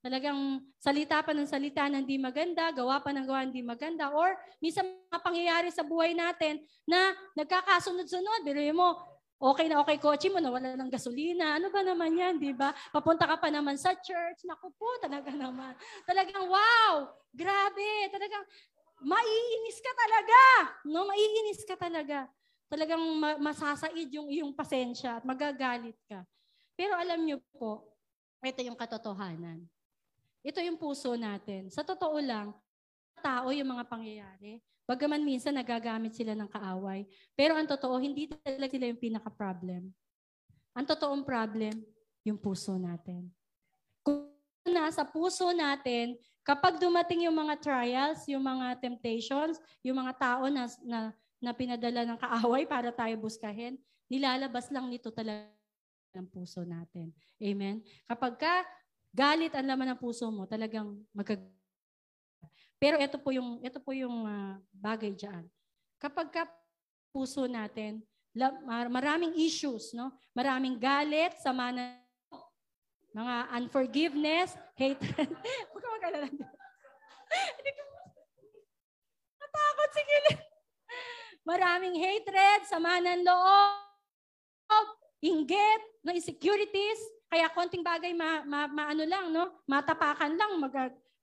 Talagang 0.00 0.62
salita 0.78 1.22
pa 1.22 1.34
ng 1.34 1.48
salita 1.48 1.86
na 1.90 1.98
hindi 1.98 2.16
maganda, 2.16 2.70
gawa 2.70 3.02
pa 3.02 3.10
ng 3.10 3.26
gawa 3.26 3.42
hindi 3.42 3.60
maganda, 3.64 4.14
or 4.14 4.38
minsan 4.62 4.86
mga 4.86 5.20
pangyayari 5.22 5.68
sa 5.74 5.82
buhay 5.82 6.14
natin 6.14 6.62
na 6.86 7.14
nagkakasunod-sunod. 7.34 8.46
Pero 8.46 8.60
mo, 8.72 9.16
Okay 9.36 9.68
na 9.68 9.84
okay 9.84 10.00
kotse 10.00 10.32
mo, 10.32 10.40
nawala 10.40 10.80
ng 10.80 10.88
gasolina. 10.88 11.60
Ano 11.60 11.68
ba 11.68 11.84
naman 11.84 12.16
yan, 12.16 12.40
di 12.40 12.56
ba? 12.56 12.72
Papunta 12.88 13.28
ka 13.28 13.36
pa 13.36 13.52
naman 13.52 13.76
sa 13.76 13.92
church. 13.92 14.48
Naku 14.48 14.72
po, 14.80 14.88
talaga 14.96 15.28
naman. 15.28 15.76
Talagang 16.08 16.48
wow! 16.48 17.12
Grabe! 17.36 18.08
Talagang 18.08 18.44
maiinis 19.04 19.78
ka 19.84 19.92
talaga. 19.92 20.40
No, 20.88 21.04
maiinis 21.04 21.60
ka 21.68 21.76
talaga. 21.76 22.32
Talagang 22.72 23.04
masasaid 23.44 24.08
yung 24.08 24.32
iyong 24.32 24.56
pasensya 24.56 25.20
at 25.20 25.24
magagalit 25.28 26.00
ka. 26.08 26.24
Pero 26.72 26.96
alam 26.96 27.20
niyo 27.20 27.44
po, 27.52 27.84
ito 28.44 28.60
yung 28.60 28.76
katotohanan. 28.78 29.64
Ito 30.46 30.62
yung 30.62 30.78
puso 30.78 31.16
natin. 31.18 31.72
Sa 31.72 31.82
totoo 31.82 32.20
lang, 32.22 32.54
tao 33.18 33.50
yung 33.50 33.66
mga 33.66 33.84
pangyayari. 33.88 34.62
Bagaman 34.86 35.26
minsan 35.26 35.58
nagagamit 35.58 36.14
sila 36.14 36.38
ng 36.38 36.46
kaaway. 36.46 37.02
Pero 37.34 37.58
ang 37.58 37.66
totoo, 37.66 37.98
hindi 37.98 38.30
talaga 38.30 38.70
sila 38.70 38.86
yung 38.86 39.02
pinaka-problem. 39.02 39.90
Ang 40.76 40.86
totoong 40.86 41.26
problem, 41.26 41.74
yung 42.22 42.38
puso 42.38 42.78
natin. 42.78 43.26
Kung 44.06 44.30
nasa 44.62 45.02
puso 45.02 45.50
natin, 45.50 46.14
kapag 46.46 46.78
dumating 46.78 47.26
yung 47.26 47.34
mga 47.34 47.58
trials, 47.58 48.22
yung 48.30 48.46
mga 48.46 48.78
temptations, 48.78 49.58
yung 49.82 49.98
mga 49.98 50.14
tao 50.14 50.46
na, 50.46 50.70
na, 50.86 51.00
na 51.42 51.50
pinadala 51.50 52.06
ng 52.06 52.18
kaaway 52.22 52.62
para 52.62 52.94
tayo 52.94 53.18
buskahin, 53.18 53.74
nilalabas 54.06 54.70
lang 54.70 54.86
nito 54.86 55.10
talaga 55.10 55.55
ng 56.16 56.26
puso 56.32 56.64
natin. 56.64 57.12
Amen? 57.36 57.84
Kapag 58.08 58.40
ka 58.40 58.64
galit 59.12 59.52
ang 59.52 59.68
laman 59.68 59.92
ng 59.92 60.00
puso 60.00 60.32
mo, 60.32 60.48
talagang 60.48 60.96
magag 61.12 61.44
pero 62.76 63.00
ito 63.00 63.16
po 63.16 63.32
yung 63.32 63.60
ito 63.64 63.80
po 63.80 63.96
yung 63.96 64.28
uh, 64.28 64.60
bagay 64.72 65.16
diyan. 65.16 65.48
Kapag 65.96 66.28
ka 66.28 66.42
puso 67.08 67.48
natin, 67.48 68.04
maraming 68.92 69.32
issues, 69.40 69.96
no? 69.96 70.12
Maraming 70.36 70.76
galit, 70.76 71.40
sama 71.40 71.72
na 71.72 71.96
mga 73.16 73.36
unforgiveness, 73.56 74.52
hatred. 74.76 75.32
Huwag 75.72 75.80
ka 75.80 75.88
mag-alala. 75.88 76.28
Natakot 79.40 79.90
si 79.96 80.02
Gilid. 80.04 80.40
Maraming 81.48 81.96
hatred, 81.96 82.68
sama 82.68 83.00
ng 83.00 83.24
loob, 83.24 84.86
inggit, 85.22 85.82
no, 86.04 86.12
insecurities. 86.12 87.00
Kaya 87.26 87.50
konting 87.50 87.82
bagay 87.82 88.14
ma, 88.14 88.46
ma, 88.46 88.70
maano 88.70 89.02
lang, 89.02 89.32
no? 89.34 89.50
Matapakan 89.66 90.32
lang, 90.36 90.50
mag, 90.62 90.74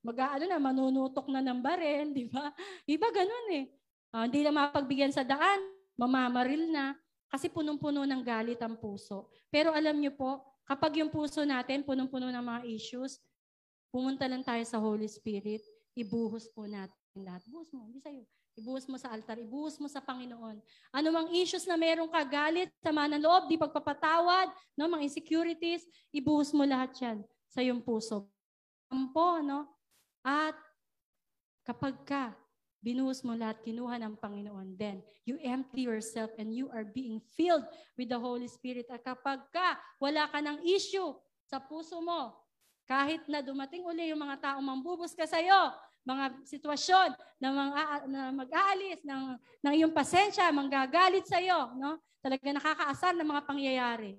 mag-ano 0.04 0.44
na, 0.44 0.60
manunutok 0.60 1.32
na 1.32 1.40
ng 1.40 1.60
barel, 1.64 2.12
di 2.18 2.28
ba? 2.28 2.52
Iba 2.84 3.08
ganun 3.10 3.48
eh. 3.56 3.66
Uh, 4.14 4.28
hindi 4.30 4.46
na 4.46 4.52
mapagbigyan 4.54 5.10
sa 5.10 5.24
daan, 5.26 5.64
mamamaril 5.98 6.70
na. 6.70 6.94
Kasi 7.32 7.50
punong-puno 7.50 8.06
ng 8.06 8.22
galit 8.22 8.62
ang 8.62 8.78
puso. 8.78 9.32
Pero 9.50 9.74
alam 9.74 9.98
niyo 9.98 10.14
po, 10.14 10.44
kapag 10.70 11.02
yung 11.02 11.10
puso 11.10 11.42
natin 11.42 11.82
punong-puno 11.82 12.30
ng 12.30 12.46
mga 12.46 12.62
issues, 12.70 13.18
pumunta 13.90 14.30
lang 14.30 14.46
tayo 14.46 14.62
sa 14.70 14.78
Holy 14.78 15.10
Spirit, 15.10 15.66
ibuhos 15.98 16.46
po 16.54 16.70
natin 16.70 16.94
lahat. 17.18 17.42
Buhos 17.50 17.74
mo, 17.74 17.90
hindi 17.90 17.98
sa'yo. 18.02 18.22
Ibuhos 18.54 18.86
mo 18.86 19.02
sa 19.02 19.10
altar, 19.10 19.42
ibuhos 19.42 19.82
mo 19.82 19.90
sa 19.90 19.98
Panginoon. 19.98 20.62
Ano 20.94 21.08
mang 21.10 21.30
issues 21.34 21.66
na 21.66 21.74
meron 21.74 22.06
ka, 22.06 22.22
galit, 22.22 22.70
sama 22.86 23.10
ng 23.10 23.22
loob, 23.22 23.50
di 23.50 23.58
pagpapatawad, 23.58 24.54
no, 24.78 24.86
mga 24.86 25.10
insecurities, 25.10 25.82
ibuhos 26.14 26.54
mo 26.54 26.62
lahat 26.62 26.94
yan 27.02 27.18
sa 27.50 27.66
iyong 27.66 27.82
puso. 27.82 28.30
Ampo, 28.94 29.42
no? 29.42 29.66
At 30.22 30.54
kapag 31.66 31.98
ka 32.06 32.24
binuhos 32.84 33.24
mo 33.24 33.34
lahat, 33.34 33.64
kinuha 33.64 33.96
ng 33.96 34.20
Panginoon, 34.20 34.76
then 34.76 35.00
you 35.24 35.40
empty 35.40 35.88
yourself 35.88 36.30
and 36.36 36.52
you 36.52 36.68
are 36.76 36.84
being 36.84 37.24
filled 37.34 37.64
with 37.96 38.12
the 38.12 38.20
Holy 38.20 38.52
Spirit. 38.52 38.86
At 38.92 39.02
kapag 39.02 39.40
ka 39.50 39.80
wala 39.98 40.28
ka 40.28 40.44
ng 40.44 40.62
issue 40.68 41.16
sa 41.48 41.64
puso 41.64 42.04
mo, 42.04 42.36
kahit 42.84 43.24
na 43.32 43.40
dumating 43.40 43.88
uli 43.88 44.12
yung 44.12 44.20
mga 44.20 44.44
taong 44.44 44.66
mambubus 44.68 45.16
ka 45.16 45.24
sa'yo, 45.24 45.72
mga 46.04 46.26
sitwasyon 46.44 47.10
na, 47.40 47.50
mga, 47.52 47.82
na 48.12 48.22
mag-aalis 48.36 49.00
ng, 49.08 49.24
ng 49.64 49.74
iyong 49.80 49.96
pasensya, 49.96 50.52
manggagalit 50.52 51.24
sa 51.24 51.40
iyo, 51.40 51.72
no? 51.80 52.00
Talaga 52.24 52.44
nakakaasar 52.56 53.16
ng 53.20 53.28
mga 53.28 53.44
pangyayari. 53.44 54.12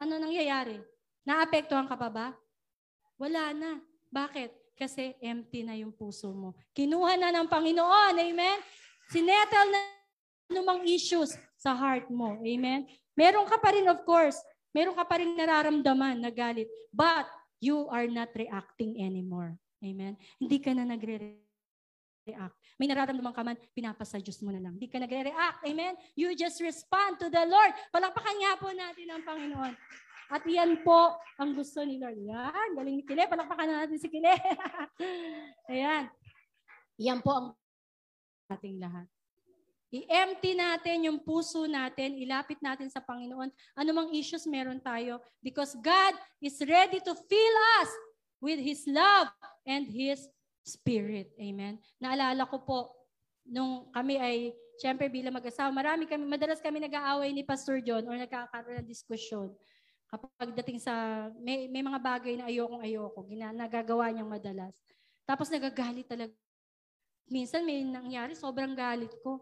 Ano 0.00 0.20
nangyayari? 0.20 0.76
Naapektuhan 1.24 1.88
ka 1.88 1.96
pa 1.96 2.08
ba? 2.12 2.26
Wala 3.16 3.54
na. 3.56 3.70
Bakit? 4.12 4.76
Kasi 4.76 5.16
empty 5.22 5.62
na 5.64 5.78
yung 5.78 5.94
puso 5.94 6.32
mo. 6.32 6.52
Kinuha 6.76 7.16
na 7.16 7.30
ng 7.32 7.48
Panginoon. 7.48 8.18
Amen? 8.18 8.58
Sinettle 9.08 9.70
na 9.70 9.80
anumang 10.52 10.84
issues 10.84 11.36
sa 11.56 11.72
heart 11.72 12.10
mo. 12.10 12.36
Amen? 12.42 12.84
Meron 13.14 13.46
ka 13.46 13.56
pa 13.62 13.72
rin, 13.72 13.86
of 13.88 14.02
course, 14.04 14.36
meron 14.74 14.96
ka 14.96 15.04
pa 15.06 15.20
rin 15.20 15.32
nararamdaman 15.38 16.18
na 16.18 16.32
galit. 16.34 16.68
But 16.90 17.28
you 17.62 17.86
are 17.88 18.10
not 18.10 18.34
reacting 18.34 18.98
anymore. 18.98 19.61
Amen? 19.82 20.14
Hindi 20.38 20.56
ka 20.62 20.70
na 20.72 20.86
nagre-react. 20.86 22.56
May 22.78 22.86
nararamdaman 22.86 23.34
ka 23.34 23.42
man, 23.42 23.58
pinapasa 23.74 24.22
Diyos 24.22 24.38
mo 24.46 24.54
na 24.54 24.62
lang. 24.62 24.78
Hindi 24.78 24.86
ka 24.86 25.02
nagre-react. 25.02 25.66
Amen? 25.66 25.98
You 26.14 26.32
just 26.38 26.62
respond 26.62 27.18
to 27.18 27.26
the 27.26 27.42
Lord. 27.42 27.74
Palakpakan 27.90 28.36
nga 28.38 28.52
po 28.62 28.70
natin 28.70 29.06
ang 29.10 29.22
Panginoon. 29.26 29.74
At 30.32 30.46
yan 30.48 30.80
po 30.80 31.18
ang 31.36 31.52
gusto 31.52 31.82
ni 31.84 32.00
Lord. 32.00 32.16
Yan, 32.16 32.78
galing 32.78 33.02
ni 33.02 33.04
Kile. 33.04 33.28
Palakpakan 33.28 33.66
na 33.68 33.84
natin 33.84 33.98
si 33.98 34.08
Kile. 34.08 34.32
Ayan. 35.74 36.08
Yan 37.02 37.20
po 37.20 37.30
ang 37.34 37.46
ating 38.48 38.78
lahat. 38.78 39.10
I-empty 39.92 40.56
natin 40.56 41.04
yung 41.04 41.20
puso 41.20 41.68
natin, 41.68 42.16
ilapit 42.16 42.56
natin 42.64 42.88
sa 42.88 43.04
Panginoon. 43.04 43.52
Anumang 43.76 44.08
issues 44.16 44.48
meron 44.48 44.80
tayo 44.80 45.20
because 45.44 45.76
God 45.84 46.16
is 46.40 46.56
ready 46.64 46.96
to 47.04 47.12
fill 47.12 47.56
us 47.84 47.90
with 48.42 48.58
His 48.58 48.82
love 48.90 49.30
and 49.62 49.86
His 49.86 50.26
Spirit. 50.66 51.30
Amen. 51.38 51.78
Naalala 52.02 52.42
ko 52.50 52.58
po, 52.66 52.78
nung 53.46 53.86
kami 53.94 54.18
ay, 54.18 54.50
syempre 54.82 55.06
bilang 55.06 55.38
mag-asawa, 55.38 55.70
marami 55.70 56.10
kami, 56.10 56.26
madalas 56.26 56.58
kami 56.58 56.82
nag-aaway 56.82 57.30
ni 57.30 57.46
Pastor 57.46 57.78
John 57.78 58.02
or 58.10 58.18
nagkakaroon 58.18 58.82
ng 58.82 58.90
diskusyon 58.90 59.54
kapag 60.12 60.52
dating 60.60 60.76
sa, 60.76 60.92
may, 61.40 61.72
may 61.72 61.80
mga 61.80 61.96
bagay 61.96 62.36
na 62.36 62.44
ayokong 62.52 62.84
ayoko, 62.84 63.24
gina, 63.24 63.48
nagagawa 63.48 64.12
niyang 64.12 64.28
madalas. 64.28 64.76
Tapos 65.24 65.48
nagagalit 65.48 66.04
talaga. 66.04 66.36
Minsan 67.32 67.64
may 67.64 67.80
nangyari, 67.80 68.36
sobrang 68.36 68.76
galit 68.76 69.08
ko. 69.24 69.40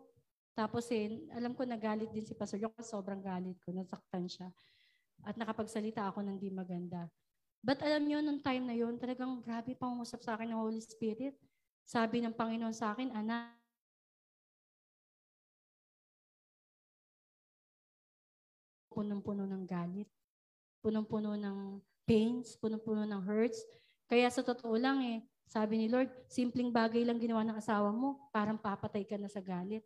Tapos 0.55 0.87
eh, 0.95 1.27
alam 1.35 1.59
ko 1.59 1.67
nagalit 1.67 2.15
din 2.15 2.23
si 2.23 2.39
Pastor 2.39 2.63
Yung 2.63 2.71
sobrang 2.87 3.19
galit 3.19 3.59
ko, 3.67 3.75
nasaktan 3.75 4.31
siya. 4.31 4.47
At 5.27 5.35
nakapagsalita 5.35 6.07
ako 6.07 6.23
ng 6.23 6.39
di 6.39 6.55
maganda. 6.55 7.11
But 7.61 7.85
alam 7.85 8.09
niyo, 8.09 8.25
nung 8.25 8.41
time 8.41 8.65
na 8.65 8.77
yon 8.77 8.97
talagang 8.97 9.45
grabe 9.45 9.77
pangusap 9.77 10.25
sa 10.25 10.37
akin 10.37 10.49
ng 10.53 10.61
Holy 10.61 10.81
Spirit. 10.81 11.37
Sabi 11.85 12.25
ng 12.25 12.33
Panginoon 12.33 12.73
sa 12.73 12.97
akin, 12.97 13.13
anak, 13.13 13.53
punong-puno 18.91 19.45
ng 19.45 19.65
galit 19.69 20.09
punong-puno 20.81 21.37
ng 21.37 21.79
pains, 22.09 22.57
punong-puno 22.59 23.05
ng 23.05 23.23
hurts. 23.23 23.63
Kaya 24.09 24.27
sa 24.33 24.43
totoo 24.43 24.75
lang 24.81 25.05
eh, 25.05 25.19
sabi 25.47 25.79
ni 25.79 25.87
Lord, 25.87 26.11
simpleng 26.27 26.73
bagay 26.73 27.05
lang 27.07 27.21
ginawa 27.21 27.45
ng 27.47 27.61
asawa 27.61 27.93
mo, 27.95 28.29
parang 28.35 28.59
papatay 28.59 29.07
ka 29.07 29.21
na 29.21 29.31
sa 29.31 29.39
galit. 29.45 29.85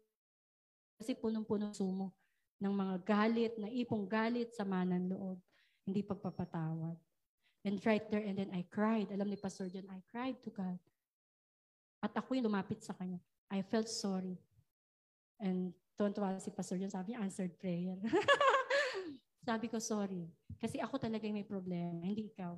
Kasi 0.97 1.19
punong-puno 1.19 1.75
sumo 1.75 2.15
ng 2.63 2.73
mga 2.73 2.97
galit, 3.03 3.53
na 3.59 3.69
ipong 3.69 4.07
galit, 4.07 4.55
sama 4.55 4.87
ng 4.87 5.11
loob, 5.13 5.37
hindi 5.85 6.01
pagpapatawad. 6.01 6.97
And 7.65 7.81
right 7.89 8.05
there, 8.13 8.21
and 8.21 8.37
then 8.37 8.53
I 8.53 8.69
cried. 8.69 9.09
Alam 9.09 9.33
ni 9.33 9.41
Pastor 9.41 9.73
John, 9.73 9.89
I 9.89 10.05
cried 10.13 10.37
to 10.45 10.53
God. 10.53 10.77
At 12.05 12.13
ako 12.13 12.37
yung 12.37 12.53
lumapit 12.53 12.85
sa 12.85 12.93
kanya. 12.93 13.17
I 13.49 13.65
felt 13.65 13.89
sorry. 13.89 14.37
And 15.41 15.73
tuwan-tuwa 15.97 16.37
si 16.45 16.53
Pastor 16.53 16.77
John, 16.77 16.93
sabi 16.93 17.17
answered 17.17 17.57
prayer. 17.57 17.97
Sabi 19.45 19.69
ko, 19.69 19.77
sorry. 19.77 20.25
Kasi 20.57 20.81
ako 20.81 20.97
talaga 20.97 21.29
yung 21.29 21.37
may 21.37 21.45
problema, 21.45 22.01
hindi 22.01 22.33
ikaw. 22.33 22.57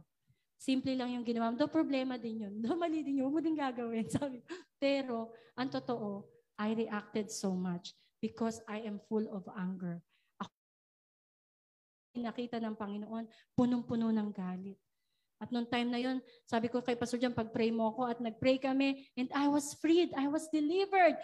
Simple 0.56 0.94
lang 0.94 1.12
yung 1.18 1.26
ginawa 1.26 1.50
mo. 1.50 1.58
Do 1.58 1.66
problema 1.66 2.14
din 2.14 2.46
yun. 2.46 2.54
Do 2.62 2.78
mali 2.78 3.02
din 3.02 3.20
yun. 3.20 3.28
Huwag 3.28 3.36
mo 3.36 3.40
din 3.42 3.58
gagawin. 3.58 4.06
Sabi. 4.14 4.38
Pero, 4.78 5.34
ang 5.58 5.66
totoo, 5.68 6.22
I 6.54 6.72
reacted 6.78 7.28
so 7.28 7.52
much 7.52 7.92
because 8.22 8.62
I 8.70 8.86
am 8.86 9.02
full 9.10 9.26
of 9.34 9.44
anger. 9.52 9.98
Ako 10.40 10.54
nakita 12.22 12.56
ng 12.62 12.78
Panginoon, 12.78 13.26
punong-puno 13.52 14.08
ng 14.14 14.30
galit. 14.32 14.78
At 15.36 15.52
noong 15.52 15.68
time 15.68 15.92
na 15.92 16.00
yon, 16.00 16.18
sabi 16.48 16.72
ko 16.72 16.80
kay 16.80 16.96
Pastor 16.96 17.20
John, 17.20 17.36
pag-pray 17.36 17.68
mo 17.68 17.92
ako 17.92 18.08
at 18.08 18.18
nag-pray 18.24 18.56
kami, 18.56 19.04
and 19.20 19.28
I 19.36 19.52
was 19.52 19.76
freed, 19.76 20.12
I 20.16 20.32
was 20.32 20.48
delivered. 20.48 21.20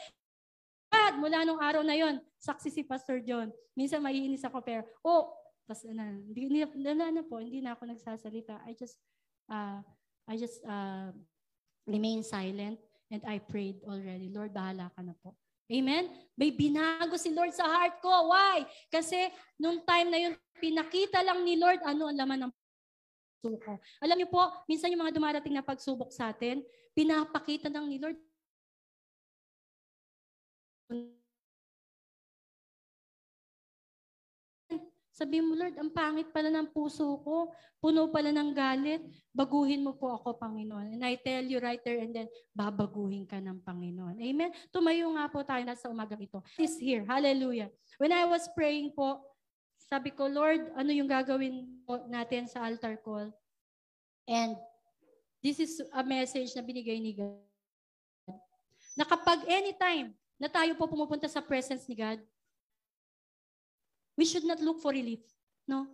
God, 0.92 1.14
mula 1.16 1.48
nung 1.48 1.60
araw 1.60 1.80
na 1.80 1.96
yon, 1.96 2.20
saksi 2.36 2.68
si 2.68 2.82
Pastor 2.84 3.24
John. 3.24 3.48
Minsan 3.72 4.04
maiinis 4.04 4.44
ako, 4.44 4.60
pero, 4.60 4.84
oh, 5.00 5.32
tapos 5.64 5.88
na, 5.88 6.12
hindi, 6.12 6.60
na, 6.76 7.08
na 7.08 7.24
po, 7.24 7.40
hindi 7.40 7.64
na 7.64 7.72
ako 7.72 7.88
nagsasalita. 7.88 8.60
I 8.68 8.76
just, 8.76 9.00
uh, 9.48 9.80
I 10.28 10.34
just 10.36 10.60
uh, 10.68 11.08
remain 11.88 12.20
silent 12.20 12.76
and 13.08 13.22
I 13.24 13.40
prayed 13.40 13.80
already. 13.88 14.28
Lord, 14.28 14.52
bahala 14.52 14.92
ka 14.92 15.00
na 15.00 15.16
po. 15.24 15.32
Amen? 15.72 16.12
May 16.36 16.52
binago 16.52 17.16
si 17.16 17.32
Lord 17.32 17.56
sa 17.56 17.64
heart 17.64 18.04
ko. 18.04 18.28
Why? 18.28 18.68
Kasi 18.92 19.32
nung 19.56 19.80
time 19.88 20.08
na 20.12 20.18
yun, 20.20 20.34
pinakita 20.60 21.24
lang 21.24 21.40
ni 21.40 21.56
Lord 21.56 21.80
ano 21.88 22.12
ang 22.12 22.18
laman 22.20 22.38
ng 22.44 22.52
puso 23.42 23.58
ko. 23.58 23.74
Alam 23.98 24.16
niyo 24.22 24.28
po, 24.30 24.42
minsan 24.70 24.94
yung 24.94 25.02
mga 25.02 25.18
dumarating 25.18 25.50
na 25.50 25.66
pagsubok 25.66 26.14
sa 26.14 26.30
atin, 26.30 26.62
pinapakita 26.94 27.66
lang 27.66 27.90
ni 27.90 27.98
Lord 27.98 28.14
Sabi 35.12 35.44
mo, 35.44 35.52
Lord, 35.52 35.76
ang 35.76 35.92
pangit 35.92 36.32
pala 36.32 36.48
ng 36.48 36.72
puso 36.72 37.20
ko. 37.20 37.52
Puno 37.78 38.08
pala 38.08 38.32
ng 38.32 38.50
galit. 38.56 39.04
Baguhin 39.30 39.84
mo 39.84 39.92
po 39.92 40.08
ako, 40.08 40.40
Panginoon. 40.40 40.96
And 40.96 41.04
I 41.04 41.20
tell 41.20 41.44
you 41.44 41.60
right 41.60 41.78
there 41.84 42.00
and 42.00 42.16
then, 42.16 42.26
babaguhin 42.56 43.28
ka 43.28 43.36
ng 43.36 43.60
Panginoon. 43.60 44.18
Amen? 44.18 44.50
Tumayo 44.72 45.12
nga 45.12 45.28
po 45.28 45.44
tayo 45.44 45.62
na 45.68 45.76
sa 45.76 45.92
umagang 45.92 46.18
ito. 46.18 46.40
Is 46.56 46.80
here. 46.80 47.04
Hallelujah. 47.04 47.68
When 48.00 48.10
I 48.10 48.24
was 48.24 48.48
praying 48.56 48.96
po, 48.96 49.20
sabi 49.92 50.08
ko, 50.08 50.24
Lord, 50.24 50.72
ano 50.72 50.88
yung 50.88 51.04
gagawin 51.04 51.68
natin 52.08 52.48
sa 52.48 52.64
altar 52.64 52.96
call? 53.04 53.28
And 54.24 54.56
this 55.44 55.60
is 55.60 55.84
a 55.92 56.00
message 56.00 56.56
na 56.56 56.64
binigay 56.64 56.96
ni 56.96 57.12
God. 57.12 57.36
Na 58.96 59.04
kapag 59.04 59.44
anytime 59.44 60.16
na 60.40 60.48
tayo 60.48 60.72
po 60.80 60.88
pumupunta 60.88 61.28
sa 61.28 61.44
presence 61.44 61.84
ni 61.84 61.92
God, 61.92 62.24
we 64.16 64.24
should 64.24 64.48
not 64.48 64.64
look 64.64 64.80
for 64.80 64.96
relief. 64.96 65.20
No? 65.68 65.84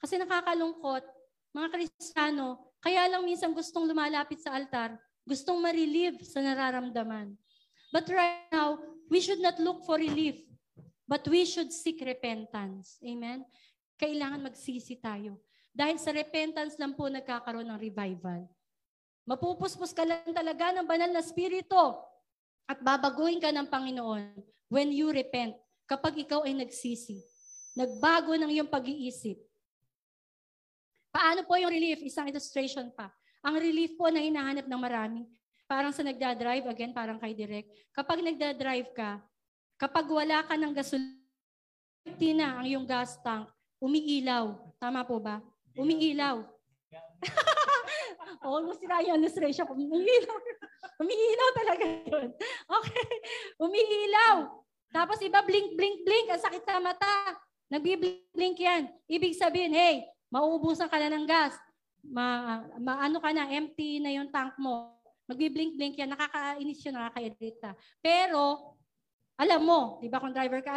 Kasi 0.00 0.16
nakakalungkot, 0.16 1.04
mga 1.52 1.68
Kristiyano, 1.76 2.56
kaya 2.80 3.04
lang 3.04 3.20
minsan 3.20 3.52
gustong 3.52 3.84
lumalapit 3.84 4.40
sa 4.40 4.56
altar, 4.56 4.96
gustong 5.28 5.60
ma-relieve 5.60 6.24
sa 6.24 6.40
nararamdaman. 6.40 7.36
But 7.92 8.08
right 8.08 8.48
now, 8.48 8.80
we 9.12 9.20
should 9.20 9.44
not 9.44 9.60
look 9.60 9.84
for 9.84 10.00
relief, 10.00 10.40
but 11.06 11.22
we 11.28 11.44
should 11.46 11.70
seek 11.70 12.00
repentance. 12.02 12.98
Amen? 13.02 13.46
Kailangan 13.98 14.42
magsisi 14.42 14.98
tayo. 14.98 15.38
Dahil 15.72 15.96
sa 15.96 16.12
repentance 16.12 16.76
lang 16.76 16.92
po 16.92 17.08
nagkakaroon 17.08 17.68
ng 17.68 17.80
revival. 17.80 18.44
Mapupuspos 19.24 19.94
ka 19.94 20.02
lang 20.02 20.28
talaga 20.34 20.74
ng 20.74 20.86
banal 20.86 21.10
na 21.14 21.22
spirito 21.22 22.02
at 22.66 22.82
babaguhin 22.82 23.38
ka 23.38 23.54
ng 23.54 23.70
Panginoon 23.70 24.34
when 24.72 24.90
you 24.90 25.12
repent, 25.12 25.54
kapag 25.84 26.24
ikaw 26.24 26.42
ay 26.48 26.56
nagsisi. 26.56 27.20
Nagbago 27.76 28.32
ng 28.36 28.48
iyong 28.48 28.70
pag-iisip. 28.70 29.36
Paano 31.12 31.44
po 31.44 31.56
yung 31.60 31.68
relief? 31.68 32.00
Isang 32.00 32.28
illustration 32.32 32.88
pa. 32.92 33.12
Ang 33.44 33.60
relief 33.60 33.96
po 34.00 34.08
na 34.08 34.24
hinahanap 34.24 34.64
ng 34.64 34.80
marami, 34.80 35.20
parang 35.68 35.92
sa 35.92 36.00
nagda-drive, 36.00 36.64
again, 36.68 36.96
parang 36.96 37.20
kay 37.20 37.36
Direk, 37.36 37.68
kapag 37.92 38.24
nagda-drive 38.24 38.92
ka, 38.96 39.20
kapag 39.80 40.06
wala 40.08 40.44
ka 40.46 40.54
ng 40.56 40.72
gasolina, 40.74 41.22
na 42.34 42.58
ang 42.58 42.66
iyong 42.66 42.86
gas 42.86 43.14
tank, 43.22 43.46
umiilaw. 43.78 44.58
Tama 44.82 45.06
po 45.06 45.22
ba? 45.22 45.38
Umiilaw. 45.78 46.42
Almost 48.42 48.82
sila 48.82 49.02
yung 49.06 49.22
illustration 49.22 49.64
ko. 49.66 49.78
Umiilaw. 49.78 50.36
Umiilaw 51.02 51.48
talaga 51.54 51.84
yun. 51.86 52.28
Okay. 52.78 53.10
Umiilaw. 53.58 54.50
Tapos 54.92 55.18
iba 55.22 55.40
blink, 55.46 55.78
blink, 55.78 56.02
blink. 56.02 56.26
Ang 56.28 56.42
sakit 56.42 56.62
sa 56.66 56.82
mata. 56.82 57.38
Nagbi-blink 57.72 58.58
yan. 58.60 58.90
Ibig 59.08 59.32
sabihin, 59.38 59.72
hey, 59.72 60.04
mauubusan 60.28 60.90
ka 60.92 61.00
na 61.00 61.08
ng 61.08 61.24
gas. 61.24 61.56
Ma, 62.04 62.60
ma 62.76 63.00
ano 63.08 63.22
ka 63.22 63.32
na, 63.32 63.48
empty 63.48 64.02
na 64.02 64.12
yung 64.12 64.28
tank 64.28 64.58
mo. 64.60 64.92
Magbi-blink-blink 65.30 65.96
yan. 65.96 66.12
Nakakainis 66.12 66.84
yun, 66.84 66.94
nakaka-irita. 67.00 67.72
Pero, 68.04 68.71
alam 69.36 69.60
mo, 69.64 69.98
di 70.00 70.08
ba 70.08 70.20
kung 70.20 70.34
driver 70.34 70.60
ka, 70.60 70.76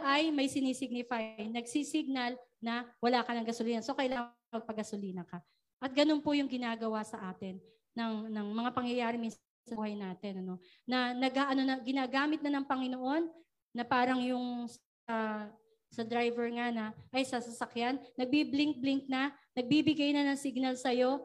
ay 0.00 0.30
may 0.30 0.46
sinisignify. 0.46 1.38
Nagsisignal 1.50 2.38
na 2.62 2.86
wala 3.02 3.26
ka 3.26 3.34
ng 3.34 3.46
gasolina. 3.46 3.82
So, 3.82 3.96
kailangan 3.96 4.34
magpagasolina 4.54 5.22
ka. 5.26 5.42
At 5.80 5.90
ganun 5.96 6.20
po 6.20 6.36
yung 6.36 6.50
ginagawa 6.50 7.02
sa 7.02 7.32
atin 7.32 7.58
ng, 7.96 8.28
ng 8.30 8.46
mga 8.52 8.70
pangyayari 8.76 9.16
minsan 9.16 9.40
sa 9.66 9.74
buhay 9.74 9.96
natin. 9.96 10.44
Ano? 10.44 10.60
Na, 10.84 11.16
nag, 11.16 11.34
ano, 11.34 11.62
na, 11.64 11.74
ginagamit 11.80 12.44
na 12.44 12.52
ng 12.54 12.66
Panginoon 12.68 13.24
na 13.74 13.82
parang 13.86 14.20
yung 14.20 14.68
sa 14.68 15.46
sa 15.90 16.06
driver 16.06 16.46
nga 16.54 16.70
na, 16.70 16.86
ay 17.10 17.26
sa 17.26 17.42
sasakyan, 17.42 17.98
nagbi-blink-blink 18.14 19.10
na, 19.10 19.34
nagbibigay 19.58 20.14
na 20.14 20.22
ng 20.30 20.38
signal 20.38 20.78
sa'yo. 20.78 21.18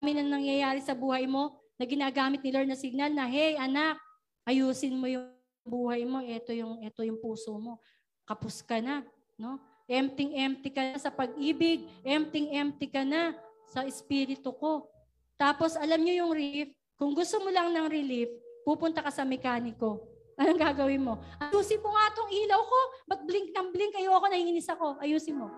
Kami 0.00 0.16
na 0.16 0.24
nangyayari 0.24 0.80
sa 0.80 0.96
buhay 0.96 1.28
mo, 1.28 1.60
na 1.78 1.84
ginagamit 1.84 2.42
ni 2.42 2.50
Lord 2.50 2.66
na 2.66 2.74
signal 2.74 3.12
na, 3.12 3.28
hey 3.28 3.54
anak, 3.60 4.00
ayusin 4.48 4.96
mo 4.96 5.04
yung 5.04 5.28
buhay 5.68 6.08
mo, 6.08 6.24
ito 6.24 6.56
yung, 6.56 6.80
ito 6.80 7.04
yung 7.04 7.20
puso 7.20 7.52
mo. 7.60 7.76
Kapus 8.24 8.64
ka 8.64 8.80
na, 8.80 9.04
no? 9.36 9.60
Empty-empty 9.84 10.68
ka 10.72 10.82
na 10.96 10.98
sa 11.00 11.12
pag-ibig, 11.12 11.84
empty-empty 12.04 12.88
ka 12.88 13.04
na 13.04 13.36
sa 13.68 13.84
espiritu 13.84 14.48
ko. 14.56 14.88
Tapos 15.36 15.76
alam 15.76 16.00
niyo 16.00 16.24
yung 16.24 16.32
relief, 16.32 16.72
kung 16.96 17.12
gusto 17.12 17.36
mo 17.44 17.52
lang 17.52 17.72
ng 17.72 17.88
relief, 17.88 18.32
pupunta 18.64 19.04
ka 19.04 19.12
sa 19.12 19.28
mekaniko 19.28 20.18
Anong 20.40 20.60
gagawin 20.62 21.02
mo? 21.02 21.18
Ayusin 21.42 21.82
mo 21.82 21.90
nga 21.90 22.14
itong 22.14 22.30
ilaw 22.30 22.62
ko. 22.62 22.78
Mag-blink 23.10 23.50
ng 23.50 23.68
blink. 23.74 23.92
Ayoko, 23.98 24.26
naiinis 24.30 24.70
ako. 24.70 24.94
Ayusin 25.02 25.34
mo. 25.34 25.50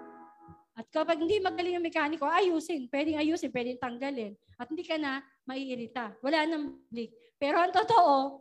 At 0.72 0.88
kapag 0.88 1.20
hindi 1.20 1.36
magaling 1.36 1.76
ang 1.76 1.84
mekaniko, 1.84 2.24
ayusin. 2.24 2.88
Pwedeng 2.88 3.20
ayusin, 3.20 3.52
pwedeng 3.52 3.76
tanggalin. 3.76 4.32
At 4.56 4.72
hindi 4.72 4.80
ka 4.80 4.96
na 4.96 5.20
maiirita. 5.44 6.16
Wala 6.24 6.48
nang 6.48 6.80
blink. 6.88 7.12
Pero 7.36 7.60
ang 7.60 7.68
totoo, 7.68 8.40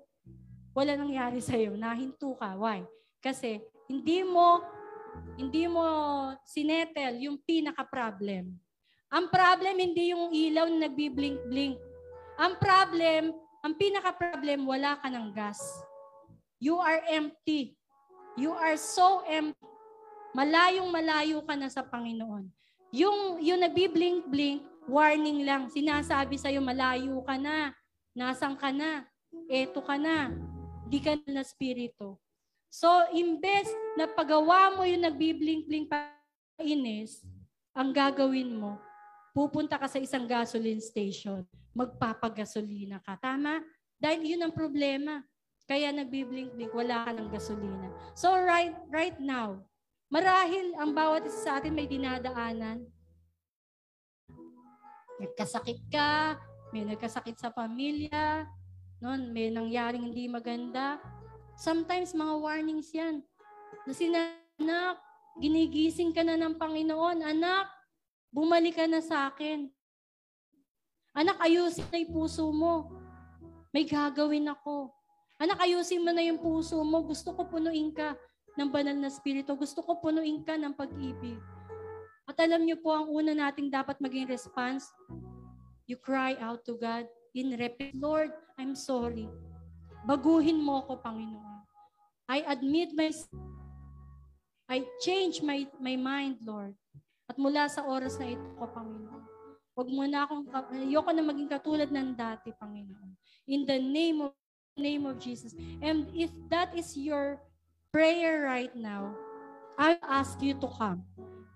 wala 0.73 0.95
nangyari 0.95 1.39
sa'yo. 1.41 1.75
Nahinto 1.75 2.35
ka. 2.37 2.55
Why? 2.57 2.85
Kasi 3.19 3.59
hindi 3.89 4.21
mo 4.23 4.61
hindi 5.35 5.65
mo 5.65 5.83
sinetel 6.45 7.17
yung 7.25 7.41
pinaka-problem. 7.41 8.53
Ang 9.09 9.25
problem 9.33 9.75
hindi 9.75 10.13
yung 10.13 10.29
ilaw 10.29 10.69
na 10.69 10.85
nagbi-blink-blink. 10.85 11.75
Ang 12.39 12.53
problem, 12.61 13.35
ang 13.59 13.73
pinaka-problem, 13.75 14.63
wala 14.63 14.95
ka 15.01 15.11
ng 15.11 15.35
gas. 15.35 15.59
You 16.61 16.79
are 16.79 17.03
empty. 17.09 17.75
You 18.39 18.55
are 18.55 18.79
so 18.79 19.25
empty. 19.27 19.59
Malayong 20.31 20.87
malayo 20.87 21.41
ka 21.43 21.57
na 21.57 21.67
sa 21.67 21.81
Panginoon. 21.81 22.47
Yung, 22.93 23.41
yung 23.41 23.59
nagbi-blink-blink, 23.59 24.61
warning 24.87 25.43
lang. 25.43 25.67
Sinasabi 25.67 26.37
sa'yo, 26.37 26.61
malayo 26.61 27.19
ka 27.25 27.35
na. 27.35 27.73
Nasang 28.13 28.55
ka 28.55 28.69
na. 28.69 29.03
Eto 29.49 29.81
ka 29.81 29.97
na. 29.97 30.31
Di 30.89 30.97
ka 30.97 31.13
na 31.29 31.45
spirito. 31.45 32.17
So, 32.69 32.89
imbes 33.13 33.69
na 33.93 34.09
pagawa 34.09 34.73
mo 34.73 34.81
yung 34.85 35.05
nagbi-blink-blink 35.05 35.85
painis, 35.89 37.21
ang 37.77 37.93
gagawin 37.93 38.57
mo, 38.57 38.81
pupunta 39.37 39.77
ka 39.77 39.85
sa 39.85 40.01
isang 40.01 40.25
gasoline 40.25 40.81
station, 40.81 41.45
magpapagasolina 41.77 43.01
ka. 43.05 43.21
Tama? 43.21 43.61
Dahil 44.01 44.33
yun 44.33 44.41
ang 44.41 44.53
problema. 44.53 45.21
Kaya 45.69 45.93
nagbiblink-blink, 45.93 46.73
wala 46.73 47.05
ka 47.05 47.13
ng 47.13 47.29
gasolina. 47.29 47.93
So 48.17 48.33
right, 48.33 48.73
right 48.89 49.17
now, 49.21 49.61
marahil 50.09 50.73
ang 50.81 50.97
bawat 50.97 51.29
isa 51.29 51.45
sa 51.45 51.51
atin 51.61 51.77
may 51.77 51.85
dinadaanan. 51.85 52.81
Nagkasakit 55.21 55.85
ka, 55.93 56.41
may 56.73 56.81
nagkasakit 56.81 57.37
sa 57.37 57.53
pamilya, 57.53 58.49
noon 58.99 59.31
may 59.31 59.47
nangyaring 59.47 60.11
hindi 60.11 60.27
maganda. 60.27 60.99
Sometimes 61.55 62.15
mga 62.15 62.35
warnings 62.39 62.91
yan. 62.91 63.23
Na 63.87 63.91
sinanak, 63.95 64.99
ginigising 65.39 66.11
ka 66.11 66.23
na 66.23 66.35
ng 66.35 66.55
Panginoon, 66.59 67.23
anak, 67.23 67.67
bumalik 68.31 68.75
ka 68.75 68.85
na 68.87 68.99
sa 68.99 69.31
akin. 69.31 69.71
Anak, 71.15 71.39
ayusin 71.43 71.87
na 71.89 71.99
yung 71.99 72.13
puso 72.15 72.47
mo. 72.51 72.91
May 73.75 73.87
gagawin 73.87 74.51
ako. 74.51 74.91
Anak, 75.39 75.63
ayusin 75.63 76.03
mo 76.03 76.11
na 76.11 76.23
yung 76.23 76.39
puso 76.39 76.79
mo. 76.83 77.03
Gusto 77.03 77.31
ko 77.35 77.47
punuin 77.47 77.91
ka 77.95 78.15
ng 78.55 78.69
banal 78.69 78.95
na 78.95 79.11
spirito. 79.11 79.55
Gusto 79.55 79.83
ko 79.83 79.99
punuin 79.99 80.43
ka 80.43 80.59
ng 80.59 80.75
pag-ibig. 80.75 81.39
At 82.29 82.37
alam 82.39 82.61
niyo 82.61 82.77
po, 82.77 82.93
ang 82.93 83.09
una 83.09 83.33
nating 83.33 83.73
dapat 83.73 83.97
maging 83.97 84.29
response, 84.29 84.91
you 85.89 85.97
cry 85.97 86.37
out 86.37 86.61
to 86.67 86.77
God 86.77 87.09
in 87.35 87.57
repent. 87.57 87.97
Lord, 87.97 88.31
I'm 88.57 88.73
sorry. 88.73 89.29
Baguhin 90.07 90.61
mo 90.61 90.85
ako, 90.85 91.01
Panginoon. 91.03 91.59
I 92.29 92.45
admit 92.45 92.93
my 92.93 93.09
I 94.69 94.85
change 95.01 95.41
my, 95.41 95.65
my 95.81 95.97
mind, 95.97 96.45
Lord. 96.45 96.77
At 97.25 97.41
mula 97.41 97.65
sa 97.69 97.85
oras 97.89 98.21
na 98.21 98.37
ito 98.37 98.45
ko, 98.57 98.69
Panginoon, 98.69 99.25
huwag 99.73 99.89
mo 99.89 100.03
na 100.05 100.29
akong, 100.29 100.45
ayoko 100.77 101.09
na 101.09 101.25
maging 101.25 101.49
katulad 101.49 101.89
ng 101.89 102.13
dati, 102.13 102.53
Panginoon. 102.53 103.17
In 103.49 103.65
the 103.65 103.81
name 103.81 104.21
of 104.21 104.37
name 104.79 105.03
of 105.05 105.19
Jesus. 105.19 105.53
And 105.83 106.07
if 106.15 106.31
that 106.47 106.71
is 106.71 106.95
your 106.95 107.43
prayer 107.91 108.47
right 108.47 108.71
now, 108.73 109.11
I'll 109.75 109.99
ask 110.07 110.39
you 110.39 110.55
to 110.63 110.67
come. 110.71 111.03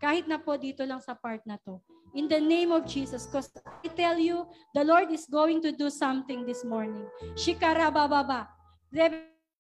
Kahit 0.03 0.27
na 0.27 0.35
po 0.35 0.59
dito 0.59 0.83
lang 0.83 0.99
sa 0.99 1.15
part 1.15 1.39
na 1.47 1.55
to. 1.63 1.79
In 2.13 2.29
the 2.29 2.39
name 2.39 2.71
of 2.71 2.85
Jesus. 2.85 3.25
Because 3.25 3.49
I 3.65 3.87
tell 3.89 4.17
you, 4.17 4.45
the 4.73 4.83
Lord 4.83 5.09
is 5.11 5.25
going 5.25 5.61
to 5.61 5.71
do 5.71 5.89
something 5.89 6.45
this 6.45 6.63
morning. 6.63 7.05
Shikarabababa. 7.33 8.47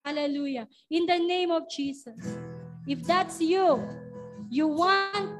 Hallelujah. 0.05 0.67
In 0.89 1.05
the 1.05 1.19
name 1.19 1.51
of 1.51 1.67
Jesus. 1.69 2.15
If 2.87 3.03
that's 3.03 3.43
you, 3.43 3.83
you 4.47 4.67
want 4.67 5.35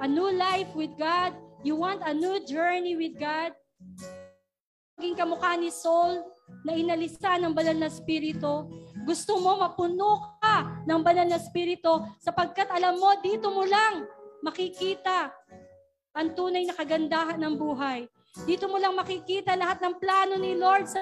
a 0.00 0.06
new 0.06 0.30
life 0.30 0.70
with 0.78 0.94
God, 0.94 1.34
you 1.66 1.74
want 1.74 2.06
a 2.06 2.14
new 2.14 2.38
journey 2.46 2.94
with 2.94 3.18
God, 3.18 3.50
maging 4.94 5.18
kamukha 5.18 5.58
ni 5.58 5.70
Saul 5.74 6.22
na 6.62 6.74
inalisa 6.74 7.34
ng 7.38 7.50
banal 7.50 7.74
na 7.74 7.90
spirito, 7.90 8.70
gusto 9.02 9.42
mo 9.42 9.58
mapuno 9.58 10.38
ka 10.38 10.86
ng 10.86 11.00
banal 11.02 11.26
na 11.26 11.38
spirito 11.42 12.06
sapagkat 12.22 12.70
alam 12.70 12.98
mo, 12.98 13.10
dito 13.22 13.50
mo 13.50 13.66
lang 13.66 14.06
makikita 14.42 15.34
ang 16.18 16.34
tunay 16.34 16.66
na 16.66 16.74
kagandahan 16.74 17.38
ng 17.38 17.54
buhay. 17.54 18.10
Dito 18.42 18.66
mo 18.66 18.82
lang 18.82 18.98
makikita 18.98 19.54
lahat 19.54 19.78
ng 19.78 19.94
plano 20.02 20.34
ni 20.34 20.58
Lord 20.58 20.90
sa 20.90 20.98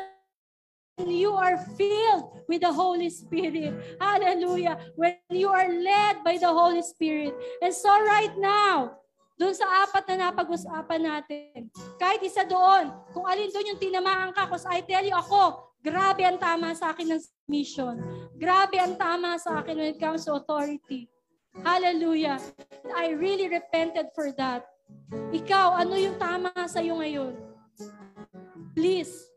you 1.05 1.33
are 1.37 1.61
filled 1.77 2.45
with 2.49 2.65
the 2.65 2.73
Holy 2.73 3.13
Spirit. 3.13 3.73
Hallelujah. 4.01 4.81
When 4.97 5.17
you 5.29 5.53
are 5.53 5.69
led 5.69 6.25
by 6.25 6.41
the 6.41 6.49
Holy 6.49 6.81
Spirit. 6.81 7.37
And 7.61 7.73
so 7.73 7.89
right 7.89 8.33
now, 8.41 8.97
doon 9.37 9.53
sa 9.53 9.69
apat 9.85 10.09
na 10.09 10.33
napag-usapan 10.33 11.01
natin, 11.05 11.69
kahit 12.01 12.25
isa 12.25 12.49
doon, 12.49 12.89
kung 13.13 13.29
alin 13.29 13.53
doon 13.53 13.77
yung 13.77 13.81
tinamaan 13.81 14.33
ka, 14.33 14.49
because 14.49 14.65
I 14.65 14.81
tell 14.81 15.05
you 15.05 15.13
ako, 15.13 15.77
grabe 15.85 16.25
ang 16.25 16.41
tama 16.41 16.73
sa 16.73 16.97
akin 16.97 17.13
ng 17.13 17.23
mission. 17.45 18.01
Grabe 18.41 18.81
ang 18.81 18.97
tama 18.97 19.37
sa 19.37 19.61
akin 19.61 19.77
when 19.77 19.93
it 19.93 20.01
comes 20.01 20.25
to 20.25 20.41
authority. 20.41 21.13
Hallelujah. 21.61 22.41
I 22.97 23.13
really 23.13 23.53
repented 23.53 24.13
for 24.17 24.33
that. 24.41 24.65
Ikaw, 25.35 25.79
ano 25.83 25.95
yung 25.95 26.19
tama 26.19 26.51
sa 26.67 26.83
iyo 26.83 26.99
ngayon? 26.99 27.35
Please, 28.75 29.31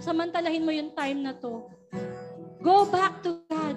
samantalahin 0.00 0.64
mo 0.64 0.72
yung 0.72 0.92
time 0.96 1.20
na 1.22 1.36
to. 1.36 1.68
Go 2.62 2.86
back 2.88 3.20
to 3.26 3.42
God. 3.50 3.76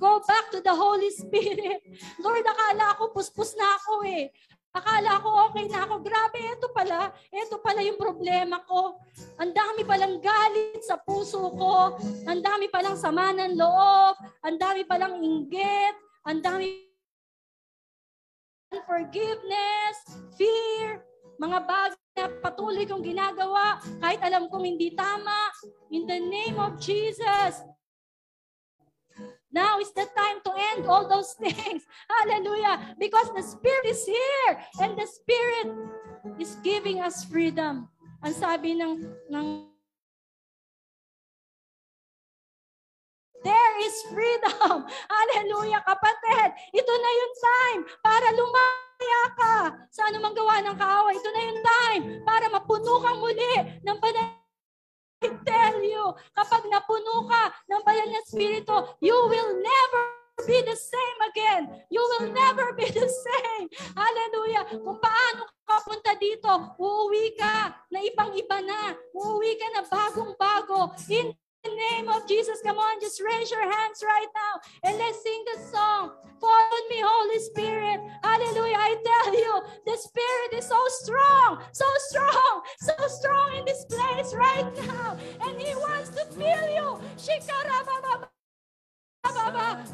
Go 0.00 0.20
back 0.26 0.52
to 0.52 0.60
the 0.60 0.74
Holy 0.74 1.08
Spirit. 1.12 1.80
Lord, 2.24 2.44
akala 2.44 2.98
ko 2.98 3.12
puspos 3.14 3.56
na 3.56 3.68
ako 3.80 4.04
eh. 4.04 4.28
Akala 4.74 5.22
ko 5.22 5.28
okay 5.48 5.70
na 5.70 5.86
ako. 5.86 6.02
Grabe, 6.02 6.40
ito 6.42 6.66
pala. 6.74 7.14
Ito 7.30 7.62
pala 7.62 7.80
yung 7.86 7.94
problema 7.94 8.58
ko. 8.66 8.98
Ang 9.38 9.54
dami 9.54 9.86
palang 9.86 10.18
galit 10.18 10.82
sa 10.82 10.98
puso 10.98 11.46
ko. 11.54 11.94
Ang 12.26 12.42
dami 12.42 12.66
palang 12.68 12.98
sama 12.98 13.30
ng 13.30 13.54
loob. 13.54 14.18
Ang 14.42 14.58
dami 14.58 14.82
palang 14.82 15.22
inggit. 15.22 15.94
Ang 16.26 16.42
dami 16.42 16.93
unforgiveness, 18.74 19.96
fear, 20.34 21.06
mga 21.38 21.58
bagay 21.66 22.02
na 22.18 22.26
patuloy 22.42 22.86
kong 22.86 23.02
ginagawa 23.06 23.78
kahit 24.02 24.18
alam 24.22 24.50
kong 24.50 24.66
hindi 24.66 24.94
tama. 24.94 25.50
In 25.94 26.06
the 26.06 26.18
name 26.18 26.58
of 26.58 26.78
Jesus. 26.82 27.62
Now 29.54 29.78
is 29.78 29.94
the 29.94 30.10
time 30.18 30.42
to 30.42 30.50
end 30.74 30.90
all 30.90 31.06
those 31.06 31.38
things. 31.42 31.86
Hallelujah. 32.10 32.98
Because 32.98 33.30
the 33.30 33.42
Spirit 33.46 33.86
is 33.86 34.02
here 34.02 34.52
and 34.82 34.98
the 34.98 35.06
Spirit 35.06 35.70
is 36.42 36.58
giving 36.66 36.98
us 36.98 37.22
freedom. 37.22 37.86
Ang 38.26 38.34
sabi 38.34 38.74
ng, 38.74 39.06
ng 39.30 39.46
There 43.44 43.76
is 43.84 43.94
freedom. 44.08 44.88
Hallelujah, 45.12 45.84
kapatid. 45.84 46.48
Ito 46.72 46.92
na 46.96 47.10
yung 47.12 47.34
time 47.36 47.80
para 48.00 48.26
lumaya 48.32 49.22
ka 49.36 49.56
sa 49.92 50.08
anumang 50.08 50.32
gawa 50.32 50.64
ng 50.64 50.76
kaaway. 50.80 51.12
Ito 51.12 51.28
na 51.28 51.42
yung 51.44 51.60
time 51.60 52.02
para 52.24 52.48
mapuno 52.48 53.04
kang 53.04 53.20
muli 53.20 53.54
ng 53.84 53.98
banal 54.00 54.40
I 55.24 55.32
tell 55.40 55.80
you, 55.80 56.12
kapag 56.36 56.68
napuno 56.68 57.24
ka 57.24 57.48
ng 57.72 57.80
banal 57.80 58.08
na 58.12 58.20
spirito, 58.28 58.92
you 59.00 59.16
will 59.16 59.56
never 59.56 60.02
be 60.44 60.60
the 60.60 60.76
same 60.76 61.18
again. 61.32 61.64
You 61.88 62.04
will 62.04 62.28
never 62.28 62.76
be 62.76 62.84
the 62.92 63.08
same. 63.08 63.72
Hallelujah. 63.96 64.68
Kung 64.76 65.00
paano 65.00 65.48
ka 65.64 65.80
punta 65.80 66.12
dito, 66.20 66.76
uuwi 66.76 67.40
ka 67.40 67.72
na 67.88 68.04
ibang-iba 68.04 68.58
na. 68.68 68.92
Uuwi 69.16 69.56
ka 69.56 69.66
na 69.72 69.82
bagong-bago. 69.88 70.92
In 71.08 71.32
the 71.64 71.74
name 71.74 72.08
of 72.08 72.28
Jesus, 72.28 72.60
come 72.62 72.78
on, 72.78 73.00
just 73.00 73.20
raise 73.20 73.50
your 73.50 73.62
hands 73.62 74.02
right 74.04 74.26
now 74.34 74.60
and 74.84 74.98
let's 74.98 75.22
sing 75.22 75.44
the 75.52 75.60
song. 75.60 76.12
Follow 76.40 76.80
me, 76.90 77.02
Holy 77.02 77.40
Spirit. 77.40 78.00
Hallelujah. 78.22 78.76
I 78.76 78.96
tell 79.04 79.34
you, 79.34 79.62
the 79.86 79.96
Spirit 79.96 80.58
is 80.58 80.66
so 80.68 80.80
strong, 80.88 81.62
so 81.72 81.86
strong, 82.08 82.62
so 82.78 82.94
strong 83.08 83.56
in 83.56 83.64
this 83.64 83.84
place 83.86 84.34
right 84.34 84.70
now. 84.86 85.16
And 85.40 85.58
He 85.60 85.74
wants 85.74 86.10
to 86.10 86.24
fill 86.26 86.68
you. 86.68 86.84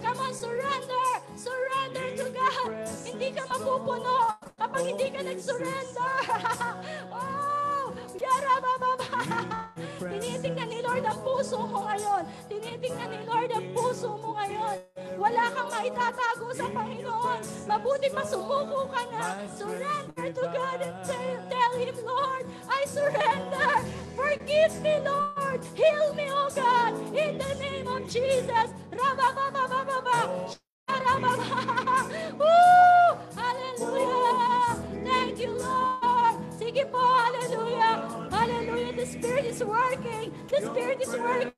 Come 0.03 0.19
on, 0.19 0.35
surrender. 0.35 1.07
Surrender 1.37 2.17
to 2.17 2.31
God. 2.31 2.89
Hindi 3.05 3.31
ka 3.31 3.47
mapupuno 3.47 4.35
kapag 4.59 4.83
hindi 4.91 5.07
ka 5.13 5.21
nag-surrender. 5.23 6.15
oh. 7.15 7.50
Tinitingnan 10.01 10.69
ni 10.69 10.85
Lord 10.85 11.05
ang 11.09 11.21
puso 11.25 11.65
mo 11.65 11.89
ngayon. 11.89 12.23
Tinitingnan 12.53 13.09
ni 13.09 13.21
Lord 13.25 13.49
ang 13.49 13.67
puso 13.73 14.17
mo 14.21 14.37
ngayon. 14.37 14.77
Wala 15.17 15.45
kang 15.57 15.69
maitatago 15.73 16.53
sa 16.53 16.69
Panginoon. 16.69 17.41
Mabuti 17.65 18.09
pa 18.13 18.21
sumuko 18.25 18.93
ka 18.93 19.03
na. 19.09 19.45
Surrender 19.57 20.29
to 20.37 20.45
God 20.53 20.79
and 20.85 20.97
tell, 21.05 21.37
tell 21.49 21.73
Him, 21.81 21.97
Lord, 22.05 22.45
I 22.69 22.81
surrender. 22.85 23.73
Forgive 24.13 24.75
me, 24.85 24.95
Lord. 25.01 25.61
Heal 25.73 26.13
me, 26.13 26.27
O 26.29 26.49
God. 26.53 26.93
In 27.17 27.41
the 27.41 27.53
name 27.57 27.89
of 27.89 28.05
Jesus. 28.05 28.69
Rabababababa. 28.93 30.19
Woo! 32.41 33.07
Hallelujah! 33.37 34.77
Thank 35.05 35.39
you, 35.39 35.53
Lord! 35.57 36.00
Sige 36.71 36.87
po, 36.87 37.03
hallelujah! 37.03 37.99
Hallelujah! 38.31 38.95
The 38.95 39.03
Spirit 39.03 39.43
is 39.43 39.59
working! 39.59 40.31
The 40.47 40.63
Spirit 40.63 41.03
is 41.03 41.11
working! 41.19 41.51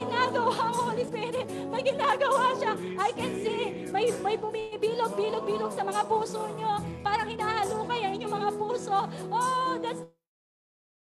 ginagawa 0.00 0.52
ang 0.56 0.72
Holy 0.72 1.04
Spirit. 1.04 1.44
May 1.68 1.84
ginagawa 1.84 2.56
siya. 2.56 2.72
I 2.96 3.12
can 3.12 3.32
see. 3.44 3.84
May, 3.92 4.08
may 4.24 4.40
bumibilog, 4.40 5.12
bilog, 5.20 5.44
bilog 5.44 5.68
sa 5.76 5.84
mga 5.84 6.08
puso 6.08 6.48
nyo. 6.56 6.80
Parang 7.04 7.28
hinahalo 7.28 7.84
kayo 7.84 8.08
inyong 8.16 8.34
mga 8.40 8.50
puso. 8.56 9.04
Oh, 9.28 9.76
that's 9.84 10.00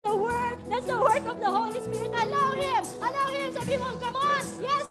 the 0.02 0.14
work. 0.18 0.58
That's 0.66 0.86
the 0.90 0.98
work 0.98 1.22
of 1.30 1.38
the 1.38 1.50
Holy 1.54 1.78
Spirit. 1.86 2.10
Allow 2.18 2.50
Him. 2.58 2.82
Allow 2.98 3.26
Him. 3.30 3.48
Sabi 3.54 3.78
mo, 3.78 3.94
come 4.02 4.18
on. 4.18 4.42
Yes, 4.58 4.90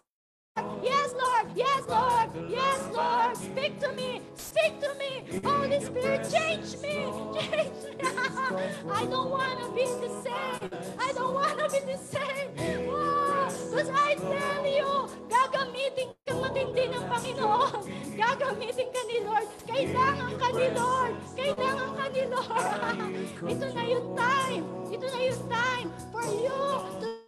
Yes, 0.56 1.12
Lord. 1.18 1.46
Yes, 1.56 1.82
Lord. 1.88 2.28
Yes, 2.48 2.88
Lord. 2.94 3.36
Speak 3.36 3.80
to 3.80 3.92
me. 3.92 4.20
Speak 4.36 4.80
to 4.80 4.94
me. 4.94 5.40
Holy 5.42 5.80
Spirit, 5.80 6.30
change 6.30 6.78
me. 6.78 6.94
Change 7.34 7.74
me. 7.90 8.06
I 8.92 9.04
don't 9.10 9.30
want 9.30 9.58
to 9.58 9.72
be 9.74 9.82
the 9.82 10.10
same. 10.22 10.70
I 10.98 11.12
don't 11.12 11.34
want 11.34 11.58
to 11.58 11.66
be 11.70 11.80
the 11.90 11.98
same. 11.98 12.88
Oh, 12.88 13.50
because 13.70 13.90
I 13.90 14.14
tell 14.14 14.66
you, 14.66 14.90
gagamitin 15.26 16.14
ka 16.22 16.34
matindi 16.38 16.84
ng 16.86 17.04
Panginoon. 17.10 17.82
Gagamitin 18.22 18.88
ka 18.94 19.02
ni 19.10 19.18
Lord. 19.26 19.48
Kailangan 19.66 20.32
ka 20.38 20.48
ni 20.54 20.66
Lord. 20.70 21.14
Kailangan 21.34 21.90
ka 21.98 22.06
ni 22.14 22.22
Lord. 22.30 22.66
Ito 23.52 23.66
na 23.74 23.82
yung 23.90 24.06
time. 24.14 24.64
Ito 24.94 25.06
na 25.10 25.18
yung 25.18 25.42
time 25.50 25.88
for 26.14 26.24
you 26.30 26.62
to 27.02 27.23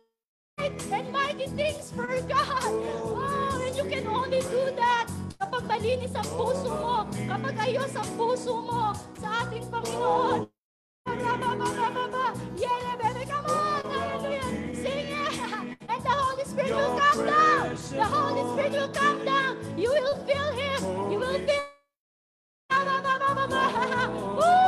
and 0.66 1.12
mighty 1.12 1.46
things 1.46 1.90
for 1.92 2.06
God. 2.26 2.62
Oh, 2.62 3.62
and 3.62 3.76
you 3.76 3.84
can 3.84 4.06
only 4.06 4.40
do 4.40 4.62
that 4.74 5.06
kapag 5.38 5.62
malinis 5.70 6.14
ang 6.18 6.26
puso 6.34 6.70
mo, 6.74 7.06
kapag 7.06 7.54
ayos 7.62 7.94
ang 7.94 8.10
puso 8.18 8.52
mo 8.58 8.90
sa 9.22 9.46
ating 9.46 9.62
Panginoon. 9.70 10.50
Yeah, 12.56 12.96
baby, 12.98 13.22
come 13.30 13.46
on! 13.46 13.82
Hallelujah! 13.86 14.48
Sing 14.74 15.06
it! 15.06 15.34
And 15.86 16.00
the 16.02 16.10
Holy 16.10 16.44
Spirit 16.44 16.74
will 16.74 16.98
come 16.98 17.20
down! 17.22 17.62
The 17.76 18.06
Holy 18.10 18.42
Spirit 18.52 18.72
will 18.74 18.92
come 18.92 19.20
down! 19.22 19.52
You 19.78 19.90
will 19.94 20.18
feel 20.26 20.50
Him! 20.50 20.80
You 21.12 21.18
will 21.22 21.38
feel 21.46 21.66
Woo! 24.36 24.65